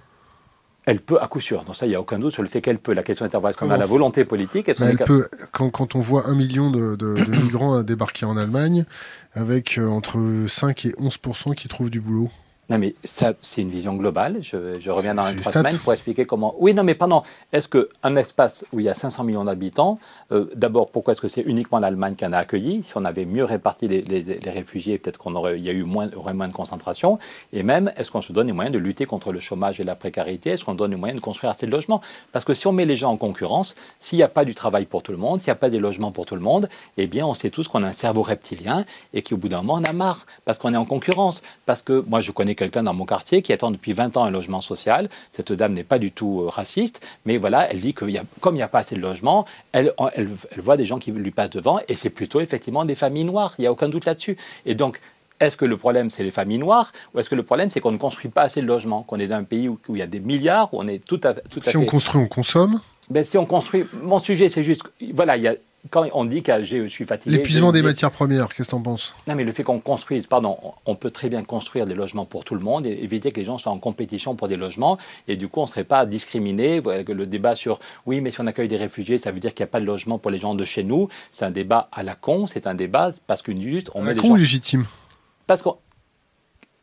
Elle 0.86 1.00
peut, 1.00 1.20
à 1.20 1.28
coup 1.28 1.42
sûr. 1.42 1.64
Donc 1.64 1.76
ça, 1.76 1.88
il 1.88 1.90
n'y 1.90 1.96
a 1.96 2.02
aucun 2.02 2.20
doute 2.20 2.32
sur 2.32 2.44
le 2.44 2.48
fait 2.48 2.62
qu'elle 2.62 2.78
peut. 2.78 2.94
La 2.94 3.02
question 3.02 3.26
est 3.26 3.34
est-ce 3.34 3.58
qu'on 3.58 3.72
a 3.72 3.78
la 3.78 3.88
volonté 3.88 4.24
politique? 4.24 4.70
Elle 4.80 4.98
peut. 5.00 5.28
Quand, 5.52 5.72
quand, 5.72 5.96
on 5.96 6.00
voit 6.00 6.28
un 6.28 6.36
million 6.36 6.70
de, 6.70 6.96
de, 6.96 7.16
de 7.16 7.32
migrants 7.44 7.82
débarquer 7.82 8.28
en 8.28 8.38
Allemagne, 8.38 8.86
avec 9.34 9.80
euh, 9.80 9.88
entre 9.88 10.46
5 10.48 10.86
et 10.86 10.90
11% 10.92 11.56
qui 11.56 11.68
trouvent 11.68 11.90
du 11.90 12.02
boulot. 12.02 12.30
Non, 12.70 12.80
mais 12.80 12.96
ça, 13.04 13.34
c'est 13.44 13.62
une 13.62 13.70
vision 13.70 13.94
globale. 13.94 14.38
Je, 14.42 14.80
je 14.80 14.90
reviens 14.90 15.14
dans 15.14 15.28
les 15.28 15.36
trois 15.36 15.52
semaines 15.54 15.78
pour 15.78 15.94
expliquer 15.94 16.26
comment. 16.26 16.56
Oui, 16.58 16.74
non, 16.74 16.84
mais 16.84 16.96
pardon. 16.96 17.22
Est-ce 17.54 17.68
qu'un 17.70 18.16
espace 18.16 18.66
où 18.74 18.80
il 18.80 18.86
y 18.86 18.90
a 18.90 18.96
500 18.96 19.24
millions 19.24 19.44
d'habitants, 19.44 20.00
euh, 20.32 20.50
d'abord, 20.56 20.90
pourquoi 20.90 21.12
est-ce 21.12 21.22
que 21.22 21.28
c'est 21.28 21.42
uniquement 21.44 21.78
l'Allemagne 21.78 22.16
qui 22.16 22.26
en 22.26 22.34
a 22.34 22.40
accueilli? 22.40 22.82
Si 22.82 22.94
on 22.98 23.06
avait 23.06 23.26
mieux 23.26 23.44
réparti 23.44 23.88
les, 23.88 24.02
les, 24.02 24.24
les 24.24 24.50
réfugiés, 24.50 24.98
peut-être 24.98 25.18
qu'on 25.20 25.36
aurait, 25.36 25.60
il 25.60 25.64
y 25.64 25.70
a 25.70 25.74
eu 25.74 25.84
moins, 25.84 26.10
aurait 26.16 26.34
moins 26.34 26.48
de 26.48 26.54
concentration. 26.54 27.20
Et 27.54 27.62
même, 27.62 27.92
est-ce 27.98 28.10
qu'on 28.10 28.22
se 28.22 28.34
donne 28.34 28.48
les 28.48 28.54
moyens 28.54 28.74
de 28.74 28.80
lutter 28.80 29.06
contre 29.06 29.32
le 29.32 29.40
chômage 29.40 29.80
et 29.80 29.84
la 29.84 29.96
précarité? 29.96 30.52
Est-ce 30.52 30.66
qu'on 30.66 30.74
donne 30.74 30.90
les 30.92 30.98
moyens 30.98 31.20
de 31.20 31.24
construire 31.24 31.52
assez 31.52 31.68
de 31.68 31.72
logements? 31.72 32.02
Parce 32.32 32.46
que 32.46 32.56
si 32.56 32.66
on 32.66 32.72
met 32.72 32.86
les 32.86 32.96
gens 32.96 33.12
en 33.12 33.18
concurrence, 33.18 33.76
s'il 34.00 34.18
n'y 34.18 34.24
a 34.24 34.28
pas 34.28 34.44
du 34.44 34.56
travail 34.56 34.86
pour 34.88 35.04
tout 35.04 35.12
le 35.12 35.20
monde, 35.20 35.40
s'il 35.40 35.50
n'y 35.50 35.54
a 35.54 35.56
pas 35.58 35.70
des 35.70 35.80
logements 35.80 36.12
pour 36.12 36.26
tout 36.26 36.36
le 36.36 36.42
monde, 36.42 36.68
eh 36.98 37.06
bien, 37.06 37.28
on 37.28 37.36
sait 37.36 37.52
tous 37.52 37.68
qu'on 37.68 37.84
a 37.84 37.88
un 37.88 37.94
cerveau 37.94 38.24
reptilien 38.24 38.86
et 39.14 39.22
qu'au 39.22 39.38
bout 39.38 39.50
d'un 39.50 39.62
moment, 39.62 39.76
on 39.76 39.84
a 39.84 39.94
marre 39.94 40.26
parce 40.46 40.58
qu'on 40.58 40.74
est 40.74 40.78
en 40.78 40.86
concurrence. 40.86 41.44
Parce 41.68 41.84
que 41.84 42.04
moi, 42.08 42.22
je 42.22 42.32
connais 42.32 42.55
quelqu'un 42.56 42.84
dans 42.84 42.94
mon 42.94 43.06
quartier 43.06 43.42
qui 43.42 43.54
attend 43.54 43.72
depuis 43.72 43.94
20 43.94 44.18
ans 44.18 44.24
un 44.24 44.32
logement 44.32 44.62
social. 44.62 45.10
Cette 45.32 45.52
dame 45.52 45.74
n'est 45.74 45.84
pas 45.84 46.00
du 46.00 46.12
tout 46.12 46.42
euh, 46.42 46.50
raciste, 46.50 47.06
mais 47.26 47.38
voilà, 47.38 47.70
elle 47.72 47.82
dit 47.82 47.94
que 47.94 48.06
y 48.06 48.18
a, 48.18 48.24
comme 48.42 48.56
il 48.56 48.60
n'y 48.60 48.64
a 48.64 48.68
pas 48.68 48.80
assez 48.80 48.96
de 48.96 49.02
logements, 49.02 49.46
elle, 49.72 49.94
elle, 50.14 50.30
voit 50.58 50.78
des 50.78 50.86
gens 50.86 51.00
qui 51.00 51.12
lui 51.12 51.32
passent 51.32 51.50
devant, 51.50 51.80
et 51.88 51.96
c'est 51.96 52.10
plutôt 52.10 52.40
effectivement 52.40 52.86
des 52.86 52.96
familles 52.96 53.26
noires. 53.26 53.54
Il 53.58 53.62
n'y 53.62 53.68
a 53.68 53.72
aucun 53.72 53.90
doute 53.90 54.06
là-dessus. 54.06 54.38
Et 54.66 54.76
donc, 54.76 55.00
est-ce 55.40 55.58
que 55.58 55.66
le 55.66 55.78
problème, 55.78 56.10
c'est 56.10 56.24
les 56.24 56.32
familles 56.32 56.60
noires 56.60 56.92
ou 57.14 57.20
est-ce 57.20 57.30
que 57.30 57.36
le 57.36 57.44
problème, 57.44 57.70
c'est 57.70 57.80
qu'on 57.80 57.92
ne 57.92 57.98
construit 57.98 58.30
pas 58.30 58.44
assez 58.44 58.62
de 58.62 58.68
logements 58.68 59.04
Qu'on 59.04 59.20
est 59.20 59.28
dans 59.28 59.36
un 59.36 59.44
pays 59.44 59.68
où, 59.68 59.80
il 59.90 59.98
y 59.98 60.02
a 60.02 60.08
des 60.08 60.20
milliards, 60.20 60.74
où 60.74 60.80
on 60.80 60.88
est 60.88 61.04
tout 61.04 61.20
à, 61.24 61.34
tout 61.34 61.60
à 61.60 61.64
si 61.64 61.72
fait... 61.72 61.72
Si 61.72 61.78
on 61.78 61.86
construit, 61.86 62.22
on 62.22 62.28
consomme? 62.28 62.80
Ben, 63.10 63.24
Si 63.24 63.38
on 63.38 63.46
construit... 63.46 63.86
Mon 64.02 64.20
sujet, 64.20 64.50
c'est 64.50 64.64
juste... 64.64 64.84
Voilà, 65.14 65.36
il 65.36 65.44
y 65.44 65.48
a 65.48 65.56
quand 65.92 66.08
on 66.14 66.26
dit 66.26 66.44
que 66.44 66.64
je 66.64 66.88
suis 66.88 67.06
fatigué. 67.06 67.38
L'épuisement 67.38 67.72
des 67.72 67.82
matières 67.82 68.12
premières, 68.12 68.48
qu'est-ce 68.50 68.68
que 68.68 68.70
tu 68.70 68.76
en 68.76 68.82
penses? 68.82 69.16
Non, 69.28 69.36
mais 69.36 69.44
le 69.44 69.52
fait 69.52 69.64
qu'on 69.64 69.80
construise, 69.80 70.28
pardon, 70.28 70.58
on 70.86 70.96
peut 70.96 71.12
très 71.12 71.30
bien 71.30 71.44
construire 71.44 71.86
des 71.86 71.96
logements 71.96 72.26
pour 72.26 72.44
tout 72.44 72.56
le 72.56 72.62
monde 72.62 72.86
et 72.86 72.92
éviter 73.04 73.32
que 73.32 73.40
les 73.40 73.46
gens 73.46 73.58
soient 73.58 73.72
en 73.72 73.80
compétition 73.80 74.36
pour 74.36 74.48
des 74.48 74.58
logements. 74.58 74.98
Et 75.28 75.36
du 75.36 75.48
coup, 75.48 75.60
on 75.60 75.64
ne 75.64 75.70
serait 75.70 75.84
pas 75.84 76.06
discriminé. 76.06 76.82
Le 76.82 77.26
débat 77.26 77.56
sur 77.56 77.80
oui, 78.06 78.22
mais 78.22 78.32
si 78.32 78.42
on 78.42 78.48
accueille 78.48 78.68
des 78.68 78.78
réfugiés, 78.78 79.18
ça 79.18 79.32
veut 79.32 79.40
dire 79.40 79.54
qu'il 79.54 79.64
n'y 79.64 79.70
a 79.70 79.72
pas 79.72 79.80
de 79.80 79.86
logement 79.86 80.18
pour 80.18 80.32
les 80.32 80.40
gens 80.40 80.56
de 80.56 80.66
chez 80.66 80.84
nous. 80.84 81.08
C'est 81.32 81.46
un 81.46 81.52
débat 81.52 81.90
à 81.92 82.04
la 82.04 82.16
con, 82.16 82.48
c'est 82.48 82.68
un 82.68 82.76
débat 82.76 83.12
parce 83.28 83.42
qu'une 83.42 83.62
juste. 83.62 83.92
On 83.96 84.02
à 84.02 84.06
met 84.06 84.14
la 84.16 84.22
con 84.22 84.30
gens... 84.30 84.36
légitime? 84.36 84.86
Parce 85.48 85.62
qu'on 85.62 85.78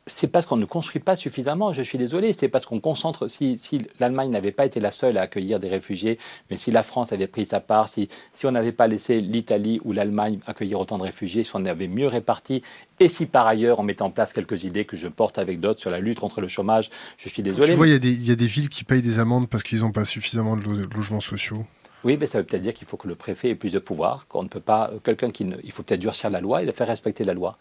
c'est 0.07 0.27
parce 0.27 0.47
qu'on 0.47 0.57
ne 0.57 0.65
construit 0.65 1.01
pas 1.01 1.15
suffisamment, 1.15 1.73
je 1.73 1.83
suis 1.83 1.99
désolé, 1.99 2.33
c'est 2.33 2.49
parce 2.49 2.67
qu'on 2.67 2.81
concentre, 2.81 3.29
si, 3.29 3.59
si 3.59 3.83
l'Allemagne 4.01 4.31
n'avait 4.31 4.51
pas 4.51 4.67
été 4.67 4.81
la 4.81 4.91
seule 4.91 5.17
à 5.17 5.23
accueillir 5.23 5.61
des 5.61 5.69
réfugiés, 5.69 6.19
mais 6.51 6.57
si 6.57 6.73
la 6.73 6.83
France 6.83 7.13
avait 7.13 7.29
pris 7.29 7.47
sa 7.47 7.61
part, 7.61 7.89
si, 7.89 8.09
si 8.33 8.47
on 8.47 8.51
n'avait 8.51 8.73
pas 8.73 8.89
laissé 8.89 9.21
l'Italie 9.21 9.81
ou 9.85 9.93
l'Allemagne 9.93 10.41
accueillir 10.47 10.81
autant 10.81 10.99
de 10.99 11.05
réfugiés, 11.05 11.45
si 11.45 11.53
on 11.55 11.65
avait 11.67 11.87
mieux 11.87 12.09
réparti, 12.09 12.63
et 12.99 13.09
si 13.09 13.27
par 13.27 13.47
ailleurs 13.47 13.79
on 13.79 13.85
mettait 13.85 14.03
en 14.03 14.11
place 14.11 14.33
quelques 14.33 14.65
idées 14.65 14.85
que 14.85 14.97
je 14.97 15.07
porte 15.07 15.39
avec 15.39 15.61
d'autres 15.61 15.81
sur 15.81 15.91
la 15.91 16.01
lutte 16.01 16.19
contre 16.19 16.41
le 16.41 16.49
chômage, 16.49 16.91
je 17.17 17.29
suis 17.29 17.43
désolé. 17.43 17.71
Tu 17.71 17.77
vois, 17.77 17.87
il 17.87 18.05
y, 18.05 18.29
y, 18.29 18.33
a 18.33 18.37
des 18.37 18.47
villes 18.47 18.69
qui 18.69 18.85
payent 18.85 19.03
des 19.03 19.21
amendes 19.21 19.49
parce 19.49 19.63
qu'ils 19.63 19.81
n'ont 19.81 19.93
pas 19.93 20.05
suffisamment 20.05 20.57
de 20.57 20.65
logements 20.95 21.21
sociaux. 21.21 21.65
Oui, 22.05 22.17
mais 22.19 22.27
ça 22.27 22.39
veut 22.39 22.45
peut-être 22.45 22.63
dire 22.63 22.75
qu'il 22.75 22.89
faut 22.89 22.97
que 22.97 23.07
le 23.07 23.15
préfet 23.15 23.51
ait 23.51 23.55
plus 23.55 23.71
de 23.71 23.79
pouvoir, 23.79 24.27
qu'on 24.27 24.43
ne 24.43 24.49
peut 24.49 24.61
pas, 24.61 24.91
quelqu'un 25.05 25.31
qui, 25.31 25.47
il 25.63 25.71
faut 25.71 25.85
peut-être 25.85 26.01
durcir 26.01 26.31
la 26.31 26.41
loi 26.41 26.63
et 26.63 26.73
faire 26.73 26.89
respecter 26.89 27.25
la 27.25 27.35
loi 27.35 27.57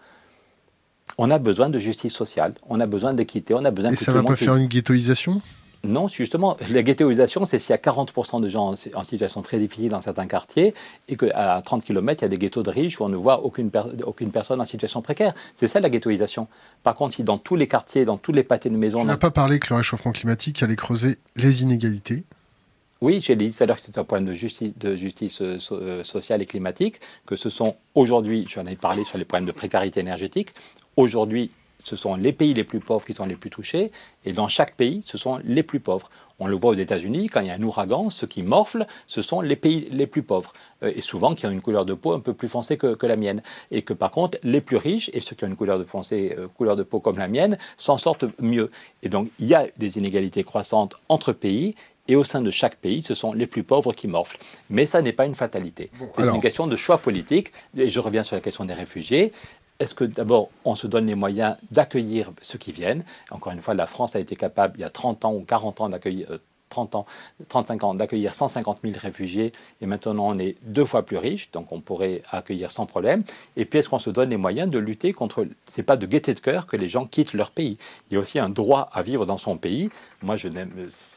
on 1.18 1.30
a 1.32 1.40
besoin 1.40 1.70
de 1.70 1.80
justice 1.80 2.14
sociale, 2.14 2.54
on 2.70 2.80
a 2.80 2.86
besoin 2.86 3.14
d'équité, 3.14 3.54
on 3.54 3.66
a 3.66 3.72
besoin. 3.72 3.92
Et 3.92 3.96
ça 3.96 4.12
ne 4.12 4.18
va 4.18 4.24
pas 4.24 4.36
faire 4.36 4.56
une 4.56 4.68
ghettoisation? 4.68 5.42
Non, 5.84 6.08
justement, 6.08 6.58
la 6.70 6.84
ghettoisation, 6.84 7.44
c'est 7.46 7.58
s'il 7.58 7.72
y 7.72 7.74
a 7.74 7.78
40% 7.78 8.40
de 8.40 8.50
gens 8.50 8.76
en 8.94 9.04
situation 9.04 9.42
très 9.42 9.58
difficile 9.58 9.90
dans 9.90 10.02
certains 10.02 10.28
quartiers 10.28 10.76
et 11.08 11.18
qu'à 11.18 11.62
30 11.66 11.84
km, 11.84 12.22
il 12.22 12.26
y 12.26 12.28
a 12.28 12.30
des 12.30 12.38
ghettos 12.38 12.62
de 12.62 12.70
riches 12.70 13.00
où 13.00 13.04
on 13.04 13.10
ne 13.10 13.16
voit 13.16 13.44
aucune, 13.44 13.72
aucune 14.04 14.30
personne 14.30 14.62
en 14.62 14.66
situation 14.66 15.02
précaire. 15.02 15.34
C'est 15.56 15.68
ça 15.68 15.80
la 15.80 15.90
ghettoisation. 15.90 16.48
Par 16.84 16.96
contre, 16.96 17.16
si 17.16 17.24
dans 17.24 17.40
tous 17.40 17.56
les 17.56 17.68
quartiers, 17.68 18.06
dans 18.06 18.18
tous 18.18 18.32
les 18.32 18.44
pâtés 18.44 18.70
de 18.70 18.78
maisons... 18.78 19.02
On 19.02 19.06
n'a 19.06 19.18
pas 19.18 19.32
parlé 19.32 19.58
que 19.58 19.68
le 19.72 19.78
réchauffement 19.78 20.12
climatique 20.12 20.62
allait 20.62 20.76
creuser 20.76 21.18
les 21.36 21.64
inégalités? 21.64 22.26
Oui, 23.02 23.20
j'ai 23.20 23.36
dit 23.36 23.50
tout 23.50 23.64
à 23.64 23.66
l'heure 23.66 23.78
que 23.78 23.82
c'était 23.82 23.98
un 23.98 24.04
problème 24.04 24.28
de 24.28 24.34
justice, 24.34 24.78
de 24.78 24.96
justice 24.96 25.42
euh, 25.42 25.58
euh, 25.72 26.04
sociale 26.04 26.44
et 26.44 26.46
climatique, 26.46 27.02
que 27.26 27.36
ce 27.36 27.50
sont 27.50 27.76
aujourd'hui, 27.96 28.46
j'en 28.48 28.68
ai 28.68 28.76
parlé 28.76 29.04
sur 29.04 29.18
les 29.18 29.26
problèmes 29.26 29.48
de 29.48 29.52
précarité 29.52 30.00
énergétique, 30.00 30.54
Aujourd'hui, 30.98 31.50
ce 31.84 31.96
sont 31.96 32.16
les 32.16 32.32
pays 32.32 32.54
les 32.54 32.64
plus 32.64 32.80
pauvres 32.80 33.06
qui 33.06 33.14
sont 33.14 33.26
les 33.26 33.36
plus 33.36 33.50
touchés, 33.50 33.92
et 34.26 34.34
dans 34.34 34.48
chaque 34.48 34.76
pays, 34.76 35.02
ce 35.06 35.18
sont 35.18 35.40
les 35.44 35.64
plus 35.64 35.80
pauvres. 35.80 36.10
On 36.40 36.48
le 36.48 36.56
voit 36.56 36.72
aux 36.72 36.76
États-Unis, 36.76 37.28
quand 37.28 37.42
il 37.42 37.48
y 37.48 37.50
a 37.50 37.56
un 37.56 37.62
ouragan, 37.62 38.10
ceux 38.10 38.28
qui 38.28 38.44
morflent, 38.44 38.86
ce 39.08 39.22
sont 39.22 39.42
les 39.42 39.56
pays 39.56 39.88
les 39.92 40.08
plus 40.08 40.24
pauvres, 40.24 40.54
euh, 40.84 40.92
et 40.96 41.02
souvent 41.02 41.36
qui 41.36 41.46
ont 41.46 41.52
une 41.52 41.62
couleur 41.62 41.86
de 41.86 41.94
peau 41.94 42.14
un 42.14 42.20
peu 42.20 42.34
plus 42.34 42.48
foncée 42.48 42.78
que, 42.78 43.06
la 43.06 43.16
mienne. 43.16 43.42
Et 43.72 43.82
que 43.82 43.94
par 43.94 44.12
contre, 44.12 44.38
les 44.44 44.62
plus 44.62 44.78
riches, 44.78 45.10
et 45.14 45.22
ceux 45.22 45.36
qui 45.36 45.44
ont 45.44 45.48
une 45.48 45.56
couleur 45.56 45.80
de, 45.80 45.84
foncée, 45.84 46.36
euh, 46.38 46.48
couleur 46.48 46.76
de 46.76 46.84
peau 46.84 47.00
comme 47.00 47.18
la 47.18 47.28
mienne, 47.28 47.58
s'en 47.78 47.98
sortent 47.98 48.26
mieux. 48.40 48.70
Et 49.04 49.10
donc, 49.10 49.30
il 49.40 49.48
y 49.48 49.56
a 49.56 49.66
des 49.78 49.98
inégalités 49.98 50.44
croissantes 50.44 50.96
entre 51.10 51.34
pays, 51.34 51.76
et 52.08 52.16
au 52.16 52.24
sein 52.24 52.42
de 52.42 52.52
chaque 52.52 52.76
pays, 52.76 53.02
ce 53.02 53.14
sont 53.14 53.32
les 53.32 53.48
plus 53.48 53.64
pauvres 53.64 53.94
qui 53.94 54.08
morflent. 54.08 54.38
Mais 54.70 54.86
ça 54.86 55.02
n'est 55.02 55.14
pas 55.14 55.26
une 55.26 55.36
fatalité. 55.36 55.92
c'est 56.16 56.24
une 56.24 56.42
question 56.42 56.68
de 56.68 56.76
choix 56.76 56.98
politique. 56.98 57.52
Et 57.78 57.90
je 57.90 58.00
reviens 58.00 58.24
sur 58.24 58.36
la 58.36 58.42
question 58.42 58.66
des 58.66 58.74
réfugiés 58.74 59.32
est-ce 59.82 59.96
que 59.96 60.04
d'abord 60.04 60.50
on 60.64 60.76
se 60.76 60.86
donne 60.86 61.08
les 61.08 61.16
moyens 61.16 61.58
d'accueillir 61.72 62.32
ceux 62.40 62.60
qui 62.60 62.72
viennent? 62.72 63.04
Encore 63.32 63.52
une 63.52 63.60
fois, 63.60 63.74
la 63.74 63.88
France 63.88 64.16
a 64.16 64.20
été 64.20 64.36
capable, 64.36 64.78
il 64.78 64.82
y 64.82 64.86
a 64.86 64.90
30 64.90 65.26
ans 65.26 65.34
ou 65.34 65.42
40 65.42 65.82
ans, 65.82 65.90
d'accueillir. 65.90 66.28
30 66.72 66.96
euh, 66.96 66.98
ans, 66.98 67.06
35 67.50 67.84
ans, 67.84 67.94
d'accueillir 67.94 68.34
150 68.34 68.80
000 68.84 68.96
réfugiés 69.00 69.54
et 69.82 69.86
maintenant 69.86 70.30
on 70.30 70.40
est 70.40 70.56
deux 70.64 70.86
fois 70.86 71.06
plus 71.06 71.18
riche, 71.18 71.52
donc 71.52 71.72
on 71.72 71.82
pourrait 71.82 72.24
accueillir 72.32 72.72
sans 72.72 72.88
problème. 72.88 73.24
Et 73.56 73.66
puis 73.66 73.80
est-ce 73.80 73.90
qu'on 73.90 74.00
se 74.00 74.10
donne 74.10 74.32
les 74.32 74.38
moyens 74.38 74.70
de 74.70 74.80
lutter 74.80 75.14
contre. 75.14 75.46
C'est 75.72 75.84
pas 75.84 75.98
de 75.98 76.06
gaieté 76.06 76.34
de 76.34 76.40
cœur 76.40 76.66
que 76.66 76.76
les 76.76 76.90
gens 76.90 77.06
quittent 77.06 77.34
leur 77.34 77.52
pays. 77.52 77.78
Il 78.10 78.16
y 78.16 78.18
a 78.18 78.20
aussi 78.20 78.40
un 78.40 78.50
droit 78.50 78.90
à 78.92 79.04
vivre 79.04 79.26
dans 79.26 79.38
son 79.38 79.58
pays. 79.58 79.90
Moi, 80.24 80.36
je, 80.36 80.50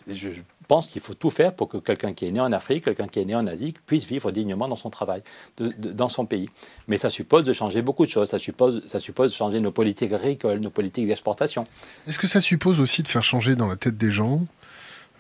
je, 0.09 0.31
pense 0.67 0.87
qu'il 0.87 1.03
faut 1.03 1.15
tout 1.15 1.31
faire 1.31 1.55
pour 1.55 1.69
que 1.69 1.77
quelqu'un 1.77 2.15
qui 2.15 2.27
est 2.27 2.31
né 2.31 2.41
en 2.41 2.51
Afrique, 2.53 2.85
quelqu'un 2.85 3.07
qui 3.07 3.21
est 3.21 3.25
né 3.25 3.35
en 3.35 3.47
Asie, 3.47 3.75
puisse 3.87 4.07
vivre 4.07 4.31
dignement 4.31 4.67
dans 4.67 4.77
son 4.77 4.89
travail, 4.89 5.23
dans 5.59 6.09
son 6.09 6.25
pays. 6.25 6.49
Mais 6.89 6.97
ça 6.97 7.11
suppose 7.11 7.45
de 7.45 7.53
changer 7.53 7.83
beaucoup 7.83 8.07
de 8.07 8.11
choses. 8.11 8.31
Ça 8.31 8.39
suppose, 8.39 8.83
ça 8.87 8.99
suppose 8.99 9.33
de 9.33 9.37
changer 9.37 9.61
nos 9.61 9.73
politiques 9.73 10.13
agricoles, 10.13 10.61
nos 10.61 10.71
politiques 10.71 11.07
d'exportation. 11.07 11.67
Est-ce 12.07 12.19
que 12.19 12.27
ça 12.27 12.41
suppose 12.41 12.81
aussi 12.81 13.03
de 13.03 13.09
faire 13.09 13.25
changer 13.25 13.57
dans 13.57 13.69
la 13.69 13.77
tête 13.77 13.99
des 13.99 14.11
gens 14.11 14.47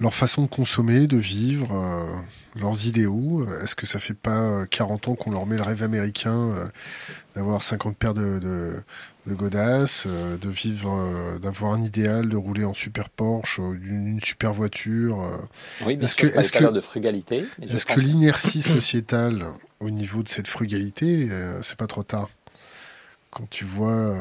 leur 0.00 0.14
façon 0.14 0.42
de 0.42 0.48
consommer, 0.48 1.06
de 1.06 1.16
vivre, 1.16 1.72
euh, 1.72 2.06
leurs 2.56 2.86
idéaux 2.86 3.46
Est-ce 3.62 3.74
que 3.74 3.86
ça 3.86 3.98
fait 3.98 4.14
pas 4.14 4.66
40 4.66 5.08
ans 5.08 5.14
qu'on 5.14 5.32
leur 5.32 5.46
met 5.46 5.56
le 5.56 5.62
rêve 5.62 5.82
américain 5.82 6.50
euh, 6.50 6.66
d'avoir 7.34 7.62
50 7.62 7.96
paires 7.96 8.14
de, 8.14 8.38
de 9.26 9.34
godasses, 9.34 10.04
euh, 10.06 10.36
de 10.36 10.48
vivre, 10.48 10.92
euh, 10.92 11.38
d'avoir 11.38 11.72
un 11.72 11.82
idéal, 11.82 12.28
de 12.28 12.36
rouler 12.36 12.64
en 12.64 12.74
super 12.74 13.08
Porsche, 13.08 13.58
une, 13.58 14.20
super 14.22 14.52
voiture. 14.52 15.22
Euh. 15.22 15.38
Oui, 15.86 15.98
est-ce 16.00 16.16
que, 16.16 16.26
est-ce 16.26 16.52
que 16.52 16.64
de 16.64 16.80
frugalité 16.80 17.46
Est-ce 17.62 17.86
que 17.86 18.00
l'inertie 18.00 18.62
sociétale 18.62 19.46
au 19.80 19.90
niveau 19.90 20.22
de 20.22 20.28
cette 20.28 20.48
frugalité, 20.48 21.28
c'est 21.62 21.76
pas 21.76 21.86
trop 21.86 22.02
tard? 22.02 22.28
Quand 23.30 23.48
tu 23.50 23.64
vois 23.64 24.16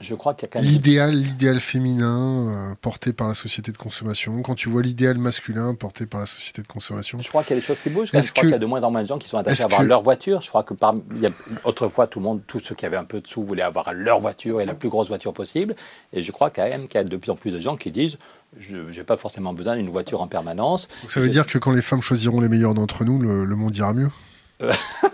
je 0.00 0.14
crois 0.14 0.34
qu'il 0.34 0.46
y 0.46 0.50
a 0.50 0.52
quand 0.52 0.60
même... 0.60 0.70
L'idéal, 0.70 1.12
l'idéal 1.12 1.60
féminin 1.60 2.70
euh, 2.70 2.74
porté 2.80 3.12
par 3.12 3.28
la 3.28 3.34
société 3.34 3.72
de 3.72 3.76
consommation, 3.76 4.42
quand 4.42 4.54
tu 4.54 4.68
vois 4.68 4.82
l'idéal 4.82 5.18
masculin 5.18 5.74
porté 5.74 6.06
par 6.06 6.20
la 6.20 6.26
société 6.26 6.62
de 6.62 6.66
consommation. 6.66 7.20
Je 7.20 7.28
crois 7.28 7.42
qu'il 7.42 7.56
y 7.56 7.58
a 7.58 7.60
des 7.60 7.66
choses 7.66 7.80
qui 7.80 7.90
bougent. 7.90 8.10
Je 8.12 8.18
crois 8.18 8.42
qu'il 8.42 8.50
y 8.50 8.54
a 8.54 8.58
de 8.58 8.66
moins 8.66 8.82
en 8.82 8.90
moins 8.90 9.02
de 9.02 9.08
gens 9.08 9.18
qui 9.18 9.28
sont 9.28 9.38
attachés 9.38 9.62
à 9.62 9.66
avoir 9.66 9.82
leur 9.82 10.02
voiture. 10.02 10.40
Je 10.40 10.48
crois 10.48 10.62
que 10.62 10.74
par... 10.74 10.94
il 11.12 11.22
y 11.22 11.26
a... 11.26 11.30
autrefois, 11.64 12.06
tout 12.06 12.20
le 12.20 12.24
monde, 12.24 12.40
tous 12.46 12.60
ceux 12.60 12.74
qui 12.74 12.86
avaient 12.86 12.96
un 12.96 13.04
peu 13.04 13.20
de 13.20 13.26
sous 13.26 13.42
voulaient 13.42 13.62
avoir 13.62 13.92
leur 13.92 14.20
voiture 14.20 14.60
et 14.60 14.66
la 14.66 14.74
plus 14.74 14.88
grosse 14.88 15.08
voiture 15.08 15.32
possible. 15.32 15.74
Et 16.12 16.22
je 16.22 16.32
crois 16.32 16.50
quand 16.50 16.64
même 16.64 16.86
qu'il 16.86 16.96
y 16.96 16.98
a 17.00 17.04
de 17.04 17.16
plus 17.16 17.30
en 17.30 17.36
plus 17.36 17.50
de 17.50 17.60
gens 17.60 17.76
qui 17.76 17.90
disent 17.90 18.18
je 18.58 18.76
n'ai 18.76 19.04
pas 19.04 19.16
forcément 19.16 19.52
besoin 19.52 19.76
d'une 19.76 19.90
voiture 19.90 20.22
en 20.22 20.26
permanence. 20.26 20.88
Donc 21.02 21.10
ça 21.10 21.20
veut 21.20 21.28
dire 21.28 21.46
que 21.46 21.58
quand 21.58 21.72
les 21.72 21.82
femmes 21.82 22.00
choisiront 22.00 22.40
les 22.40 22.48
meilleurs 22.48 22.74
d'entre 22.74 23.04
nous, 23.04 23.20
le, 23.20 23.56
monde 23.56 23.76
ira 23.76 23.92
mieux? 23.92 24.10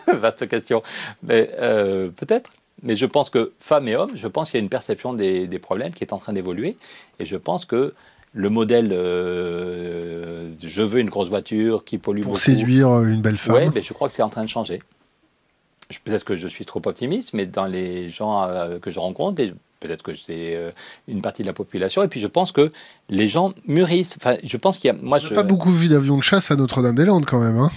Vaste 0.06 0.48
question. 0.48 0.82
Mais 1.22 1.50
euh, 1.58 2.10
peut-être. 2.10 2.50
Mais 2.82 2.96
je 2.96 3.06
pense 3.06 3.30
que 3.30 3.52
femmes 3.60 3.88
et 3.88 3.96
hommes, 3.96 4.14
je 4.14 4.26
pense 4.28 4.50
qu'il 4.50 4.58
y 4.58 4.60
a 4.60 4.64
une 4.64 4.70
perception 4.70 5.14
des, 5.14 5.58
problèmes 5.58 5.92
qui 5.92 6.04
est 6.04 6.12
en 6.12 6.18
train 6.18 6.32
d'évoluer. 6.32 6.76
Et 7.18 7.24
je 7.24 7.36
pense 7.36 7.64
que 7.64 7.94
le 8.32 8.50
modèle 8.50 8.88
euh, 8.92 10.50
je 10.62 10.82
veux 10.82 11.00
une 11.00 11.08
grosse 11.08 11.28
voiture 11.28 11.84
qui 11.84 11.98
pollue 11.98 12.20
Pour 12.20 12.32
beaucoup. 12.32 12.40
séduire 12.40 12.90
une 13.02 13.22
belle 13.22 13.38
femme. 13.38 13.56
Oui, 13.56 13.70
mais 13.74 13.82
je 13.82 13.92
crois 13.92 14.08
que 14.08 14.14
c'est 14.14 14.22
en 14.22 14.28
train 14.28 14.42
de 14.42 14.48
changer. 14.48 14.80
Peut-être 16.02 16.24
que 16.24 16.34
je 16.34 16.48
suis 16.48 16.64
trop 16.64 16.82
optimiste, 16.84 17.34
mais 17.34 17.46
dans 17.46 17.66
les 17.66 18.08
gens 18.08 18.42
euh, 18.42 18.78
que 18.78 18.90
je 18.90 18.98
rencontre, 18.98 19.40
peut-être 19.80 20.02
que 20.02 20.14
c'est 20.14 20.56
euh, 20.56 20.70
une 21.08 21.22
partie 21.22 21.42
de 21.42 21.46
la 21.46 21.52
population. 21.52 22.02
Et 22.02 22.08
puis 22.08 22.20
je 22.20 22.26
pense 22.26 22.52
que 22.52 22.72
les 23.08 23.28
gens 23.28 23.52
mûrissent. 23.66 24.16
Enfin, 24.20 24.36
je 24.42 24.56
pense 24.56 24.78
qu'il 24.78 24.88
y 24.88 24.90
a. 24.90 24.96
Moi, 25.00 25.18
je 25.18 25.28
n'ai 25.28 25.34
pas 25.34 25.42
beaucoup 25.42 25.72
vu 25.72 25.88
d'avions 25.88 26.16
de 26.16 26.22
chasse 26.22 26.50
à 26.50 26.56
Notre-Dame-des-Landes 26.56 27.26
quand 27.26 27.40
même. 27.40 27.56
Hein 27.56 27.70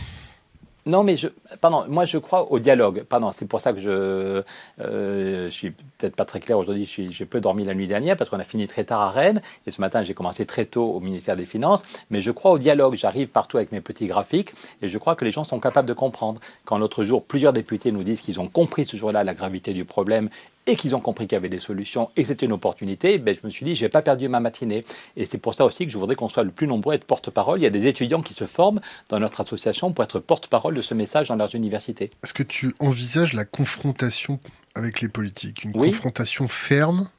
non, 0.87 1.03
mais 1.03 1.17
je, 1.17 1.27
pardon, 1.59 1.83
moi 1.89 2.05
je 2.05 2.17
crois 2.17 2.51
au 2.51 2.59
dialogue. 2.59 3.03
Pardon, 3.03 3.31
c'est 3.33 3.45
pour 3.45 3.59
ça 3.59 3.73
que 3.73 3.79
je, 3.79 4.41
euh, 4.79 5.49
suis 5.49 5.71
peut-être 5.71 6.15
pas 6.15 6.23
très 6.23 6.39
clair 6.39 6.57
aujourd'hui. 6.57 6.85
J'ai 6.85 7.25
peu 7.25 7.41
dormi 7.41 7.65
la 7.65 7.73
nuit 7.73 7.87
dernière 7.87 8.15
parce 8.15 8.29
qu'on 8.29 8.39
a 8.39 8.45
fini 8.45 8.67
très 8.67 8.85
tard 8.85 9.01
à 9.01 9.09
Rennes 9.09 9.41
et 9.65 9.71
ce 9.71 9.81
matin 9.81 10.03
j'ai 10.03 10.13
commencé 10.13 10.45
très 10.45 10.65
tôt 10.65 10.85
au 10.85 10.99
ministère 11.01 11.35
des 11.35 11.45
Finances. 11.45 11.83
Mais 12.09 12.21
je 12.21 12.31
crois 12.31 12.51
au 12.51 12.57
dialogue. 12.57 12.95
J'arrive 12.95 13.27
partout 13.27 13.57
avec 13.57 13.71
mes 13.73 13.81
petits 13.81 14.07
graphiques 14.07 14.53
et 14.81 14.87
je 14.87 14.97
crois 14.97 15.15
que 15.15 15.25
les 15.25 15.31
gens 15.31 15.43
sont 15.43 15.59
capables 15.59 15.87
de 15.87 15.93
comprendre. 15.93 16.39
Quand 16.63 16.77
l'autre 16.77 17.03
jour 17.03 17.23
plusieurs 17.23 17.53
députés 17.53 17.91
nous 17.91 18.03
disent 18.03 18.21
qu'ils 18.21 18.39
ont 18.39 18.47
compris 18.47 18.85
ce 18.85 18.95
jour-là 18.95 19.25
la 19.25 19.33
gravité 19.33 19.73
du 19.73 19.83
problème 19.83 20.29
et 20.67 20.75
qu'ils 20.75 20.95
ont 20.95 20.99
compris 20.99 21.27
qu'il 21.27 21.35
y 21.35 21.37
avait 21.37 21.49
des 21.49 21.59
solutions 21.59 22.11
et 22.15 22.21
que 22.21 22.27
c'était 22.27 22.45
une 22.45 22.51
opportunité, 22.51 23.17
ben, 23.17 23.35
je 23.39 23.45
me 23.45 23.49
suis 23.49 23.65
dit, 23.65 23.75
je 23.75 23.85
n'ai 23.85 23.89
pas 23.89 24.01
perdu 24.01 24.27
ma 24.27 24.39
matinée. 24.39 24.85
Et 25.15 25.25
c'est 25.25 25.37
pour 25.37 25.55
ça 25.55 25.65
aussi 25.65 25.85
que 25.85 25.91
je 25.91 25.97
voudrais 25.97 26.15
qu'on 26.15 26.29
soit 26.29 26.43
le 26.43 26.51
plus 26.51 26.67
nombreux 26.67 26.93
à 26.93 26.95
être 26.95 27.05
porte-parole. 27.05 27.59
Il 27.59 27.63
y 27.63 27.67
a 27.67 27.71
des 27.71 27.87
étudiants 27.87 28.21
qui 28.21 28.33
se 28.33 28.45
forment 28.45 28.81
dans 29.09 29.19
notre 29.19 29.41
association 29.41 29.93
pour 29.93 30.03
être 30.03 30.19
porte-parole 30.19 30.75
de 30.75 30.81
ce 30.81 30.93
message 30.93 31.29
dans 31.29 31.35
leurs 31.35 31.55
universités. 31.55 32.11
Est-ce 32.23 32.33
que 32.33 32.43
tu 32.43 32.75
envisages 32.79 33.33
la 33.33 33.45
confrontation 33.45 34.39
avec 34.75 35.01
les 35.01 35.07
politiques? 35.07 35.63
Une 35.63 35.73
confrontation 35.73 36.47
ferme? 36.47 37.09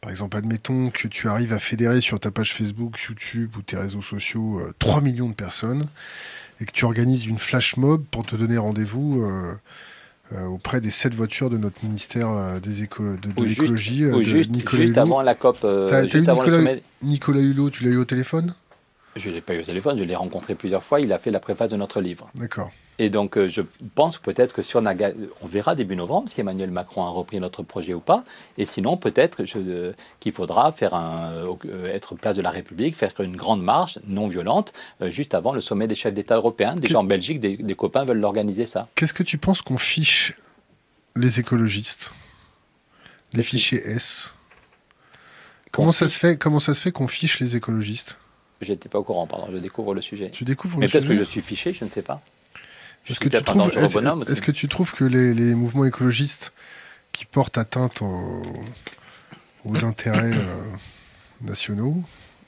Par 0.00 0.10
exemple, 0.10 0.36
admettons 0.36 0.90
que 0.90 1.06
tu 1.06 1.28
arrives 1.28 1.52
à 1.52 1.60
fédérer 1.60 2.00
sur 2.00 2.18
ta 2.18 2.30
page 2.32 2.52
Facebook, 2.54 2.98
YouTube 3.08 3.56
ou 3.56 3.62
tes 3.62 3.76
réseaux 3.76 4.02
sociaux 4.02 4.60
3 4.80 4.98
euh, 4.98 5.00
millions 5.00 5.28
de 5.28 5.34
personnes 5.34 5.84
et 6.60 6.64
que 6.64 6.72
tu 6.72 6.84
organises 6.84 7.26
une 7.26 7.38
flash 7.38 7.76
mob 7.76 8.04
pour 8.10 8.24
te 8.24 8.34
donner 8.34 8.58
rendez-vous 8.58 9.22
euh, 9.22 9.54
auprès 10.48 10.80
des 10.80 10.90
sept 10.90 11.14
voitures 11.14 11.50
de 11.50 11.56
notre 11.56 11.84
ministère 11.84 12.30
euh, 12.30 12.60
des 12.60 12.82
éco 12.82 13.02
de, 13.02 13.32
de 13.32 13.44
l'écologie. 13.44 14.04
Euh, 14.04 14.22
juste, 14.22 14.50
Nicolas 14.50 14.82
juste 14.82 14.98
avant 14.98 15.22
la 15.22 15.34
COP. 15.34 15.60
T'as, 15.60 16.04
eu 16.04 16.20
Nicolas, 16.20 16.74
Nicolas 17.02 17.40
Hulot, 17.40 17.70
tu 17.70 17.84
l'as 17.84 17.90
eu 17.90 17.96
au 17.96 18.04
téléphone? 18.04 18.54
Je 19.16 19.28
ne 19.28 19.34
l'ai 19.34 19.40
pas 19.40 19.54
eu 19.54 19.60
au 19.60 19.64
téléphone, 19.64 19.98
je 19.98 20.04
l'ai 20.04 20.16
rencontré 20.16 20.54
plusieurs 20.54 20.82
fois, 20.82 21.00
il 21.00 21.12
a 21.12 21.18
fait 21.18 21.30
la 21.30 21.40
préface 21.40 21.70
de 21.70 21.76
notre 21.76 22.00
livre. 22.00 22.30
D'accord. 22.34 22.70
Et 23.02 23.10
donc, 23.10 23.36
euh, 23.36 23.48
je 23.48 23.62
pense 23.96 24.18
peut-être 24.18 24.54
que 24.54 24.62
si 24.62 24.76
on 24.76 24.86
a, 24.86 24.94
on 25.40 25.46
verra 25.48 25.74
début 25.74 25.96
novembre 25.96 26.28
si 26.28 26.40
Emmanuel 26.40 26.70
Macron 26.70 27.02
a 27.04 27.08
repris 27.08 27.40
notre 27.40 27.64
projet 27.64 27.94
ou 27.94 27.98
pas. 27.98 28.22
Et 28.58 28.64
sinon, 28.64 28.96
peut-être 28.96 29.42
euh, 29.56 29.92
qu'il 30.20 30.30
faudra 30.30 30.70
faire 30.70 30.94
un, 30.94 31.32
euh, 31.32 31.92
être 31.92 32.14
place 32.14 32.36
de 32.36 32.42
la 32.42 32.50
République, 32.50 32.94
faire 32.94 33.10
une 33.18 33.34
grande 33.34 33.60
marche 33.60 33.98
non 34.06 34.28
violente 34.28 34.72
juste 35.00 35.34
avant 35.34 35.52
le 35.52 35.60
sommet 35.60 35.88
des 35.88 35.96
chefs 35.96 36.14
d'État 36.14 36.36
européens. 36.36 36.76
Déjà 36.76 37.00
en 37.00 37.02
Belgique, 37.02 37.40
des, 37.40 37.74
copains 37.74 38.04
veulent 38.04 38.20
l'organiser 38.20 38.66
ça. 38.66 38.86
Qu'est-ce 38.94 39.14
que 39.14 39.24
tu 39.24 39.36
penses 39.36 39.62
qu'on 39.62 39.78
fiche 39.78 40.34
les 41.16 41.40
écologistes, 41.40 42.12
les 43.32 43.42
fichiers 43.42 43.82
S? 43.84 44.36
Comment 45.72 45.90
ça, 45.90 46.06
se 46.06 46.20
fait, 46.20 46.36
comment 46.36 46.60
ça 46.60 46.72
se 46.72 46.80
fait 46.80 46.92
qu'on 46.92 47.08
fiche 47.08 47.40
les 47.40 47.56
écologistes? 47.56 48.20
J'étais 48.60 48.88
pas 48.88 49.00
au 49.00 49.02
courant, 49.02 49.26
pardon, 49.26 49.48
je 49.52 49.58
découvre 49.58 49.92
le 49.92 50.02
sujet. 50.02 50.30
Tu 50.30 50.44
découvres 50.44 50.78
Mais 50.78 50.86
le 50.86 50.88
sujet 50.88 51.00
peut-être 51.00 51.18
que 51.18 51.24
je 51.24 51.28
suis 51.28 51.40
fiché, 51.40 51.72
je 51.72 51.84
ne 51.84 51.90
sais 51.90 52.02
pas. 52.02 52.22
Est-ce 53.08 53.20
que, 53.20 53.28
tu 53.28 53.42
trouves, 53.42 53.72
est-ce, 54.28 54.42
que 54.42 54.52
tu 54.52 54.68
trouves 54.68 54.92
que 54.92 55.04
les, 55.04 55.54
mouvements 55.54 55.84
écologistes 55.84 56.52
qui 57.10 57.24
portent 57.24 57.58
atteinte 57.58 58.00
au, 58.02 58.42
aux 59.64 59.84
intérêts 59.84 60.32
nationaux, 61.40 61.96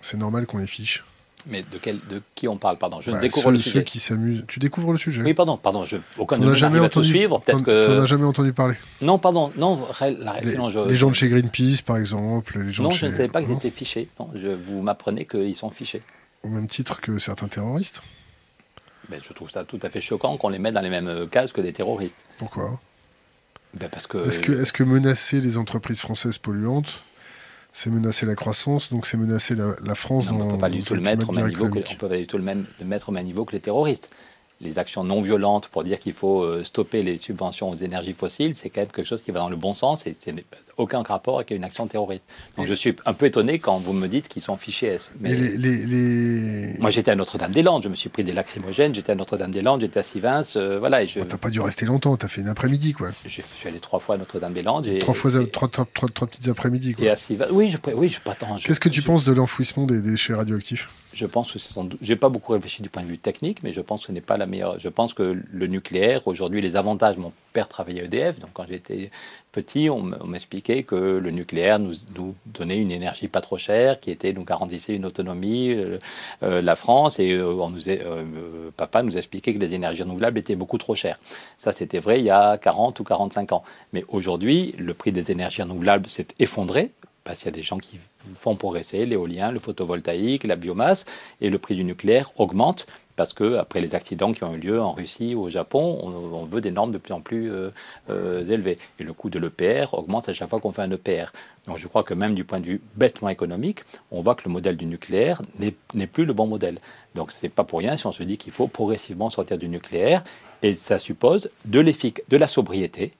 c'est 0.00 0.16
normal 0.16 0.46
qu'on 0.46 0.59
les 0.59 0.66
fiche. 0.66 1.05
Mais 1.46 1.62
de, 1.62 1.76
quel, 1.76 2.00
de 2.09 2.22
qui 2.34 2.48
on 2.48 2.57
parle? 2.57 2.78
Pardon, 2.78 3.02
je 3.02 3.11
bah, 3.11 3.18
découvre 3.18 3.50
le 3.50 3.59
sujet. 3.59 3.80
Ceux 3.80 3.84
qui 3.84 4.00
s'amusent. 4.00 4.44
Tu 4.48 4.61
découvres 4.61 4.92
le 4.92 4.98
sujet 4.98 5.22
Oui, 5.22 5.34
pardon, 5.34 5.59
pardon. 5.59 5.84
Je, 5.84 5.98
aucun 6.16 6.38
de 6.38 6.55
jamais 6.55 6.78
entendu, 6.78 7.07
suivre. 7.07 7.40
Peut-être 7.40 7.62
que. 7.62 7.86
T'en 7.86 8.02
as 8.02 8.07
jamais 8.07 8.24
entendu 8.24 8.55
parler 8.55 8.76
Non, 9.02 9.18
pardon. 9.18 9.52
Non, 9.57 9.86
la, 10.00 10.40
les, 10.40 10.57
les 10.88 10.96
gens 10.96 11.11
de 11.11 11.14
chez 11.14 11.28
Greenpeace, 11.28 11.82
par 11.84 11.98
exemple. 11.98 12.59
Les 12.61 12.72
gens 12.72 12.84
non, 12.84 12.90
je 12.90 13.07
ne 13.07 13.12
savais 13.12 13.28
pas 13.28 13.42
qu'ils 13.42 13.52
étaient 13.52 13.70
fichés. 13.70 14.09
Non, 14.18 14.30
je, 14.34 14.48
vous 14.48 14.80
m'apprenez 14.80 15.26
qu'ils 15.26 15.57
sont 15.57 15.68
fichés. 15.68 16.02
Au 16.44 16.48
même 16.48 16.66
titre 16.66 17.00
que 17.00 17.18
certains 17.18 17.48
terroristes 17.48 18.02
ben, 19.09 19.20
Je 19.22 19.32
trouve 19.32 19.50
ça 19.50 19.64
tout 19.64 19.78
à 19.82 19.90
fait 19.90 20.00
choquant 20.00 20.36
qu'on 20.36 20.48
les 20.48 20.59
mette 20.59 20.74
dans 20.74 20.80
les 20.80 20.90
mêmes 20.90 21.09
euh, 21.09 21.26
cases 21.26 21.52
que 21.52 21.61
des 21.61 21.72
terroristes. 21.72 22.16
Pourquoi? 22.38 22.80
Ben 23.74 23.88
parce 23.88 24.07
que... 24.07 24.18
Est-ce 24.26 24.40
que, 24.40 24.52
est 24.52 24.72
que 24.72 24.84
menacer 24.84 25.40
les 25.40 25.59
entreprises 25.59 26.00
françaises 26.00 26.38
polluantes 26.38 27.05
c'est 27.76 27.90
menacer 27.90 28.24
la 28.24 28.36
croissance, 28.36 28.92
donc 28.92 29.05
c'est 29.05 29.16
menacer 29.16 29.57
la, 29.57 29.94
France 29.96 30.30
non, 30.30 30.38
dans, 30.38 30.44
on 30.44 30.52
peut 30.52 30.61
pas 30.61 30.70
du 30.70 30.80
tout 30.80 30.94
le 30.94 31.00
mettre 31.00 31.28
au 31.28 31.32
même 31.32 31.48
niveau 31.48 31.68
que, 31.68 31.80
on 31.80 31.96
peut 31.96 32.09
pas 32.09 32.16
du 32.16 32.26
tout 32.28 32.38
le, 32.38 32.44
même, 32.44 32.66
le 32.78 32.86
mettre 32.86 33.09
au 33.09 33.12
même 33.12 33.24
niveau 33.24 33.44
que 33.44 33.50
les 33.50 33.59
terroristes 33.59 34.11
les 34.61 34.78
actions 34.78 35.05
non 35.05 35.20
violentes 35.20 35.68
pour 35.68 35.84
dire 35.84 35.98
qu'il 35.98 36.12
faut 36.12 36.42
euh, 36.42 36.62
stopper 36.62 37.02
les 37.02 37.18
subventions 37.18 37.70
aux 37.70 37.74
énergies 37.74 38.14
fossiles, 38.14 38.55
c'est 38.55 38.70
quand 38.70 38.80
même 38.80 38.90
quelque 38.90 39.07
chose 39.07 39.22
qui 39.22 39.30
va 39.30 39.40
dans 39.40 39.48
le 39.48 39.57
bon 39.57 39.74
sens 39.74 40.07
et 40.07 40.16
c'est 40.18 40.34
aucun 40.76 41.02
rapport 41.02 41.36
avec 41.36 41.50
une 41.50 41.64
action 41.64 41.86
terroriste. 41.86 42.24
Donc 42.57 42.66
je 42.66 42.74
suis 42.74 42.94
un 43.05 43.12
peu 43.14 43.26
étonné 43.26 43.59
quand 43.59 43.78
vous 43.78 43.92
me 43.92 44.07
dites 44.07 44.28
qu'ils 44.28 44.42
sont 44.42 44.57
fichés 44.57 44.86
S. 44.86 45.12
Mais 45.20 45.34
les, 45.34 46.74
Moi 46.78 46.90
j'étais 46.90 47.11
à 47.11 47.16
Notre-Dame-des-Landes, 47.16 47.82
je 47.82 47.88
me 47.88 47.94
suis 47.94 48.09
pris 48.09 48.24
des 48.24 48.32
lacrymogènes, 48.32 48.94
j'étais 48.94 49.12
à 49.12 49.14
Notre-Dame-des-Landes, 49.14 49.80
j'étais 49.80 50.00
à 50.00 50.02
Sivins, 50.02 50.42
euh, 50.57 50.78
voilà. 50.78 51.02
Et 51.02 51.09
je... 51.09 51.20
T'as 51.20 51.36
pas 51.36 51.50
dû 51.50 51.61
rester 51.61 51.86
longtemps, 51.86 52.16
t'as 52.16 52.28
fait 52.28 52.40
une 52.40 52.48
après-midi 52.48 52.92
quoi. 52.92 53.11
Je 53.24 53.28
suis 53.28 53.68
allé 53.68 53.80
trois 53.80 53.98
fois 53.98 54.14
à 54.14 54.18
Notre-Dame-des-Landes. 54.18 54.98
Trois 55.00 55.14
fois, 55.14 55.30
trois, 55.52 55.68
trois, 55.68 55.86
trois, 56.12 56.28
petites 56.28 56.48
après-midi 56.48 56.94
quoi. 56.94 57.05
Et 57.05 57.11
à 57.11 57.16
Sivins, 57.16 57.48
oui, 57.50 57.70
je, 57.70 57.78
oui, 57.94 58.09
je 58.09 58.20
pas 58.20 58.34
tant. 58.34 58.57
Qu'est-ce 58.57 58.80
que 58.80 58.88
tu 58.88 59.02
penses 59.02 59.24
de 59.24 59.32
l'enfouissement 59.32 59.86
des 59.86 60.00
déchets 60.00 60.34
radioactifs 60.34 60.88
je 61.15 61.27
pense 61.27 61.53
que 61.53 61.59
c'est 61.59 61.75
J'ai 62.03 62.17
pas 62.17 62.29
beaucoup 62.29 62.53
réfléchi 62.53 62.83
du 62.83 62.89
point 62.89 63.03
de 63.03 63.07
vue 63.07 63.19
technique, 63.19 63.62
mais 63.62 63.73
je 63.73 63.81
pense 63.81 64.01
que 64.01 64.07
ce 64.09 64.12
n'est 64.12 64.21
pas 64.21 64.37
la 64.37 64.47
meilleure. 64.47 64.79
Je 64.79 64.89
pense 64.89 65.15
que 65.15 65.41
le 65.51 65.67
nucléaire, 65.67 66.27
aujourd'hui, 66.27 66.61
les 66.61 66.77
avantages. 66.77 67.17
Mon 67.17 67.33
père 67.53 67.69
travaillait 67.69 68.03
à 68.03 68.05
EDF, 68.05 68.41
donc 68.41 68.51
quand 68.53 68.67
j'étais 68.69 69.11
petit, 69.53 69.89
on 69.89 70.03
m'expliquait 70.03 70.83
que 70.83 70.97
le 70.97 71.31
nucléaire 71.31 71.79
nous, 71.79 71.95
donnait 72.47 72.79
une 72.79 72.91
énergie 72.91 73.29
pas 73.29 73.41
trop 73.41 73.59
chère, 73.59 74.01
qui 74.01 74.11
était 74.11 74.33
nous 74.33 74.43
garantissait 74.43 74.97
une 74.97 75.07
autonomie, 75.07 75.71
euh, 75.73 75.99
euh, 76.43 76.61
la 76.61 76.75
France, 76.75 77.21
et 77.21 77.31
euh, 77.31 77.55
on 77.55 77.71
nous 77.71 77.85
papa 78.77 79.05
nous 79.05 79.17
expliquait 79.17 79.55
que 79.55 79.61
les 79.61 79.73
énergies 79.73 80.03
renouvelables 80.03 80.39
étaient 80.39 80.57
beaucoup 80.57 80.79
trop 80.79 80.97
chères. 80.97 81.19
Ça, 81.59 81.71
c'était 81.71 82.01
vrai 82.01 82.19
il 82.19 82.25
y 82.25 82.31
a 82.31 82.59
40 82.59 82.99
ou 82.99 83.05
45 83.05 83.53
ans. 83.53 83.62
Mais 83.93 84.05
aujourd'hui, 84.09 84.75
le 84.79 84.93
prix 84.93 85.12
des 85.12 85.31
énergies 85.31 85.62
renouvelables 85.62 86.09
s'est 86.09 86.27
effondré 86.41 86.91
parce 87.25 87.39
qu'il 87.39 87.47
y 87.47 87.49
a 87.49 87.53
des 87.53 87.62
gens 87.62 87.79
qui 87.79 87.99
font 88.35 88.55
progresser 88.57 89.07
l'éolien, 89.07 89.51
le 89.51 89.59
photovoltaïque, 89.59 90.45
la 90.45 90.57
biomasse, 90.57 91.05
et 91.41 91.51
le 91.51 91.59
prix 91.59 91.75
du 91.75 91.85
nucléaire 91.85 92.31
augmente 92.37 92.87
parce 93.16 93.33
que 93.33 93.57
après 93.57 93.81
les 93.81 93.95
accidents 93.95 94.33
qui 94.33 94.45
ont 94.45 94.55
eu 94.55 94.59
lieu 94.59 94.81
en 94.81 94.93
Russie 94.93 95.35
ou 95.35 95.43
au 95.43 95.51
Japon, 95.51 96.01
on, 96.03 96.45
veut 96.45 96.61
des 96.61 96.70
normes 96.70 96.93
de 96.93 96.99
plus 96.99 97.14
en 97.14 97.20
plus 97.20 97.51
euh, 97.51 97.70
euh, 98.11 98.45
élevées. 98.45 98.79
Et 98.99 99.05
le 99.05 99.12
coût 99.12 99.31
de 99.31 99.39
l'EPR 99.39 99.95
augmente 99.95 100.29
à 100.29 100.33
chaque 100.33 100.51
fois 100.51 100.61
qu'on 100.61 100.72
fait 100.72 100.83
un 100.83 100.91
EPR. 100.91 101.33
Donc 101.66 101.79
je 101.79 101.87
crois 101.87 102.03
que 102.03 102.14
même 102.14 102.35
du 102.35 102.45
point 102.45 102.61
de 102.61 102.66
vue 102.66 102.81
bêtement 102.97 103.29
économique, 103.29 103.81
on 104.11 104.20
voit 104.20 104.35
que 104.35 104.43
le 104.47 104.51
modèle 104.53 104.77
du 104.77 104.87
nucléaire 104.87 105.43
n'est 105.59 106.07
plus 106.07 106.25
le 106.25 106.33
bon 106.33 106.47
modèle. 106.47 106.79
Donc 107.14 107.31
c'est 107.31 107.49
pas 107.49 107.64
pour 107.64 107.79
rien 107.79 107.97
si 107.97 108.07
on 108.07 108.12
se 108.12 108.22
dit 108.22 108.37
qu'il 108.37 108.53
faut 108.53 108.66
progressivement 108.66 109.31
sortir 109.31 109.59
du 109.59 109.68
nucléaire, 109.68 110.25
et 110.62 110.77
ça 110.77 110.99
suppose 110.99 111.51
de 111.64 111.83
de 111.83 112.37
la 112.37 112.49
sobriété, 112.49 113.12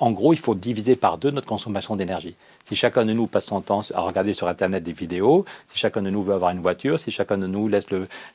en 0.00 0.10
gros, 0.10 0.32
il 0.32 0.38
faut 0.38 0.54
diviser 0.54 0.96
par 0.96 1.18
deux 1.18 1.30
notre 1.30 1.46
consommation 1.46 1.96
d'énergie. 1.96 2.36
Si 2.62 2.76
chacun 2.76 3.06
de 3.06 3.12
nous 3.12 3.26
passe 3.26 3.46
son 3.46 3.60
temps 3.60 3.80
à 3.94 4.00
regarder 4.00 4.34
sur 4.34 4.48
Internet 4.48 4.82
des 4.82 4.92
vidéos, 4.92 5.44
si 5.66 5.78
chacun 5.78 6.02
de 6.02 6.10
nous 6.10 6.22
veut 6.22 6.34
avoir 6.34 6.50
une 6.50 6.60
voiture, 6.60 7.00
si 7.00 7.10
chacun 7.10 7.38
de 7.38 7.46
nous 7.46 7.68
laisse 7.68 7.86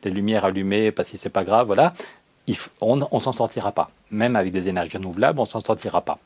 les 0.04 0.12
lumières 0.12 0.46
allumées 0.46 0.92
parce 0.92 1.10
que 1.10 1.18
c'est 1.18 1.30
pas 1.30 1.44
grave, 1.44 1.68
voilà, 1.68 1.94
on 2.82 2.96
ne 2.98 3.20
s'en 3.20 3.32
sortira 3.32 3.72
pas. 3.72 3.92
Même 4.10 4.36
avec 4.36 4.52
des 4.52 4.68
énergies 4.68 4.98
renouvelables, 4.98 5.40
on 5.40 5.46
s'en 5.46 5.60
sortira 5.60 6.02
pas. 6.02 6.18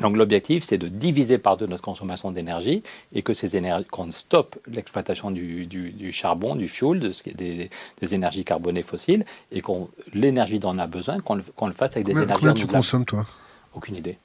Donc 0.00 0.16
l'objectif, 0.16 0.64
c'est 0.64 0.78
de 0.78 0.86
diviser 0.88 1.38
par 1.38 1.56
deux 1.56 1.66
notre 1.66 1.82
consommation 1.82 2.30
d'énergie 2.30 2.82
et 3.12 3.22
que 3.22 3.34
ces 3.34 3.56
énergies, 3.56 3.84
qu'on 3.86 4.12
stoppe 4.12 4.56
l'exploitation 4.70 5.30
du, 5.30 6.10
charbon, 6.12 6.54
du 6.54 6.68
fuel, 6.68 7.00
des, 7.34 7.70
des, 8.00 8.14
énergies 8.14 8.44
carbonées 8.44 8.84
fossiles, 8.84 9.24
et 9.50 9.60
qu'on 9.60 9.88
l'énergie 10.14 10.60
dont 10.60 10.74
on 10.74 10.78
a 10.78 10.86
besoin, 10.86 11.18
qu'on 11.18 11.34
le, 11.34 11.44
le, 11.62 11.72
fasse 11.72 11.92
avec 11.92 12.06
des 12.06 12.12
énergies 12.12 12.32
renouvelables. 12.32 12.58
Combien 12.60 12.66
tu 12.66 12.72
consommes 12.72 13.04
toi? 13.04 13.26
Aucune 13.74 13.96
idée. 13.96 14.18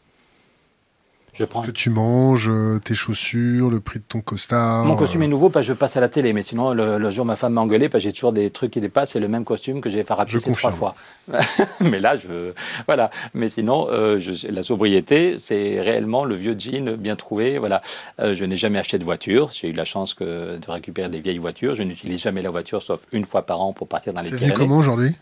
Je 1.33 1.45
prends... 1.45 1.61
Ce 1.61 1.67
que 1.67 1.71
tu 1.71 1.89
manges, 1.89 2.49
euh, 2.49 2.79
tes 2.79 2.93
chaussures, 2.93 3.69
le 3.69 3.79
prix 3.79 3.99
de 3.99 4.05
ton 4.07 4.21
costard. 4.21 4.85
Mon 4.85 4.95
costume 4.95 5.23
est 5.23 5.27
nouveau 5.27 5.49
parce 5.49 5.65
que 5.65 5.73
je 5.73 5.77
passe 5.77 5.97
à 5.97 6.01
la 6.01 6.09
télé, 6.09 6.31
mais 6.31 6.43
sinon 6.43 6.73
le, 6.73 7.09
jour 7.11 7.25
ma 7.25 7.35
femme 7.35 7.53
m'a 7.53 7.61
engueulé 7.61 7.89
parce 7.89 8.03
que 8.03 8.09
j'ai 8.09 8.13
toujours 8.13 8.33
des 8.33 8.51
trucs 8.51 8.71
qui 8.71 8.81
dépassent. 8.81 9.11
C'est 9.11 9.19
le 9.19 9.27
même 9.27 9.43
costume 9.43 9.81
que 9.81 9.89
j'ai 9.89 10.03
fait 10.03 10.13
rapisser 10.13 10.51
trois 10.51 10.71
fois. 10.71 10.93
mais 11.81 11.99
là, 11.99 12.15
je 12.17 12.53
voilà. 12.87 13.09
Mais 13.33 13.49
sinon, 13.49 13.87
euh, 13.89 14.19
la 14.49 14.63
sobriété, 14.63 15.37
c'est 15.39 15.81
réellement 15.81 16.23
le 16.23 16.35
vieux 16.35 16.55
jean 16.57 16.95
bien 16.97 17.15
trouvé. 17.15 17.57
Voilà. 17.57 17.81
Euh, 18.19 18.35
je 18.35 18.45
n'ai 18.45 18.57
jamais 18.57 18.79
acheté 18.79 18.99
de 18.99 19.03
voiture. 19.03 19.49
J'ai 19.51 19.69
eu 19.69 19.73
la 19.73 19.85
chance 19.85 20.13
que, 20.13 20.57
de 20.57 20.71
récupérer 20.71 21.09
des 21.09 21.19
vieilles 21.19 21.39
voitures. 21.39 21.73
Je 21.73 21.83
n'utilise 21.83 22.21
jamais 22.21 22.43
la 22.43 22.51
voiture 22.51 22.81
sauf 22.81 23.05
une 23.11 23.25
fois 23.25 23.43
par 23.43 23.61
an 23.61 23.73
pour 23.73 23.87
partir 23.87 24.13
dans 24.13 24.21
les 24.21 24.29
Pyrénées. 24.29 24.53
comment 24.53 24.77
aujourd'hui? 24.77 25.15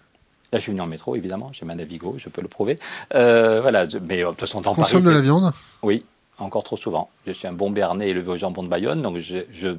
Là, 0.51 0.59
je 0.59 0.63
suis 0.63 0.71
venu 0.71 0.81
en 0.81 0.87
métro, 0.87 1.15
évidemment. 1.15 1.49
J'ai 1.53 1.65
ma 1.65 1.75
Navigo, 1.75 2.15
je 2.17 2.27
peux 2.27 2.41
le 2.41 2.49
prouver. 2.49 2.77
Euh, 3.13 3.61
voilà. 3.61 3.85
Mais 4.07 4.21
de 4.21 4.25
toute 4.25 4.41
façon, 4.41 4.61
dans 4.61 4.73
Consomme 4.73 5.03
de 5.03 5.09
la 5.09 5.21
viande 5.21 5.53
Oui, 5.81 6.03
encore 6.39 6.63
trop 6.63 6.77
souvent. 6.77 7.09
Je 7.25 7.31
suis 7.31 7.47
un 7.47 7.53
bon 7.53 7.71
Bernet 7.71 8.09
élevé 8.09 8.31
au 8.31 8.37
jambon 8.37 8.63
de 8.63 8.67
Bayonne, 8.67 9.01
donc 9.01 9.17
je, 9.17 9.77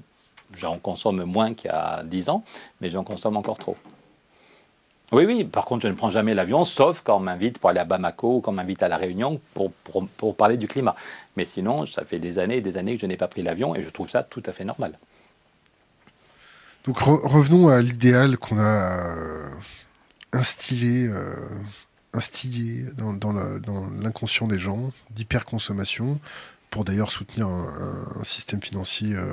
j'en 0.57 0.79
consomme 0.79 1.25
moins 1.25 1.55
qu'il 1.55 1.71
y 1.71 1.75
a 1.75 2.03
10 2.05 2.29
ans, 2.31 2.45
mais 2.81 2.91
j'en 2.91 3.05
consomme 3.05 3.37
encore 3.37 3.59
trop. 3.59 3.77
Oui, 5.13 5.27
oui, 5.27 5.45
par 5.45 5.67
contre, 5.67 5.83
je 5.83 5.89
ne 5.89 5.93
prends 5.93 6.11
jamais 6.11 6.35
l'avion, 6.35 6.65
sauf 6.65 7.03
quand 7.05 7.19
on 7.19 7.21
m'invite 7.21 7.59
pour 7.59 7.69
aller 7.69 7.81
à 7.81 7.85
Bamako 7.85 8.37
ou 8.37 8.41
quand 8.41 8.53
on 8.53 8.55
m'invite 8.55 8.83
à 8.83 8.89
La 8.89 8.97
Réunion 8.97 9.43
pour, 9.53 9.71
pour, 10.17 10.35
parler 10.35 10.57
du 10.57 10.67
climat. 10.67 10.97
Mais 11.37 11.45
sinon, 11.45 11.85
ça 11.85 12.07
fait 12.07 12.19
des 12.19 12.39
années 12.39 12.57
et 12.57 12.61
des 12.63 12.79
années 12.79 12.95
que 12.95 13.03
je 13.03 13.07
n'ai 13.07 13.19
pas 13.19 13.29
pris 13.29 13.43
l'avion 13.43 13.75
et 13.77 13.83
je 13.83 13.91
trouve 13.91 14.09
ça 14.09 14.23
tout 14.23 14.43
à 14.47 14.53
fait 14.53 14.65
normal. 14.65 14.97
Donc 16.87 16.99
revenons 16.99 17.69
à 17.69 17.81
l'idéal 17.81 18.39
qu'on 18.39 18.59
a 18.59 19.51
instillé, 20.33 21.07
euh, 21.07 21.35
instillé 22.13 22.85
dans, 22.97 23.13
dans 23.13 23.33
l'inconscient 24.01 24.49
des 24.49 24.59
gens 24.59 24.91
d'hyperconsommation, 25.11 26.21
pour 26.73 26.85
d'ailleurs 26.85 27.13
soutenir 27.13 27.47
un, 27.47 28.25
système 28.25 28.61
financier 28.63 29.15
euh, 29.15 29.33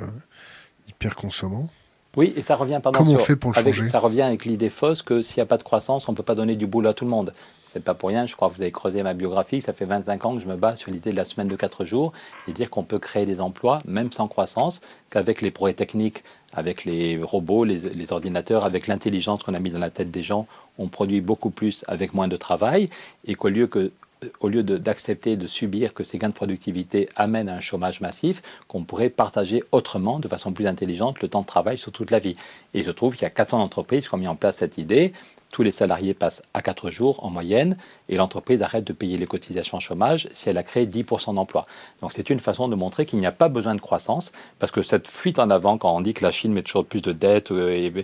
hyper 0.88 1.16
consommant. 1.16 1.68
Oui, 2.16 2.32
et 2.36 2.42
ça 2.42 2.54
revient 2.54 2.80
pendant 2.82 2.98
Comment 2.98 3.12
on 3.12 3.18
fait 3.18 3.34
pour 3.34 3.52
le 3.52 3.58
avec, 3.58 3.74
changer 3.74 3.88
Ça 3.88 3.98
revient 3.98 4.22
avec 4.22 4.44
l'idée 4.44 4.68
fausse 4.68 5.00
que 5.00 5.22
s'il 5.22 5.38
n'y 5.38 5.42
a 5.42 5.46
pas 5.46 5.56
de 5.56 5.62
croissance, 5.62 6.08
on 6.08 6.12
ne 6.12 6.16
peut 6.16 6.22
pas 6.22 6.34
donner 6.34 6.54
du 6.54 6.66
boulot 6.66 6.90
à 6.90 6.94
tout 6.94 7.04
le 7.04 7.10
monde. 7.10 7.32
C'est 7.64 7.82
pas 7.82 7.94
pour 7.94 8.08
rien, 8.08 8.26
je 8.26 8.34
crois 8.34 8.50
que 8.50 8.56
vous 8.56 8.62
avez 8.62 8.72
creusé 8.72 9.02
ma 9.02 9.14
biographie, 9.14 9.60
ça 9.60 9.72
fait 9.72 9.84
25 9.84 10.24
ans 10.24 10.34
que 10.34 10.40
je 10.40 10.48
me 10.48 10.56
bats 10.56 10.74
sur 10.74 10.90
l'idée 10.90 11.12
de 11.12 11.16
la 11.16 11.24
semaine 11.24 11.46
de 11.46 11.54
4 11.54 11.84
jours 11.84 12.12
et 12.48 12.52
dire 12.52 12.68
qu'on 12.68 12.82
peut 12.82 12.98
créer 12.98 13.26
des 13.26 13.40
emplois, 13.40 13.80
même 13.86 14.12
sans 14.12 14.26
croissance, 14.26 14.80
qu'avec 15.08 15.40
les 15.40 15.52
progrès 15.52 15.72
techniques, 15.72 16.24
avec 16.52 16.84
les 16.84 17.18
robots, 17.22 17.64
les, 17.64 17.78
les 17.78 18.12
ordinateurs, 18.12 18.64
avec 18.64 18.88
l'intelligence 18.88 19.44
qu'on 19.44 19.54
a 19.54 19.60
mise 19.60 19.74
dans 19.74 19.78
la 19.78 19.90
tête 19.90 20.10
des 20.10 20.24
gens, 20.24 20.48
on 20.80 20.88
produit 20.88 21.20
beaucoup 21.20 21.50
plus 21.50 21.84
avec 21.86 22.14
moins 22.14 22.28
de 22.28 22.36
travail 22.36 22.90
et 23.26 23.34
qu'au 23.34 23.48
lieu 23.48 23.66
que 23.66 23.92
au 24.40 24.48
lieu 24.48 24.62
d'accepter 24.62 25.36
de, 25.36 25.46
subir 25.46 25.94
que 25.94 26.04
ces 26.04 26.18
gains 26.18 26.28
de 26.28 26.34
productivité 26.34 27.08
amènent 27.16 27.48
à 27.48 27.54
un 27.54 27.60
chômage 27.60 28.00
massif, 28.00 28.42
qu'on 28.68 28.84
pourrait 28.84 29.08
partager 29.08 29.62
autrement, 29.72 30.18
de 30.18 30.28
façon 30.28 30.52
plus 30.52 30.66
intelligente, 30.66 31.22
le 31.22 31.28
temps 31.28 31.40
de 31.40 31.46
travail 31.46 31.78
sur 31.78 31.92
toute 31.92 32.10
la 32.10 32.18
vie. 32.18 32.36
Et 32.74 32.82
je 32.82 32.90
trouve 32.90 33.14
qu'il 33.14 33.22
y 33.22 33.26
a 33.26 33.30
400 33.30 33.62
entreprises 33.62 34.08
qui 34.08 34.14
ont 34.14 34.18
mis 34.18 34.28
en 34.28 34.36
place 34.36 34.58
cette 34.58 34.78
idée. 34.78 35.12
Tous 35.50 35.64
les 35.64 35.72
salariés 35.72 36.14
passent 36.14 36.42
à 36.54 36.62
4 36.62 36.90
jours 36.90 37.24
en 37.24 37.30
moyenne 37.30 37.76
et 38.08 38.16
l'entreprise 38.16 38.62
arrête 38.62 38.84
de 38.84 38.92
payer 38.92 39.18
les 39.18 39.26
cotisations 39.26 39.80
chômage 39.80 40.28
si 40.32 40.48
elle 40.48 40.58
a 40.58 40.62
créé 40.62 40.86
10% 40.86 41.34
d'emplois. 41.34 41.66
Donc 42.02 42.12
c'est 42.12 42.30
une 42.30 42.38
façon 42.38 42.68
de 42.68 42.76
montrer 42.76 43.04
qu'il 43.04 43.18
n'y 43.18 43.26
a 43.26 43.32
pas 43.32 43.48
besoin 43.48 43.74
de 43.74 43.80
croissance 43.80 44.30
parce 44.60 44.70
que 44.70 44.82
cette 44.82 45.08
fuite 45.08 45.40
en 45.40 45.50
avant 45.50 45.76
quand 45.76 45.94
on 45.94 46.02
dit 46.02 46.14
que 46.14 46.22
la 46.22 46.30
Chine 46.30 46.52
met 46.52 46.62
toujours 46.62 46.84
plus 46.84 47.02
de 47.02 47.10
dettes 47.10 47.50
euh, 47.50 48.02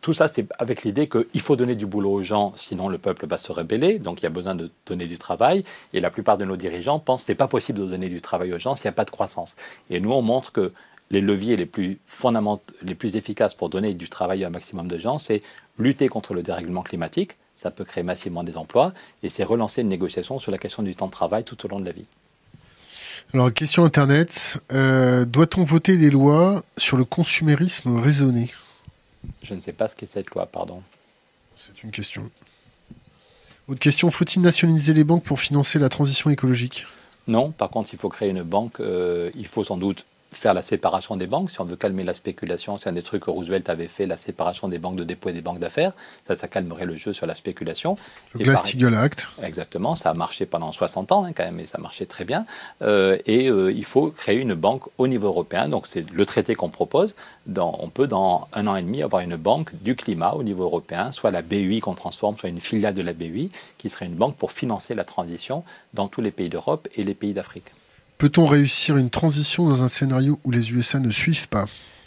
tout 0.00 0.12
ça, 0.12 0.28
c'est 0.28 0.46
avec 0.58 0.82
l'idée 0.84 1.08
qu'il 1.08 1.40
faut 1.40 1.56
donner 1.56 1.74
du 1.74 1.86
boulot 1.86 2.12
aux 2.12 2.22
gens, 2.22 2.52
sinon 2.56 2.88
le 2.88 2.98
peuple 2.98 3.26
va 3.26 3.38
se 3.38 3.50
rebeller. 3.52 3.98
Donc 3.98 4.20
il 4.20 4.24
y 4.24 4.26
a 4.26 4.30
besoin 4.30 4.54
de 4.54 4.70
donner 4.86 5.06
du 5.06 5.18
travail. 5.18 5.64
Et 5.92 6.00
la 6.00 6.10
plupart 6.10 6.38
de 6.38 6.44
nos 6.44 6.56
dirigeants 6.56 6.98
pensent 6.98 7.22
que 7.22 7.26
ce 7.26 7.32
n'est 7.32 7.36
pas 7.36 7.48
possible 7.48 7.80
de 7.80 7.86
donner 7.86 8.08
du 8.08 8.20
travail 8.20 8.52
aux 8.52 8.58
gens 8.58 8.74
s'il 8.74 8.84
n'y 8.84 8.90
a 8.90 8.92
pas 8.92 9.04
de 9.04 9.10
croissance. 9.10 9.56
Et 9.90 10.00
nous, 10.00 10.12
on 10.12 10.22
montre 10.22 10.52
que 10.52 10.72
les 11.10 11.20
leviers 11.20 11.56
les 11.56 11.66
plus 11.66 11.98
les 12.82 12.94
plus 12.94 13.16
efficaces 13.16 13.54
pour 13.54 13.70
donner 13.70 13.94
du 13.94 14.08
travail 14.08 14.44
à 14.44 14.48
un 14.48 14.50
maximum 14.50 14.88
de 14.88 14.98
gens, 14.98 15.18
c'est 15.18 15.42
lutter 15.78 16.08
contre 16.08 16.34
le 16.34 16.42
dérèglement 16.42 16.82
climatique. 16.82 17.32
Ça 17.56 17.70
peut 17.70 17.84
créer 17.84 18.04
massivement 18.04 18.44
des 18.44 18.56
emplois. 18.56 18.92
Et 19.22 19.28
c'est 19.28 19.42
relancer 19.42 19.80
une 19.80 19.88
négociation 19.88 20.38
sur 20.38 20.52
la 20.52 20.58
question 20.58 20.82
du 20.82 20.94
temps 20.94 21.06
de 21.06 21.12
travail 21.12 21.44
tout 21.44 21.64
au 21.64 21.68
long 21.68 21.80
de 21.80 21.86
la 21.86 21.92
vie. 21.92 22.06
Alors, 23.34 23.52
question 23.52 23.84
Internet. 23.84 24.60
Euh, 24.72 25.24
doit-on 25.24 25.64
voter 25.64 25.96
des 25.96 26.10
lois 26.10 26.62
sur 26.76 26.96
le 26.96 27.04
consumérisme 27.04 27.98
raisonné? 27.98 28.48
Je 29.42 29.54
ne 29.54 29.60
sais 29.60 29.72
pas 29.72 29.88
ce 29.88 29.96
qu'est 29.96 30.06
cette 30.06 30.30
loi, 30.30 30.46
pardon. 30.46 30.82
C'est 31.56 31.82
une 31.82 31.90
question. 31.90 32.30
Autre 33.66 33.80
question, 33.80 34.10
faut-il 34.10 34.40
nationaliser 34.40 34.94
les 34.94 35.04
banques 35.04 35.24
pour 35.24 35.40
financer 35.40 35.78
la 35.78 35.88
transition 35.88 36.30
écologique? 36.30 36.86
Non, 37.26 37.50
par 37.50 37.68
contre, 37.68 37.90
il 37.92 37.98
faut 37.98 38.08
créer 38.08 38.30
une 38.30 38.42
banque, 38.42 38.80
euh, 38.80 39.30
il 39.34 39.46
faut 39.46 39.64
sans 39.64 39.76
doute 39.76 40.06
faire 40.30 40.54
la 40.54 40.62
séparation 40.62 41.16
des 41.16 41.26
banques, 41.26 41.50
si 41.50 41.60
on 41.60 41.64
veut 41.64 41.76
calmer 41.76 42.04
la 42.04 42.14
spéculation, 42.14 42.76
c'est 42.78 42.88
un 42.88 42.92
des 42.92 43.02
trucs 43.02 43.24
que 43.24 43.30
Roosevelt 43.30 43.68
avait 43.70 43.88
fait, 43.88 44.06
la 44.06 44.16
séparation 44.16 44.68
des 44.68 44.78
banques 44.78 44.96
de 44.96 45.04
dépôt 45.04 45.30
et 45.30 45.32
des 45.32 45.40
banques 45.40 45.58
d'affaires, 45.58 45.92
ça, 46.26 46.34
ça 46.34 46.48
calmerait 46.48 46.84
le 46.84 46.96
jeu 46.96 47.12
sur 47.12 47.26
la 47.26 47.34
spéculation. 47.34 47.96
Le 48.34 48.44
Glass-Steagall 48.44 48.94
Act. 48.94 49.28
Exactement, 49.42 49.94
ça 49.94 50.10
a 50.10 50.14
marché 50.14 50.46
pendant 50.46 50.70
60 50.70 51.12
ans 51.12 51.24
hein, 51.24 51.32
quand 51.32 51.44
même, 51.44 51.60
et 51.60 51.66
ça 51.66 51.78
marchait 51.78 52.06
très 52.06 52.24
bien. 52.24 52.44
Euh, 52.82 53.16
et 53.26 53.48
euh, 53.48 53.72
il 53.72 53.84
faut 53.84 54.10
créer 54.10 54.38
une 54.38 54.54
banque 54.54 54.82
au 54.98 55.06
niveau 55.06 55.28
européen, 55.28 55.68
donc 55.68 55.86
c'est 55.86 56.08
le 56.10 56.26
traité 56.26 56.54
qu'on 56.54 56.70
propose. 56.70 57.16
Dans, 57.46 57.76
on 57.80 57.88
peut 57.88 58.06
dans 58.06 58.48
un 58.52 58.66
an 58.66 58.76
et 58.76 58.82
demi 58.82 59.02
avoir 59.02 59.22
une 59.22 59.36
banque 59.36 59.74
du 59.82 59.96
climat 59.96 60.32
au 60.32 60.42
niveau 60.42 60.64
européen, 60.64 61.10
soit 61.12 61.30
la 61.30 61.42
BUI 61.42 61.80
qu'on 61.80 61.94
transforme, 61.94 62.36
soit 62.36 62.50
une 62.50 62.60
filiale 62.60 62.94
de 62.94 63.02
la 63.02 63.14
BUI, 63.14 63.50
qui 63.78 63.88
serait 63.88 64.06
une 64.06 64.14
banque 64.14 64.36
pour 64.36 64.52
financer 64.52 64.94
la 64.94 65.04
transition 65.04 65.64
dans 65.94 66.08
tous 66.08 66.20
les 66.20 66.30
pays 66.30 66.48
d'Europe 66.48 66.88
et 66.96 67.04
les 67.04 67.14
pays 67.14 67.32
d'Afrique. 67.32 67.72
Peut-on 68.18 68.46
réussir 68.46 68.96
une 68.96 69.10
transition 69.10 69.68
dans 69.68 69.84
un 69.84 69.88
scénario 69.88 70.40
où 70.44 70.50
les 70.50 70.72
USA 70.72 70.98
ne 70.98 71.08
suivent 71.08 71.48
pas? 71.48 71.66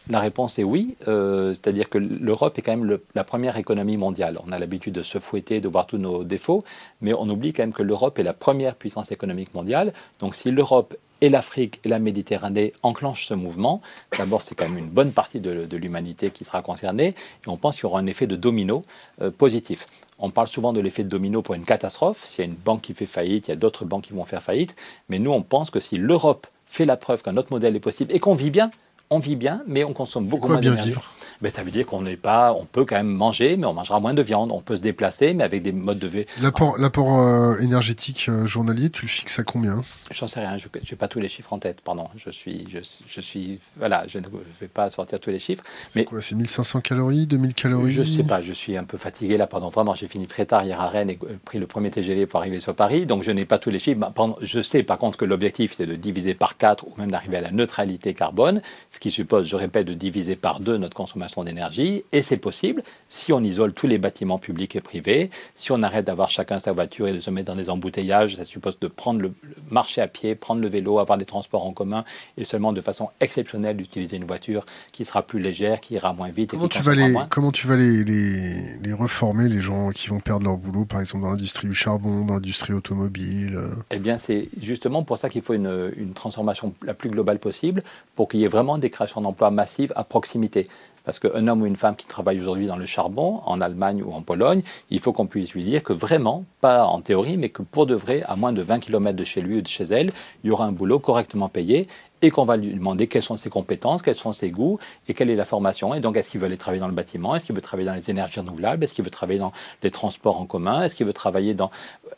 La 0.09 0.19
réponse 0.19 0.59
est 0.59 0.63
oui, 0.65 0.97
euh, 1.07 1.53
c'est-à-dire 1.53 1.89
que 1.89 1.97
l'Europe 1.97 2.57
est 2.57 2.61
quand 2.61 2.75
même 2.75 2.99
la 3.15 3.23
première 3.23 3.55
économie 3.55 3.95
mondiale. 3.95 4.37
On 4.45 4.51
a 4.51 4.59
l'habitude 4.59 4.93
de 4.93 5.03
se 5.03 5.19
fouetter, 5.19 5.61
de 5.61 5.69
voir 5.69 5.87
tous 5.87 5.97
nos 5.97 6.25
défauts, 6.25 6.63
mais 6.99 7.13
on 7.13 7.29
oublie 7.29 7.53
quand 7.53 7.63
même 7.63 7.71
que 7.71 7.81
l'Europe 7.81 8.19
est 8.19 8.23
la 8.23 8.33
première 8.33 8.75
puissance 8.75 9.09
économique 9.13 9.53
mondiale. 9.53 9.93
Donc 10.19 10.35
si 10.35 10.51
l'Europe 10.51 10.97
et 11.21 11.29
l'Afrique 11.29 11.79
et 11.83 11.89
la 11.89 11.99
Méditerranée 11.99 12.73
enclenchent 12.83 13.27
ce 13.27 13.33
mouvement, 13.33 13.81
d'abord 14.17 14.41
c'est 14.41 14.55
quand 14.55 14.67
même 14.67 14.77
une 14.77 14.89
bonne 14.89 15.11
partie 15.11 15.39
de, 15.39 15.67
l'humanité 15.77 16.29
qui 16.31 16.43
sera 16.43 16.61
concernée, 16.61 17.15
et 17.45 17.47
on 17.47 17.57
pense 17.57 17.75
qu'il 17.75 17.83
y 17.83 17.85
aura 17.85 17.99
un 17.99 18.05
effet 18.07 18.27
de 18.27 18.35
domino 18.35 18.83
euh, 19.21 19.31
positif. 19.31 19.85
On 20.19 20.29
parle 20.29 20.47
souvent 20.47 20.71
de 20.71 20.79
l'effet 20.79 21.03
de 21.03 21.09
domino 21.09 21.41
pour 21.41 21.55
une 21.55 21.65
catastrophe. 21.65 22.23
S'il 22.25 22.39
y 22.39 22.41
a 22.43 22.45
une 22.45 22.55
banque 22.55 22.81
qui 22.81 22.93
fait 22.93 23.07
faillite, 23.07 23.47
il 23.47 23.51
y 23.51 23.53
a 23.53 23.57
d'autres 23.57 23.85
banques 23.85 24.03
qui 24.03 24.13
vont 24.13 24.23
faire 24.23 24.43
faillite. 24.43 24.75
Mais 25.09 25.17
nous, 25.17 25.31
on 25.31 25.41
pense 25.41 25.71
que 25.71 25.79
si 25.79 25.97
l'Europe 25.97 26.45
fait 26.67 26.85
la 26.85 26.95
preuve 26.95 27.23
qu'un 27.23 27.37
autre 27.37 27.51
modèle 27.51 27.75
est 27.75 27.79
possible 27.79 28.13
et 28.13 28.19
qu'on 28.19 28.35
vit 28.35 28.51
bien, 28.51 28.69
on 29.09 29.17
vit 29.17 29.35
bien, 29.35 29.63
mais 29.65 29.83
on 29.83 29.93
consomme 29.93 30.27
beaucoup 30.27 30.47
moins 30.47 30.59
d'énergie. 30.59 30.93
Ben, 31.41 31.49
ça 31.49 31.63
veut 31.63 31.71
dire 31.71 31.85
qu'on 31.85 32.01
n'est 32.01 32.17
pas, 32.17 32.53
on 32.53 32.65
peut 32.65 32.85
quand 32.85 32.95
même 32.95 33.11
manger, 33.11 33.57
mais 33.57 33.65
on 33.65 33.73
mangera 33.73 33.99
moins 33.99 34.13
de 34.13 34.21
viande. 34.21 34.51
On 34.51 34.61
peut 34.61 34.75
se 34.75 34.81
déplacer, 34.81 35.33
mais 35.33 35.43
avec 35.43 35.63
des 35.63 35.71
modes 35.71 35.99
de 35.99 36.07
vie. 36.07 36.25
L'apport, 36.39 37.19
euh, 37.19 37.57
énergétique 37.59 38.27
euh, 38.29 38.45
journalier, 38.45 38.89
tu 38.89 39.03
le 39.03 39.09
fixes 39.09 39.39
à 39.39 39.43
combien? 39.43 39.83
J'en 40.11 40.27
sais 40.27 40.39
rien. 40.39 40.57
Je 40.57 40.67
n'ai 40.67 40.97
pas 40.97 41.07
tous 41.07 41.19
les 41.19 41.29
chiffres 41.29 41.53
en 41.53 41.59
tête. 41.59 41.81
Pardon. 41.81 42.07
Je 42.15 42.29
suis, 42.29 42.67
je, 42.71 43.21
suis, 43.21 43.59
voilà, 43.77 44.03
je 44.07 44.19
ne 44.19 44.25
vais 44.59 44.67
pas 44.67 44.89
sortir 44.89 45.19
tous 45.19 45.31
les 45.31 45.39
chiffres. 45.39 45.63
C'est 45.89 46.05
quoi 46.05 46.21
C'est 46.21 46.35
1500 46.35 46.81
calories, 46.81 47.27
2000 47.27 47.53
calories? 47.53 47.91
Je 47.91 48.03
sais 48.03 48.23
pas. 48.23 48.41
Je 48.41 48.53
suis 48.53 48.77
un 48.77 48.83
peu 48.83 48.97
fatigué 48.97 49.37
là. 49.37 49.47
Pardon. 49.47 49.69
Vraiment, 49.69 49.95
j'ai 49.95 50.07
fini 50.07 50.27
très 50.27 50.45
tard 50.45 50.63
hier 50.63 50.79
à 50.79 50.89
Rennes 50.89 51.09
et 51.09 51.19
pris 51.43 51.59
le 51.59 51.67
premier 51.67 51.89
TGV 51.91 52.25
pour 52.25 52.39
arriver 52.39 52.59
sur 52.59 52.75
Paris. 52.75 53.05
Donc, 53.05 53.23
je 53.23 53.31
n'ai 53.31 53.45
pas 53.45 53.57
tous 53.57 53.69
les 53.69 53.79
chiffres. 53.79 54.11
Je 54.41 54.61
sais 54.61 54.83
par 54.83 54.97
contre 54.97 55.17
que 55.17 55.25
l'objectif 55.25 55.75
c'est 55.77 55.85
de 55.85 55.95
diviser 55.95 56.33
par 56.33 56.57
4 56.57 56.85
ou 56.85 56.93
même 56.97 57.11
d'arriver 57.11 57.37
à 57.37 57.41
la 57.41 57.51
neutralité 57.51 58.13
carbone, 58.13 58.61
ce 58.89 58.99
qui 58.99 59.11
suppose, 59.11 59.47
je 59.47 59.55
répète, 59.55 59.87
de 59.87 59.93
diviser 59.93 60.35
par 60.35 60.59
2 60.59 60.77
notre 60.77 60.95
consommation 60.95 61.30
d'énergie 61.43 62.03
et 62.11 62.21
c'est 62.21 62.37
possible 62.37 62.83
si 63.07 63.33
on 63.33 63.41
isole 63.41 63.73
tous 63.73 63.87
les 63.87 63.97
bâtiments 63.97 64.37
publics 64.37 64.75
et 64.75 64.81
privés, 64.81 65.29
si 65.55 65.71
on 65.71 65.81
arrête 65.83 66.05
d'avoir 66.05 66.29
chacun 66.29 66.59
sa 66.59 66.71
voiture 66.73 67.07
et 67.07 67.13
de 67.13 67.19
se 67.19 67.29
mettre 67.29 67.47
dans 67.47 67.55
des 67.55 67.69
embouteillages. 67.69 68.35
Ça 68.35 68.45
suppose 68.45 68.79
de 68.79 68.87
prendre 68.87 69.21
le, 69.21 69.33
marcher 69.69 70.01
à 70.01 70.07
pied, 70.07 70.35
prendre 70.35 70.61
le 70.61 70.67
vélo, 70.67 70.99
avoir 70.99 71.17
des 71.17 71.25
transports 71.25 71.65
en 71.65 71.73
commun 71.73 72.03
et 72.37 72.45
seulement 72.45 72.73
de 72.73 72.81
façon 72.81 73.09
exceptionnelle 73.19 73.77
d'utiliser 73.77 74.17
une 74.17 74.25
voiture 74.25 74.65
qui 74.91 75.05
sera 75.05 75.23
plus 75.23 75.39
légère, 75.39 75.79
qui 75.79 75.95
ira 75.95 76.13
moins 76.13 76.29
vite. 76.29 76.51
Comment, 76.51 76.65
et 76.65 76.69
qui 76.69 76.77
tu, 76.79 76.83
vas 76.83 76.95
les, 76.95 77.15
comment 77.29 77.51
tu 77.51 77.67
vas 77.67 77.75
les, 77.75 78.03
les, 78.03 78.93
reformer, 78.93 79.47
les 79.47 79.61
gens 79.61 79.91
qui 79.91 80.09
vont 80.09 80.19
perdre 80.19 80.45
leur 80.45 80.57
boulot, 80.57 80.85
par 80.85 80.99
exemple 80.99 81.23
dans 81.23 81.31
l'industrie 81.31 81.67
du 81.67 81.73
charbon, 81.73 82.25
dans 82.25 82.33
l'industrie 82.35 82.73
automobile 82.73 83.59
Eh 83.89 83.99
bien, 83.99 84.17
c'est 84.17 84.49
justement 84.59 85.03
pour 85.03 85.17
ça 85.17 85.29
qu'il 85.29 85.41
faut 85.41 85.53
une, 85.53 85.91
une 85.95 86.13
transformation 86.13 86.73
la 86.83 86.93
plus 86.93 87.09
globale 87.09 87.39
possible 87.39 87.81
pour 88.15 88.27
qu'il 88.27 88.41
y 88.41 88.43
ait 88.43 88.49
vraiment 88.49 88.77
des 88.77 88.89
créations 88.89 89.21
d'emplois 89.21 89.49
massives 89.49 89.93
à 89.95 90.03
proximité. 90.03 90.65
Parce 91.03 91.19
qu'un 91.19 91.47
homme 91.47 91.61
ou 91.61 91.65
une 91.65 91.75
femme 91.75 91.95
qui 91.95 92.05
travaille 92.05 92.39
aujourd'hui 92.39 92.67
dans 92.67 92.77
le 92.77 92.85
charbon, 92.85 93.41
en 93.45 93.61
Allemagne 93.61 94.03
ou 94.03 94.11
en 94.13 94.21
Pologne, 94.21 94.61
il 94.89 94.99
faut 94.99 95.13
qu'on 95.13 95.27
puisse 95.27 95.53
lui 95.53 95.63
dire 95.63 95.83
que 95.83 95.93
vraiment, 95.93 96.45
pas 96.59 96.85
en 96.85 97.01
théorie, 97.01 97.37
mais 97.37 97.49
que 97.49 97.61
pour 97.61 97.85
de 97.85 97.95
vrai, 97.95 98.21
à 98.27 98.35
moins 98.35 98.53
de 98.53 98.61
20 98.61 98.79
km 98.79 99.15
de 99.15 99.23
chez 99.23 99.41
lui 99.41 99.57
ou 99.57 99.61
de 99.61 99.67
chez 99.67 99.85
elle, 99.85 100.11
il 100.43 100.49
y 100.49 100.51
aura 100.51 100.65
un 100.65 100.71
boulot 100.71 100.99
correctement 100.99 101.49
payé 101.49 101.87
et 102.21 102.29
qu'on 102.29 102.45
va 102.45 102.57
lui 102.57 102.73
demander 102.73 103.07
quelles 103.07 103.23
sont 103.23 103.35
ses 103.35 103.49
compétences, 103.49 104.01
quels 104.01 104.15
sont 104.15 104.33
ses 104.33 104.51
goûts 104.51 104.77
et 105.07 105.13
quelle 105.13 105.29
est 105.29 105.35
la 105.35 105.45
formation. 105.45 105.93
Et 105.93 105.99
donc, 105.99 106.17
est-ce 106.17 106.29
qu'il 106.29 106.39
veut 106.39 106.45
aller 106.45 106.57
travailler 106.57 106.81
dans 106.81 106.87
le 106.87 106.93
bâtiment? 106.93 107.35
Est-ce 107.35 107.45
qu'il 107.45 107.55
veut 107.55 107.61
travailler 107.61 107.87
dans 107.87 107.95
les 107.95 108.09
énergies 108.09 108.39
renouvelables? 108.39 108.83
Est-ce 108.83 108.93
qu'il 108.93 109.03
veut 109.03 109.11
travailler 109.11 109.39
dans 109.39 109.51
les 109.81 109.91
transports 109.91 110.39
en 110.39 110.45
commun? 110.45 110.83
Est-ce 110.83 110.95
qu'il 110.95 111.05
veut 111.05 111.13
travailler 111.13 111.53
dans... 111.53 111.71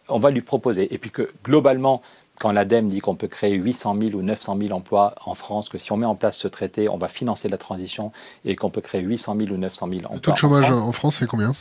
On 0.09 0.19
va 0.19 0.29
lui 0.29 0.41
proposer. 0.41 0.93
Et 0.93 0.97
puis 0.97 1.11
que 1.11 1.31
globalement, 1.43 2.01
quand 2.39 2.51
l'ADEME 2.51 2.87
dit 2.87 2.99
qu'on 2.99 3.15
peut 3.15 3.27
créer 3.27 3.53
800 3.53 3.95
000 3.99 4.13
ou 4.15 4.21
900 4.21 4.57
000 4.59 4.73
emplois 4.73 5.15
en 5.25 5.33
France, 5.33 5.69
que 5.69 5.77
si 5.77 5.91
on 5.91 5.97
met 5.97 6.05
en 6.05 6.15
place 6.15 6.37
ce 6.37 6.47
traité, 6.47 6.89
on 6.89 6.97
va 6.97 7.07
financer 7.07 7.47
la 7.47 7.57
transition 7.57 8.11
et 8.45 8.55
qu'on 8.55 8.69
peut 8.69 8.81
créer 8.81 9.01
800 9.01 9.35
000 9.39 9.51
ou 9.51 9.57
900 9.57 9.87
000 9.87 9.99
emplois. 10.01 10.15
Le 10.15 10.21
taux 10.21 10.31
de 10.31 10.37
chômage 10.37 10.71
en 10.71 10.91
France, 10.91 11.17
c'est 11.19 11.27
combien 11.27 11.53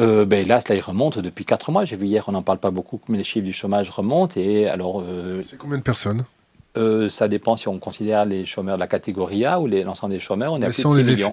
euh, 0.00 0.24
ben 0.24 0.44
là, 0.44 0.60
cela 0.60 0.74
il 0.74 0.80
remonte 0.80 1.18
depuis 1.18 1.44
4 1.44 1.70
mois. 1.70 1.84
J'ai 1.84 1.94
vu 1.94 2.06
hier, 2.06 2.24
on 2.28 2.32
n'en 2.32 2.42
parle 2.42 2.58
pas 2.58 2.72
beaucoup, 2.72 3.00
mais 3.08 3.18
les 3.18 3.22
chiffres 3.22 3.44
du 3.44 3.52
chômage 3.52 3.90
remontent. 3.90 4.40
Et 4.40 4.66
alors, 4.66 5.00
euh, 5.00 5.40
c'est 5.44 5.56
combien 5.56 5.78
de 5.78 5.84
personnes 5.84 6.24
euh, 6.76 7.08
ça 7.08 7.28
dépend 7.28 7.54
si 7.54 7.68
on 7.68 7.78
considère 7.78 8.24
les 8.24 8.44
chômeurs 8.44 8.76
de 8.76 8.80
la 8.80 8.88
catégorie 8.88 9.44
A 9.44 9.60
ou 9.60 9.68
l'ensemble 9.68 10.12
des 10.12 10.18
chômeurs. 10.18 10.52
On 10.52 10.60
est 10.60 10.66
à 10.66 10.70
plus 10.70 10.82
de, 10.82 11.02
6 11.02 11.10
millions. 11.12 11.30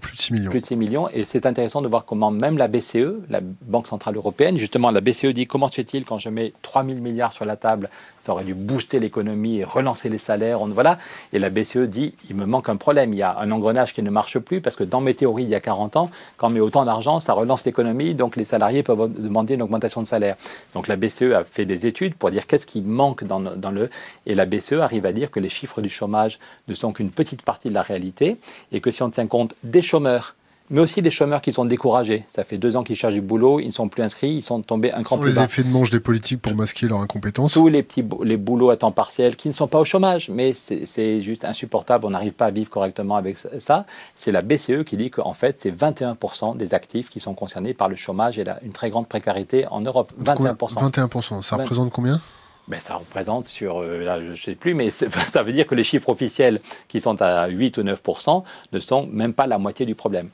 plus 0.00 0.16
de 0.16 0.20
6 0.20 0.32
millions. 0.32 0.50
Plus 0.50 0.60
de 0.60 0.64
6 0.64 0.76
millions. 0.76 1.08
Et 1.10 1.26
c'est 1.26 1.44
intéressant 1.44 1.82
de 1.82 1.88
voir 1.88 2.06
comment 2.06 2.30
même 2.30 2.56
la 2.56 2.68
BCE, 2.68 3.20
la 3.28 3.40
Banque 3.42 3.86
Centrale 3.86 4.16
Européenne, 4.16 4.56
justement, 4.56 4.90
la 4.90 5.02
BCE 5.02 5.26
dit 5.26 5.46
comment 5.46 5.68
se 5.68 5.74
fait-il 5.74 6.06
quand 6.06 6.18
je 6.18 6.30
mets 6.30 6.54
3 6.62 6.86
000 6.86 7.00
milliards 7.00 7.32
sur 7.32 7.44
la 7.44 7.56
table, 7.56 7.90
ça 8.22 8.32
aurait 8.32 8.44
dû 8.44 8.54
booster 8.54 8.98
l'économie 8.98 9.58
et 9.58 9.64
relancer 9.64 10.08
les 10.08 10.16
salaires. 10.16 10.62
On, 10.62 10.68
voilà. 10.68 10.98
Et 11.34 11.38
la 11.38 11.50
BCE 11.50 11.88
dit 11.88 12.14
il 12.30 12.36
me 12.36 12.46
manque 12.46 12.70
un 12.70 12.76
problème. 12.76 13.12
Il 13.12 13.18
y 13.18 13.22
a 13.22 13.38
un 13.38 13.50
engrenage 13.50 13.92
qui 13.92 14.02
ne 14.02 14.10
marche 14.10 14.38
plus 14.38 14.62
parce 14.62 14.74
que 14.74 14.84
dans 14.84 15.02
mes 15.02 15.12
théories, 15.12 15.44
il 15.44 15.50
y 15.50 15.54
a 15.54 15.60
40 15.60 15.96
ans, 15.96 16.10
quand 16.38 16.46
on 16.46 16.50
met 16.50 16.60
autant 16.60 16.86
d'argent, 16.86 17.20
ça 17.20 17.34
relance 17.34 17.66
l'économie. 17.66 18.14
Donc 18.14 18.36
les 18.36 18.46
salariés 18.46 18.82
peuvent 18.82 19.12
demander 19.18 19.54
une 19.54 19.62
augmentation 19.62 20.00
de 20.00 20.06
salaire. 20.06 20.36
Donc 20.72 20.88
la 20.88 20.96
BCE 20.96 21.34
a 21.34 21.44
fait 21.44 21.66
des 21.66 21.86
études 21.86 22.14
pour 22.14 22.30
dire 22.30 22.46
qu'est-ce 22.46 22.66
qui 22.66 22.80
manque 22.80 23.24
dans, 23.24 23.40
dans 23.40 23.70
le. 23.70 23.90
Et 24.24 24.34
la 24.34 24.46
BCE 24.46 24.77
arrive 24.80 25.06
à 25.06 25.12
dire 25.12 25.30
que 25.30 25.40
les 25.40 25.48
chiffres 25.48 25.80
du 25.80 25.88
chômage 25.88 26.38
ne 26.68 26.74
sont 26.74 26.92
qu'une 26.92 27.10
petite 27.10 27.42
partie 27.42 27.68
de 27.68 27.74
la 27.74 27.82
réalité 27.82 28.36
et 28.72 28.80
que 28.80 28.90
si 28.90 29.02
on 29.02 29.10
tient 29.10 29.26
compte 29.26 29.54
des 29.62 29.82
chômeurs, 29.82 30.34
mais 30.70 30.80
aussi 30.80 31.02
des 31.02 31.10
chômeurs 31.10 31.40
qui 31.40 31.52
sont 31.52 31.64
découragés. 31.64 32.24
Ça 32.28 32.44
fait 32.44 32.58
deux 32.58 32.76
ans 32.76 32.82
qu'ils 32.82 32.96
cherchent 32.96 33.14
du 33.14 33.20
boulot, 33.20 33.60
ils 33.60 33.68
ne 33.68 33.72
sont 33.72 33.88
plus 33.88 34.02
inscrits, 34.02 34.30
ils 34.30 34.42
sont 34.42 34.60
tombés 34.60 34.92
un 34.92 35.02
cran 35.02 35.18
plus 35.18 35.36
les 35.36 35.42
effets 35.42 35.62
de 35.62 35.68
manche 35.68 35.90
des 35.90 36.00
politiques 36.00 36.42
pour 36.42 36.54
masquer 36.54 36.88
leur 36.88 37.00
incompétence 37.00 37.54
Tous 37.54 37.68
les 37.68 37.82
petits 37.82 38.04
les 38.22 38.36
boulots 38.36 38.70
à 38.70 38.76
temps 38.76 38.90
partiel 38.90 39.36
qui 39.36 39.48
ne 39.48 39.52
sont 39.52 39.66
pas 39.66 39.78
au 39.78 39.84
chômage, 39.84 40.28
mais 40.30 40.52
c'est 40.52 41.20
juste 41.20 41.44
insupportable, 41.44 42.04
on 42.06 42.10
n'arrive 42.10 42.32
pas 42.32 42.46
à 42.46 42.50
vivre 42.50 42.70
correctement 42.70 43.16
avec 43.16 43.36
ça. 43.36 43.86
C'est 44.14 44.30
la 44.30 44.42
BCE 44.42 44.84
qui 44.84 44.96
dit 44.96 45.10
qu'en 45.10 45.32
fait, 45.32 45.58
c'est 45.58 45.70
21% 45.70 46.56
des 46.56 46.74
actifs 46.74 47.08
qui 47.08 47.20
sont 47.20 47.34
concernés 47.34 47.74
par 47.74 47.88
le 47.88 47.96
chômage 47.96 48.38
et 48.38 48.44
une 48.62 48.72
très 48.72 48.90
grande 48.90 49.08
précarité 49.08 49.66
en 49.68 49.80
Europe. 49.80 50.12
21%. 50.22 50.90
21%, 50.90 51.42
ça 51.42 51.56
représente 51.56 51.90
combien? 51.90 52.20
Ben, 52.68 52.80
ça 52.80 52.96
représente 52.96 53.46
sur, 53.46 53.80
euh, 53.80 54.04
là, 54.04 54.20
je 54.20 54.30
ne 54.30 54.36
sais 54.36 54.54
plus, 54.54 54.74
mais 54.74 54.90
ça 54.90 55.42
veut 55.42 55.52
dire 55.52 55.66
que 55.66 55.74
les 55.74 55.84
chiffres 55.84 56.10
officiels 56.10 56.60
qui 56.86 57.00
sont 57.00 57.20
à 57.22 57.48
8 57.48 57.78
ou 57.78 57.82
9% 57.82 58.44
ne 58.72 58.80
sont 58.80 59.06
même 59.10 59.32
pas 59.32 59.46
la 59.46 59.58
moitié 59.58 59.86
du 59.86 59.94
problème. 59.94 60.28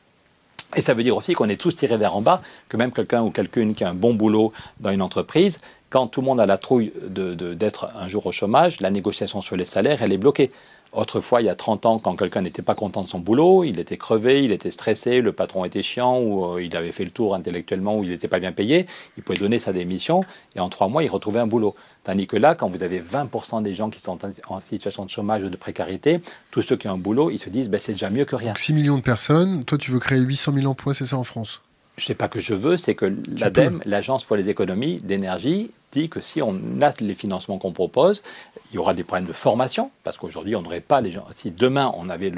Et 0.76 0.80
ça 0.80 0.94
veut 0.94 1.04
dire 1.04 1.16
aussi 1.16 1.34
qu'on 1.34 1.48
est 1.48 1.60
tous 1.60 1.74
tirés 1.74 1.96
vers 1.96 2.16
en 2.16 2.22
bas, 2.22 2.42
que 2.68 2.76
même 2.76 2.90
quelqu'un 2.90 3.22
ou 3.22 3.30
quelqu'une 3.30 3.74
qui 3.74 3.84
a 3.84 3.90
un 3.90 3.94
bon 3.94 4.14
boulot 4.14 4.52
dans 4.80 4.90
une 4.90 5.02
entreprise, 5.02 5.60
quand 5.88 6.08
tout 6.08 6.20
le 6.20 6.26
monde 6.26 6.40
a 6.40 6.46
la 6.46 6.58
trouille 6.58 6.92
d'être 7.06 7.90
un 7.96 8.08
jour 8.08 8.26
au 8.26 8.32
chômage, 8.32 8.80
la 8.80 8.90
négociation 8.90 9.40
sur 9.40 9.56
les 9.56 9.66
salaires, 9.66 10.02
elle 10.02 10.12
est 10.12 10.18
bloquée. 10.18 10.50
Autrefois, 10.94 11.42
il 11.42 11.46
y 11.46 11.48
a 11.48 11.56
30 11.56 11.86
ans, 11.86 11.98
quand 11.98 12.14
quelqu'un 12.14 12.42
n'était 12.42 12.62
pas 12.62 12.76
content 12.76 13.02
de 13.02 13.08
son 13.08 13.18
boulot, 13.18 13.64
il 13.64 13.80
était 13.80 13.96
crevé, 13.96 14.44
il 14.44 14.52
était 14.52 14.70
stressé, 14.70 15.20
le 15.20 15.32
patron 15.32 15.64
était 15.64 15.82
chiant, 15.82 16.20
ou 16.20 16.54
euh, 16.54 16.62
il 16.62 16.76
avait 16.76 16.92
fait 16.92 17.04
le 17.04 17.10
tour 17.10 17.34
intellectuellement, 17.34 17.98
ou 17.98 18.04
il 18.04 18.10
n'était 18.10 18.28
pas 18.28 18.38
bien 18.38 18.52
payé, 18.52 18.86
il 19.16 19.24
pouvait 19.24 19.38
donner 19.38 19.58
sa 19.58 19.72
démission, 19.72 20.20
et 20.54 20.60
en 20.60 20.68
trois 20.68 20.86
mois, 20.86 21.02
il 21.02 21.08
retrouvait 21.08 21.40
un 21.40 21.48
boulot. 21.48 21.74
Tandis 22.04 22.28
que 22.28 22.36
là, 22.36 22.54
quand 22.54 22.68
vous 22.68 22.84
avez 22.84 23.00
20% 23.00 23.62
des 23.62 23.74
gens 23.74 23.90
qui 23.90 24.00
sont 24.00 24.18
en 24.48 24.60
situation 24.60 25.04
de 25.04 25.10
chômage 25.10 25.42
ou 25.42 25.48
de 25.48 25.56
précarité, 25.56 26.20
tous 26.52 26.62
ceux 26.62 26.76
qui 26.76 26.86
ont 26.86 26.92
un 26.94 26.98
boulot, 26.98 27.30
ils 27.30 27.38
se 27.38 27.50
disent, 27.50 27.68
ben, 27.68 27.80
c'est 27.80 27.92
déjà 27.92 28.10
mieux 28.10 28.24
que 28.24 28.36
rien. 28.36 28.50
Donc 28.50 28.58
6 28.58 28.72
millions 28.72 28.96
de 28.96 29.02
personnes, 29.02 29.64
toi 29.64 29.78
tu 29.78 29.90
veux 29.90 29.98
créer 29.98 30.20
800 30.20 30.52
000 30.52 30.66
emplois, 30.66 30.94
c'est 30.94 31.06
ça 31.06 31.18
en 31.18 31.24
France? 31.24 31.60
Je 31.96 32.02
ne 32.02 32.06
sais 32.06 32.14
pas 32.14 32.28
que 32.28 32.40
je 32.40 32.54
veux, 32.54 32.76
c'est 32.76 32.94
que 32.94 33.14
l'ADEME, 33.38 33.80
l'Agence 33.84 34.24
pour 34.24 34.36
les 34.36 34.48
économies 34.48 35.00
d'énergie, 35.00 35.70
dit 35.92 36.08
que 36.08 36.20
si 36.20 36.42
on 36.42 36.58
a 36.80 36.90
les 37.00 37.14
financements 37.14 37.58
qu'on 37.58 37.70
propose, 37.70 38.24
il 38.72 38.74
y 38.74 38.78
aura 38.78 38.94
des 38.94 39.04
problèmes 39.04 39.28
de 39.28 39.32
formation, 39.32 39.92
parce 40.02 40.16
qu'aujourd'hui, 40.16 40.56
on 40.56 40.62
n'aurait 40.62 40.80
pas 40.80 41.00
les 41.00 41.12
gens. 41.12 41.24
Si 41.30 41.52
demain, 41.52 41.92
on 41.96 42.08
avait 42.08 42.32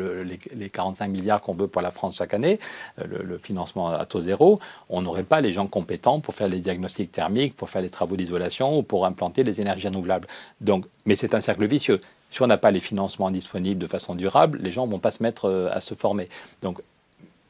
les, 0.54 0.68
45 0.68 1.08
milliards 1.08 1.40
qu'on 1.40 1.54
veut 1.54 1.68
pour 1.68 1.80
la 1.80 1.90
France 1.90 2.16
chaque 2.16 2.34
année, 2.34 2.60
euh, 3.00 3.22
le, 3.24 3.38
financement 3.38 3.88
à 3.88 4.04
taux 4.04 4.20
zéro, 4.20 4.60
on 4.90 5.00
n'aurait 5.00 5.24
pas 5.24 5.40
les 5.40 5.52
gens 5.52 5.66
compétents 5.66 6.20
pour 6.20 6.34
faire 6.34 6.48
les 6.48 6.60
diagnostics 6.60 7.10
thermiques, 7.10 7.56
pour 7.56 7.70
faire 7.70 7.80
les 7.80 7.88
travaux 7.88 8.16
d'isolation 8.16 8.78
ou 8.78 8.82
pour 8.82 9.06
implanter 9.06 9.42
les 9.42 9.62
énergies 9.62 9.88
renouvelables. 9.88 10.28
Donc, 10.60 10.84
mais 11.06 11.16
c'est 11.16 11.34
un 11.34 11.40
cercle 11.40 11.64
vicieux. 11.64 11.98
Si 12.28 12.42
on 12.42 12.46
n'a 12.46 12.58
pas 12.58 12.72
les 12.72 12.80
financements 12.80 13.30
disponibles 13.30 13.80
de 13.80 13.86
façon 13.86 14.14
durable, 14.14 14.58
les 14.60 14.72
gens 14.72 14.86
ne 14.86 14.92
vont 14.92 14.98
pas 14.98 15.12
se 15.12 15.22
mettre 15.22 15.46
euh, 15.46 15.70
à 15.72 15.80
se 15.80 15.94
former. 15.94 16.28
Donc, 16.60 16.80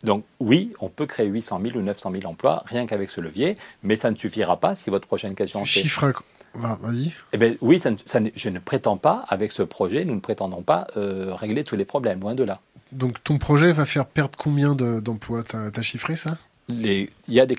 donc 0.03 0.25
oui, 0.41 0.73
on 0.81 0.89
peut 0.89 1.07
créer 1.07 1.27
800 1.27 1.61
000 1.65 1.79
ou 1.79 1.83
900 1.83 2.13
000 2.13 2.27
emplois 2.27 2.63
rien 2.67 2.87
qu'avec 2.87 3.11
ce 3.11 3.21
levier, 3.21 3.57
mais 3.83 3.97
ça 3.97 4.11
ne 4.11 4.17
suffira 4.17 4.59
pas 4.59 4.75
si 4.75 4.91
votre 4.91 5.07
prochaine 5.07 5.35
question... 5.35 5.63
Tu 5.63 5.69
chiffres 5.69 6.13
Vas-y. 6.55 7.13
Eh 7.33 7.39
ben, 7.39 7.57
oui, 7.61 7.79
ça, 7.79 7.91
je 8.35 8.49
ne 8.49 8.59
prétends 8.59 8.97
pas, 8.97 9.25
avec 9.29 9.53
ce 9.53 9.63
projet, 9.63 10.05
nous 10.05 10.15
ne 10.15 10.21
prétendons 10.21 10.63
pas 10.63 10.87
euh, 10.97 11.35
régler 11.35 11.65
tous 11.65 11.77
les 11.77 11.85
problèmes, 11.85 12.21
loin 12.21 12.35
de 12.35 12.45
là. 12.45 12.61
Donc 12.93 13.23
ton 13.25 13.39
projet 13.39 13.73
va 13.73 13.85
faire 13.85 14.07
perdre 14.07 14.39
combien 14.39 14.75
d'emplois? 14.75 15.43
Tu 15.43 15.57
as, 15.57 15.83
chiffré 15.83 16.17
ça? 16.17 16.39
Il 16.69 17.09
y 17.29 17.41
a 17.41 17.47
des 17.47 17.57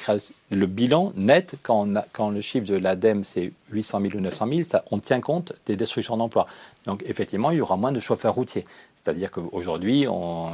le 0.52 0.66
bilan 0.66 1.14
net, 1.16 1.56
quand, 1.64 1.86
le 2.30 2.42
chiffre 2.42 2.68
de 2.68 2.76
l'ADEME 2.76 3.24
c'est 3.24 3.52
800 3.72 4.02
000 4.02 4.14
ou 4.16 4.20
900 4.20 4.48
000, 4.50 4.64
ça, 4.64 4.84
on 4.92 5.00
tient 5.00 5.22
compte 5.22 5.54
des 5.66 5.76
destructions 5.76 6.18
d'emplois. 6.18 6.48
Donc 6.86 7.04
effectivement, 7.06 7.52
il 7.52 7.58
y 7.58 7.62
aura 7.62 7.78
moins 7.78 7.92
de 7.92 8.00
chauffeurs 8.00 8.34
routiers. 8.34 8.64
C'est-à-dire 8.96 9.32
qu'aujourd'hui, 9.32 10.06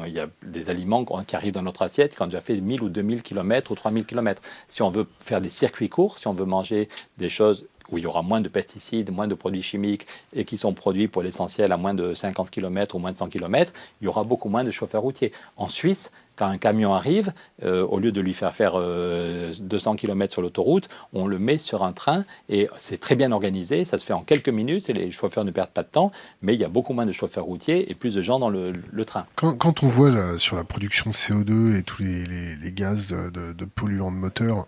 il 0.06 0.14
y 0.14 0.20
a 0.20 0.28
des 0.44 0.70
aliments 0.70 1.04
qui 1.26 1.36
arrivent 1.36 1.54
dans 1.54 1.64
notre 1.64 1.82
assiette 1.82 2.16
qui 2.16 2.22
ont 2.22 2.26
déjà 2.26 2.42
fait 2.42 2.60
1000 2.62 2.84
ou 2.84 2.90
2000 2.90 3.24
km 3.24 3.72
ou 3.72 3.76
3000 3.76 4.06
km. 4.06 4.42
Si 4.68 4.84
on 4.84 4.92
veut 4.92 5.08
faire 5.20 5.42
des 5.42 5.50
circuits 5.50 5.90
courts, 5.90 6.20
si 6.20 6.28
on 6.28 6.34
veut 6.34 6.46
manger 6.46 6.88
des 7.18 7.30
choses 7.30 7.66
où 7.92 7.98
il 7.98 8.04
y 8.04 8.08
aura 8.08 8.22
moins 8.22 8.42
de 8.42 8.50
pesticides, 8.50 9.12
moins 9.12 9.28
de 9.28 9.36
produits 9.36 9.64
chimiques 9.64 10.08
et 10.36 10.46
qui 10.46 10.58
sont 10.58 10.74
produits 10.74 11.08
pour 11.08 11.22
l'essentiel 11.22 11.72
à 11.72 11.78
moins 11.78 11.94
de 11.94 12.14
50 12.14 12.50
km 12.50 12.96
ou 12.96 13.00
moins 13.00 13.12
de 13.12 13.18
100 13.18 13.30
km, 13.30 13.72
il 14.02 14.06
y 14.06 14.08
aura 14.08 14.24
beaucoup 14.24 14.50
moins 14.50 14.64
de 14.64 14.72
chauffeurs 14.72 15.02
routiers. 15.02 15.32
En 15.58 15.68
Suisse, 15.68 16.12
quand 16.36 16.48
un 16.48 16.58
camion 16.58 16.94
arrive, 16.94 17.32
euh, 17.64 17.86
au 17.86 18.00
lieu 18.00 18.12
de 18.12 18.20
lui 18.20 18.34
faire 18.34 18.54
faire 18.54 18.74
200 18.74 18.82
euh, 18.82 19.96
km 19.96 20.34
sur 20.34 20.42
l'autoroute, 20.42 20.90
on 21.14 21.28
le 21.28 21.38
met 21.38 21.58
sur 21.58 21.84
un 21.84 21.92
train 21.92 22.26
et 22.50 22.68
c'est 22.78 23.00
très 23.00 23.16
bien 23.16 23.32
organisé, 23.32 23.86
ça 23.86 23.98
se 23.98 24.06
fait 24.06 24.14
en 24.14 24.22
quelques 24.22 24.50
minutes 24.50 24.90
et 24.90 24.94
les 24.94 25.12
chauffeurs 25.12 25.46
ne 25.46 25.52
perdent 25.52 25.70
pas 25.70 25.84
de 25.84 25.90
temps, 25.90 26.12
mais 26.42 26.56
il 26.56 26.60
y 26.60 26.66
a 26.66 26.70
beaucoup 26.70 26.94
moins 26.94 27.06
de 27.06 27.12
chauffeurs 27.12 27.46
routiers 27.46 27.92
et 27.92 27.96
plus 27.96 28.16
de 28.16 28.22
gens 28.22 28.40
dans 28.40 28.50
le, 28.50 28.74
train. 29.06 29.26
Quand, 29.36 29.84
on 29.84 29.88
voit 29.88 30.38
sur 30.38 30.56
la 30.56 30.64
production 30.64 31.10
de 31.10 31.16
CO2 31.16 31.78
et 31.78 31.84
tous 31.84 32.02
les, 32.02 32.72
gaz 32.72 33.08
de, 33.08 33.54
de 33.54 33.66
polluants 33.66 34.12
de 34.12 34.18
moteur, 34.18 34.68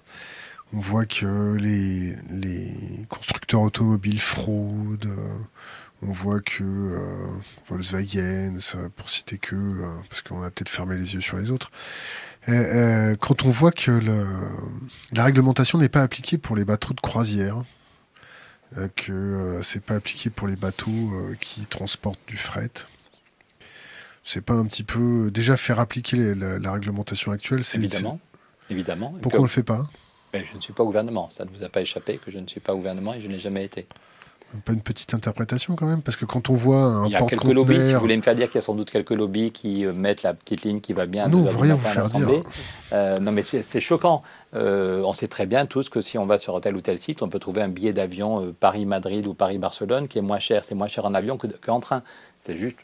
on 0.76 0.80
voit 0.80 1.06
que 1.06 1.56
les, 1.56 2.16
constructeurs 3.08 3.62
automobiles 3.62 4.20
fraudent. 4.20 5.08
On 6.02 6.12
voit 6.12 6.42
que 6.42 6.64
euh, 6.64 7.28
Volkswagen, 7.68 8.58
pour 8.96 9.10
citer 9.10 9.38
que, 9.38 9.56
euh, 9.56 9.88
parce 10.10 10.22
qu'on 10.22 10.44
a 10.44 10.52
peut-être 10.52 10.70
fermé 10.70 10.98
les 10.98 11.14
yeux 11.14 11.22
sur 11.22 11.38
les 11.38 11.50
autres. 11.50 11.72
Euh, 12.50 13.16
quand 13.16 13.46
on 13.46 13.50
voit 13.50 13.72
que 13.72 14.00
la 15.14 15.24
réglementation 15.24 15.80
n'est 15.80 15.90
pas 15.90 16.04
appliquée 16.04 16.38
pour 16.38 16.56
les 16.58 16.66
bateaux 16.66 16.94
de 16.94 17.02
croisière, 17.02 17.64
que 18.98 19.62
c'est 19.64 19.82
pas 19.82 19.96
appliqué 19.96 20.30
pour 20.30 20.48
les 20.48 20.58
bateaux 20.58 21.14
qui 21.40 21.66
transportent 21.66 22.28
du 22.28 22.36
fret, 22.36 22.70
c'est 24.26 24.42
pas 24.42 24.54
un 24.54 24.66
petit 24.66 24.84
peu 24.84 25.32
déjà 25.32 25.56
faire 25.56 25.80
appliquer 25.80 26.36
la, 26.36 26.72
réglementation 26.74 27.32
actuelle, 27.32 27.64
c'est 27.64 27.78
évidemment, 27.78 28.20
évidemment. 28.70 29.16
Pourquoi 29.22 29.40
on 29.40 29.44
le 29.44 29.50
fait 29.50 29.64
pas? 29.64 29.90
Je 30.44 30.56
ne 30.56 30.62
suis 30.62 30.74
pas 30.74 30.84
au 30.84 30.88
gouvernement. 30.88 31.30
Ça 31.32 31.46
ne 31.46 31.50
vous 31.50 31.64
a 31.64 31.70
pas 31.70 31.82
échappé 31.82 32.18
que 32.18 32.32
je 32.32 32.40
ne 32.40 32.48
suis 32.48 32.60
pas 32.60 32.74
au 32.74 32.78
gouvernement 32.78 33.14
et 33.14 33.22
je 33.22 33.28
n'ai 33.28 33.40
jamais 33.40 33.66
été. 33.66 33.88
Pas 34.64 34.74
une 34.74 34.82
petite 34.82 35.14
interprétation 35.14 35.76
quand 35.76 35.88
même 35.88 36.02
Parce 36.02 36.16
que 36.16 36.24
quand 36.24 36.50
on 36.50 36.56
voit 36.56 36.84
un 36.84 37.06
Il 37.08 37.12
y 37.12 37.16
a 37.16 37.22
quelques 37.24 37.44
lobbies, 37.44 37.84
si 37.84 37.94
vous 37.94 38.00
voulez 38.00 38.16
me 38.16 38.22
faire 38.22 38.36
dire 38.36 38.48
qu'il 38.48 38.56
y 38.56 38.60
a 38.60 38.62
sans 38.62 38.76
doute 38.76 38.90
quelques 38.90 39.12
lobbies 39.12 39.52
qui 39.52 39.86
euh, 39.86 39.92
mettent 39.92 40.24
la 40.24 40.34
petite 40.34 40.64
ligne 40.64 40.80
qui 40.80 40.94
va 40.94 41.06
bien. 41.08 41.28
Non, 41.28 41.40
on 41.40 41.54
ne 41.54 41.58
rien 41.58 41.76
vous 41.76 41.86
faire 41.86 42.08
dire. 42.10 42.28
Euh, 42.94 43.20
non, 43.20 43.32
mais 43.32 43.44
c'est 43.44 43.80
choquant. 43.82 44.24
Euh, 44.54 45.02
on 45.04 45.14
sait 45.14 45.28
très 45.28 45.46
bien 45.46 45.66
tous 45.66 45.90
que 45.90 46.00
si 46.00 46.18
on 46.18 46.26
va 46.26 46.38
sur 46.38 46.60
tel 46.62 46.76
ou 46.76 46.82
tel 46.82 47.00
site, 47.00 47.22
on 47.22 47.28
peut 47.28 47.40
trouver 47.40 47.62
un 47.64 47.70
billet 47.70 47.92
d'avion 47.92 48.54
Paris-Madrid 48.60 49.26
ou 49.26 49.34
Paris-Barcelone 49.34 50.08
qui 50.08 50.20
est 50.20 50.24
moins 50.24 50.40
cher. 50.40 50.64
C'est 50.64 50.76
moins 50.76 50.88
cher 50.88 51.06
en 51.06 51.14
avion 51.14 51.38
qu'en 51.38 51.80
train. 51.80 52.04
C'est 52.40 52.56
juste 52.56 52.78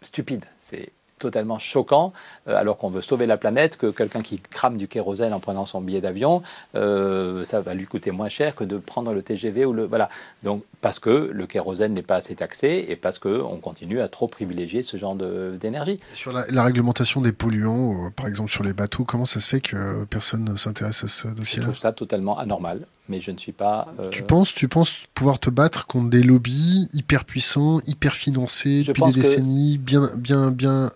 stupide. 0.00 0.44
C'est 0.58 0.92
totalement 1.18 1.58
choquant, 1.58 2.12
euh, 2.48 2.56
alors 2.56 2.76
qu'on 2.76 2.90
veut 2.90 3.00
sauver 3.00 3.26
la 3.26 3.36
planète, 3.36 3.76
que 3.76 3.90
quelqu'un 3.90 4.20
qui 4.20 4.40
crame 4.40 4.76
du 4.76 4.88
kérosène 4.88 5.32
en 5.32 5.40
prenant 5.40 5.66
son 5.66 5.80
billet 5.80 6.00
d'avion, 6.00 6.42
euh, 6.74 7.44
ça 7.44 7.60
va 7.60 7.74
lui 7.74 7.86
coûter 7.86 8.10
moins 8.10 8.28
cher 8.28 8.54
que 8.54 8.64
de 8.64 8.78
prendre 8.78 9.12
le 9.12 9.22
TGV 9.22 9.64
ou 9.64 9.72
le 9.72 9.86
voilà. 9.86 10.08
Donc 10.42 10.62
parce 10.80 10.98
que 10.98 11.30
le 11.32 11.46
kérosène 11.46 11.94
n'est 11.94 12.02
pas 12.02 12.16
assez 12.16 12.34
taxé 12.34 12.86
et 12.88 12.96
parce 12.96 13.18
que 13.18 13.42
on 13.42 13.58
continue 13.58 14.00
à 14.00 14.08
trop 14.08 14.28
privilégier 14.28 14.82
ce 14.82 14.96
genre 14.96 15.14
d'énergie. 15.14 16.00
Sur 16.12 16.32
la, 16.32 16.62
réglementation 16.62 17.20
des 17.20 17.32
polluants, 17.32 18.06
euh, 18.06 18.10
par 18.10 18.26
exemple 18.26 18.50
sur 18.50 18.64
les 18.64 18.72
bateaux, 18.72 19.04
comment 19.04 19.26
ça 19.26 19.40
se 19.40 19.48
fait 19.48 19.60
que 19.60 20.04
personne 20.04 20.44
ne 20.44 20.56
s'intéresse 20.56 21.04
à 21.04 21.08
ce 21.08 21.28
dossier-là? 21.28 21.66
Je 21.66 21.70
trouve 21.70 21.78
ça 21.78 21.92
totalement 21.92 22.38
anormal 22.38 22.86
mais 23.08 23.20
je 23.20 23.30
ne 23.30 23.38
suis 23.38 23.52
pas. 23.52 23.88
Tu 24.10 24.22
penses, 24.22 24.54
tu 24.54 24.68
penses 24.68 24.92
pouvoir 25.14 25.38
te 25.40 25.50
battre 25.50 25.86
contre 25.86 26.10
des 26.10 26.22
lobbies 26.22 26.88
hyper 26.92 27.24
puissants, 27.24 27.80
hyper 27.86 28.14
financés 28.14 28.84
depuis 28.84 29.02
des 29.04 29.12
décennies, 29.12 29.78
bien, 29.78 30.10
bien, 30.16 30.50
bien 30.50 30.90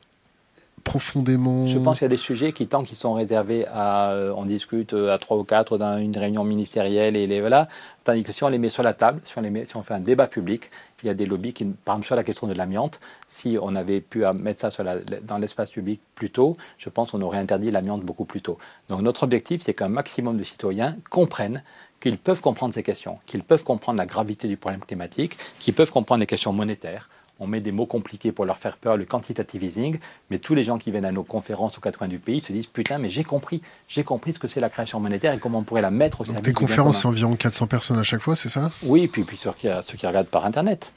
Je 1.69 1.79
pense 1.79 1.99
qu'il 1.99 2.05
y 2.05 2.07
a 2.07 2.09
des 2.09 2.17
sujets 2.17 2.53
qui, 2.53 2.67
tant 2.67 2.83
qu'ils 2.83 2.97
sont 2.97 3.15
réservés 3.15 3.67
à. 3.69 4.13
Euh, 4.13 4.35
on 4.37 4.45
discute 4.45 4.95
euh, 4.95 5.13
à 5.13 5.19
trois 5.19 5.37
ou 5.37 5.45
quatre 5.45 5.79
dans 5.79 5.99
une 5.99 6.17
réunion 6.17 6.45
ministérielle 6.45 7.17
et 7.17 7.27
les 7.27 7.41
voilà. 7.41 7.69
Tandis 8.05 8.25
que 8.25 8.33
si 8.33 8.43
on 8.45 8.49
les 8.49 8.59
met 8.59 8.69
sur 8.69 8.83
la 8.83 8.95
table, 8.95 9.21
si 9.25 9.39
on, 9.39 9.43
les 9.43 9.51
met, 9.51 9.65
si 9.65 9.77
on 9.77 9.83
fait 9.83 9.95
un 9.95 10.01
débat 10.01 10.27
public, 10.27 10.71
il 11.03 11.07
y 11.07 11.11
a 11.11 11.15
des 11.15 11.27
lobbies 11.27 11.53
qui, 11.53 11.65
par 11.65 11.95
exemple 11.95 12.07
sur 12.07 12.17
la 12.17 12.25
question 12.25 12.47
de 12.47 12.55
l'amiante, 12.55 13.01
si 13.29 13.57
on 13.61 13.75
avait 13.77 14.01
pu 14.01 14.25
mettre 14.41 14.71
ça 14.71 14.85
dans 15.25 15.39
l'espace 15.39 15.71
public 15.71 16.01
plus 16.15 16.31
tôt, 16.31 16.57
je 16.79 16.89
pense 16.89 17.13
qu'on 17.13 17.23
aurait 17.23 17.39
interdit 17.39 17.71
l'amiante 17.71 18.03
beaucoup 18.03 18.25
plus 18.25 18.43
tôt. 18.43 18.59
Donc 18.89 19.03
notre 19.03 19.23
objectif, 19.23 19.63
c'est 19.63 19.75
qu'un 19.75 19.89
maximum 19.89 20.37
de 20.37 20.43
citoyens 20.43 20.97
comprennent 21.11 21.63
qu'ils 22.01 22.19
peuvent 22.19 22.41
comprendre 22.41 22.75
ces 22.75 22.83
questions, 22.83 23.19
qu'ils 23.27 23.45
peuvent 23.45 23.63
comprendre 23.63 23.99
la 23.99 24.07
gravité 24.07 24.49
du 24.49 24.57
problème 24.57 24.81
climatique, 24.81 25.39
qu'ils 25.61 25.75
peuvent 25.75 25.93
comprendre 25.93 26.21
les 26.21 26.27
questions 26.27 26.53
monétaires 26.53 27.09
on 27.41 27.47
met 27.47 27.61
des 27.61 27.73
mots 27.73 27.87
compliqués 27.87 28.33
pour 28.33 28.45
leur 28.45 28.59
faire 28.59 28.77
peur, 28.77 28.97
le 28.97 29.05
quantitative 29.05 29.65
easing, 29.65 29.99
mais 30.31 30.39
tous 30.39 30.55
les 30.55 30.65
gens 30.65 30.79
qui 30.79 30.91
viennent 30.91 31.05
à 31.05 31.13
nos 31.13 31.25
conférences 31.25 31.77
aux 31.79 31.81
quatre 31.81 31.99
coins 31.99 32.09
du 32.09 32.19
pays 32.19 32.41
se 32.41 32.53
disent 32.53 32.67
putain, 32.67 32.99
mais 32.99 33.11
j'ai 33.11 33.25
compris, 33.25 33.63
j'ai 33.89 34.05
compris 34.05 34.33
ce 34.33 34.39
que 34.39 34.49
c'est 34.49 34.61
la 34.61 34.69
création 34.69 35.01
monétaire 35.01 35.33
et 35.35 35.39
comment 35.39 35.59
on 35.59 35.65
pourrait 35.65 35.83
la 35.83 35.91
mettre 35.91 36.21
au 36.21 36.25
service. 36.25 36.43
Des 36.43 36.53
conférences, 36.53 37.03
c'est 37.03 37.09
environ 37.09 37.35
400 37.35 37.67
personnes 37.67 37.99
à 37.99 38.03
chaque 38.03 38.21
fois, 38.21 38.37
c'est 38.37 38.49
ça? 38.49 38.71
Oui, 38.83 39.09
puis, 39.09 39.25
puis 39.25 39.37
ceux, 39.37 39.53
qui, 39.53 39.69
ceux 39.83 39.97
qui 39.97 40.07
regardent 40.07 40.29
par 40.29 40.45
Internet. 40.45 40.93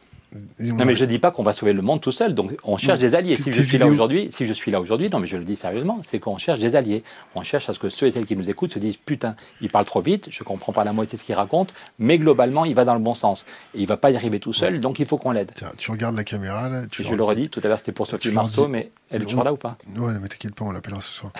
Non, 0.59 0.85
mais 0.85 0.95
je 0.95 1.05
ne 1.05 1.09
dis 1.09 1.19
pas 1.19 1.31
qu'on 1.31 1.43
va 1.43 1.53
sauver 1.53 1.73
le 1.73 1.81
monde 1.81 2.01
tout 2.01 2.11
seul. 2.11 2.33
Donc, 2.33 2.51
on 2.63 2.77
cherche 2.77 2.99
des 2.99 3.15
alliés. 3.15 3.35
Si 3.35 3.51
je 3.51 3.61
suis 3.61 3.77
là 3.77 3.87
aujourd'hui, 3.87 4.29
si 4.31 4.45
je 4.45 4.53
suis 4.53 4.71
là 4.71 4.79
aujourd'hui, 4.79 5.09
non, 5.09 5.19
mais 5.19 5.27
je 5.27 5.37
le 5.37 5.43
dis 5.43 5.55
sérieusement, 5.55 5.99
c'est 6.03 6.19
qu'on 6.19 6.37
cherche 6.37 6.59
des 6.59 6.75
alliés. 6.75 7.03
On 7.35 7.43
cherche 7.43 7.69
à 7.69 7.73
ce 7.73 7.79
que 7.79 7.89
ceux 7.89 8.07
et 8.07 8.11
celles 8.11 8.25
qui 8.25 8.35
nous 8.35 8.49
écoutent 8.49 8.71
se 8.71 8.79
disent 8.79 8.97
putain, 8.97 9.35
il 9.61 9.69
parle 9.69 9.85
trop 9.85 10.01
vite, 10.01 10.27
je 10.29 10.43
comprends 10.43 10.73
pas 10.73 10.83
la 10.83 10.93
moitié 10.93 11.17
de 11.17 11.21
ce 11.21 11.25
qu'il 11.25 11.35
raconte, 11.35 11.73
mais 11.99 12.17
globalement, 12.17 12.65
il 12.65 12.75
va 12.75 12.85
dans 12.85 12.95
le 12.95 12.99
bon 12.99 13.13
sens. 13.13 13.45
Et 13.73 13.81
il 13.81 13.87
va 13.87 13.97
pas 13.97 14.11
y 14.11 14.15
arriver 14.15 14.39
tout 14.39 14.53
seul, 14.53 14.79
donc 14.79 14.99
il 14.99 15.05
faut 15.05 15.17
qu'on 15.17 15.31
l'aide. 15.31 15.51
Tu 15.77 15.91
regardes 15.91 16.15
la 16.15 16.23
caméra 16.23 16.69
là. 16.69 16.85
Tu 16.87 17.03
je 17.03 17.13
le 17.13 17.23
redis. 17.23 17.49
Tout 17.49 17.61
à 17.63 17.67
l'heure, 17.67 17.79
c'était 17.79 17.91
pour 17.91 18.07
Sophie 18.07 18.31
Marceau, 18.31 18.67
mais 18.67 18.91
elle 19.11 19.21
est 19.21 19.25
toujours 19.25 19.43
là 19.43 19.53
ou 19.53 19.57
pas? 19.57 19.77
Ouais, 19.97 20.13
mais 20.21 20.27
t'inquiète 20.27 20.55
pas, 20.55 20.65
on 20.65 20.71
l'appellera 20.71 21.01
ce 21.01 21.11
soir. 21.11 21.31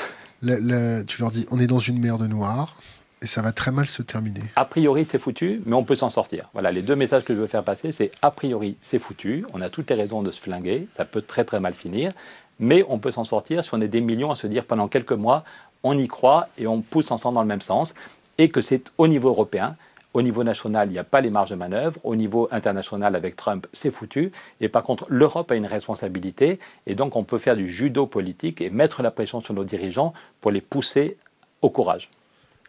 tu 0.41 1.21
leur 1.21 1.31
dis, 1.31 1.45
on 1.51 1.59
est 1.59 1.67
dans 1.67 1.79
une 1.79 1.99
mer 1.99 2.17
de 2.17 2.27
noir 2.27 2.77
et 3.21 3.27
ça 3.27 3.41
va 3.41 3.51
très 3.51 3.71
mal 3.71 3.87
se 3.87 4.01
terminer. 4.01 4.41
A 4.55 4.65
priori, 4.65 5.05
c'est 5.05 5.17
foutu, 5.17 5.61
mais 5.65 5.75
on 5.75 5.83
peut 5.83 5.95
s'en 5.95 6.09
sortir. 6.09 6.49
Voilà, 6.53 6.71
les 6.71 6.81
deux 6.81 6.95
messages 6.95 7.23
que 7.23 7.33
je 7.33 7.39
veux 7.39 7.47
faire 7.47 7.63
passer, 7.63 7.91
c'est 7.91 8.11
a 8.21 8.31
priori, 8.31 8.77
c'est 8.81 8.99
foutu, 8.99 9.45
on 9.53 9.61
a 9.61 9.69
toutes 9.69 9.89
les 9.89 9.95
raisons 9.95 10.21
de 10.21 10.31
se 10.31 10.41
flinguer, 10.41 10.85
ça 10.89 11.05
peut 11.05 11.21
très 11.21 11.43
très 11.43 11.59
mal 11.59 11.73
finir, 11.73 12.11
mais 12.59 12.85
on 12.87 12.99
peut 12.99 13.11
s'en 13.11 13.23
sortir 13.23 13.63
si 13.63 13.73
on 13.73 13.81
est 13.81 13.87
des 13.87 14.01
millions 14.01 14.31
à 14.31 14.35
se 14.35 14.47
dire 14.47 14.65
pendant 14.65 14.87
quelques 14.87 15.11
mois, 15.11 15.43
on 15.83 15.97
y 15.97 16.07
croit 16.07 16.49
et 16.57 16.67
on 16.67 16.81
pousse 16.81 17.11
ensemble 17.11 17.35
dans 17.35 17.41
le 17.41 17.47
même 17.47 17.61
sens, 17.61 17.95
et 18.37 18.49
que 18.49 18.61
c'est 18.61 18.91
au 18.97 19.07
niveau 19.07 19.29
européen. 19.29 19.75
Au 20.13 20.21
niveau 20.21 20.45
national, 20.45 20.87
il 20.87 20.93
n'y 20.93 20.97
a 20.97 21.03
pas 21.03 21.19
les 21.19 21.29
marges 21.29 21.49
de 21.49 21.55
manœuvre. 21.55 21.99
Au 22.05 22.15
niveau 22.15 22.47
international, 22.51 23.17
avec 23.17 23.35
Trump, 23.35 23.67
c'est 23.73 23.91
foutu. 23.91 24.31
Et 24.61 24.69
par 24.69 24.81
contre, 24.81 25.05
l'Europe 25.09 25.51
a 25.51 25.55
une 25.55 25.65
responsabilité. 25.65 26.57
Et 26.87 26.95
donc, 26.95 27.17
on 27.17 27.25
peut 27.25 27.37
faire 27.37 27.57
du 27.57 27.67
judo 27.67 28.07
politique 28.07 28.61
et 28.61 28.69
mettre 28.69 29.03
la 29.03 29.11
pression 29.11 29.41
sur 29.41 29.53
nos 29.53 29.65
dirigeants 29.65 30.13
pour 30.39 30.51
les 30.51 30.61
pousser 30.61 31.17
au 31.61 31.69
courage. 31.69 32.09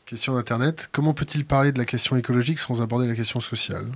Question 0.07 0.35
d'Internet. 0.35 0.89
Comment 0.93 1.15
peut-il 1.15 1.45
parler 1.45 1.73
de 1.73 1.79
la 1.79 1.85
question 1.85 2.15
écologique 2.15 2.61
sans 2.61 2.81
aborder 2.81 3.09
la 3.09 3.17
question 3.17 3.41
sociale? 3.41 3.87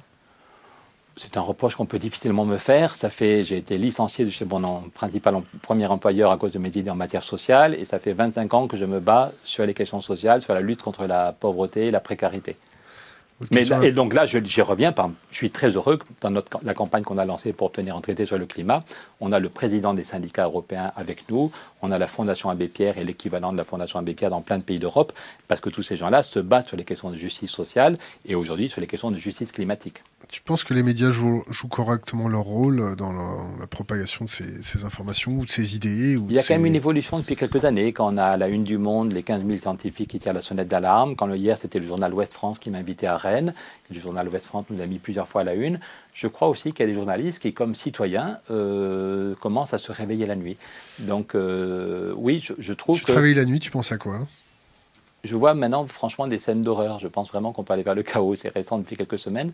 C'est 1.14 1.36
un 1.36 1.40
reproche 1.40 1.76
qu'on 1.76 1.86
peut 1.86 2.00
difficilement 2.00 2.44
me 2.44 2.58
faire. 2.58 2.96
Ça 2.96 3.10
fait, 3.10 3.44
j'ai 3.44 3.56
été 3.56 3.76
licencié 3.76 4.24
de 4.24 4.30
chez 4.30 4.44
mon 4.44 4.88
principal 4.92 5.40
premier 5.62 5.86
employeur 5.86 6.32
à 6.32 6.36
cause 6.36 6.50
de 6.50 6.58
mes 6.58 6.76
idées 6.76 6.90
en 6.90 6.96
matière 6.96 7.22
sociale, 7.22 7.74
et 7.74 7.84
ça 7.84 8.00
fait 8.00 8.12
25 8.12 8.52
ans 8.54 8.66
que 8.66 8.76
je 8.76 8.86
me 8.86 8.98
bats 8.98 9.30
sur 9.44 9.64
les 9.64 9.72
questions 9.72 10.00
sociales, 10.00 10.42
sur 10.42 10.52
la 10.52 10.60
lutte 10.60 10.82
contre 10.82 11.06
la 11.06 11.32
pauvreté 11.32 11.86
et 11.86 11.90
la 11.92 12.00
précarité. 12.00 12.56
Mais 13.50 13.66
et 13.82 13.92
donc 13.92 14.12
là, 14.12 14.26
j'y 14.26 14.60
reviens. 14.60 14.94
je 15.30 15.36
suis 15.36 15.50
très 15.50 15.70
heureux 15.70 15.96
que 15.96 16.04
dans 16.20 16.30
notre, 16.30 16.58
la 16.62 16.74
campagne 16.74 17.02
qu'on 17.02 17.16
a 17.16 17.24
lancée 17.24 17.52
pour 17.52 17.68
obtenir 17.68 17.96
un 17.96 18.00
traité 18.00 18.26
sur 18.26 18.36
le 18.36 18.44
climat, 18.44 18.84
on 19.20 19.32
a 19.32 19.38
le 19.38 19.48
président 19.48 19.94
des 19.94 20.04
syndicats 20.04 20.44
européens 20.44 20.92
avec 20.94 21.28
nous, 21.30 21.50
on 21.80 21.90
a 21.90 21.98
la 21.98 22.06
Fondation 22.06 22.50
Abbé 22.50 22.68
Pierre 22.68 22.98
et 22.98 23.04
l'équivalent 23.04 23.52
de 23.52 23.56
la 23.56 23.64
Fondation 23.64 23.98
Abbé 23.98 24.14
Pierre 24.14 24.30
dans 24.30 24.42
plein 24.42 24.58
de 24.58 24.62
pays 24.62 24.78
d'Europe, 24.78 25.12
parce 25.48 25.60
que 25.60 25.70
tous 25.70 25.82
ces 25.82 25.96
gens-là 25.96 26.22
se 26.22 26.38
battent 26.38 26.68
sur 26.68 26.76
les 26.76 26.84
questions 26.84 27.10
de 27.10 27.16
justice 27.16 27.50
sociale 27.50 27.96
et 28.26 28.34
aujourd'hui 28.34 28.68
sur 28.68 28.80
les 28.80 28.86
questions 28.86 29.10
de 29.10 29.16
justice 29.16 29.52
climatique. 29.52 30.02
Tu 30.28 30.42
penses 30.42 30.62
que 30.62 30.74
les 30.74 30.82
médias 30.82 31.10
jouent, 31.10 31.42
correctement 31.70 32.28
leur 32.28 32.42
rôle 32.42 32.94
dans 32.96 33.12
la, 33.12 33.66
propagation 33.66 34.26
de 34.26 34.30
ces, 34.30 34.84
informations 34.84 35.32
ou 35.32 35.46
de 35.46 35.50
ces 35.50 35.76
idées 35.76 36.18
Il 36.28 36.32
y 36.32 36.38
a 36.38 36.42
quand 36.42 36.54
même 36.54 36.66
une 36.66 36.74
évolution 36.74 37.18
depuis 37.18 37.36
quelques 37.36 37.64
années, 37.64 37.92
quand 37.92 38.12
on 38.12 38.18
a 38.18 38.36
la 38.36 38.48
une 38.48 38.64
du 38.64 38.76
monde, 38.78 39.12
les 39.12 39.22
15 39.22 39.46
000 39.46 39.58
scientifiques 39.58 40.10
qui 40.10 40.18
tirent 40.18 40.34
la 40.34 40.40
sonnette 40.40 40.68
d'alarme, 40.68 41.16
quand 41.16 41.26
le, 41.26 41.36
hier 41.36 41.56
c'était 41.56 41.78
le 41.78 41.86
journal 41.86 42.12
Ouest 42.12 42.34
France 42.34 42.58
qui 42.58 42.70
m'invitait 42.70 43.06
à 43.06 43.16
Rennes, 43.16 43.29
le 43.30 44.00
journal 44.00 44.28
Ouest 44.28 44.46
France 44.46 44.66
nous 44.70 44.80
a 44.80 44.86
mis 44.86 44.98
plusieurs 44.98 45.28
fois 45.28 45.42
à 45.42 45.44
la 45.44 45.54
une, 45.54 45.80
je 46.12 46.26
crois 46.26 46.48
aussi 46.48 46.72
qu'il 46.72 46.80
y 46.80 46.88
a 46.88 46.92
des 46.92 46.94
journalistes 46.94 47.40
qui, 47.40 47.52
comme 47.52 47.74
citoyens, 47.74 48.38
euh, 48.50 49.34
commencent 49.36 49.74
à 49.74 49.78
se 49.78 49.92
réveiller 49.92 50.26
la 50.26 50.36
nuit. 50.36 50.56
Donc 50.98 51.34
euh, 51.34 52.12
oui, 52.16 52.44
je, 52.58 52.72
trouve 52.72 52.98
tu 52.98 53.04
que... 53.04 53.12
Te 53.12 53.16
réveilles 53.16 53.34
la 53.34 53.44
nuit, 53.44 53.60
tu 53.60 53.70
penses 53.70 53.92
à 53.92 53.98
quoi? 53.98 54.20
Je 55.22 55.36
vois 55.36 55.52
maintenant 55.52 55.86
franchement 55.86 56.26
des 56.26 56.38
scènes 56.38 56.62
d'horreur. 56.62 56.98
Je 56.98 57.06
pense 57.06 57.28
vraiment 57.28 57.52
qu'on 57.52 57.62
peut 57.62 57.74
aller 57.74 57.82
vers 57.82 57.94
le 57.94 58.02
chaos. 58.02 58.34
C'est 58.34 58.52
récent 58.52 58.78
depuis 58.78 58.96
quelques 58.96 59.18
semaines. 59.18 59.52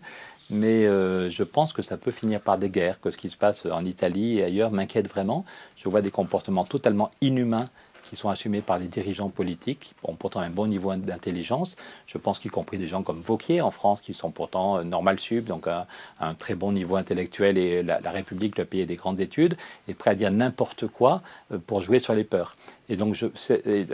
Mais 0.49 0.85
euh, 0.85 1.29
je 1.29 1.43
pense 1.43 1.73
que 1.73 1.81
ça 1.81 1.97
peut 1.97 2.11
finir 2.11 2.39
par 2.39 2.57
des 2.57 2.69
guerres, 2.69 3.01
que 3.01 3.11
ce 3.11 3.17
qui 3.17 3.29
se 3.29 3.35
passe 3.35 3.65
en 3.65 3.81
Italie 3.83 4.39
et 4.39 4.45
ailleurs 4.45 4.71
m'inquiète 4.71 5.09
vraiment. 5.09 5.43
Je 5.75 5.89
vois 5.89 6.01
des 6.01 6.11
comportements 6.11 6.63
totalement 6.63 7.11
inhumains 7.19 7.69
qui 8.07 8.15
sont 8.15 8.29
assumés 8.29 8.61
par 8.61 8.79
les 8.79 8.87
dirigeants 8.87 9.29
politiques, 9.29 9.79
qui 9.79 9.93
ont 10.03 10.15
pourtant 10.15 10.39
un 10.39 10.49
bon 10.49 10.67
niveau 10.67 10.95
d'intelligence. 10.95 11.75
Je 12.05 12.17
pense 12.17 12.39
qu'y 12.39 12.49
compris 12.49 12.77
des 12.77 12.87
gens 12.87 13.03
comme 13.03 13.19
Vauquier 13.19 13.61
en 13.61 13.71
France, 13.71 14.01
qui 14.01 14.13
sont 14.13 14.31
pourtant 14.31 14.77
euh, 14.77 14.83
normal 14.83 15.19
sub, 15.19 15.45
donc 15.45 15.67
un, 15.67 16.33
très 16.35 16.55
bon 16.55 16.71
niveau 16.71 16.95
intellectuel, 16.95 17.57
et 17.57 17.83
la, 17.83 17.99
République, 18.11 18.57
le 18.57 18.65
pays 18.65 18.85
des 18.85 18.95
grandes 18.95 19.19
études, 19.19 19.55
est 19.87 19.93
prêt 19.93 20.11
à 20.11 20.15
dire 20.15 20.31
n'importe 20.31 20.87
quoi 20.87 21.21
euh, 21.51 21.59
pour 21.65 21.81
jouer 21.81 21.99
sur 21.99 22.13
les 22.13 22.23
peurs. 22.23 22.55
Et 22.89 22.95
donc 22.95 23.17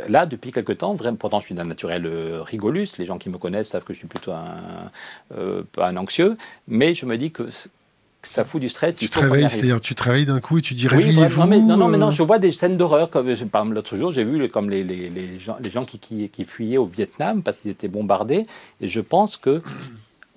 là, 0.08 0.26
depuis 0.26 0.52
quelque 0.52 0.74
temps, 0.74 0.94
vraiment, 0.94 1.18
pourtant 1.18 1.40
je 1.40 1.48
suis 1.48 1.56
d'un 1.56 1.66
naturel 1.66 2.06
euh, 2.06 2.44
rigolus, 2.44 2.98
les 3.00 3.06
gens 3.06 3.18
qui 3.18 3.30
me 3.30 3.38
connaissent 3.38 3.70
savent 3.70 3.84
que 3.84 3.94
je 3.94 4.00
suis 4.00 4.08
plutôt 4.08 4.32
un 4.32 5.98
anxieux, 5.98 6.36
mais 6.68 6.94
je 6.94 7.06
me 7.06 7.18
dis 7.18 7.32
que 7.32 7.50
ça 8.24 8.46
fout 8.46 8.62
du 8.62 8.70
stress. 8.70 8.96
Tu 8.96 9.10
travailles, 9.10 9.50
c'est-à-dire 9.50 9.82
tu 9.82 9.96
travailles 9.96 10.26
d'un 10.26 10.40
coup 10.40 10.58
et 10.58 10.62
tu 10.62 10.74
dis 10.74 10.88
réveillez-vous. 10.88 11.46
non, 11.46 11.78
non, 11.78 11.88
mais 11.88 11.98
non, 11.98 12.12
je 12.12 12.24
vois 12.24 12.40
des 12.40 12.52
scènes 12.52 12.78
d'horreur. 12.78 13.10
Comme 13.10 13.26
par 13.26 13.32
exemple 13.32 13.76
l'autre 13.76 13.96
jour, 13.98 14.12
j'ai 14.12 14.24
vu 14.24 14.48
comme 14.48 14.70
les, 14.70 14.84
les, 14.84 15.10
les, 15.10 15.40
gens, 15.40 15.58
les 15.62 15.70
gens 15.70 15.86
qui, 15.86 16.00
qui, 16.00 16.30
qui 16.30 16.46
fuyaient 16.46 16.78
au 16.78 16.86
Vietnam 16.86 17.44
parce 17.44 17.58
qu'ils 17.58 17.72
étaient 17.72 17.88
bombardés. 17.88 18.46
Et 18.82 18.88
je 18.88 19.02
pense 19.02 19.38
que 19.38 19.62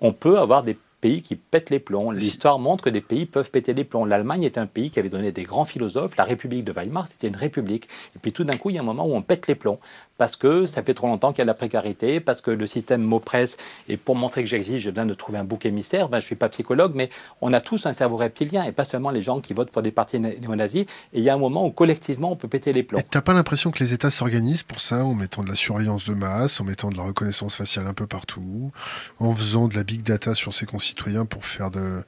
on 0.01 0.13
peut 0.13 0.39
avoir 0.39 0.63
des 0.63 0.77
pays 1.01 1.23
qui 1.23 1.37
pètent 1.37 1.71
les 1.71 1.79
plombs. 1.79 2.11
L'histoire 2.11 2.59
montre 2.59 2.85
que 2.85 2.91
des 2.91 3.01
pays 3.01 3.27
peuvent 3.27 3.51
péter 3.51 3.75
les 3.75 3.85
plombs. 3.85 4.05
L'Allemagne 4.05 4.43
est 4.43 4.59
un 4.59 4.67
pays 4.67 4.91
qui 4.91 4.99
avait 4.99 5.09
donné 5.09 5.33
des 5.33 5.43
grands 5.43 5.65
philosophes. 5.65 6.17
La 6.17 6.25
République 6.25 6.65
de 6.65 6.73
Weimar, 6.73 7.07
c'était 7.07 7.29
une 7.29 7.37
république. 7.37 7.89
Et 8.15 8.19
puis 8.19 8.33
tout 8.33 8.45
d'un 8.45 8.57
coup, 8.57 8.71
il 8.71 8.77
y 8.77 8.79
a 8.79 8.83
un 8.83 8.85
moment 8.85 9.07
où 9.07 9.15
on 9.15 9.23
pète 9.23 9.47
les 9.47 9.55
plombs. 9.55 9.79
Parce 10.19 10.37
que 10.37 10.67
ça 10.67 10.83
fait 10.83 10.95
trop 10.95 11.07
longtemps 11.09 11.33
qu'il 11.33 11.39
y 11.39 11.43
a 11.43 11.45
de 11.45 11.51
la 11.51 11.55
précarité, 11.55 12.21
parce 12.21 12.41
que 12.41 12.51
le 12.51 12.67
système 12.67 13.03
m'oppresse. 13.03 13.57
Et 13.89 13.97
pour 13.97 14.17
montrer 14.17 14.43
que 14.43 14.49
j'existe, 14.49 14.79
je 14.79 14.91
viens 14.91 15.07
de 15.07 15.15
trouver 15.15 15.39
un 15.39 15.45
bouc 15.45 15.67
émissaire. 15.67 16.09
Ben, 16.09 16.19
je 16.19 16.25
ne 16.25 16.27
suis 16.27 16.37
pas 16.37 16.49
psychologue, 16.49 16.93
mais 16.95 17.11
on 17.41 17.53
a 17.53 17.61
tous 17.61 17.87
un 17.87 17.93
cerveau 17.93 18.17
reptilien, 18.17 18.65
et 18.65 18.73
pas 18.73 18.85
seulement 18.85 19.11
les 19.11 19.23
gens 19.23 19.41
qui 19.41 19.53
votent 19.53 19.71
pour 19.71 19.83
des 19.83 19.91
partis 19.91 20.19
néo-nazis. 20.19 20.83
Et 20.83 20.87
il 21.19 21.23
y 21.23 21.29
a 21.29 21.35
un 21.35 21.39
moment 21.39 21.67
où 21.67 21.71
collectivement, 21.71 22.33
on 22.33 22.37
peut 22.37 22.49
péter 22.49 22.73
les 22.73 22.83
plombs. 22.83 23.01
Tu 23.01 23.17
n'as 23.17 23.23
pas 23.23 23.35
l'impression 23.35 23.71
que 23.71 23.83
les 23.83 23.93
États 23.93 24.11
s'organisent 24.11 24.63
pour 24.63 24.81
ça, 24.81 25.05
en 25.05 25.15
mettant 25.15 25.43
de 25.45 25.49
la 25.49 25.55
surveillance 25.55 26.07
de 26.07 26.15
masse, 26.15 26.61
en 26.61 26.65
mettant 26.65 26.91
de 26.91 26.97
la 26.97 27.03
reconnaissance 27.03 27.55
faciale 27.55 27.87
un 27.87 27.95
peu 27.95 28.07
partout, 28.07 28.73
en 29.19 29.35
faisant 29.35 29.69
de 29.69 29.75
la 29.75 29.83
big 29.83 30.03
data 30.03 30.35
sur 30.35 30.55
ses 30.55 30.67
concitoyens 30.67 31.27
pour 31.27 31.45
faire 31.45 31.71
de 31.71 32.03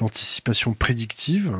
l'anticipation 0.00 0.72
prédictive? 0.74 1.56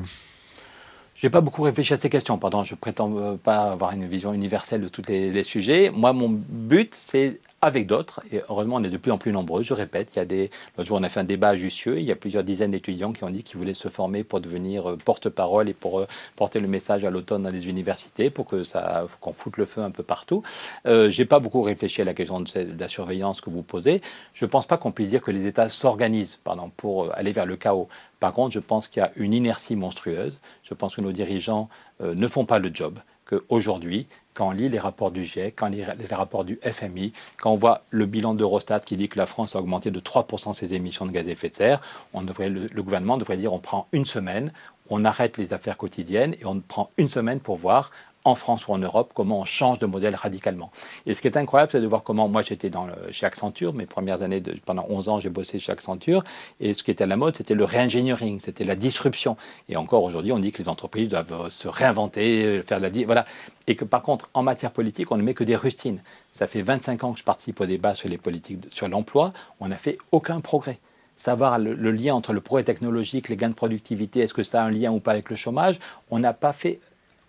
J'ai 1.20 1.30
pas 1.30 1.40
beaucoup 1.40 1.62
réfléchi 1.62 1.92
à 1.92 1.96
ces 1.96 2.08
questions. 2.08 2.38
Pardon, 2.38 2.62
je 2.62 2.76
prétends 2.76 3.12
euh, 3.16 3.34
pas 3.34 3.72
avoir 3.72 3.92
une 3.92 4.06
vision 4.06 4.32
universelle 4.32 4.80
de 4.82 4.86
tous 4.86 5.02
les, 5.08 5.42
sujets. 5.42 5.90
Moi, 5.90 6.12
mon 6.12 6.28
but, 6.28 6.94
c'est 6.94 7.40
avec 7.60 7.86
d'autres. 7.86 8.20
Et 8.30 8.40
heureusement, 8.48 8.76
on 8.76 8.84
est 8.84 8.88
de 8.88 8.96
plus 8.96 9.10
en 9.10 9.18
plus 9.18 9.32
nombreux. 9.32 9.62
Je 9.62 9.74
répète, 9.74 10.14
il 10.14 10.18
y 10.18 10.22
a 10.22 10.24
des. 10.24 10.50
L'autre 10.76 10.86
jour, 10.86 10.98
on 10.98 11.02
a 11.02 11.08
fait 11.08 11.20
un 11.20 11.24
débat 11.24 11.48
à 11.48 11.56
Jussieu. 11.56 11.98
Il 11.98 12.04
y 12.04 12.12
a 12.12 12.16
plusieurs 12.16 12.44
dizaines 12.44 12.70
d'étudiants 12.70 13.12
qui 13.12 13.24
ont 13.24 13.30
dit 13.30 13.42
qu'ils 13.42 13.58
voulaient 13.58 13.74
se 13.74 13.88
former 13.88 14.24
pour 14.24 14.40
devenir 14.40 14.90
euh, 14.90 14.96
porte-parole 14.96 15.68
et 15.68 15.74
pour 15.74 16.00
euh, 16.00 16.06
porter 16.36 16.60
le 16.60 16.68
message 16.68 17.04
à 17.04 17.10
l'automne 17.10 17.42
dans 17.42 17.50
les 17.50 17.68
universités, 17.68 18.30
pour 18.30 18.46
que 18.46 18.62
ça, 18.62 19.06
qu'on 19.20 19.32
foute 19.32 19.56
le 19.56 19.64
feu 19.64 19.82
un 19.82 19.90
peu 19.90 20.02
partout. 20.02 20.42
Euh, 20.86 21.10
J'ai 21.10 21.24
pas 21.24 21.40
beaucoup 21.40 21.62
réfléchi 21.62 22.00
à 22.00 22.04
la 22.04 22.14
question 22.14 22.40
de, 22.40 22.48
la 22.78 22.88
surveillance 22.88 23.40
que 23.40 23.50
vous 23.50 23.62
posez. 23.62 24.02
Je 24.34 24.46
pense 24.46 24.66
pas 24.66 24.76
qu'on 24.76 24.92
puisse 24.92 25.10
dire 25.10 25.22
que 25.22 25.30
les 25.30 25.46
États 25.46 25.68
s'organisent, 25.68 26.36
pardon, 26.36 26.70
pour 26.76 27.12
aller 27.14 27.32
vers 27.32 27.46
le 27.46 27.56
chaos. 27.56 27.88
Par 28.20 28.32
contre, 28.32 28.52
je 28.52 28.60
pense 28.60 28.88
qu'il 28.88 29.00
y 29.00 29.04
a 29.04 29.12
une 29.16 29.32
inertie 29.32 29.76
monstrueuse. 29.76 30.40
Je 30.62 30.74
pense 30.74 30.96
que 30.96 31.00
nos 31.00 31.12
dirigeants 31.12 31.68
ne 32.00 32.26
font 32.26 32.44
pas 32.44 32.58
le 32.58 32.70
job 32.72 32.98
qu'aujourd'hui, 33.28 34.06
quand 34.34 34.48
on 34.48 34.52
lit 34.52 34.68
les 34.68 34.78
rapports 34.78 35.10
du 35.10 35.24
GIEC, 35.24 35.56
quand 35.56 35.66
on 35.66 35.70
lit 35.70 35.82
les 35.98 36.14
rapports 36.14 36.44
du 36.44 36.58
FMI, 36.62 37.12
quand 37.38 37.50
on 37.50 37.56
voit 37.56 37.82
le 37.90 38.06
bilan 38.06 38.34
d'Eurostat 38.34 38.80
qui 38.80 38.96
dit 38.96 39.08
que 39.08 39.18
la 39.18 39.26
France 39.26 39.56
a 39.56 39.58
augmenté 39.58 39.90
de 39.90 40.00
3% 40.00 40.54
ses 40.54 40.74
émissions 40.74 41.06
de 41.06 41.10
gaz 41.10 41.26
à 41.26 41.30
effet 41.30 41.48
de 41.48 41.54
serre, 41.54 41.80
le, 42.14 42.66
le 42.72 42.82
gouvernement 42.82 43.16
devrait 43.16 43.36
dire 43.36 43.52
on 43.52 43.58
prend 43.58 43.88
une 43.92 44.04
semaine, 44.04 44.52
on 44.90 45.04
arrête 45.04 45.36
les 45.36 45.52
affaires 45.54 45.76
quotidiennes 45.76 46.34
et 46.40 46.46
on 46.46 46.60
prend 46.60 46.90
une 46.96 47.08
semaine 47.08 47.40
pour 47.40 47.56
voir 47.56 47.90
en 48.24 48.34
France 48.34 48.68
ou 48.68 48.72
en 48.72 48.78
Europe, 48.78 49.12
comment 49.14 49.40
on 49.40 49.44
change 49.44 49.78
de 49.78 49.86
modèle 49.86 50.14
radicalement. 50.14 50.70
Et 51.06 51.14
ce 51.14 51.20
qui 51.20 51.28
est 51.28 51.36
incroyable, 51.36 51.72
c'est 51.72 51.80
de 51.80 51.86
voir 51.86 52.02
comment, 52.02 52.28
moi 52.28 52.42
j'étais 52.42 52.70
chez 53.10 53.26
Accenture, 53.26 53.72
mes 53.72 53.86
premières 53.86 54.22
années, 54.22 54.40
de, 54.40 54.54
pendant 54.64 54.84
11 54.88 55.08
ans, 55.08 55.20
j'ai 55.20 55.30
bossé 55.30 55.58
chez 55.58 55.72
Accenture, 55.72 56.22
et 56.60 56.74
ce 56.74 56.82
qui 56.82 56.90
était 56.90 57.04
à 57.04 57.06
la 57.06 57.16
mode, 57.16 57.36
c'était 57.36 57.54
le 57.54 57.64
réingénierie, 57.64 58.38
c'était 58.40 58.64
la 58.64 58.76
disruption. 58.76 59.36
Et 59.68 59.76
encore 59.76 60.02
aujourd'hui, 60.02 60.32
on 60.32 60.38
dit 60.38 60.52
que 60.52 60.62
les 60.62 60.68
entreprises 60.68 61.08
doivent 61.08 61.32
euh, 61.32 61.50
se 61.50 61.68
réinventer, 61.68 62.44
euh, 62.44 62.62
faire 62.62 62.80
la... 62.80 62.90
Voilà. 63.06 63.24
Et 63.66 63.76
que 63.76 63.84
par 63.84 64.02
contre, 64.02 64.28
en 64.34 64.42
matière 64.42 64.70
politique, 64.70 65.10
on 65.12 65.16
ne 65.16 65.22
met 65.22 65.34
que 65.34 65.44
des 65.44 65.56
rustines. 65.56 66.00
Ça 66.30 66.46
fait 66.46 66.62
25 66.62 67.04
ans 67.04 67.12
que 67.12 67.18
je 67.18 67.24
participe 67.24 67.60
au 67.60 67.66
débat 67.66 67.94
sur 67.94 68.08
les 68.08 68.18
politiques, 68.18 68.66
sur 68.70 68.88
l'emploi, 68.88 69.32
on 69.60 69.68
n'a 69.68 69.76
fait 69.76 69.98
aucun 70.12 70.40
progrès 70.40 70.80
savoir 71.18 71.58
le, 71.58 71.74
lien 71.90 72.14
entre 72.14 72.32
le 72.32 72.40
progrès 72.40 72.64
technologique, 72.64 73.28
les 73.28 73.36
gains 73.36 73.48
de 73.48 73.54
productivité, 73.54 74.20
est-ce 74.20 74.34
que 74.34 74.44
ça 74.44 74.62
a 74.62 74.64
un 74.64 74.70
lien 74.70 74.92
ou 74.92 75.00
pas 75.00 75.10
avec 75.10 75.28
le 75.30 75.36
chômage, 75.36 75.78
on 76.10 76.20
n'a 76.20 76.32
pas 76.32 76.52
fait 76.52 76.80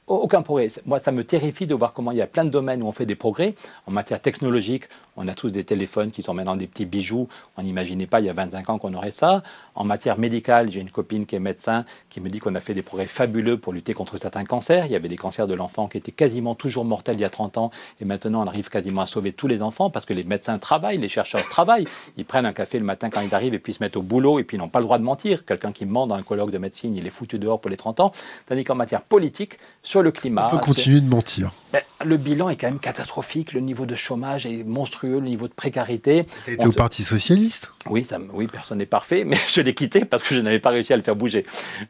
aucun 0.10 0.42
progrès. 0.42 0.68
Moi, 0.86 1.00
ça 1.00 1.12
me 1.12 1.24
terrifie 1.24 1.68
de 1.68 1.76
voir 1.76 1.94
comment 1.94 2.12
il 2.12 2.18
y 2.18 2.22
a 2.22 2.28
plein 2.28 2.46
de 2.46 2.50
domaines 2.50 2.82
où 2.82 2.88
on 2.88 2.92
fait 2.92 3.06
des 3.06 3.16
progrès. 3.16 3.56
En 3.86 3.92
matière 3.92 4.22
technologique, 4.22 4.86
on 5.16 5.28
a 5.28 5.34
tous 5.34 5.50
des 5.50 5.64
téléphones 5.64 6.12
qui 6.12 6.22
sont 6.22 6.34
maintenant 6.34 6.56
des 6.56 6.68
petits 6.68 6.86
bijoux. 6.86 7.28
On 7.58 7.64
n'imaginait 7.64 8.08
pas 8.08 8.20
il 8.20 8.26
y 8.26 8.30
a 8.30 8.34
25 8.34 8.70
ans 8.70 8.78
qu'on 8.78 8.94
aurait 8.94 9.12
ça. 9.12 9.44
En 9.76 9.84
matière 9.84 10.18
médicale, 10.18 10.72
j'ai 10.72 10.80
une 10.80 10.92
copine 10.92 11.26
qui 11.26 11.36
est 11.36 11.40
médecin 11.40 11.86
qui 12.10 12.22
me 12.22 12.30
dit 12.30 12.40
qu'on 12.40 12.56
a 12.56 12.60
fait 12.60 12.74
des 12.74 12.82
progrès 12.82 13.06
fabuleux 13.06 13.58
pour 13.58 13.74
lutter 13.74 13.94
contre 13.94 14.18
certains 14.18 14.46
cancers. 14.46 14.86
Il 14.86 14.92
y 14.92 14.96
avait 14.96 15.08
des 15.08 15.18
cancers 15.18 15.48
de 15.48 15.54
l'enfant 15.54 15.88
qui 15.88 15.98
étaient 15.98 16.12
quasiment 16.12 16.56
toujours 16.56 16.86
mortels 16.86 17.18
il 17.18 17.22
y 17.22 17.26
a 17.26 17.30
30 17.30 17.58
ans. 17.58 17.72
Et 18.02 18.06
maintenant, 18.06 18.44
on 18.44 18.48
arrive 18.48 18.70
quasiment 18.70 19.02
à 19.02 19.06
sauver 19.06 19.34
tous 19.34 19.48
les 19.48 19.62
enfants 19.62 19.90
parce 19.90 20.06
que 20.06 20.14
les 20.14 20.24
médecins 20.24 20.58
travaillent, 20.58 20.98
les 20.98 21.10
chercheurs 21.10 21.48
travaillent. 21.50 21.88
Ils 22.18 22.26
prennent 22.26 22.46
un 22.46 22.54
café 22.54 22.80
le 22.80 22.86
matin 22.86 23.10
quand 23.10 23.22
ils 23.22 23.36
arrivent 23.36 23.54
et 23.54 23.60
puis 23.60 23.74
se 23.74 23.84
mettent 23.84 23.98
au 23.98 24.02
boulot 24.02 24.40
et 24.40 24.44
puis 24.44 24.58
ils 24.58 24.60
n'ont 24.60 24.70
pas 24.70 24.80
le 24.80 24.86
droit 24.86 24.98
de 24.98 25.04
mentir. 25.04 25.46
Quelqu'un 25.46 25.72
qui 25.72 25.86
ment 25.86 26.08
dans 26.08 26.16
un 26.16 26.24
colloque 26.24 26.52
de 26.52 26.58
médecine, 26.58 26.96
il 26.96 27.06
est 27.06 27.12
foutu 27.12 27.40
dehors 27.40 27.60
pour 27.60 27.70
les 27.70 27.78
30 27.78 28.00
ans. 28.00 28.12
Tandis 28.48 28.64
qu'en 28.64 28.76
matière 28.76 29.02
politique, 29.02 29.58
sur 29.82 29.99
le 30.02 30.12
climat. 30.12 30.48
On 30.48 30.58
peut 30.58 30.64
continuer 30.64 31.02
de 31.02 31.08
mentir. 31.08 31.52
Ben, 31.72 31.82
le 32.04 32.18
bilan 32.18 32.50
est 32.50 32.56
quand 32.56 32.68
même 32.68 32.80
catastrophique. 32.80 33.54
Le 33.54 33.60
niveau 33.60 33.86
de 33.86 33.96
chômage 33.96 34.46
est 34.46 34.64
monstrueux, 34.64 35.20
le 35.20 35.28
niveau 35.28 35.48
de 35.48 35.54
précarité. 35.54 36.26
Tu 36.46 36.54
étais 36.54 36.66
au 36.66 36.72
Parti 36.72 37.04
Socialiste 37.04 37.74
oui, 37.90 38.06
ça, 38.06 38.20
oui, 38.34 38.48
personne 38.48 38.78
n'est 38.78 38.86
parfait, 38.86 39.24
mais 39.26 39.38
je 39.48 39.62
l'ai 39.62 39.74
quitté 39.74 40.06
parce 40.06 40.24
que 40.24 40.36
je 40.36 40.40
n'avais 40.40 40.60
pas 40.60 40.70
réussi 40.70 40.94
à 40.94 40.98
le 40.98 41.04
faire 41.04 41.16
bouger. 41.16 41.46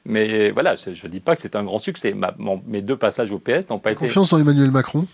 Mais 0.06 0.52
voilà, 0.52 0.76
je 0.76 0.90
ne 0.90 1.12
dis 1.12 1.20
pas 1.20 1.36
que 1.36 1.42
c'est 1.42 1.56
un 1.56 1.64
grand 1.64 1.78
succès. 1.78 2.16
mes 2.68 2.82
deux 2.82 2.98
passages 2.98 3.32
au 3.32 3.40
PS 3.40 3.70
n'ont 3.70 3.80
pas 3.80 3.92
été. 3.92 4.00
Confiance 4.06 4.30
dans 4.30 4.40
Emmanuel 4.40 4.72
Macron? 4.72 5.08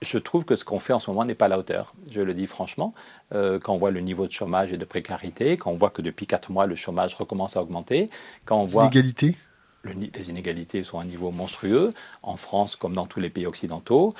Je 0.00 0.18
trouve 0.18 0.44
que 0.44 0.54
ce 0.54 0.64
qu'on 0.64 0.78
fait 0.78 0.92
en 0.92 1.00
ce 1.00 1.10
moment 1.10 1.24
n'est 1.24 1.34
pas 1.34 1.46
à 1.46 1.48
la 1.48 1.58
hauteur. 1.58 1.92
Je 2.10 2.20
le 2.20 2.32
dis 2.32 2.46
franchement. 2.46 2.94
Euh, 3.34 3.58
quand 3.58 3.74
on 3.74 3.78
voit 3.78 3.90
le 3.90 4.00
niveau 4.00 4.26
de 4.26 4.32
chômage 4.32 4.72
et 4.72 4.76
de 4.76 4.84
précarité, 4.84 5.56
quand 5.56 5.72
on 5.72 5.76
voit 5.76 5.90
que 5.90 6.02
depuis 6.02 6.26
quatre 6.26 6.52
mois, 6.52 6.66
le 6.66 6.76
chômage 6.76 7.16
recommence 7.16 7.56
à 7.56 7.62
augmenter, 7.62 8.08
quand 8.44 8.58
on 8.58 8.64
voit... 8.64 8.84
L'inégalité? 8.84 9.36
Les 9.84 10.30
inégalités 10.30 10.82
sont 10.82 10.98
à 10.98 11.02
un 11.02 11.06
niveau 11.06 11.30
monstrueux, 11.30 11.92
en 12.22 12.36
France 12.36 12.76
comme 12.76 12.94
dans 12.94 13.06
tous 13.06 13.20
les 13.20 13.30
pays 13.30 13.46
occidentaux. 13.46 14.14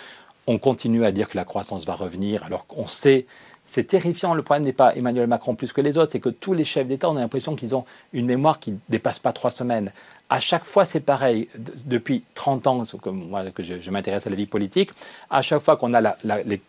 On 0.46 0.58
continue 0.58 1.04
à 1.04 1.12
dire 1.12 1.28
que 1.28 1.36
la 1.36 1.44
croissance 1.44 1.84
va 1.84 1.94
revenir 1.94 2.42
alors 2.44 2.66
qu'on 2.66 2.86
sait, 2.86 3.26
c'est 3.68 3.84
terrifiant, 3.84 4.32
le 4.32 4.42
problème 4.42 4.64
n'est 4.64 4.72
pas 4.72 4.96
Emmanuel 4.96 5.26
Macron 5.26 5.54
plus 5.54 5.74
que 5.74 5.82
les 5.82 5.98
autres, 5.98 6.12
c'est 6.12 6.20
que 6.20 6.30
tous 6.30 6.54
les 6.54 6.64
chefs 6.64 6.86
d'État, 6.86 7.10
on 7.10 7.16
a 7.16 7.20
l'impression 7.20 7.54
qu'ils 7.54 7.74
ont 7.74 7.84
une 8.14 8.24
mémoire 8.24 8.58
qui 8.58 8.72
ne 8.72 8.78
dépasse 8.88 9.18
pas 9.18 9.34
trois 9.34 9.50
semaines. 9.50 9.92
À 10.30 10.40
chaque 10.40 10.64
fois, 10.64 10.86
c'est 10.86 11.00
pareil. 11.00 11.48
depuis 11.84 12.24
30 12.34 12.66
ans 12.66 12.82
que, 12.82 13.10
moi, 13.10 13.50
que 13.50 13.62
je, 13.62 13.90
m'intéresse 13.90 14.26
à 14.26 14.30
la 14.30 14.36
vie 14.36 14.46
politique, 14.46 14.90
à 15.28 15.42
chaque 15.42 15.60
fois 15.60 15.76
qu'on 15.76 15.92
a 15.92 16.00
la, 16.00 16.16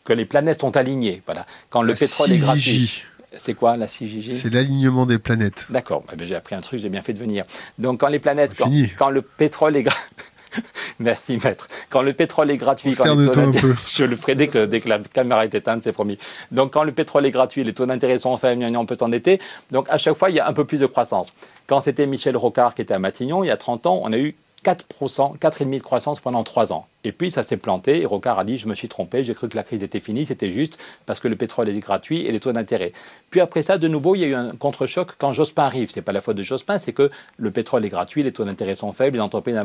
que 0.03 0.11
les 0.11 0.25
planètes 0.25 0.59
sont 0.59 0.75
alignées, 0.75 1.21
voilà. 1.25 1.45
quand 1.69 1.83
le 1.83 1.93
pétrole 1.93 2.33
est 2.33 2.39
gratuit, 2.39 3.03
c'est 3.37 3.53
quoi 3.53 3.77
la 3.77 3.87
6 3.87 4.29
C'est 4.29 4.53
l'alignement 4.53 5.05
des 5.05 5.19
planètes. 5.19 5.67
D'accord, 5.69 6.03
eh 6.11 6.15
ben, 6.15 6.27
j'ai 6.27 6.35
appris 6.35 6.55
un 6.55 6.61
truc, 6.61 6.79
j'ai 6.79 6.89
bien 6.89 7.01
fait 7.01 7.13
de 7.13 7.19
venir. 7.19 7.45
Donc 7.77 7.99
quand 7.99 8.07
les 8.07 8.19
planètes, 8.19 8.55
quand, 8.97 9.09
le 9.09 9.21
pétrole 9.21 9.75
est 9.75 9.83
gratuit... 9.83 10.03
Merci 10.99 11.39
maître. 11.43 11.67
Quand 11.89 12.01
le 12.01 12.13
pétrole 12.13 12.49
est 12.49 12.57
gratuit, 12.57 12.95
quand 12.95 13.15
les 13.15 13.29
taux 13.29 13.51
je 13.95 14.03
le 14.03 14.15
ferai 14.15 14.33
dès 14.33 14.47
que, 14.47 14.65
dès 14.65 14.81
que 14.81 14.89
la 14.89 14.97
caméra 14.97 15.45
est 15.45 15.53
éteinte, 15.53 15.81
c'est 15.83 15.91
promis. 15.91 16.17
Donc 16.51 16.73
quand 16.73 16.83
le 16.83 16.91
pétrole 16.91 17.25
est 17.27 17.31
gratuit, 17.31 17.63
les 17.63 17.73
taux 17.73 17.85
d'intérêt 17.85 18.17
sont 18.17 18.35
faibles, 18.35 18.65
on 18.75 18.85
peut 18.87 18.95
s'endetter. 18.95 19.39
Donc 19.71 19.87
à 19.89 19.97
chaque 19.97 20.15
fois, 20.15 20.31
il 20.31 20.35
y 20.35 20.39
a 20.39 20.47
un 20.47 20.53
peu 20.53 20.65
plus 20.65 20.79
de 20.79 20.87
croissance. 20.87 21.31
Quand 21.67 21.81
c'était 21.81 22.07
Michel 22.07 22.35
Rocard 22.35 22.73
qui 22.73 22.81
était 22.81 22.95
à 22.95 22.99
Matignon, 22.99 23.43
il 23.43 23.47
y 23.47 23.51
a 23.51 23.57
30 23.57 23.85
ans, 23.85 24.01
on 24.03 24.11
a 24.11 24.17
eu 24.17 24.35
4%, 24.63 25.37
4,5% 25.37 25.69
de 25.69 25.79
croissance 25.79 26.19
pendant 26.19 26.43
3 26.43 26.73
ans. 26.73 26.87
Et 27.03 27.11
puis 27.11 27.31
ça 27.31 27.43
s'est 27.43 27.57
planté 27.57 28.01
et 28.01 28.05
Rocard 28.05 28.39
a 28.39 28.43
dit 28.43 28.57
je 28.57 28.67
me 28.67 28.75
suis 28.75 28.89
trompé, 28.89 29.23
j'ai 29.23 29.33
cru 29.33 29.47
que 29.47 29.55
la 29.55 29.63
crise 29.63 29.83
était 29.83 29.99
finie, 29.99 30.25
c'était 30.25 30.51
juste 30.51 30.77
parce 31.05 31.19
que 31.19 31.27
le 31.27 31.35
pétrole 31.35 31.69
est 31.69 31.79
gratuit 31.79 32.25
et 32.25 32.31
les 32.31 32.39
taux 32.39 32.51
d'intérêt. 32.51 32.91
Puis 33.29 33.39
après 33.39 33.63
ça, 33.63 33.77
de 33.77 33.87
nouveau, 33.87 34.15
il 34.15 34.19
y 34.19 34.23
a 34.25 34.27
eu 34.27 34.35
un 34.35 34.51
contre-choc 34.51 35.11
quand 35.17 35.31
Jospin 35.31 35.63
arrive. 35.63 35.89
C'est 35.91 36.01
pas 36.01 36.11
la 36.11 36.21
faute 36.21 36.35
de 36.35 36.43
Jospin, 36.43 36.77
c'est 36.77 36.93
que 36.93 37.09
le 37.37 37.51
pétrole 37.51 37.85
est 37.85 37.89
gratuit, 37.89 38.21
les 38.23 38.33
taux 38.33 38.43
d'intérêt 38.43 38.75
sont 38.75 38.91
faibles, 38.91 39.17
les 39.17 39.23
entreprises. 39.23 39.59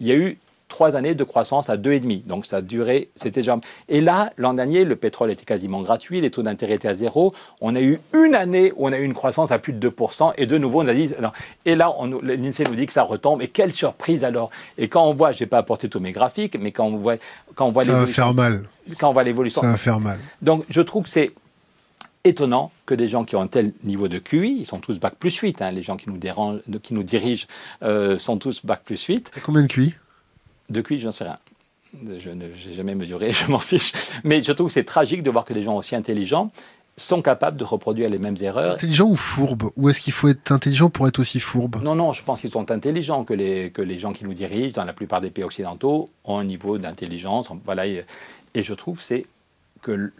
Il 0.00 0.06
y 0.06 0.12
a 0.12 0.14
eu 0.14 0.38
trois 0.68 0.96
années 0.96 1.14
de 1.14 1.24
croissance 1.24 1.70
à 1.70 1.76
2,5. 1.76 2.26
Donc 2.26 2.46
ça 2.46 2.58
a 2.58 2.62
duré, 2.62 3.10
c'était 3.16 3.40
déjà... 3.40 3.56
Et 3.88 4.00
là, 4.00 4.30
l'an 4.36 4.54
dernier, 4.54 4.84
le 4.84 4.96
pétrole 4.96 5.30
était 5.30 5.44
quasiment 5.44 5.80
gratuit, 5.82 6.20
les 6.20 6.30
taux 6.30 6.42
d'intérêt 6.42 6.74
étaient 6.74 6.88
à 6.88 6.94
zéro. 6.94 7.34
On 7.60 7.74
a 7.74 7.80
eu 7.80 7.98
une 8.14 8.34
année 8.34 8.72
où 8.76 8.86
on 8.86 8.92
a 8.92 8.98
eu 8.98 9.04
une 9.04 9.14
croissance 9.14 9.50
à 9.50 9.58
plus 9.58 9.72
de 9.72 9.88
2%, 9.88 10.32
et 10.36 10.46
de 10.46 10.58
nouveau, 10.58 10.82
on 10.82 10.88
a 10.88 10.94
dit... 10.94 11.12
Non. 11.20 11.32
Et 11.64 11.74
là, 11.74 11.92
l'INSEE 12.22 12.64
nous 12.64 12.74
dit 12.74 12.86
que 12.86 12.92
ça 12.92 13.02
retombe, 13.02 13.42
et 13.42 13.48
quelle 13.48 13.72
surprise 13.72 14.24
alors 14.24 14.50
Et 14.76 14.88
quand 14.88 15.04
on 15.04 15.14
voit, 15.14 15.32
je 15.32 15.42
n'ai 15.42 15.46
pas 15.46 15.58
apporté 15.58 15.88
tous 15.88 16.00
mes 16.00 16.12
graphiques, 16.12 16.58
mais 16.60 16.70
quand 16.70 16.86
on 16.86 16.98
voit... 16.98 17.16
Quand 17.54 17.66
on 17.66 17.72
voit 17.72 17.84
ça 17.84 17.92
va 17.92 18.06
faire 18.06 18.34
mal. 18.34 18.64
Quand 18.98 19.10
on 19.10 19.12
voit 19.12 19.24
l'évolution... 19.24 19.62
Ça 19.62 19.68
va 19.68 19.76
faire 19.76 20.00
mal. 20.00 20.18
Donc 20.42 20.64
je 20.68 20.80
trouve 20.80 21.04
que 21.04 21.10
c'est 21.10 21.30
étonnant 22.24 22.70
que 22.86 22.94
des 22.94 23.08
gens 23.08 23.24
qui 23.24 23.36
ont 23.36 23.42
un 23.42 23.46
tel 23.46 23.72
niveau 23.84 24.08
de 24.08 24.18
QI, 24.18 24.56
ils 24.60 24.66
sont 24.66 24.78
tous 24.78 24.98
bac 24.98 25.14
plus 25.18 25.34
8, 25.34 25.62
hein, 25.62 25.72
les 25.72 25.82
gens 25.82 25.96
qui 25.96 26.10
nous, 26.10 26.18
dérangent, 26.18 26.60
qui 26.82 26.94
nous 26.94 27.02
dirigent 27.02 27.46
euh, 27.82 28.18
sont 28.18 28.38
tous 28.38 28.64
bac 28.64 28.82
plus 28.84 29.02
8. 29.02 29.32
combien 29.42 29.62
de 29.62 29.66
QI? 29.66 29.94
De 30.70 30.80
QI, 30.80 31.00
j'en 31.00 31.10
sais 31.10 31.24
rien. 31.24 31.38
Je 32.18 32.30
n'ai 32.30 32.52
jamais 32.74 32.94
mesuré, 32.94 33.32
je 33.46 33.50
m'en 33.50 33.58
fiche. 33.58 33.92
Mais 34.24 34.42
je 34.42 34.52
trouve 34.52 34.68
que 34.68 34.72
c'est 34.72 34.84
tragique 34.84 35.22
de 35.22 35.30
voir 35.30 35.44
que 35.44 35.54
des 35.54 35.62
gens 35.62 35.76
aussi 35.76 35.96
intelligents 35.96 36.50
sont 36.96 37.22
capables 37.22 37.56
de 37.56 37.64
reproduire 37.64 38.08
les 38.08 38.18
mêmes 38.18 38.36
erreurs. 38.40 38.74
Intelligent 38.74 39.08
ou 39.08 39.16
fourbe? 39.16 39.70
Ou 39.76 39.88
est-ce 39.88 40.00
qu'il 40.00 40.12
faut 40.12 40.28
être 40.28 40.50
intelligent 40.50 40.90
pour 40.90 41.06
être 41.06 41.20
aussi 41.20 41.38
fourbe? 41.38 41.80
Non, 41.82 41.94
non, 41.94 42.12
je 42.12 42.22
pense 42.24 42.40
qu'ils 42.40 42.50
sont 42.50 42.70
intelligents, 42.70 43.24
que 43.24 43.34
les, 43.34 43.70
que 43.70 43.82
les 43.82 43.98
gens 43.98 44.12
qui 44.12 44.24
nous 44.24 44.34
dirigent, 44.34 44.72
dans 44.74 44.84
la 44.84 44.92
plupart 44.92 45.20
des 45.20 45.30
pays 45.30 45.44
occidentaux, 45.44 46.06
ont 46.24 46.38
un 46.38 46.44
niveau 46.44 46.76
d'intelligence. 46.76 47.48
Voilà, 47.64 47.86
et, 47.86 48.04
et 48.54 48.62
je 48.62 48.74
trouve 48.74 49.00
c'est 49.00 49.26
que 49.80 50.12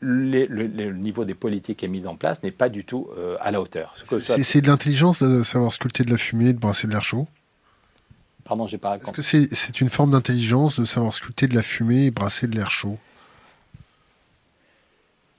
le, 0.00 0.92
niveau 0.92 1.24
des 1.24 1.34
politiques 1.34 1.78
qui 1.78 1.84
est 1.86 1.88
mis 1.88 2.06
en 2.06 2.16
place 2.16 2.42
n'est 2.42 2.50
pas 2.50 2.68
du 2.68 2.84
tout 2.84 3.08
euh, 3.16 3.36
à 3.40 3.50
la 3.50 3.60
hauteur. 3.60 3.94
C'est 4.20 4.60
de 4.60 4.68
l'intelligence 4.68 5.22
de 5.22 5.42
savoir 5.42 5.72
sculpter 5.72 6.04
de 6.04 6.10
la 6.10 6.18
fumée, 6.18 6.52
de 6.52 6.58
brasser 6.58 6.86
de 6.86 6.92
l'air 6.92 7.02
chaud? 7.02 7.26
Pardon, 8.46 8.66
j'ai 8.66 8.78
pas 8.78 8.96
Est-ce 8.96 9.12
que 9.12 9.22
c'est 9.22 9.80
une 9.80 9.88
forme 9.88 10.12
d'intelligence 10.12 10.78
de 10.78 10.84
savoir 10.84 11.12
sculpter 11.12 11.48
de 11.48 11.54
la 11.54 11.62
fumée 11.62 12.06
et 12.06 12.10
brasser 12.10 12.46
de 12.46 12.54
l'air 12.54 12.70
chaud? 12.70 12.98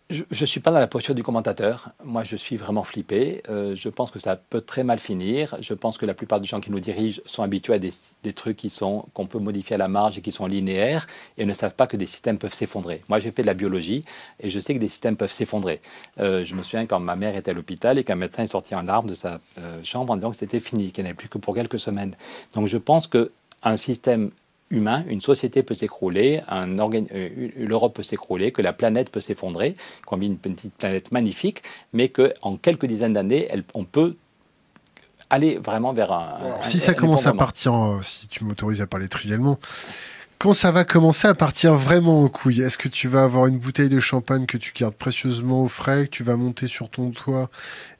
Je 0.09 0.23
ne 0.29 0.45
suis 0.45 0.61
pas 0.61 0.71
dans 0.71 0.79
la 0.79 0.87
posture 0.87 1.13
du 1.15 1.23
commentateur. 1.23 1.89
Moi, 2.05 2.23
je 2.23 2.37
suis 2.37 2.55
vraiment 2.55 2.83
flippé. 2.83 3.43
Euh, 3.49 3.75
je 3.75 3.89
pense 3.89 4.09
que 4.09 4.19
ça 4.19 4.37
peut 4.37 4.61
très 4.61 4.83
mal 4.83 4.99
finir. 4.99 5.57
Je 5.59 5.73
pense 5.73 5.97
que 5.97 6.05
la 6.05 6.13
plupart 6.13 6.39
des 6.39 6.47
gens 6.47 6.61
qui 6.61 6.71
nous 6.71 6.79
dirigent 6.79 7.19
sont 7.25 7.43
habitués 7.43 7.73
à 7.73 7.79
des, 7.79 7.91
trucs 8.33 8.55
qui 8.55 8.69
sont 8.69 9.05
qu'on 9.13 9.25
peut 9.25 9.39
modifier 9.39 9.75
à 9.75 9.77
la 9.77 9.89
marge 9.89 10.17
et 10.17 10.21
qui 10.21 10.31
sont 10.31 10.47
linéaires 10.47 11.07
et 11.37 11.45
ne 11.45 11.51
savent 11.53 11.75
pas 11.75 11.87
que 11.87 11.97
des 11.97 12.05
systèmes 12.05 12.37
peuvent 12.37 12.53
s'effondrer. 12.53 13.01
Moi, 13.09 13.19
j'ai 13.19 13.31
fait 13.31 13.41
de 13.41 13.47
la 13.47 13.53
biologie 13.53 14.03
et 14.39 14.49
je 14.49 14.59
sais 14.61 14.73
que 14.73 14.79
des 14.79 14.87
systèmes 14.87 15.17
peuvent 15.17 15.31
s'effondrer. 15.31 15.81
Euh, 16.19 16.45
je 16.45 16.55
me 16.55 16.63
souviens 16.63 16.85
quand 16.85 17.01
ma 17.01 17.17
mère 17.17 17.35
était 17.35 17.51
à 17.51 17.53
l'hôpital 17.53 17.97
et 17.97 18.05
qu'un 18.05 18.15
médecin 18.15 18.43
est 18.43 18.47
sorti 18.47 18.75
en 18.75 18.83
larmes 18.83 19.09
de 19.09 19.15
sa 19.15 19.41
euh, 19.59 19.83
chambre 19.83 20.13
en 20.13 20.15
disant 20.15 20.31
que 20.31 20.37
c'était 20.37 20.61
fini, 20.61 20.93
qu'il 20.93 21.03
n'y 21.03 21.07
en 21.07 21.11
avait 21.11 21.17
plus 21.17 21.29
que 21.29 21.37
pour 21.37 21.53
quelques 21.53 21.79
semaines. 21.79 22.15
Donc, 22.53 22.67
je 22.67 22.77
pense 22.77 23.07
que 23.07 23.31
un 23.63 23.75
système 23.75 24.31
humain, 24.69 25.03
une 25.07 25.21
société 25.21 25.63
peut 25.63 25.73
s'écrouler, 25.73 26.41
euh, 26.51 27.49
l'Europe 27.57 27.95
peut 27.95 28.03
s'écrouler, 28.03 28.51
que 28.51 28.61
la 28.61 28.73
planète 28.73 29.11
peut 29.11 29.21
s'effondrer, 29.21 29.73
qu'on 30.05 30.17
vit 30.17 30.27
une 30.27 30.37
petite 30.37 30.73
planète 30.73 31.11
magnifique, 31.11 31.63
mais 31.93 32.09
qu'en 32.09 32.57
quelques 32.57 32.85
dizaines 32.85 33.13
d'années, 33.13 33.49
on 33.73 33.85
peut 33.85 34.15
aller 35.29 35.57
vraiment 35.57 35.93
vers 35.93 36.11
un... 36.11 36.63
si 36.63 36.79
ça 36.79 36.93
commence 36.93 37.27
à 37.27 37.33
partir, 37.33 37.99
si 38.01 38.27
tu 38.27 38.43
m'autorises 38.43 38.81
à 38.81 38.87
parler 38.87 39.07
trivialement, 39.07 39.59
quand 40.39 40.53
ça 40.53 40.71
va 40.71 40.83
commencer 40.83 41.27
à 41.27 41.33
partir 41.33 41.73
vraiment 41.73 42.23
en 42.23 42.27
couille, 42.27 42.61
est-ce 42.61 42.77
que 42.77 42.87
tu 42.87 43.07
vas 43.07 43.23
avoir 43.23 43.47
une 43.47 43.57
bouteille 43.57 43.89
de 43.89 43.99
champagne 43.99 44.45
que 44.45 44.57
tu 44.57 44.71
gardes 44.75 44.93
précieusement 44.93 45.63
au 45.63 45.67
frais, 45.67 46.05
que 46.05 46.11
tu 46.11 46.23
vas 46.23 46.35
monter 46.35 46.67
sur 46.67 46.89
ton 46.89 47.09
toit 47.09 47.49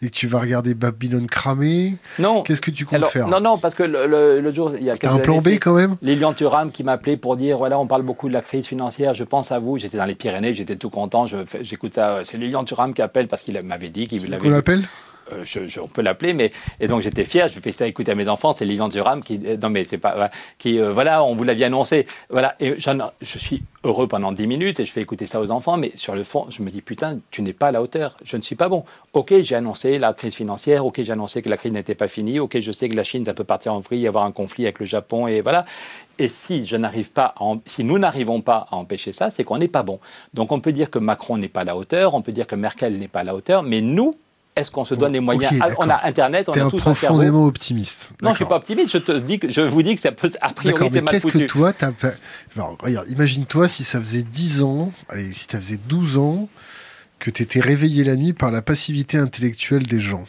et 0.02 0.10
que 0.10 0.16
tu 0.16 0.28
vas 0.28 0.40
regarder 0.40 0.76
Babylone 0.76 1.28
cramer? 1.28 1.96
Non. 2.20 2.44
Qu'est-ce 2.44 2.62
que 2.62 2.70
tu 2.70 2.86
comptes 2.86 3.06
faire? 3.06 3.28
Non, 3.28 3.40
non, 3.40 3.58
parce 3.58 3.74
que 3.74 3.84
le, 3.84 4.52
jour, 4.52 4.74
il 4.78 4.86
y 4.86 4.90
a 4.90 4.98
T'as 4.98 5.14
un 5.14 5.20
plan 5.20 5.40
B 5.40 5.50
quand 5.60 5.74
même? 5.74 5.96
Lilian 6.02 6.34
Thuram 6.34 6.72
qui 6.72 6.84
m'appelait 6.84 7.18
pour 7.18 7.38
dire 7.38 7.58
voilà, 7.58 7.80
on 7.80 7.88
parle 7.88 8.04
beaucoup 8.04 8.28
de 8.28 8.34
la 8.34 8.42
crise 8.42 8.68
financière, 8.68 9.16
je 9.16 9.24
pense 9.24 9.52
à 9.52 9.58
vous. 9.60 9.78
J'étais 9.78 9.98
dans 9.98 10.06
les 10.06 10.16
Pyrénées, 10.16 10.54
j'étais 10.54 10.76
tout 10.76 10.90
content. 10.90 11.26
J'écoute 11.62 11.96
ça. 11.96 12.20
C'est 12.24 12.38
Lilian 12.38 12.64
Thuram 12.64 12.94
qui 12.94 13.02
appelle 13.02 13.28
parce 13.28 13.42
qu'il 13.42 13.60
m'avait 13.64 13.90
dit 13.90 14.08
qu'il 14.08 14.30
l'avait. 14.30 14.44
Qu'on 14.44 14.50
l'appelle? 14.50 14.84
Euh, 15.34 15.68
on 15.84 15.88
peut 15.88 16.02
l'appeler, 16.02 16.34
mais 16.34 16.52
et 16.80 16.88
donc 16.88 17.02
j'étais 17.02 17.26
fier. 17.26 17.48
Je 17.48 17.60
fais 17.60 17.72
ça 17.72 17.88
écouter 17.88 18.12
à 18.12 18.16
mes 18.16 18.28
enfants. 18.28 18.54
C'est 18.54 18.66
Lilian 18.66 18.88
Duram 18.88 19.24
qui, 19.24 19.40
euh, 19.46 19.58
non 19.58 19.70
mais 19.70 19.84
c'est 19.84 19.98
pas, 19.98 20.30
qui, 20.58 20.80
euh, 20.80 20.92
voilà, 20.92 21.24
on 21.24 21.36
vous 21.36 21.44
l'avait 21.44 21.64
annoncé, 21.64 22.08
voilà. 22.30 22.56
Et 22.60 22.76
je 22.78 23.38
suis 23.38 23.64
heureux 23.84 24.08
pendant 24.08 24.32
10 24.32 24.48
minutes 24.48 24.80
et 24.80 24.86
je 24.86 24.92
fais 24.92 25.02
écouter 25.02 25.26
ça 25.28 25.40
aux 25.40 25.52
enfants, 25.52 25.78
mais 25.78 25.92
sur 25.96 26.16
le 26.16 26.24
fond, 26.24 26.48
je 26.50 26.62
me 26.62 26.70
dis 26.70 26.82
putain, 26.82 27.20
tu 27.32 27.42
n'es 27.42 27.54
pas 27.54 27.68
à 27.68 27.72
la 27.72 27.82
hauteur. 27.82 28.18
Je 28.24 28.38
ne 28.38 28.42
suis 28.42 28.56
pas 28.56 28.70
bon. 28.70 28.84
Ok, 29.14 29.34
j'ai 29.42 29.56
annoncé 29.56 30.00
la 30.00 30.14
crise 30.14 30.36
financière. 30.36 30.86
Ok, 30.86 31.02
j'ai 31.02 31.12
annoncé 31.12 31.42
que 31.42 31.50
la 31.50 31.58
crise 31.58 31.72
n'était 31.72 31.96
pas 31.96 32.08
finie. 32.08 32.40
Ok, 32.40 32.60
je 32.60 32.72
sais 32.72 32.90
que 32.90 32.96
la 32.96 33.04
Chine, 33.04 33.26
ça 33.26 33.34
peut 33.34 33.44
partir 33.44 33.74
en 33.74 33.80
vrille, 33.80 34.08
avoir 34.08 34.26
un 34.26 34.32
conflit 34.32 34.66
avec 34.66 34.80
le 34.80 34.86
Japon 34.86 35.28
et 35.28 35.42
voilà. 35.42 35.64
Et 36.20 36.30
si 36.30 36.66
je 36.66 36.76
n'arrive 36.76 37.12
pas, 37.12 37.36
si 37.66 37.84
nous 37.84 38.00
n'arrivons 38.00 38.42
pas 38.42 38.66
à 38.72 38.76
empêcher 38.76 39.12
ça, 39.12 39.30
c'est 39.30 39.44
qu'on 39.44 39.58
n'est 39.58 39.68
pas 39.68 39.84
bon. 39.84 40.00
Donc 40.34 40.52
on 40.52 40.60
peut 40.60 40.72
dire 40.72 40.90
que 40.90 41.00
Macron 41.00 41.38
n'est 41.38 41.48
pas 41.48 41.62
à 41.62 41.66
la 41.66 41.78
hauteur, 41.78 42.16
on 42.16 42.22
peut 42.22 42.32
dire 42.32 42.48
que 42.48 42.56
Merkel 42.56 42.98
n'est 42.98 43.08
pas 43.08 43.20
à 43.20 43.24
la 43.24 43.36
hauteur, 43.36 43.62
mais 43.64 43.82
nous, 43.82 44.12
est-ce 44.58 44.72
qu'on 44.72 44.86
se 44.86 44.96
donne 44.96 45.14
les 45.14 45.20
moyens 45.20 45.54
On 45.78 45.90
a 45.90 46.06
Internet, 46.06 46.50
on 46.50 46.54
a 46.54 46.70
tous 46.70 46.78
un 46.78 46.80
profondément 46.80 47.46
optimiste. 47.46 48.14
Non, 48.22 48.32
je 48.32 48.38
suis 48.38 48.46
pas 48.46 48.58
optimiste. 48.58 48.92
Je 48.92 48.98
te 48.98 49.12
dis 49.12 49.40
que 49.40 49.50
je 49.50 49.62
vous 49.62 49.84
dis 49.84 49.96
que 49.96 50.02
ça 50.02 50.12
peut 50.12 50.30
a 50.42 50.50
priori 50.50 50.90
c'est 50.90 51.02
mal 51.02 51.14
Qu'est-ce 51.14 51.28
que 51.28 51.46
toi 51.46 51.74
t'as 51.74 51.92
regarde, 52.80 53.10
imagine-toi 53.10 53.68
si 53.68 53.84
ça 53.84 54.00
faisait 54.00 54.24
10 54.24 54.64
ans, 54.64 54.92
allez, 55.10 55.32
si 55.32 55.48
ça 55.50 55.60
faisait 55.60 55.80
12 55.88 56.18
ans 56.18 56.50
que 57.20 57.30
tu 57.30 57.44
étais 57.44 57.60
réveillé 57.60 58.04
la 58.04 58.16
nuit 58.16 58.34
par 58.34 58.52
la 58.52 58.62
passivité 58.62 59.18
intellectuelle 59.18 59.86
des 59.86 60.00
gens. 60.00 60.26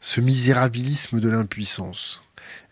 Ce 0.00 0.20
misérabilisme 0.20 1.20
de 1.20 1.28
l'impuissance. 1.28 2.22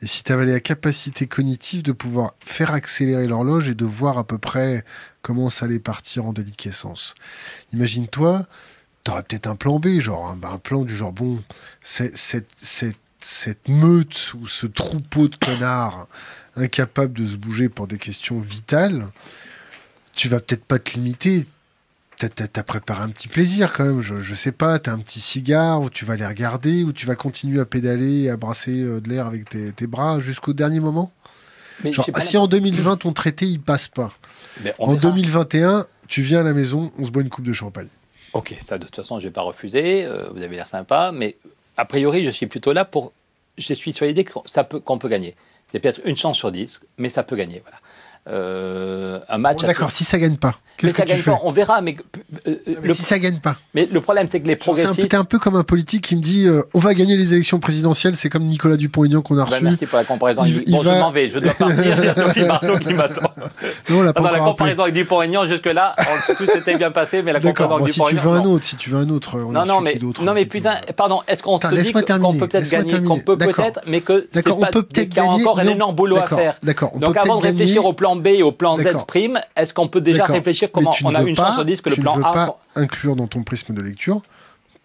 Et 0.02 0.06
si 0.06 0.22
tu 0.22 0.32
avais 0.32 0.46
la 0.46 0.60
capacité 0.60 1.26
cognitive 1.26 1.82
de 1.82 1.92
pouvoir 1.92 2.34
faire 2.44 2.74
accélérer 2.74 3.26
l'horloge 3.26 3.68
et 3.68 3.74
de 3.74 3.84
voir 3.84 4.18
à 4.18 4.24
peu 4.24 4.38
près 4.38 4.84
comment 5.22 5.50
ça 5.50 5.64
allait 5.66 5.78
partir 5.78 6.26
en 6.26 6.32
déliquescence. 6.32 7.14
Imagine-toi, 7.72 8.46
t'aurais 9.04 9.22
peut-être 9.22 9.46
un 9.46 9.56
plan 9.56 9.78
B, 9.78 10.00
genre 10.00 10.28
un, 10.28 10.40
un, 10.42 10.58
plan 10.58 10.82
du 10.82 10.96
genre, 10.96 11.12
bon, 11.12 11.42
cette, 11.82 12.16
cette, 12.56 13.68
meute 13.68 14.34
ou 14.34 14.46
ce 14.46 14.66
troupeau 14.66 15.28
de 15.28 15.36
connards 15.36 16.08
incapables 16.56 17.12
de 17.12 17.24
se 17.24 17.36
bouger 17.36 17.68
pour 17.68 17.86
des 17.86 17.98
questions 17.98 18.38
vitales, 18.38 19.06
tu 20.14 20.28
vas 20.28 20.40
peut-être 20.40 20.64
pas 20.64 20.78
te 20.78 20.94
limiter. 20.94 21.46
T'as 22.16 22.28
as, 22.54 22.62
préparé 22.62 23.02
un 23.02 23.08
petit 23.08 23.26
plaisir 23.26 23.72
quand 23.72 23.84
même, 23.84 24.00
je, 24.00 24.22
je 24.22 24.34
sais 24.34 24.52
pas, 24.52 24.78
t'as 24.78 24.92
un 24.92 24.98
petit 24.98 25.20
cigare 25.20 25.82
où 25.82 25.90
tu 25.90 26.04
vas 26.04 26.14
les 26.16 26.26
regarder, 26.26 26.84
ou 26.84 26.92
tu 26.92 27.06
vas 27.06 27.16
continuer 27.16 27.60
à 27.60 27.64
pédaler 27.64 28.22
et 28.22 28.30
à 28.30 28.36
brasser 28.36 28.80
euh, 28.80 29.00
de 29.00 29.10
l'air 29.10 29.26
avec 29.26 29.48
tes, 29.48 29.72
tes 29.72 29.88
bras 29.88 30.20
jusqu'au 30.20 30.52
dernier 30.52 30.80
moment 30.80 31.12
mais 31.82 31.92
Genre, 31.92 32.08
si 32.20 32.36
en 32.36 32.46
2020 32.46 32.98
ton 32.98 33.12
traité 33.12 33.46
il 33.46 33.60
passe 33.60 33.88
pas, 33.88 34.12
en 34.78 34.94
2021 34.94 35.86
tu 36.06 36.22
viens 36.22 36.40
à 36.40 36.42
la 36.44 36.54
maison, 36.54 36.92
on 36.98 37.04
se 37.04 37.10
boit 37.10 37.22
une 37.22 37.30
coupe 37.30 37.44
de 37.44 37.52
champagne. 37.52 37.88
Ok, 38.34 38.56
ça 38.64 38.78
de 38.78 38.84
toute 38.84 38.96
façon, 38.96 39.20
je 39.20 39.24
ne 39.24 39.30
vais 39.30 39.32
pas 39.32 39.42
refuser. 39.42 40.04
Euh, 40.04 40.28
vous 40.32 40.42
avez 40.42 40.56
l'air 40.56 40.66
sympa, 40.66 41.12
mais 41.12 41.36
a 41.76 41.84
priori, 41.84 42.24
je 42.24 42.30
suis 42.30 42.46
plutôt 42.46 42.72
là 42.72 42.84
pour. 42.84 43.12
Je 43.56 43.72
suis 43.72 43.92
sur 43.92 44.04
l'idée 44.04 44.24
qu'on 44.24 44.98
peut 44.98 45.08
gagner. 45.08 45.36
Il 45.72 45.74
y 45.74 45.76
a 45.76 45.80
peut-être 45.80 46.00
une 46.04 46.16
chance 46.16 46.36
sur 46.36 46.50
dix, 46.50 46.82
mais 46.98 47.08
ça 47.08 47.22
peut 47.22 47.36
gagner. 47.36 47.62
Voilà. 47.62 47.78
Euh, 48.26 49.20
un 49.28 49.36
match. 49.36 49.62
D'accord, 49.62 49.90
si 49.90 50.02
ça 50.02 50.18
gagne 50.18 50.36
pas. 50.36 50.54
Qu'est-ce 50.78 50.94
que 50.94 51.02
tu 51.02 51.16
fais 51.18 51.30
On 51.42 51.52
verra, 51.52 51.82
mais, 51.82 51.96
euh, 52.48 52.56
si 52.94 53.02
ça 53.02 53.18
gagne 53.18 53.38
pas. 53.38 53.56
Mais 53.74 53.86
le 53.90 54.00
problème, 54.00 54.28
c'est 54.28 54.40
que 54.40 54.48
les 54.48 54.56
progressistes. 54.56 54.94
C'est 54.94 55.14
un, 55.14 55.24
peu 55.24 55.38
comme 55.38 55.56
un 55.56 55.62
politique 55.62 56.04
qui 56.04 56.16
me 56.16 56.22
dit 56.22 56.46
on 56.72 56.78
va 56.78 56.94
gagner 56.94 57.16
les 57.16 57.34
élections 57.34 57.60
présidentielles. 57.60 58.16
C'est 58.16 58.30
comme 58.30 58.44
Nicolas 58.44 58.76
Dupont-Aignan 58.76 59.20
qu'on 59.20 59.36
a 59.36 59.44
bah, 59.44 59.50
reçu. 59.50 59.64
merci 59.64 59.86
pour 59.86 59.98
la 59.98 60.04
comparaison. 60.04 60.42
bon, 60.42 60.82
je 60.82 60.88
m'en 60.88 61.12
vais, 61.12 61.28
je 61.28 61.38
dois 61.38 61.52
partir. 61.52 61.84
Il 61.84 62.04
y 62.04 62.08
a 62.08 62.14
Sophie 62.14 62.44
Marceau 62.44 62.78
qui 62.78 62.94
m'attend. 62.94 63.30
Non, 63.90 64.02
la 64.02 64.12
comparaison 64.12 64.82
avec 64.82 64.94
Dupont-Aignan, 64.94 65.44
jusque-là, 65.44 65.94
tout 66.36 66.46
s'était 66.46 66.76
bien 66.76 66.90
passé, 66.90 67.22
mais 67.22 67.32
la 67.32 67.40
comparaison 67.40 67.76
avec 67.76 67.92
Dupont-Aignan. 67.92 68.08
Si 68.08 68.16
tu 68.16 68.26
veux 68.26 68.32
un 68.32 68.44
autre, 68.44 68.64
si 68.64 68.76
tu 68.76 68.90
veux 68.90 68.98
un 68.98 69.10
autre, 69.10 69.38
on 69.38 69.52
non, 69.52 69.66
non, 69.66 69.80
mais, 69.80 69.98
non, 70.22 70.32
mais 70.32 70.46
putain, 70.46 70.76
pardon, 70.96 71.20
est-ce 71.28 71.42
qu'on 71.42 71.58
se 71.58 71.66
dit 71.74 71.92
qu'on 71.92 72.32
peut 72.32 72.48
peut-être 72.48 72.70
gagner, 72.70 73.02
qu'on 73.02 73.18
peut 73.18 73.36
peut-être, 73.36 73.80
mais 73.86 74.00
que 74.00 74.26
c'est 74.30 74.42
pas, 74.42 74.70
qu'il 74.82 75.14
y 75.14 75.20
a 75.20 75.24
encore 75.24 75.58
un 75.58 75.68
énorme 75.68 75.94
boulot 75.94 76.16
à 76.16 76.26
faire. 76.26 76.58
Donc 76.96 77.16
avant 77.18 77.36
de 77.36 77.42
réfléchir 77.42 77.84
au 77.84 77.92
plan 77.92 78.13
B 78.22 78.28
et 78.28 78.42
au 78.42 78.52
plan 78.52 78.76
Z 78.76 79.04
prime, 79.06 79.40
est-ce 79.56 79.74
qu'on 79.74 79.88
peut 79.88 80.00
déjà 80.00 80.24
réfléchir 80.24 80.70
comment 80.72 80.94
on 81.04 81.14
a 81.14 81.22
une 81.22 81.36
chance 81.36 81.54
sur 81.54 81.64
10 81.64 81.80
que 81.80 81.90
le 81.90 81.96
plan 81.96 82.12
A... 82.12 82.14
Tu 82.14 82.20
ne 82.20 82.26
veux 82.26 82.32
pas 82.32 82.58
inclure 82.74 83.16
dans 83.16 83.26
ton 83.26 83.42
prisme 83.42 83.74
de 83.74 83.80
lecture 83.80 84.22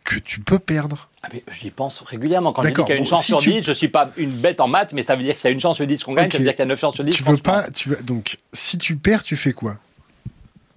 que 0.06 0.18
tu 0.18 0.40
peux 0.40 0.60
perdre. 0.60 1.10
Ah 1.22 1.28
J'y 1.60 1.70
pense 1.70 2.02
régulièrement. 2.02 2.54
Quand 2.54 2.64
je 2.64 2.70
dis 2.70 2.74
qu'il 2.74 2.90
y 2.90 2.92
a 2.92 2.96
une 2.96 3.06
chance 3.06 3.26
sur 3.26 3.40
10, 3.40 3.64
je 3.64 3.70
ne 3.70 3.74
suis 3.74 3.90
pas 3.90 4.12
une 4.18 4.32
bête 4.32 4.60
en 4.60 4.68
maths, 4.68 4.94
mais 4.94 5.04
ça 5.04 5.16
veut 5.16 5.24
dire 5.24 5.36
qu'il 5.36 5.44
y 5.46 5.48
a 5.48 5.52
une 5.52 5.60
chance 5.60 5.76
sur 5.76 5.86
10 5.86 6.04
qu'on 6.04 6.14
gagne, 6.14 6.32
ça 6.32 6.38
veut 6.38 6.44
dire 6.44 6.54
qu'il 6.54 6.60
y 6.60 6.64
a 6.64 6.66
9 6.66 6.80
chances 6.80 6.96
sur 6.96 7.04
10 7.04 7.12
tu 7.12 7.24
veux 7.24 7.38
pas, 7.38 7.70
tu 7.70 7.90
veux, 7.90 7.98
Donc, 7.98 8.38
si 8.54 8.78
tu 8.78 8.96
perds, 8.96 9.24
tu 9.24 9.36
fais 9.36 9.54
quoi? 9.54 9.76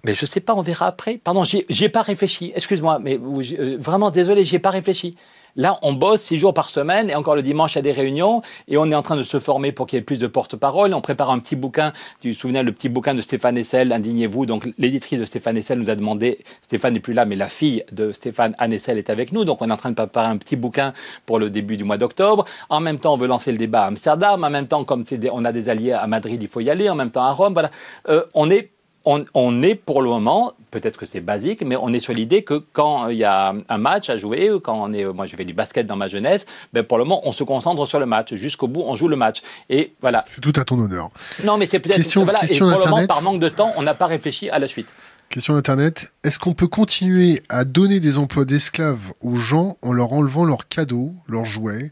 Mais 0.05 0.13
je 0.13 0.25
sais 0.25 0.41
pas, 0.41 0.53
on 0.53 0.61
verra 0.61 0.87
après. 0.87 1.17
Pardon, 1.17 1.43
j'y 1.45 1.83
ai 1.83 1.89
pas 1.89 2.01
réfléchi. 2.01 2.51
Excuse-moi, 2.55 2.99
mais 2.99 3.17
euh, 3.17 3.77
vraiment 3.79 4.11
désolé, 4.11 4.43
j'y 4.43 4.55
ai 4.55 4.59
pas 4.59 4.69
réfléchi. 4.69 5.15
Là, 5.55 5.77
on 5.83 5.93
bosse 5.93 6.23
six 6.23 6.39
jours 6.39 6.53
par 6.53 6.69
semaine 6.69 7.11
et 7.11 7.15
encore 7.15 7.35
le 7.35 7.43
dimanche, 7.43 7.73
il 7.73 7.75
y 7.75 7.79
a 7.79 7.83
des 7.83 7.91
réunions 7.91 8.41
et 8.67 8.77
on 8.77 8.89
est 8.89 8.95
en 8.95 9.03
train 9.03 9.15
de 9.15 9.23
se 9.23 9.39
former 9.39 9.71
pour 9.71 9.85
qu'il 9.85 9.97
y 9.97 9.99
ait 9.99 10.03
plus 10.03 10.17
de 10.17 10.25
porte-parole. 10.25 10.93
On 10.93 11.01
prépare 11.01 11.29
un 11.29 11.37
petit 11.37 11.55
bouquin. 11.55 11.93
Tu 12.19 12.33
te 12.33 12.39
souviens 12.39 12.63
le 12.63 12.71
petit 12.71 12.89
bouquin 12.89 13.13
de 13.13 13.21
Stéphane 13.21 13.57
Essel, 13.57 13.91
Indignez-vous. 13.91 14.47
Donc, 14.47 14.67
l'éditrice 14.79 15.19
de 15.19 15.25
Stéphane 15.25 15.55
Essel 15.57 15.77
nous 15.77 15.91
a 15.91 15.95
demandé, 15.95 16.39
Stéphane 16.61 16.93
n'est 16.93 16.99
plus 16.99 17.13
là, 17.13 17.25
mais 17.25 17.35
la 17.35 17.47
fille 17.47 17.83
de 17.91 18.11
Stéphane, 18.11 18.55
Anne 18.57 18.73
Essel, 18.73 18.97
est 18.97 19.11
avec 19.11 19.31
nous. 19.31 19.45
Donc, 19.45 19.61
on 19.61 19.69
est 19.69 19.73
en 19.73 19.77
train 19.77 19.91
de 19.91 19.95
préparer 19.95 20.27
un 20.27 20.37
petit 20.37 20.55
bouquin 20.55 20.93
pour 21.25 21.37
le 21.37 21.51
début 21.51 21.77
du 21.77 21.83
mois 21.83 21.97
d'octobre. 21.97 22.45
En 22.69 22.79
même 22.79 22.97
temps, 22.97 23.13
on 23.13 23.17
veut 23.17 23.27
lancer 23.27 23.51
le 23.51 23.57
débat 23.59 23.83
à 23.83 23.87
Amsterdam. 23.87 24.43
En 24.43 24.49
même 24.49 24.67
temps, 24.67 24.83
comme 24.83 25.03
on 25.31 25.45
a 25.45 25.51
des 25.51 25.69
alliés 25.69 25.91
à 25.91 26.07
Madrid, 26.07 26.41
il 26.41 26.49
faut 26.49 26.61
y 26.61 26.69
aller. 26.69 26.89
En 26.89 26.95
même 26.95 27.11
temps, 27.11 27.23
à 27.23 27.31
Rome. 27.31 27.53
Voilà. 27.53 27.69
Euh, 28.09 28.23
on 28.33 28.49
est 28.49 28.71
on, 29.05 29.61
est 29.61 29.75
pour 29.75 30.01
le 30.01 30.09
moment, 30.09 30.53
peut-être 30.71 30.97
que 30.97 31.05
c'est 31.05 31.19
basique, 31.19 31.61
mais 31.61 31.75
on 31.75 31.91
est 31.91 31.99
sur 31.99 32.13
l'idée 32.13 32.43
que 32.43 32.63
quand 32.71 33.09
il 33.09 33.17
y 33.17 33.25
a 33.25 33.53
un 33.67 33.77
match 33.77 34.09
à 34.09 34.17
jouer, 34.17 34.49
ou 34.49 34.59
quand 34.59 34.77
on 34.79 34.93
est, 34.93 35.05
moi 35.05 35.25
j'ai 35.25 35.35
fait 35.35 35.45
du 35.45 35.53
basket 35.53 35.85
dans 35.85 35.97
ma 35.97 36.07
jeunesse, 36.07 36.45
ben 36.71 36.83
pour 36.83 36.97
le 36.97 37.03
moment 37.03 37.21
on 37.25 37.33
se 37.33 37.43
concentre 37.43 37.85
sur 37.85 37.99
le 37.99 38.05
match. 38.05 38.33
Jusqu'au 38.33 38.67
bout, 38.67 38.83
on 38.85 38.95
joue 38.95 39.07
le 39.07 39.15
match. 39.15 39.41
Et 39.69 39.93
voilà. 39.99 40.23
C'est 40.27 40.41
tout 40.41 40.53
à 40.55 40.63
ton 40.63 40.79
honneur. 40.79 41.09
Non, 41.43 41.57
mais 41.57 41.65
c'est 41.65 41.79
peut-être. 41.79 41.97
Question, 41.97 42.23
voilà, 42.23 42.43
et 42.45 42.57
pour 42.57 42.67
le 42.67 42.77
moment, 42.77 43.05
par 43.07 43.21
manque 43.21 43.39
de 43.39 43.49
temps, 43.49 43.73
on 43.75 43.81
n'a 43.81 43.93
pas 43.93 44.07
réfléchi 44.07 44.49
à 44.49 44.59
la 44.59 44.67
suite. 44.67 44.93
Question 45.29 45.55
d'Internet. 45.55 46.13
Est-ce 46.23 46.39
qu'on 46.39 46.53
peut 46.53 46.67
continuer 46.67 47.41
à 47.49 47.65
donner 47.65 47.99
des 47.99 48.17
emplois 48.17 48.45
d'esclaves 48.45 49.13
aux 49.21 49.35
gens 49.35 49.77
en 49.81 49.91
leur 49.91 50.13
enlevant 50.13 50.45
leurs 50.45 50.67
cadeaux, 50.67 51.11
leurs 51.27 51.45
jouets, 51.45 51.91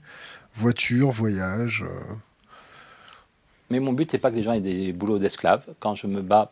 voitures, 0.53 1.11
voyages 1.11 1.83
euh? 1.83 2.13
Mais 3.69 3.79
mon 3.79 3.93
but, 3.93 4.11
c'est 4.11 4.17
pas 4.17 4.31
que 4.31 4.35
les 4.35 4.43
gens 4.43 4.51
aient 4.51 4.59
des 4.59 4.91
boulots 4.91 5.17
d'esclaves. 5.17 5.65
Quand 5.79 5.95
je 5.95 6.05
me 6.05 6.21
bats 6.21 6.51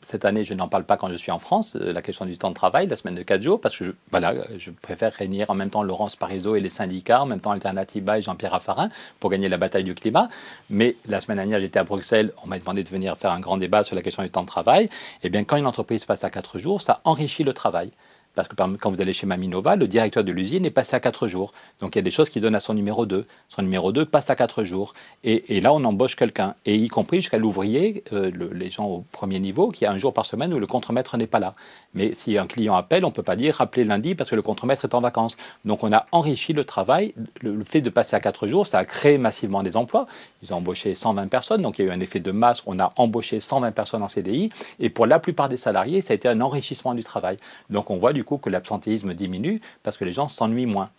cette 0.00 0.24
année, 0.24 0.44
je 0.44 0.54
n'en 0.54 0.68
parle 0.68 0.84
pas 0.84 0.96
quand 0.96 1.08
je 1.08 1.16
suis 1.16 1.32
en 1.32 1.38
France, 1.38 1.76
euh, 1.76 1.92
la 1.92 2.02
question 2.02 2.24
du 2.24 2.38
temps 2.38 2.50
de 2.50 2.54
travail, 2.54 2.86
la 2.86 2.96
semaine 2.96 3.14
de 3.14 3.22
4 3.22 3.42
jours, 3.42 3.60
parce 3.60 3.76
que 3.76 3.84
je, 3.84 3.92
voilà, 4.10 4.34
je 4.56 4.70
préfère 4.70 5.12
réunir 5.12 5.50
en 5.50 5.54
même 5.54 5.70
temps 5.70 5.82
Laurence 5.82 6.16
Parisot 6.16 6.56
et 6.56 6.60
les 6.60 6.68
syndicats, 6.70 7.22
en 7.22 7.26
même 7.26 7.40
temps 7.40 7.50
Alternativa 7.50 8.18
et 8.18 8.22
Jean-Pierre 8.22 8.52
Raffarin 8.52 8.90
pour 9.18 9.30
gagner 9.30 9.48
la 9.48 9.56
bataille 9.56 9.84
du 9.84 9.94
climat. 9.94 10.28
Mais 10.70 10.96
la 11.06 11.20
semaine 11.20 11.38
dernière, 11.38 11.60
j'étais 11.60 11.80
à 11.80 11.84
Bruxelles, 11.84 12.32
on 12.44 12.48
m'a 12.48 12.58
demandé 12.58 12.82
de 12.82 12.88
venir 12.88 13.16
faire 13.16 13.32
un 13.32 13.40
grand 13.40 13.56
débat 13.56 13.82
sur 13.82 13.96
la 13.96 14.02
question 14.02 14.22
du 14.22 14.30
temps 14.30 14.42
de 14.42 14.46
travail. 14.46 14.84
Et 14.84 14.90
eh 15.24 15.30
bien, 15.30 15.44
quand 15.44 15.56
une 15.56 15.66
entreprise 15.66 16.04
passe 16.04 16.24
à 16.24 16.30
4 16.30 16.58
jours, 16.58 16.80
ça 16.80 17.00
enrichit 17.04 17.44
le 17.44 17.52
travail. 17.52 17.90
Parce 18.34 18.48
que 18.48 18.54
quand 18.54 18.90
vous 18.90 19.00
allez 19.00 19.12
chez 19.12 19.26
Maminova, 19.26 19.74
le 19.74 19.88
directeur 19.88 20.22
de 20.22 20.30
l'usine 20.30 20.64
est 20.64 20.70
passé 20.70 20.94
à 20.94 21.00
4 21.00 21.26
jours. 21.26 21.50
Donc 21.80 21.96
il 21.96 21.98
y 21.98 22.00
a 22.00 22.02
des 22.02 22.10
choses 22.10 22.28
qui 22.28 22.40
donnent 22.40 22.54
à 22.54 22.60
son 22.60 22.74
numéro 22.74 23.04
2. 23.04 23.26
Son 23.48 23.62
numéro 23.62 23.90
2 23.90 24.04
passe 24.04 24.30
à 24.30 24.36
4 24.36 24.62
jours. 24.62 24.92
Et, 25.24 25.60
là, 25.60 25.72
on 25.72 25.82
embauche 25.84 26.14
quelqu'un. 26.14 26.54
Et 26.64 26.76
y 26.76 26.88
compris 26.88 27.18
jusqu'à 27.18 27.38
l'ouvrier, 27.38 28.04
euh, 28.12 28.30
les 28.52 28.70
gens 28.70 28.84
au 28.84 29.04
premier 29.10 29.40
niveau, 29.40 29.68
qui 29.68 29.86
a 29.86 29.90
un 29.90 29.98
jour 29.98 30.12
par 30.12 30.24
semaine 30.24 30.54
où 30.54 30.58
le 30.58 30.66
contremaître 30.66 31.16
n'est 31.16 31.26
pas 31.26 31.40
là. 31.40 31.52
Mais 31.94 32.14
si 32.14 32.38
un 32.38 32.46
client 32.46 32.76
appelle, 32.76 33.04
on 33.04 33.08
ne 33.08 33.12
peut 33.12 33.22
pas 33.22 33.36
dire 33.36 33.56
rappelez 33.56 33.84
lundi 33.84 34.14
parce 34.14 34.30
que 34.30 34.36
le 34.36 34.42
contremaître 34.42 34.84
est 34.84 34.94
en 34.94 35.00
vacances. 35.00 35.36
Donc 35.64 35.82
on 35.82 35.92
a 35.92 36.06
enrichi 36.12 36.52
le 36.52 36.64
travail. 36.64 37.14
Le, 37.42 37.64
fait 37.64 37.80
de 37.80 37.90
passer 37.90 38.14
à 38.14 38.20
4 38.20 38.46
jours, 38.46 38.66
ça 38.66 38.78
a 38.78 38.84
créé 38.84 39.18
massivement 39.18 39.62
des 39.62 39.76
emplois. 39.76 40.06
Ils 40.42 40.52
ont 40.52 40.58
embauché 40.58 40.94
120 40.94 41.26
personnes. 41.28 41.62
Donc 41.62 41.78
il 41.78 41.86
y 41.86 41.88
a 41.88 41.92
eu 41.92 41.94
un 41.94 42.00
effet 42.00 42.20
de 42.20 42.30
masse. 42.30 42.62
On 42.66 42.78
a 42.78 42.90
embauché 42.96 43.40
120 43.40 43.72
personnes 43.72 44.02
en 44.02 44.08
CDI. 44.08 44.50
Et 44.78 44.90
pour 44.90 45.06
la 45.06 45.18
plupart 45.18 45.48
des 45.48 45.56
salariés, 45.56 46.00
ça 46.00 46.12
a 46.12 46.14
été 46.14 46.28
un 46.28 46.40
enrichissement 46.40 46.94
du 46.94 47.02
travail. 47.02 47.36
Donc 47.70 47.90
on 47.90 47.96
voit 47.96 48.12
du 48.18 48.38
que 48.38 48.50
l'absentéisme 48.50 49.14
diminue 49.14 49.60
parce 49.82 49.96
que 49.96 50.04
les 50.04 50.12
gens 50.12 50.28
s'ennuient 50.28 50.66
moins. 50.66 50.90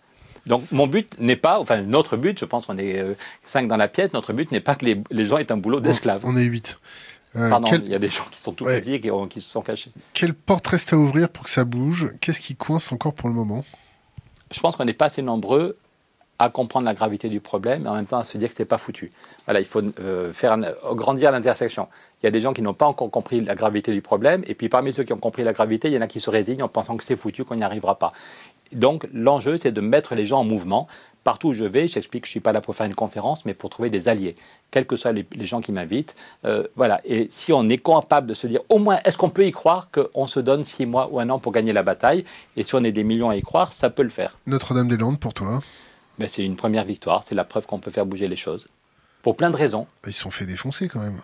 Donc 0.46 0.70
mon 0.72 0.86
but 0.86 1.18
n'est 1.18 1.36
pas, 1.36 1.60
enfin 1.60 1.82
notre 1.82 2.16
but, 2.16 2.38
je 2.38 2.44
pense 2.44 2.66
qu'on 2.66 2.78
est 2.78 2.98
euh, 2.98 3.14
cinq 3.42 3.68
dans 3.68 3.76
la 3.76 3.88
pièce, 3.88 4.12
notre 4.12 4.32
but 4.32 4.50
n'est 4.52 4.60
pas 4.60 4.74
que 4.74 4.86
les, 5.10 5.26
gens 5.26 5.38
aient 5.38 5.52
un 5.52 5.56
boulot 5.56 5.80
d'esclave. 5.80 6.22
On 6.24 6.36
est 6.36 6.42
huit. 6.42 6.78
Euh, 7.36 7.48
Pardon, 7.48 7.68
il 7.72 7.88
y 7.88 7.94
a 7.94 7.98
des 7.98 8.08
gens 8.08 8.24
qui 8.30 8.40
sont 8.40 8.52
tout 8.52 8.64
petits 8.64 8.94
et 8.94 9.00
qui, 9.00 9.40
se 9.40 9.50
sont 9.50 9.62
cachés. 9.62 9.92
Quelle 10.14 10.34
porte 10.34 10.66
reste 10.66 10.92
à 10.92 10.96
ouvrir 10.96 11.28
pour 11.28 11.44
que 11.44 11.50
ça 11.50 11.64
bouge? 11.64 12.12
Qu'est-ce 12.20 12.40
qui 12.40 12.56
coince 12.56 12.90
encore 12.90 13.14
pour 13.14 13.28
le 13.28 13.34
moment? 13.34 13.64
Je 14.50 14.58
pense 14.58 14.74
qu'on 14.74 14.84
n'est 14.84 14.94
pas 14.94 15.04
assez 15.04 15.22
nombreux 15.22 15.78
à 16.40 16.48
comprendre 16.48 16.86
la 16.86 16.94
gravité 16.94 17.28
du 17.28 17.40
problème 17.40 17.84
et 17.84 17.88
en 17.88 17.94
même 17.94 18.06
temps 18.06 18.18
à 18.18 18.24
se 18.24 18.38
dire 18.38 18.48
que 18.48 18.54
c'est 18.54 18.64
pas 18.64 18.78
foutu. 18.78 19.10
Voilà, 19.44 19.60
il 19.60 19.66
faut 19.66 19.82
euh, 20.00 20.32
faire 20.32 20.58
grandir 20.94 21.30
l'intersection. 21.30 21.86
Il 22.22 22.26
y 22.26 22.28
a 22.28 22.30
des 22.30 22.40
gens 22.40 22.54
qui 22.54 22.62
n'ont 22.62 22.74
pas 22.74 22.86
encore 22.86 23.10
compris 23.10 23.42
la 23.42 23.54
gravité 23.54 23.92
du 23.92 24.00
problème 24.00 24.42
et 24.46 24.54
puis 24.54 24.70
parmi 24.70 24.92
ceux 24.94 25.04
qui 25.04 25.12
ont 25.12 25.18
compris 25.18 25.44
la 25.44 25.52
gravité, 25.52 25.88
il 25.88 25.94
y 25.94 25.98
en 25.98 26.00
a 26.00 26.06
qui 26.06 26.18
se 26.18 26.30
résignent 26.30 26.62
en 26.62 26.68
pensant 26.68 26.96
que 26.96 27.04
c'est 27.04 27.14
foutu, 27.14 27.44
qu'on 27.44 27.56
n'y 27.56 27.62
arrivera 27.62 27.98
pas. 27.98 28.12
Donc 28.72 29.06
l'enjeu, 29.12 29.58
c'est 29.58 29.70
de 29.70 29.82
mettre 29.82 30.14
les 30.14 30.24
gens 30.24 30.40
en 30.40 30.44
mouvement. 30.44 30.86
Partout 31.24 31.48
où 31.48 31.52
je 31.52 31.64
vais, 31.64 31.88
j'explique 31.88 32.22
que 32.22 32.26
je 32.26 32.30
ne 32.30 32.34
suis 32.34 32.40
pas 32.40 32.52
là 32.52 32.62
pour 32.62 32.74
faire 32.74 32.86
une 32.86 32.94
conférence, 32.94 33.44
mais 33.44 33.52
pour 33.52 33.68
trouver 33.68 33.90
des 33.90 34.08
alliés, 34.08 34.34
quels 34.70 34.86
que 34.86 34.96
soient 34.96 35.12
les, 35.12 35.26
gens 35.40 35.60
qui 35.60 35.72
m'invitent. 35.72 36.14
Euh, 36.46 36.66
voilà. 36.76 37.02
Et 37.04 37.28
si 37.30 37.52
on 37.52 37.68
est 37.68 37.76
capable 37.76 38.26
de 38.26 38.32
se 38.32 38.46
dire, 38.46 38.60
au 38.70 38.78
moins, 38.78 38.98
est-ce 39.04 39.18
qu'on 39.18 39.28
peut 39.28 39.44
y 39.44 39.52
croire 39.52 39.88
qu'on 39.90 40.26
se 40.26 40.40
donne 40.40 40.64
six 40.64 40.86
mois 40.86 41.10
ou 41.12 41.20
un 41.20 41.28
an 41.28 41.38
pour 41.38 41.52
gagner 41.52 41.74
la 41.74 41.82
bataille? 41.82 42.24
Et 42.56 42.64
si 42.64 42.74
on 42.74 42.82
est 42.82 42.92
des 42.92 43.04
millions 43.04 43.28
à 43.28 43.36
y 43.36 43.42
croire, 43.42 43.74
ça 43.74 43.90
peut 43.90 44.02
le 44.02 44.08
faire. 44.08 44.38
Notre-Dame-des-Landes, 44.46 45.20
pour 45.20 45.34
toi? 45.34 45.60
Ben, 46.20 46.28
c'est 46.28 46.44
une 46.44 46.56
première 46.56 46.84
victoire, 46.84 47.22
c'est 47.22 47.34
la 47.34 47.44
preuve 47.44 47.66
qu'on 47.66 47.78
peut 47.80 47.90
faire 47.90 48.04
bouger 48.04 48.28
les 48.28 48.36
choses. 48.36 48.68
Pour 49.22 49.36
plein 49.36 49.48
de 49.48 49.56
raisons. 49.56 49.86
Ils 50.06 50.12
se 50.12 50.20
sont 50.20 50.30
fait 50.30 50.44
défoncer 50.44 50.86
quand 50.86 51.00
même. 51.00 51.20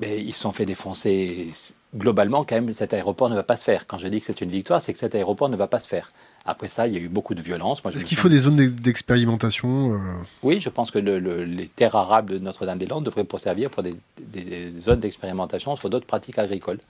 Mais 0.00 0.20
ils 0.20 0.34
se 0.34 0.40
sont 0.40 0.50
fait 0.50 0.66
défoncer. 0.66 1.48
Globalement, 1.94 2.44
quand 2.44 2.56
même, 2.56 2.74
cet 2.74 2.92
aéroport 2.92 3.30
ne 3.30 3.36
va 3.36 3.44
pas 3.44 3.56
se 3.56 3.64
faire. 3.64 3.86
Quand 3.86 3.98
je 3.98 4.08
dis 4.08 4.18
que 4.18 4.26
c'est 4.26 4.40
une 4.40 4.50
victoire, 4.50 4.82
c'est 4.82 4.92
que 4.92 4.98
cet 4.98 5.14
aéroport 5.14 5.48
ne 5.48 5.56
va 5.56 5.68
pas 5.68 5.78
se 5.78 5.88
faire. 5.88 6.10
Après 6.44 6.68
ça, 6.68 6.88
il 6.88 6.94
y 6.94 6.96
a 6.96 7.00
eu 7.00 7.08
beaucoup 7.08 7.34
de 7.36 7.40
violence. 7.40 7.80
Est-ce 7.86 8.04
qu'il 8.04 8.18
faut 8.18 8.28
des 8.28 8.40
zones 8.40 8.56
d'expérimentation 8.56 9.94
euh 9.94 9.98
Oui, 10.42 10.58
je 10.58 10.68
pense 10.68 10.90
que 10.90 10.98
les 10.98 11.68
terres 11.68 11.94
arables 11.94 12.32
de 12.34 12.38
Notre-Dame-des-Landes 12.40 13.04
devraient 13.04 13.24
pour 13.24 13.38
servir 13.38 13.70
pour 13.70 13.84
des 13.84 14.70
zones 14.78 15.00
d'expérimentation 15.00 15.76
sur 15.76 15.88
d'autres 15.88 16.06
pratiques 16.06 16.38
agricoles. 16.38 16.80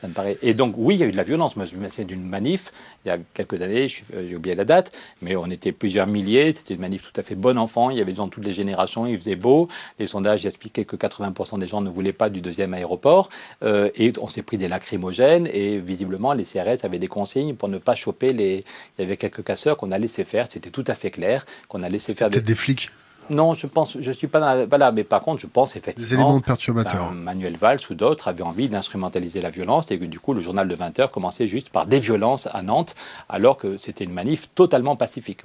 Ça 0.00 0.08
me 0.08 0.12
paraît. 0.12 0.36
Et 0.42 0.52
donc, 0.52 0.74
oui, 0.76 0.96
il 0.96 0.98
y 0.98 1.02
a 1.04 1.06
eu 1.06 1.12
de 1.12 1.16
la 1.16 1.22
violence. 1.22 1.56
Moi, 1.56 1.64
je 1.64 1.76
me 1.76 1.88
souviens 1.88 2.04
d'une 2.04 2.22
manif, 2.22 2.70
il 3.04 3.08
y 3.08 3.10
a 3.10 3.18
quelques 3.32 3.62
années, 3.62 3.88
euh, 4.14 4.26
j'ai 4.28 4.36
oublié 4.36 4.54
la 4.54 4.66
date, 4.66 4.92
mais 5.22 5.36
on 5.36 5.46
était 5.50 5.72
plusieurs 5.72 6.06
milliers. 6.06 6.52
C'était 6.52 6.74
une 6.74 6.80
manif 6.80 7.10
tout 7.10 7.18
à 7.18 7.22
fait 7.22 7.34
bon 7.34 7.56
enfant. 7.56 7.88
Il 7.88 7.96
y 7.96 8.00
avait 8.02 8.12
des 8.12 8.16
gens 8.16 8.26
de 8.26 8.30
toutes 8.30 8.44
les 8.44 8.52
générations, 8.52 9.06
il 9.06 9.16
faisait 9.16 9.36
beau. 9.36 9.68
Les 9.98 10.06
sondages 10.06 10.44
expliquaient 10.44 10.84
que 10.84 10.96
80% 10.96 11.58
des 11.58 11.66
gens 11.66 11.80
ne 11.80 11.88
voulaient 11.88 12.12
pas 12.12 12.28
du 12.28 12.42
deuxième 12.42 12.74
aéroport. 12.74 13.30
Euh, 13.62 13.88
et 13.96 14.12
on 14.20 14.28
s'est 14.28 14.42
pris 14.42 14.58
des 14.58 14.68
lacrymogènes. 14.68 15.48
Et 15.52 15.78
visiblement, 15.78 16.34
les 16.34 16.44
CRS 16.44 16.84
avaient 16.84 16.98
des 16.98 17.08
consignes 17.08 17.54
pour 17.54 17.70
ne 17.70 17.78
pas 17.78 17.94
choper 17.94 18.34
les. 18.34 18.62
Il 18.98 19.02
y 19.02 19.04
avait 19.04 19.16
quelques 19.16 19.44
casseurs 19.44 19.78
qu'on 19.78 19.92
a 19.92 19.98
laissé 19.98 20.24
faire. 20.24 20.46
C'était 20.50 20.70
tout 20.70 20.84
à 20.86 20.94
fait 20.94 21.10
clair 21.10 21.46
qu'on 21.68 21.82
a 21.82 21.88
laissé 21.88 22.14
faire. 22.14 22.28
Peut-être 22.28 22.44
des 22.44 22.54
flics? 22.54 22.90
Non, 23.30 23.54
je 23.54 23.66
pense, 23.66 23.98
je 23.98 24.12
suis 24.12 24.26
pas 24.26 24.40
dans 24.40 24.66
voilà, 24.68 24.92
mais 24.92 25.04
par 25.04 25.20
contre, 25.20 25.40
je 25.40 25.46
pense 25.46 25.76
effectivement. 25.76 26.08
Des 26.08 26.14
éléments 26.14 26.40
perturbateurs. 26.40 27.12
Manuel 27.12 27.56
Valls 27.56 27.80
ou 27.90 27.94
d'autres 27.94 28.28
avaient 28.28 28.42
envie 28.42 28.68
d'instrumentaliser 28.68 29.40
la 29.40 29.50
violence 29.50 29.90
et 29.90 29.98
que 29.98 30.04
du 30.04 30.20
coup, 30.20 30.34
le 30.34 30.40
journal 30.40 30.68
de 30.68 30.74
20 30.74 30.98
heures 31.00 31.10
commençait 31.10 31.46
juste 31.46 31.70
par 31.70 31.86
des 31.86 31.98
violences 31.98 32.48
à 32.52 32.62
Nantes, 32.62 32.94
alors 33.28 33.56
que 33.56 33.76
c'était 33.76 34.04
une 34.04 34.12
manif 34.12 34.50
totalement 34.54 34.96
pacifique. 34.96 35.42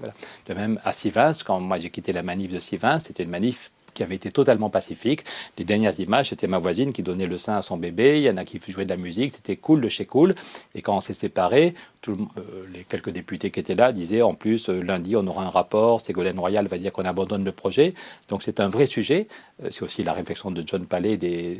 De 0.48 0.54
même, 0.54 0.80
à 0.84 0.94
Sivins, 0.94 1.32
quand 1.46 1.60
moi 1.60 1.78
j'ai 1.78 1.90
quitté 1.90 2.14
la 2.14 2.24
manif 2.24 2.54
de 2.54 2.60
Sivins, 2.60 3.00
c'était 3.00 3.24
une 3.24 3.30
manif 3.30 3.72
qui 3.94 4.04
avait 4.04 4.16
été 4.16 4.32
totalement 4.32 4.70
pacifique. 4.70 5.24
Les 5.58 5.64
dernières 5.64 6.00
images, 6.00 6.30
c'était 6.30 6.48
ma 6.48 6.58
voisine 6.58 6.94
qui 6.94 7.04
donnait 7.04 7.28
le 7.28 7.38
sein 7.38 7.56
à 7.56 7.62
son 7.62 7.78
bébé, 7.78 8.20
il 8.20 8.24
y 8.24 8.30
en 8.30 8.38
a 8.38 8.46
qui 8.46 8.60
jouaient 8.68 8.86
de 8.86 8.90
la 8.90 8.98
musique, 8.98 9.34
c'était 9.34 9.56
cool 9.56 9.82
de 9.82 9.90
chez 9.90 10.06
cool. 10.06 10.36
Et 10.76 10.82
quand 10.82 10.96
on 10.96 11.02
s'est 11.02 11.14
séparés, 11.14 11.74
euh, 12.08 12.14
les 12.74 12.84
quelques 12.84 13.10
députés 13.10 13.52
qui 13.52 13.60
étaient 13.60 13.76
là 13.76 13.92
disaient 13.92 14.22
en 14.22 14.34
plus, 14.34 14.70
euh, 14.70 14.82
lundi, 14.82 15.16
on 15.16 15.26
aura 15.28 15.44
un 15.44 15.50
rapport, 15.50 16.02
Ségolène 16.02 16.40
Royal 16.40 16.68
va 16.68 16.78
dire 16.78 16.92
qu'on 16.92 17.06
abandonne 17.06 17.44
le 17.44 17.52
projet. 17.52 17.94
Donc 18.30 18.44
c'est 18.44 18.60
un 18.60 18.68
vrai 18.68 18.88
sujet. 18.88 19.28
Euh, 19.64 19.68
c'est 19.72 19.84
aussi 19.84 20.04
la 20.04 20.14
réflexion 20.14 20.52
de 20.52 20.64
John 20.66 20.86
Palais 20.86 21.18
de 21.18 21.58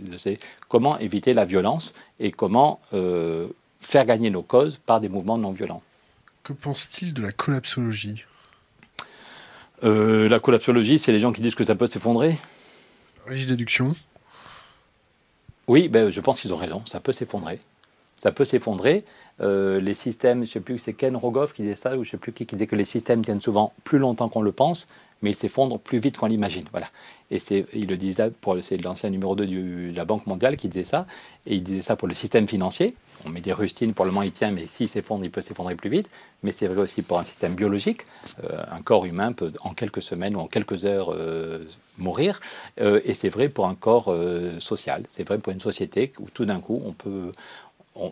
comment 0.68 0.98
éviter 1.00 1.34
la 1.34 1.46
violence 1.46 1.94
et 2.20 2.32
comment 2.32 2.80
faire 3.80 4.06
gagner 4.06 4.30
nos 4.30 4.44
causes 4.44 4.80
par 4.86 5.02
des 5.02 5.10
mouvements 5.10 5.38
non 5.38 5.52
violents. 5.52 5.82
Que 6.44 6.54
pense-t-il 6.54 7.14
de 7.14 7.22
la 7.22 7.32
collapsologie? 7.32 8.26
Euh, 9.84 10.30
la 10.30 10.40
collapsologie, 10.40 11.00
c'est 11.00 11.12
les 11.12 11.20
gens 11.20 11.32
qui 11.32 11.42
disent 11.42 11.56
que 11.56 11.64
ça 11.64 11.76
peut 11.76 11.88
s'effondrer? 11.88 12.38
Régie 13.26 13.46
déduction 13.46 13.96
Oui, 15.68 15.90
ben, 15.90 16.10
je 16.10 16.22
pense 16.22 16.42
qu'ils 16.42 16.54
ont 16.54 16.58
raison, 16.58 16.84
ça 16.86 17.00
peut 17.00 17.14
s'effondrer. 17.14 17.60
Ça 18.18 18.32
peut 18.32 18.46
s'effondrer. 18.46 19.04
Euh, 19.42 19.80
les 19.80 19.96
systèmes, 19.96 20.40
je 20.40 20.42
ne 20.42 20.46
sais 20.46 20.60
plus, 20.60 20.78
c'est 20.78 20.94
Ken 20.94 21.16
Rogoff 21.16 21.54
qui 21.54 21.64
disait 21.64 21.76
ça, 21.76 21.98
ou 21.98 22.04
je 22.04 22.10
ne 22.10 22.12
sais 22.12 22.18
plus 22.18 22.32
qui, 22.32 22.46
qui 22.46 22.56
disait 22.56 22.68
que 22.68 22.76
les 22.76 22.86
systèmes 22.86 23.26
tiennent 23.26 23.40
souvent 23.40 23.74
plus 23.84 23.98
longtemps 23.98 24.30
qu'on 24.30 24.44
le 24.44 24.52
pense, 24.52 24.88
mais 25.24 25.32
ils 25.32 25.36
s'effondrent 25.36 25.80
plus 25.80 25.98
vite 25.98 26.18
qu'on 26.18 26.28
l'imagine. 26.28 26.66
Voilà. 26.72 26.88
Et 27.32 27.40
il 27.74 27.88
le 27.88 27.98
disait, 27.98 28.30
pour, 28.30 28.58
c'est 28.62 28.78
l'ancien 28.78 29.10
numéro 29.10 29.36
2 29.36 29.48
de 29.48 29.96
la 29.96 30.06
Banque 30.06 30.28
mondiale 30.28 30.58
qui 30.58 30.68
disait 30.68 30.84
ça, 30.84 31.08
et 31.48 31.56
il 31.56 31.64
disait 31.64 31.82
ça 31.82 31.96
pour 31.96 32.08
le 32.08 32.14
système 32.14 32.48
financier. 32.48 32.96
On 33.26 33.30
met 33.30 33.42
des 33.42 33.54
rustines, 33.54 33.94
pour 33.94 34.06
le 34.06 34.12
moment 34.12 34.24
il 34.24 34.32
tient, 34.32 34.52
mais 34.52 34.66
s'il 34.66 34.90
s'effondre, 34.90 35.24
il 35.24 35.32
peut 35.32 35.42
s'effondrer 35.42 35.76
plus 35.76 35.90
vite. 35.90 36.10
Mais 36.44 36.52
c'est 36.52 36.68
vrai 36.68 36.82
aussi 36.82 37.02
pour 37.02 37.20
un 37.20 37.24
système 37.24 37.56
biologique. 37.56 38.02
Euh, 38.44 38.58
un 38.72 38.82
corps 38.82 39.06
humain 39.06 39.34
peut 39.34 39.52
en 39.62 39.74
quelques 39.74 40.02
semaines 40.02 40.36
ou 40.36 40.40
en 40.40 40.48
quelques 40.48 40.86
heures 40.86 41.14
euh, 41.14 41.66
mourir. 41.98 42.40
et 42.78 43.14
c'est 43.14 43.30
vrai 43.30 43.50
pour 43.50 43.68
un 43.68 43.76
corps 43.76 44.16
social. 44.60 45.04
C'est 45.10 45.28
vrai 45.28 45.38
pour 45.38 45.54
une 45.54 45.60
société 45.60 46.14
où 46.20 46.30
tout 46.34 46.46
d'un 46.46 46.60
coup, 46.60 46.80
on 46.84 46.94
peut, 46.94 47.32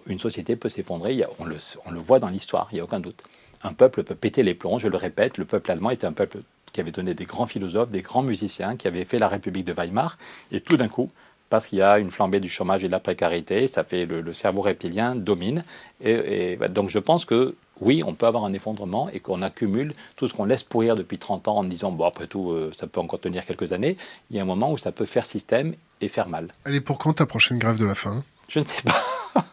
une 0.05 0.19
société 0.19 0.55
peut 0.55 0.69
s'effondrer, 0.69 1.23
on 1.39 1.45
le, 1.45 1.57
on 1.85 1.91
le, 1.91 1.99
voit 1.99 2.19
dans 2.19 2.29
l'histoire, 2.29 2.67
il 2.71 2.75
n'y 2.75 2.81
a 2.81 2.83
aucun 2.83 2.99
doute. 2.99 3.23
Un 3.63 3.73
peuple 3.73 4.03
peut 4.03 4.15
péter 4.15 4.43
les 4.43 4.53
plombs, 4.53 4.77
je 4.77 4.87
le 4.87 4.97
répète, 4.97 5.37
le 5.37 5.45
peuple 5.45 5.71
allemand 5.71 5.89
était 5.89 6.07
un 6.07 6.13
peuple 6.13 6.39
qui 6.71 6.81
avait 6.81 6.91
donné 6.91 7.13
des 7.13 7.25
grands 7.25 7.47
philosophes, 7.47 7.89
des 7.89 8.01
grands 8.01 8.21
musiciens, 8.21 8.75
qui 8.75 8.87
avait 8.87 9.05
fait 9.05 9.19
la 9.19 9.27
République 9.27 9.65
de 9.65 9.73
Weimar, 9.73 10.17
et 10.51 10.61
tout 10.61 10.77
d'un 10.77 10.87
coup, 10.87 11.09
parce 11.49 11.67
qu'il 11.67 11.79
y 11.79 11.81
a 11.81 11.99
une 11.99 12.11
flambée 12.11 12.39
du 12.39 12.49
chômage 12.49 12.83
et 12.83 12.87
de 12.87 12.91
la 12.91 12.99
précarité. 12.99 13.67
Ça 13.67 13.83
fait 13.83 14.05
le, 14.05 14.33
cerveau 14.33 14.61
reptilien 14.61 15.15
domine. 15.15 15.63
Et, 16.01 16.57
donc 16.71 16.89
je 16.89 16.99
pense 16.99 17.25
que 17.25 17.55
oui, 17.81 18.03
on 18.05 18.13
peut 18.13 18.27
avoir 18.27 18.45
un 18.45 18.53
effondrement 18.53 19.09
et 19.09 19.19
qu'on 19.19 19.41
accumule 19.41 19.93
tout 20.15 20.27
ce 20.27 20.33
qu'on 20.33 20.45
laisse 20.45 20.63
pourrir 20.63 20.95
depuis 20.95 21.17
30 21.17 21.47
ans 21.47 21.57
en 21.57 21.63
disant, 21.63 21.91
bon, 21.91 22.05
après 22.05 22.27
tout, 22.27 22.51
euh, 22.51 22.71
ça 22.73 22.87
peut 22.87 22.99
encore 22.99 23.19
tenir 23.19 23.45
quelques 23.45 23.71
années. 23.71 23.97
Il 24.29 24.35
y 24.35 24.39
a 24.39 24.41
un 24.41 24.45
moment 24.45 24.71
où 24.71 24.77
ça 24.77 24.91
peut 24.91 25.05
faire 25.05 25.25
système 25.25 25.73
et 26.01 26.07
faire 26.07 26.27
mal. 26.27 26.49
Allez, 26.65 26.81
pour 26.81 26.97
quand 26.97 27.13
ta 27.13 27.25
prochaine 27.25 27.57
grève 27.57 27.79
de 27.79 27.85
la 27.85 27.95
faim? 27.95 28.23
Je 28.49 28.59
ne 28.59 28.65
sais 28.65 28.81
pas. 28.83 29.03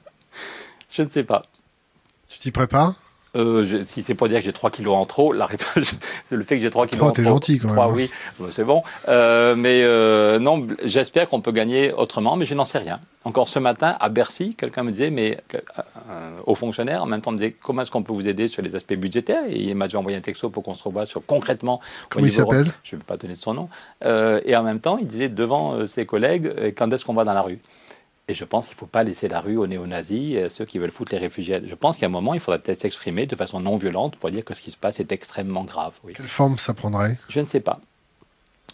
je 0.90 1.02
ne 1.02 1.08
sais 1.08 1.24
pas. 1.24 1.42
Tu 2.28 2.38
t'y 2.38 2.50
prépares? 2.50 2.96
Euh, 3.36 3.84
si 3.86 4.02
c'est 4.02 4.14
pour 4.14 4.28
dire 4.28 4.38
que 4.38 4.44
j'ai 4.44 4.52
3 4.52 4.70
kilos 4.70 4.94
en 4.94 5.04
trop, 5.04 5.32
la 5.32 5.48
c'est 6.24 6.36
le 6.36 6.42
fait 6.42 6.56
que 6.56 6.62
j'ai 6.62 6.70
3 6.70 6.86
kilos 6.86 7.02
en 7.02 7.06
trop. 7.06 7.12
3, 7.12 7.22
t'es 7.22 7.28
gentil 7.28 7.58
quand 7.58 7.68
même. 7.68 7.76
3, 7.76 7.86
hein. 7.86 7.94
oui, 7.94 8.10
c'est 8.50 8.64
bon. 8.64 8.82
Euh, 9.08 9.54
mais 9.56 9.82
euh, 9.82 10.38
non, 10.38 10.66
j'espère 10.84 11.28
qu'on 11.28 11.40
peut 11.40 11.52
gagner 11.52 11.92
autrement, 11.92 12.36
mais 12.36 12.44
je 12.44 12.54
n'en 12.54 12.64
sais 12.64 12.78
rien. 12.78 13.00
Encore 13.24 13.48
ce 13.48 13.58
matin, 13.58 13.96
à 14.00 14.08
Bercy, 14.08 14.54
quelqu'un 14.54 14.84
me 14.84 14.92
disait, 14.92 15.10
mais 15.10 15.38
aux 16.46 16.54
fonctionnaires, 16.54 17.02
en 17.02 17.06
même 17.06 17.20
temps, 17.20 17.32
me 17.32 17.38
disait 17.38 17.56
comment 17.60 17.82
est-ce 17.82 17.90
qu'on 17.90 18.04
peut 18.04 18.12
vous 18.12 18.28
aider 18.28 18.46
sur 18.46 18.62
les 18.62 18.76
aspects 18.76 18.94
budgétaires? 18.94 19.42
Et 19.48 19.58
il 19.58 19.74
m'a 19.74 19.86
déjà 19.86 19.98
envoyé 19.98 20.16
un 20.16 20.20
texto 20.20 20.48
pour 20.48 20.62
qu'on 20.62 20.74
se 20.74 20.84
revoie 20.84 21.06
sur 21.06 21.24
concrètement. 21.26 21.80
Comment 22.08 22.24
il 22.24 22.30
s'appelle? 22.30 22.70
Je 22.84 22.94
ne 22.94 23.00
vais 23.00 23.04
pas 23.04 23.16
donner 23.16 23.34
son 23.34 23.54
nom. 23.54 23.68
et 24.04 24.56
en 24.56 24.62
même 24.62 24.80
temps, 24.80 24.98
il 24.98 25.06
disait 25.06 25.28
devant 25.28 25.86
ses 25.86 26.06
collègues, 26.06 26.74
quand 26.76 26.92
est-ce 26.92 27.04
qu'on 27.04 27.14
va 27.14 27.24
dans 27.24 27.34
la 27.34 27.42
rue? 27.42 27.58
Et 28.28 28.34
je 28.34 28.44
pense 28.44 28.66
qu'il 28.66 28.74
ne 28.74 28.78
faut 28.78 28.86
pas 28.86 29.04
laisser 29.04 29.28
la 29.28 29.40
rue 29.40 29.56
aux 29.56 29.68
néo-nazis, 29.68 30.36
à 30.38 30.48
ceux 30.48 30.64
qui 30.64 30.80
veulent 30.80 30.90
foutre 30.90 31.12
les 31.12 31.18
réfugiés. 31.18 31.60
Je 31.64 31.74
pense 31.76 31.96
qu'à 31.96 32.06
un 32.06 32.08
moment, 32.08 32.34
il 32.34 32.40
faudrait 32.40 32.58
peut-être 32.58 32.80
s'exprimer 32.80 33.26
de 33.26 33.36
façon 33.36 33.60
non 33.60 33.76
violente 33.76 34.16
pour 34.16 34.30
dire 34.30 34.44
que 34.44 34.52
ce 34.52 34.60
qui 34.60 34.72
se 34.72 34.76
passe 34.76 34.98
est 34.98 35.12
extrêmement 35.12 35.62
grave. 35.62 35.94
Quelle 36.12 36.26
forme 36.26 36.58
ça 36.58 36.74
prendrait? 36.74 37.18
Je 37.28 37.38
ne 37.38 37.46
sais 37.46 37.60
pas. 37.60 37.78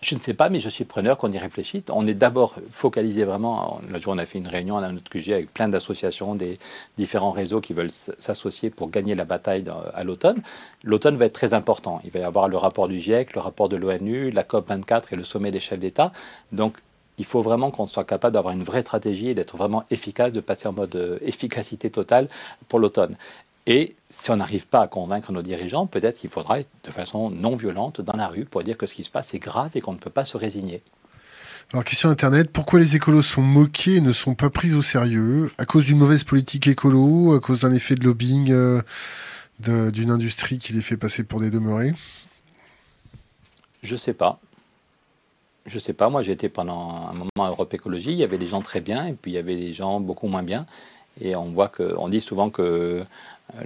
Je 0.01 0.15
ne 0.15 0.21
sais 0.21 0.33
pas, 0.33 0.49
mais 0.49 0.59
je 0.59 0.71
suis 0.71 0.85
preneur 0.85 1.19
qu'on 1.19 1.31
y 1.31 1.39
réfléchisse. 1.39 1.85
On 1.91 2.07
est 2.07 2.15
d'abord 2.15 2.57
focalisé 2.71 3.25
vraiment. 3.25 3.81
La 3.91 3.99
jour, 3.99 4.15
on 4.15 4.19
a 4.19 4.25
fait 4.25 4.39
une 4.39 4.49
réunion 4.49 4.79
à 4.79 4.91
notre 4.91 5.11
QG 5.11 5.33
avec 5.33 5.53
plein 5.53 5.69
d'associations, 5.69 6.35
des 6.35 6.59
différents 6.97 7.31
réseaux 7.31 7.61
qui 7.61 7.75
veulent 7.75 7.91
s'associer 7.91 8.71
pour 8.71 8.91
gagner 8.91 9.15
la 9.15 9.25
bataille 9.25 9.65
à 9.95 10.03
l'automne. 10.03 10.43
L'automne 10.83 11.17
va 11.17 11.27
être 11.27 11.35
très 11.35 11.53
important. 11.53 12.01
Il 12.05 12.11
va 12.11 12.21
y 12.21 12.25
avoir 12.25 12.49
le 12.49 12.57
rapport 12.57 12.89
du 12.89 12.99
GIEC, 12.99 13.35
le 13.35 13.41
rapport 13.43 13.69
de 13.69 13.77
l'ONU, 13.77 14.31
la 14.31 14.45
COP 14.45 14.67
24 14.67 15.13
et 15.13 15.17
le 15.17 15.25
sommet 15.25 15.51
des 15.51 15.61
chefs 15.61 15.79
d'État. 15.79 16.11
Donc, 16.53 16.75
il 17.19 17.25
faut 17.25 17.43
vraiment 17.43 17.71
qu'on 17.71 17.87
soit 17.87 18.05
capable 18.05 18.35
d'avoir 18.35 18.55
une 18.55 18.63
vraie 18.63 18.81
stratégie 18.81 19.29
et 19.29 19.35
d'être 19.35 19.57
vraiment 19.57 19.85
efficace, 19.91 20.33
de 20.33 20.41
passer 20.41 20.69
en 20.69 20.73
mode 20.73 20.97
euh, 20.97 21.19
efficacité 21.21 21.91
totale 21.91 22.29
pour 22.69 22.79
l'automne. 22.79 23.17
Et 23.67 23.95
si 24.09 24.31
on 24.31 24.37
n'arrive 24.37 24.67
pas 24.67 24.81
à 24.81 24.89
convaincre 24.89 25.31
nos 25.31 25.43
dirigeants, 25.43 25.87
peut-être 25.87 26.19
qu'il 26.19 26.31
faudra 26.31 26.59
être 26.61 26.69
de 26.83 26.91
façon 26.91 27.31
non 27.31 27.55
violente 27.55 28.01
dans 28.01 28.17
la 28.17 28.27
rue 28.27 28.45
pour 28.45 28.65
dire 28.65 28.77
que 28.77 28.87
ce 28.87 28.95
qui 28.95 29.05
se 29.05 29.11
passe 29.11 29.35
est 29.35 29.39
grave 29.39 29.71
et 29.75 29.81
qu'on 29.81 29.93
ne 29.93 29.99
peut 29.99 30.11
pas 30.11 30.25
se 30.25 30.37
résigner. 30.37 30.83
Alors, 31.73 31.85
question 31.85 32.11
Internet, 32.11 32.51
pourquoi 32.51 32.81
les 32.81 32.97
écolos 32.97 33.23
sont 33.23 33.41
moqués 33.41 33.97
et 33.97 34.01
ne 34.01 34.13
sont 34.13 34.35
pas 34.35 34.51
pris 34.51 34.75
au 34.75 34.83
sérieux? 34.83 35.51
À 35.59 35.65
cause 35.65 35.85
d'une 35.85 35.99
mauvaise 35.99 36.25
politique 36.25 36.67
écolo 36.67 37.35
À 37.35 37.41
cause 37.41 37.61
d'un 37.61 37.73
effet 37.73 37.95
de 37.95 38.05
lobbying 38.05 38.51
euh, 38.51 38.83
d'une 39.59 40.11
industrie 40.11 40.59
qui 40.59 40.73
les 40.73 40.83
fait 40.83 40.97
passer 40.97 41.23
pour 41.23 41.39
des 41.39 41.51
demeurés? 41.51 41.95
Je 43.83 43.93
ne 43.93 43.99
sais 43.99 44.13
pas 44.13 44.41
je 45.67 45.79
sais 45.79 45.93
pas, 45.93 46.09
moi 46.09 46.23
j'étais 46.23 46.49
pendant 46.49 47.09
un 47.09 47.13
moment 47.13 47.31
à 47.47 47.49
Europe 47.49 47.73
Écologie, 47.75 48.11
il 48.13 48.19
y 48.19 48.25
avait 48.25 48.39
des 48.39 48.49
gens 48.49 48.63
très 48.63 48.81
bien 48.81 49.07
et 49.07 49.13
puis 49.13 49.33
il 49.33 49.35
y 49.35 49.39
avait 49.39 49.57
des 49.57 49.73
gens 49.73 50.01
beaucoup 50.01 50.27
moins 50.27 50.43
bien. 50.43 50.67
Et 51.21 51.37
on 51.37 51.45
voit 51.45 51.69
que, 51.69 51.95
on 51.99 52.09
dit 52.09 52.23
souvent 52.23 52.49
que 52.49 52.63
euh, 52.63 53.01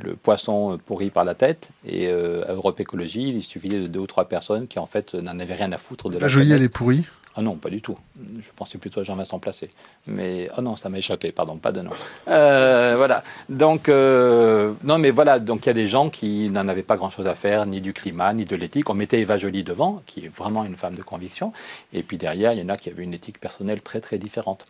le 0.02 0.16
poisson 0.16 0.78
pourrit 0.84 1.10
par 1.10 1.24
la 1.24 1.34
tête. 1.34 1.70
Et 1.86 2.08
euh, 2.08 2.44
à 2.48 2.52
Europe 2.54 2.80
Écologie, 2.80 3.28
il 3.28 3.42
suffisait 3.42 3.78
de 3.78 3.86
deux 3.86 4.00
ou 4.00 4.06
trois 4.06 4.24
personnes 4.28 4.66
qui 4.66 4.80
en 4.80 4.86
fait 4.86 5.14
n'en 5.14 5.38
avaient 5.38 5.54
rien 5.54 5.70
à 5.70 5.78
foutre 5.78 6.08
de 6.08 6.14
la. 6.14 6.22
La 6.22 6.28
jolie, 6.28 6.52
elle 6.52 6.62
est 6.62 6.68
pourrie. 6.68 7.04
Ah 7.38 7.42
non, 7.42 7.56
pas 7.56 7.68
du 7.68 7.82
tout. 7.82 7.94
Je 8.18 8.48
pensais 8.56 8.78
plutôt 8.78 9.00
à 9.00 9.02
Jean-Vincent 9.02 9.38
Placé. 9.38 9.68
Mais 10.06 10.46
oh 10.56 10.62
non, 10.62 10.74
ça 10.74 10.88
m'a 10.88 10.96
échappé, 10.98 11.32
pardon, 11.32 11.56
pas 11.56 11.72
de 11.72 11.80
nom. 11.80 11.90
Euh, 12.28 12.94
voilà. 12.96 13.22
Donc 13.48 13.88
euh, 13.88 14.72
non, 14.82 14.98
mais 14.98 15.10
voilà. 15.10 15.38
Donc 15.38 15.64
il 15.64 15.68
y 15.68 15.70
a 15.70 15.74
des 15.74 15.86
gens 15.86 16.10
qui 16.10 16.48
n'en 16.48 16.66
avaient 16.66 16.82
pas 16.82 16.96
grand-chose 16.96 17.28
à 17.28 17.34
faire, 17.34 17.66
ni 17.66 17.80
du 17.80 17.92
climat, 17.92 18.32
ni 18.32 18.44
de 18.44 18.56
l'éthique. 18.56 18.90
On 18.90 18.94
mettait 18.94 19.20
Eva 19.20 19.36
Jolie 19.36 19.62
devant, 19.62 19.96
qui 20.06 20.24
est 20.24 20.28
vraiment 20.28 20.64
une 20.64 20.76
femme 20.76 20.96
de 20.96 21.02
conviction. 21.02 21.52
Et 21.92 22.02
puis 22.02 22.18
derrière, 22.18 22.52
il 22.52 22.58
y 22.58 22.62
en 22.62 22.68
a 22.68 22.76
qui 22.76 22.90
avaient 22.90 23.04
une 23.04 23.14
éthique 23.14 23.38
personnelle 23.38 23.80
très 23.80 24.00
très 24.00 24.18
différente 24.18 24.64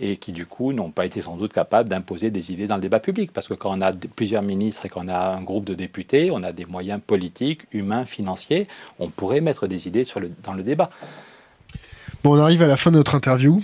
et 0.00 0.16
qui 0.16 0.32
du 0.32 0.46
coup 0.46 0.72
n'ont 0.72 0.90
pas 0.90 1.06
été 1.06 1.20
sans 1.20 1.36
doute 1.36 1.52
capables 1.52 1.88
d'imposer 1.88 2.30
des 2.30 2.52
idées 2.52 2.66
dans 2.66 2.76
le 2.76 2.82
débat 2.82 3.00
public. 3.00 3.32
Parce 3.32 3.48
que 3.48 3.54
quand 3.54 3.76
on 3.76 3.80
a 3.80 3.92
plusieurs 3.92 4.42
ministres 4.42 4.86
et 4.86 4.88
qu'on 4.88 5.08
a 5.08 5.36
un 5.36 5.42
groupe 5.42 5.64
de 5.64 5.74
députés, 5.74 6.30
on 6.32 6.42
a 6.42 6.52
des 6.52 6.64
moyens 6.64 7.00
politiques, 7.06 7.62
humains, 7.72 8.04
financiers, 8.04 8.66
on 8.98 9.08
pourrait 9.08 9.40
mettre 9.40 9.66
des 9.66 9.86
idées 9.88 10.04
sur 10.04 10.20
le, 10.20 10.30
dans 10.42 10.54
le 10.54 10.62
débat. 10.62 10.90
Bon, 12.24 12.38
on 12.38 12.40
arrive 12.40 12.62
à 12.62 12.66
la 12.66 12.78
fin 12.78 12.90
de 12.90 12.96
notre 12.96 13.14
interview. 13.14 13.62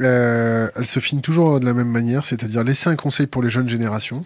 Euh, 0.00 0.70
elle 0.74 0.86
se 0.86 0.98
finit 0.98 1.20
toujours 1.20 1.60
de 1.60 1.66
la 1.66 1.74
même 1.74 1.90
manière, 1.90 2.24
c'est-à-dire 2.24 2.64
laisser 2.64 2.88
un 2.88 2.96
conseil 2.96 3.26
pour 3.26 3.42
les 3.42 3.50
jeunes 3.50 3.68
générations, 3.68 4.24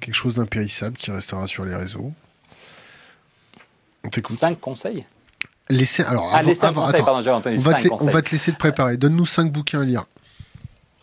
quelque 0.00 0.16
chose 0.16 0.34
d'impérissable 0.34 0.96
qui 0.96 1.12
restera 1.12 1.46
sur 1.46 1.64
les 1.64 1.76
réseaux. 1.76 2.12
On 4.02 4.08
t'écoute. 4.08 4.36
Cinq 4.36 4.58
conseils? 4.58 5.06
Laisser, 5.70 6.02
alors, 6.02 6.32
ah, 6.34 6.42
laisser 6.42 6.66
conseil, 6.72 7.02
pardon, 7.04 7.18
on, 7.18 7.58
va 7.58 7.74
te, 7.74 7.88
on 7.92 8.06
va 8.06 8.22
te 8.22 8.32
laisser 8.32 8.52
te 8.52 8.58
préparer. 8.58 8.96
Donne-nous 8.96 9.26
cinq 9.26 9.52
bouquins 9.52 9.82
à 9.82 9.84
lire. 9.84 10.04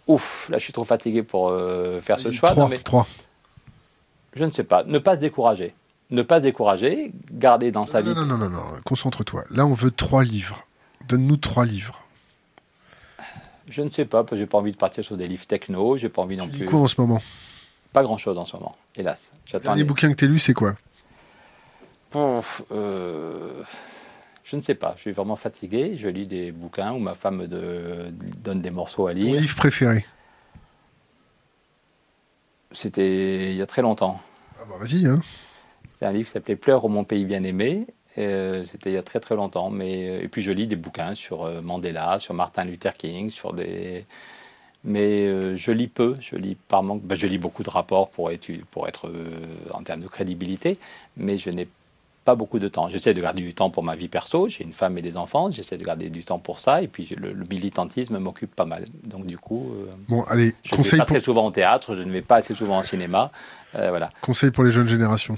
Ouf, 0.08 0.50
là 0.50 0.58
je 0.58 0.64
suis 0.64 0.74
trop 0.74 0.84
fatigué 0.84 1.24
pour 1.24 1.52
euh, 1.52 2.02
faire 2.02 2.20
ce 2.20 2.32
choix. 2.32 2.50
Trois, 2.50 2.70
trois. 2.84 3.08
Je 4.36 4.44
ne 4.44 4.50
sais 4.50 4.66
pas. 4.66 4.84
Ne 4.84 5.00
pas 5.00 5.16
se 5.16 5.22
décourager. 5.22 5.74
Ne 6.10 6.22
pas 6.22 6.40
se 6.40 6.44
décourager, 6.44 7.14
garder 7.32 7.72
dans 7.72 7.86
sa 7.86 8.02
vie. 8.02 8.14
Non, 8.14 8.26
non, 8.26 8.38
non, 8.38 8.50
non, 8.50 8.64
concentre-toi. 8.84 9.46
Là, 9.52 9.66
on 9.66 9.74
veut 9.74 9.92
trois 9.92 10.26
livres. 10.26 10.66
Donne-nous 11.08 11.38
trois 11.38 11.66
livres. 11.66 12.00
Je 13.70 13.82
ne 13.82 13.90
sais 13.90 14.06
pas, 14.06 14.26
j'ai 14.34 14.46
pas 14.46 14.58
envie 14.58 14.72
de 14.72 14.78
partir 14.78 15.04
sur 15.04 15.18
des 15.18 15.28
livres 15.28 15.46
techno, 15.46 15.98
j'ai 15.98 16.10
pas 16.10 16.22
envie 16.22 16.38
non 16.38 16.46
tu 16.46 16.52
plus. 16.52 16.60
Lis 16.62 16.66
quoi 16.66 16.80
en 16.82 16.88
ce 16.88 17.00
moment? 17.00 17.22
Pas 17.92 18.04
grand-chose 18.04 18.38
en 18.38 18.46
ce 18.46 18.56
moment, 18.56 18.76
hélas. 18.96 19.32
Le 19.52 19.60
dernier 19.60 19.84
bouquin 19.84 20.10
que 20.12 20.16
tu 20.18 20.26
as 20.26 20.28
lu, 20.28 20.40
c'est 20.40 20.54
quoi? 20.54 20.76
Euh, 22.16 23.64
Je 24.44 24.56
ne 24.56 24.62
sais 24.62 24.76
pas, 24.76 24.94
je 24.96 25.02
suis 25.02 25.12
vraiment 25.12 25.36
fatigué. 25.36 25.96
Je 25.98 26.08
lis 26.08 26.28
des 26.28 26.52
bouquins 26.52 26.92
où 26.92 27.00
ma 27.00 27.16
femme 27.16 27.38
me 27.38 27.48
donne 27.48 28.62
des 28.62 28.72
morceaux 28.72 29.08
à 29.08 29.14
lire. 29.14 29.36
Ton 29.36 29.42
livre 29.42 29.56
préféré? 29.56 30.06
C'était 32.72 33.52
il 33.52 33.58
y 33.58 33.62
a 33.62 33.66
très 33.66 33.82
longtemps. 33.82 34.20
Ah 34.60 34.64
bah 34.70 34.76
vas-y, 34.80 35.08
hein. 35.08 35.22
C'est 35.98 36.06
un 36.06 36.12
livre 36.12 36.26
qui 36.28 36.34
s'appelait 36.34 36.56
Pleure 36.56 36.84
au 36.84 36.90
mon 36.90 37.04
pays 37.04 37.26
bien-aimé. 37.26 37.88
Euh, 38.18 38.64
c'était 38.66 38.92
il 38.92 38.94
y 38.94 38.98
a 38.98 39.04
très 39.04 39.20
très 39.20 39.36
longtemps. 39.36 39.70
Mais, 39.70 40.10
euh, 40.10 40.24
et 40.24 40.28
puis 40.28 40.42
je 40.42 40.52
lis 40.52 40.68
des 40.68 40.76
bouquins 40.76 41.16
sur 41.16 41.44
euh, 41.44 41.62
Mandela, 41.62 42.20
sur 42.20 42.34
Martin 42.34 42.66
Luther 42.66 42.94
King, 42.94 43.30
sur 43.30 43.54
des... 43.54 44.06
Mais 44.86 45.56
je 45.56 45.72
lis 45.72 45.88
peu, 45.88 46.14
je 46.20 46.36
lis 46.36 46.58
par 46.68 46.84
manque. 46.84 47.04
Ben, 47.04 47.18
je 47.18 47.26
lis 47.26 47.38
beaucoup 47.38 47.64
de 47.64 47.70
rapports 47.70 48.10
pour, 48.10 48.30
pour 48.70 48.90
être 48.90 49.10
en 49.72 49.82
termes 49.82 50.02
de 50.02 50.10
crédibilité, 50.10 50.78
mais 51.16 51.38
je 51.38 51.50
n'ai 51.52 51.70
pas 52.26 52.36
beaucoup 52.36 52.60
de 52.60 52.68
temps. 52.68 52.90
J'essaie 52.90 53.14
de 53.14 53.22
garder 53.22 53.42
du 53.42 53.54
temps 53.54 53.70
pour 53.70 53.86
ma 53.86 53.96
vie 53.96 54.10
perso. 54.10 54.50
J'ai 54.50 54.66
une 54.66 54.74
femme 54.74 54.98
et 54.98 55.02
des 55.02 55.16
enfants. 55.16 55.50
J'essaie 55.50 55.78
de 55.78 55.86
garder 55.86 56.10
du 56.10 56.26
temps 56.26 56.38
pour 56.38 56.60
ça. 56.60 56.82
Et 56.82 56.90
puis 56.90 57.10
le, 57.18 57.34
militantisme 57.50 58.18
m'occupe 58.18 58.54
pas 58.54 58.66
mal. 58.66 58.84
Donc 59.06 59.26
du 59.26 59.38
coup, 59.38 59.72
bon, 60.10 60.24
allez, 60.24 60.54
je 60.66 60.76
ne 60.76 60.84
vais 60.84 60.98
pas 60.98 61.06
très 61.06 61.22
souvent 61.22 61.46
au 61.46 61.52
théâtre. 61.52 61.96
Je 61.96 62.02
ne 62.02 62.12
vais 62.12 62.22
pas 62.22 62.36
assez 62.36 62.54
souvent 62.54 62.80
au 62.80 62.84
cinéma. 62.84 63.32
voilà. 63.72 64.10
Conseil 64.20 64.52
pour 64.52 64.66
les 64.66 64.72
jeunes 64.72 64.90
générations 64.90 65.38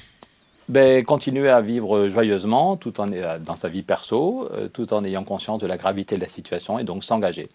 ben, 0.70 1.04
Continuer 1.04 1.50
à 1.50 1.62
vivre 1.62 2.08
joyeusement 2.08 2.78
tout 2.78 3.00
en, 3.00 3.12
euh, 3.12 3.40
dans 3.40 3.56
sa 3.56 3.68
vie 3.68 3.84
perso, 3.84 4.50
euh, 4.52 4.68
tout 4.68 4.94
en 4.94 5.04
ayant 5.04 5.24
conscience 5.24 5.60
de 5.60 5.68
la 5.68 5.78
gravité 5.78 6.16
de 6.16 6.22
la 6.22 6.28
situation 6.28 6.80
et 6.80 6.84
donc 6.84 7.04
s'engager. 7.04 7.48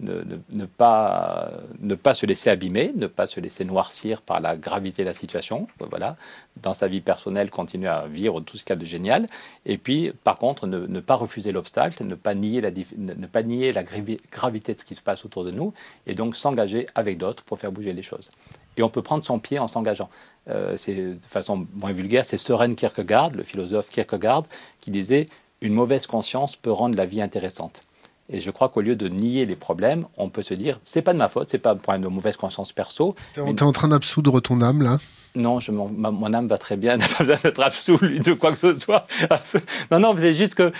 Ne, 0.00 0.64
pas, 0.64 1.50
ne 1.80 1.96
pas 1.96 2.14
se 2.14 2.24
laisser 2.24 2.50
abîmer, 2.50 2.92
ne 2.94 3.08
pas 3.08 3.26
se 3.26 3.40
laisser 3.40 3.64
noircir 3.64 4.22
par 4.22 4.40
la 4.40 4.56
gravité 4.56 5.02
de 5.02 5.08
la 5.08 5.12
situation. 5.12 5.66
Voilà. 5.90 6.16
Dans 6.62 6.72
sa 6.72 6.86
vie 6.86 7.00
personnelle, 7.00 7.50
continuer 7.50 7.88
à 7.88 8.06
vivre 8.06 8.40
tout 8.40 8.56
ce 8.56 8.64
qu'il 8.64 8.74
y 8.74 8.78
a 8.78 8.80
de 8.80 8.84
génial. 8.84 9.26
Et 9.66 9.76
puis, 9.76 10.12
par 10.22 10.38
contre, 10.38 10.68
ne, 10.68 10.86
ne 10.86 11.00
pas 11.00 11.16
refuser 11.16 11.50
l'obstacle, 11.50 12.06
ne, 12.06 12.14
pas 12.14 12.36
nier 12.36 12.60
la, 12.60 12.70
ne 12.70 13.26
pas 13.26 13.42
nier 13.42 13.72
la 13.72 13.82
gravité 13.82 14.72
de 14.72 14.78
ce 14.78 14.84
qui 14.84 14.94
se 14.94 15.02
passe 15.02 15.24
autour 15.24 15.42
de 15.42 15.50
nous, 15.50 15.74
et 16.06 16.14
donc 16.14 16.36
s'engager 16.36 16.86
avec 16.94 17.18
d'autres 17.18 17.42
pour 17.42 17.58
faire 17.58 17.72
bouger 17.72 17.92
les 17.92 18.02
choses. 18.02 18.30
Et 18.76 18.84
on 18.84 18.88
peut 18.88 19.02
prendre 19.02 19.24
son 19.24 19.40
pied 19.40 19.58
en 19.58 19.66
s'engageant. 19.66 20.08
Euh, 20.50 20.74
c'est 20.76 20.94
de 20.94 21.26
façon 21.28 21.66
moins 21.80 21.92
vulgaire, 21.92 22.24
c'est 22.24 22.38
Søren 22.38 22.74
Kierkegaard, 22.74 23.30
le 23.30 23.42
philosophe 23.42 23.88
Kierkegaard, 23.88 24.44
qui 24.80 24.90
disait 24.90 25.26
Une 25.60 25.74
mauvaise 25.74 26.06
conscience 26.06 26.56
peut 26.56 26.72
rendre 26.72 26.96
la 26.96 27.06
vie 27.06 27.20
intéressante. 27.20 27.82
Et 28.30 28.40
je 28.40 28.50
crois 28.50 28.68
qu'au 28.68 28.82
lieu 28.82 28.94
de 28.94 29.08
nier 29.08 29.46
les 29.46 29.56
problèmes, 29.56 30.04
on 30.16 30.28
peut 30.28 30.42
se 30.42 30.54
dire 30.54 30.80
c'est 30.84 31.02
pas 31.02 31.12
de 31.12 31.18
ma 31.18 31.28
faute, 31.28 31.48
c'est 31.50 31.58
pas 31.58 31.72
un 31.72 31.76
problème 31.76 32.02
de 32.02 32.08
mauvaise 32.08 32.36
conscience 32.36 32.72
perso. 32.72 33.14
Tu 33.34 33.40
es, 33.40 33.62
en 33.62 33.72
train 33.72 33.88
d'absoudre 33.88 34.40
ton 34.40 34.60
âme 34.60 34.82
là? 34.82 34.98
Non, 35.34 35.60
je, 35.60 35.72
mon, 35.72 36.34
âme 36.34 36.48
va 36.48 36.58
très 36.58 36.76
bien, 36.76 36.96
n'a 36.98 37.06
pas 37.06 37.24
besoin 37.24 37.38
d'être 37.42 37.60
absoute 37.60 38.02
de 38.02 38.32
quoi 38.32 38.52
que 38.52 38.58
ce 38.58 38.74
soit. 38.74 39.06
non, 39.90 40.00
non, 40.00 40.14
c'est 40.16 40.34
juste 40.34 40.54
que 40.54 40.72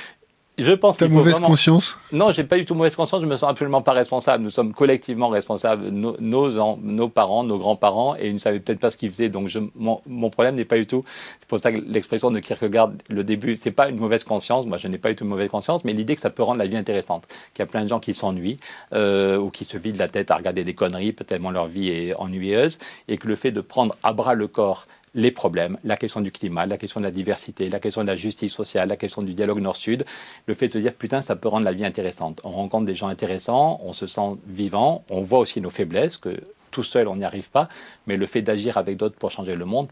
je 0.59 0.73
pense 0.73 0.97
T'as 0.97 1.09
mauvaise 1.09 1.41
conscience 1.41 1.99
Non, 2.13 2.31
j'ai 2.33 2.45
pas 2.45 2.57
du 2.57 2.65
tout 2.65 2.75
mauvaise 2.75 2.97
conscience. 2.97 3.23
Je 3.23 3.27
me 3.27 3.37
sens 3.37 3.49
absolument 3.49 3.83
pas 3.83 3.93
responsable. 3.93 4.43
Nous 4.43 4.51
sommes 4.51 4.75
collectivement 4.75 5.29
responsables, 5.29 5.89
nos, 5.89 6.17
nos, 6.21 7.09
parents, 7.09 7.45
nos 7.45 7.59
grands-parents, 7.59 8.17
et 8.17 8.29
ils 8.29 8.35
ne 8.35 8.39
savaient 8.39 8.61
peut-être 8.61 8.81
pas 8.81 8.91
ce 8.91 8.97
qu'ils 8.97 9.11
faisaient. 9.11 9.29
Donc, 9.29 9.49
je, 9.49 9.61
mon, 9.77 10.31
problème 10.31 10.57
n'est 10.57 10.65
pas 10.65 10.77
du 10.77 10.87
tout. 10.87 11.05
C'est 11.39 11.49
pour 11.49 11.61
ça 11.61 11.73
que 11.73 11.79
l'expression 11.79 12.31
de 12.31 12.41
Kierkegaard, 12.41 12.91
le 13.09 13.25
début, 13.25 13.57
c'est 13.57 13.71
pas 13.71 13.89
une 13.89 13.99
mauvaise 13.99 14.25
conscience. 14.25 14.67
Moi, 14.67 14.79
je 14.79 14.89
n'ai 14.89 14.99
pas 14.99 15.11
du 15.11 15.17
tout 15.17 15.25
une 15.25 15.31
mauvaise 15.31 15.51
conscience, 15.51 15.85
mais 15.85 15.93
l'idée 15.93 16.15
que 16.15 16.21
ça 16.21 16.31
peut 16.31 16.43
rendre 16.43 16.59
la 16.59 16.67
vie 16.67 16.77
intéressante. 16.77 17.27
Qu'il 17.55 17.61
y 17.61 17.63
a 17.63 17.67
plein 17.67 17.85
de 17.85 17.89
gens 17.89 18.01
qui 18.01 18.13
s'ennuient 18.13 18.59
euh, 18.93 19.39
ou 19.39 19.51
qui 19.51 19.65
se 19.65 19.77
vident 19.77 19.99
la 19.99 20.09
tête 20.09 20.31
à 20.31 20.37
regarder 20.37 20.65
des 20.65 20.75
conneries, 20.75 21.13
peut-être 21.13 21.29
tellement 21.29 21.51
leur 21.51 21.67
vie 21.67 21.89
est 21.89 22.15
ennuyeuse, 22.19 22.79
et 23.07 23.19
que 23.19 23.29
le 23.29 23.37
fait 23.37 23.53
de 23.53 23.61
prendre 23.61 23.95
à 24.03 24.13
bras 24.13 24.35
le 24.35 24.49
corps 24.49 24.87
les 25.15 25.31
problèmes, 25.31 25.79
la 25.85 25.97
question 25.97 26.21
du 26.21 26.31
climat, 26.31 26.67
la 26.67 26.77
question 26.77 27.01
de 27.01 27.05
la 27.05 27.11
diversité, 27.11 27.69
la 27.69 27.81
question 27.81 28.03
de 28.03 28.07
la 28.07 28.17
justice 28.17 28.53
sociale, 28.53 28.89
la 28.89 28.97
question 28.97 29.23
du 29.23 29.35
dialogue 29.35 29.61
nord-sud, 29.61 30.05
le 30.47 30.55
fait 30.55 30.69
de 30.69 30.73
se 30.73 30.79
dire 30.79 30.95
putain 30.95 31.23
ça 31.23 31.37
peut 31.37 31.49
rendre 31.49 31.65
la 31.65 31.73
vie 31.73 31.85
intéressante. 31.85 32.41
On 32.45 32.51
rencontre 32.51 32.85
des 32.85 32.95
gens 32.95 33.09
intéressants, 33.09 33.81
on 33.85 33.93
se 33.93 34.07
sent 34.07 34.37
vivant, 34.47 35.05
on 35.11 35.21
voit 35.21 35.39
aussi 35.39 35.61
nos 35.61 35.71
faiblesses, 35.71 36.17
que 36.17 36.41
tout 36.71 36.83
seul 36.83 37.09
on 37.09 37.17
n'y 37.17 37.25
arrive 37.25 37.51
pas, 37.51 37.69
mais 38.07 38.17
le 38.17 38.27
fait 38.27 38.43
d'agir 38.43 38.77
avec 38.77 38.97
d'autres 38.97 39.17
pour 39.17 39.31
changer 39.31 39.55
le 39.55 39.65
monde 39.65 39.89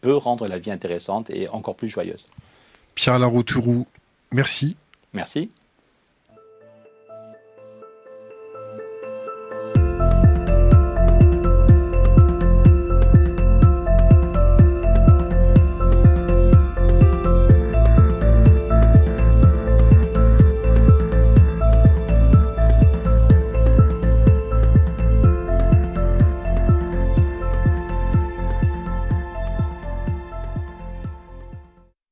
peut 0.00 0.16
rendre 0.16 0.46
la 0.46 0.58
vie 0.58 0.70
intéressante 0.70 1.30
et 1.30 1.48
encore 1.48 1.76
plus 1.76 1.88
joyeuse. 1.88 2.26
Pierre 2.94 3.18
Laroutourou, 3.18 3.86
merci. 4.32 4.76
Merci. 5.12 5.50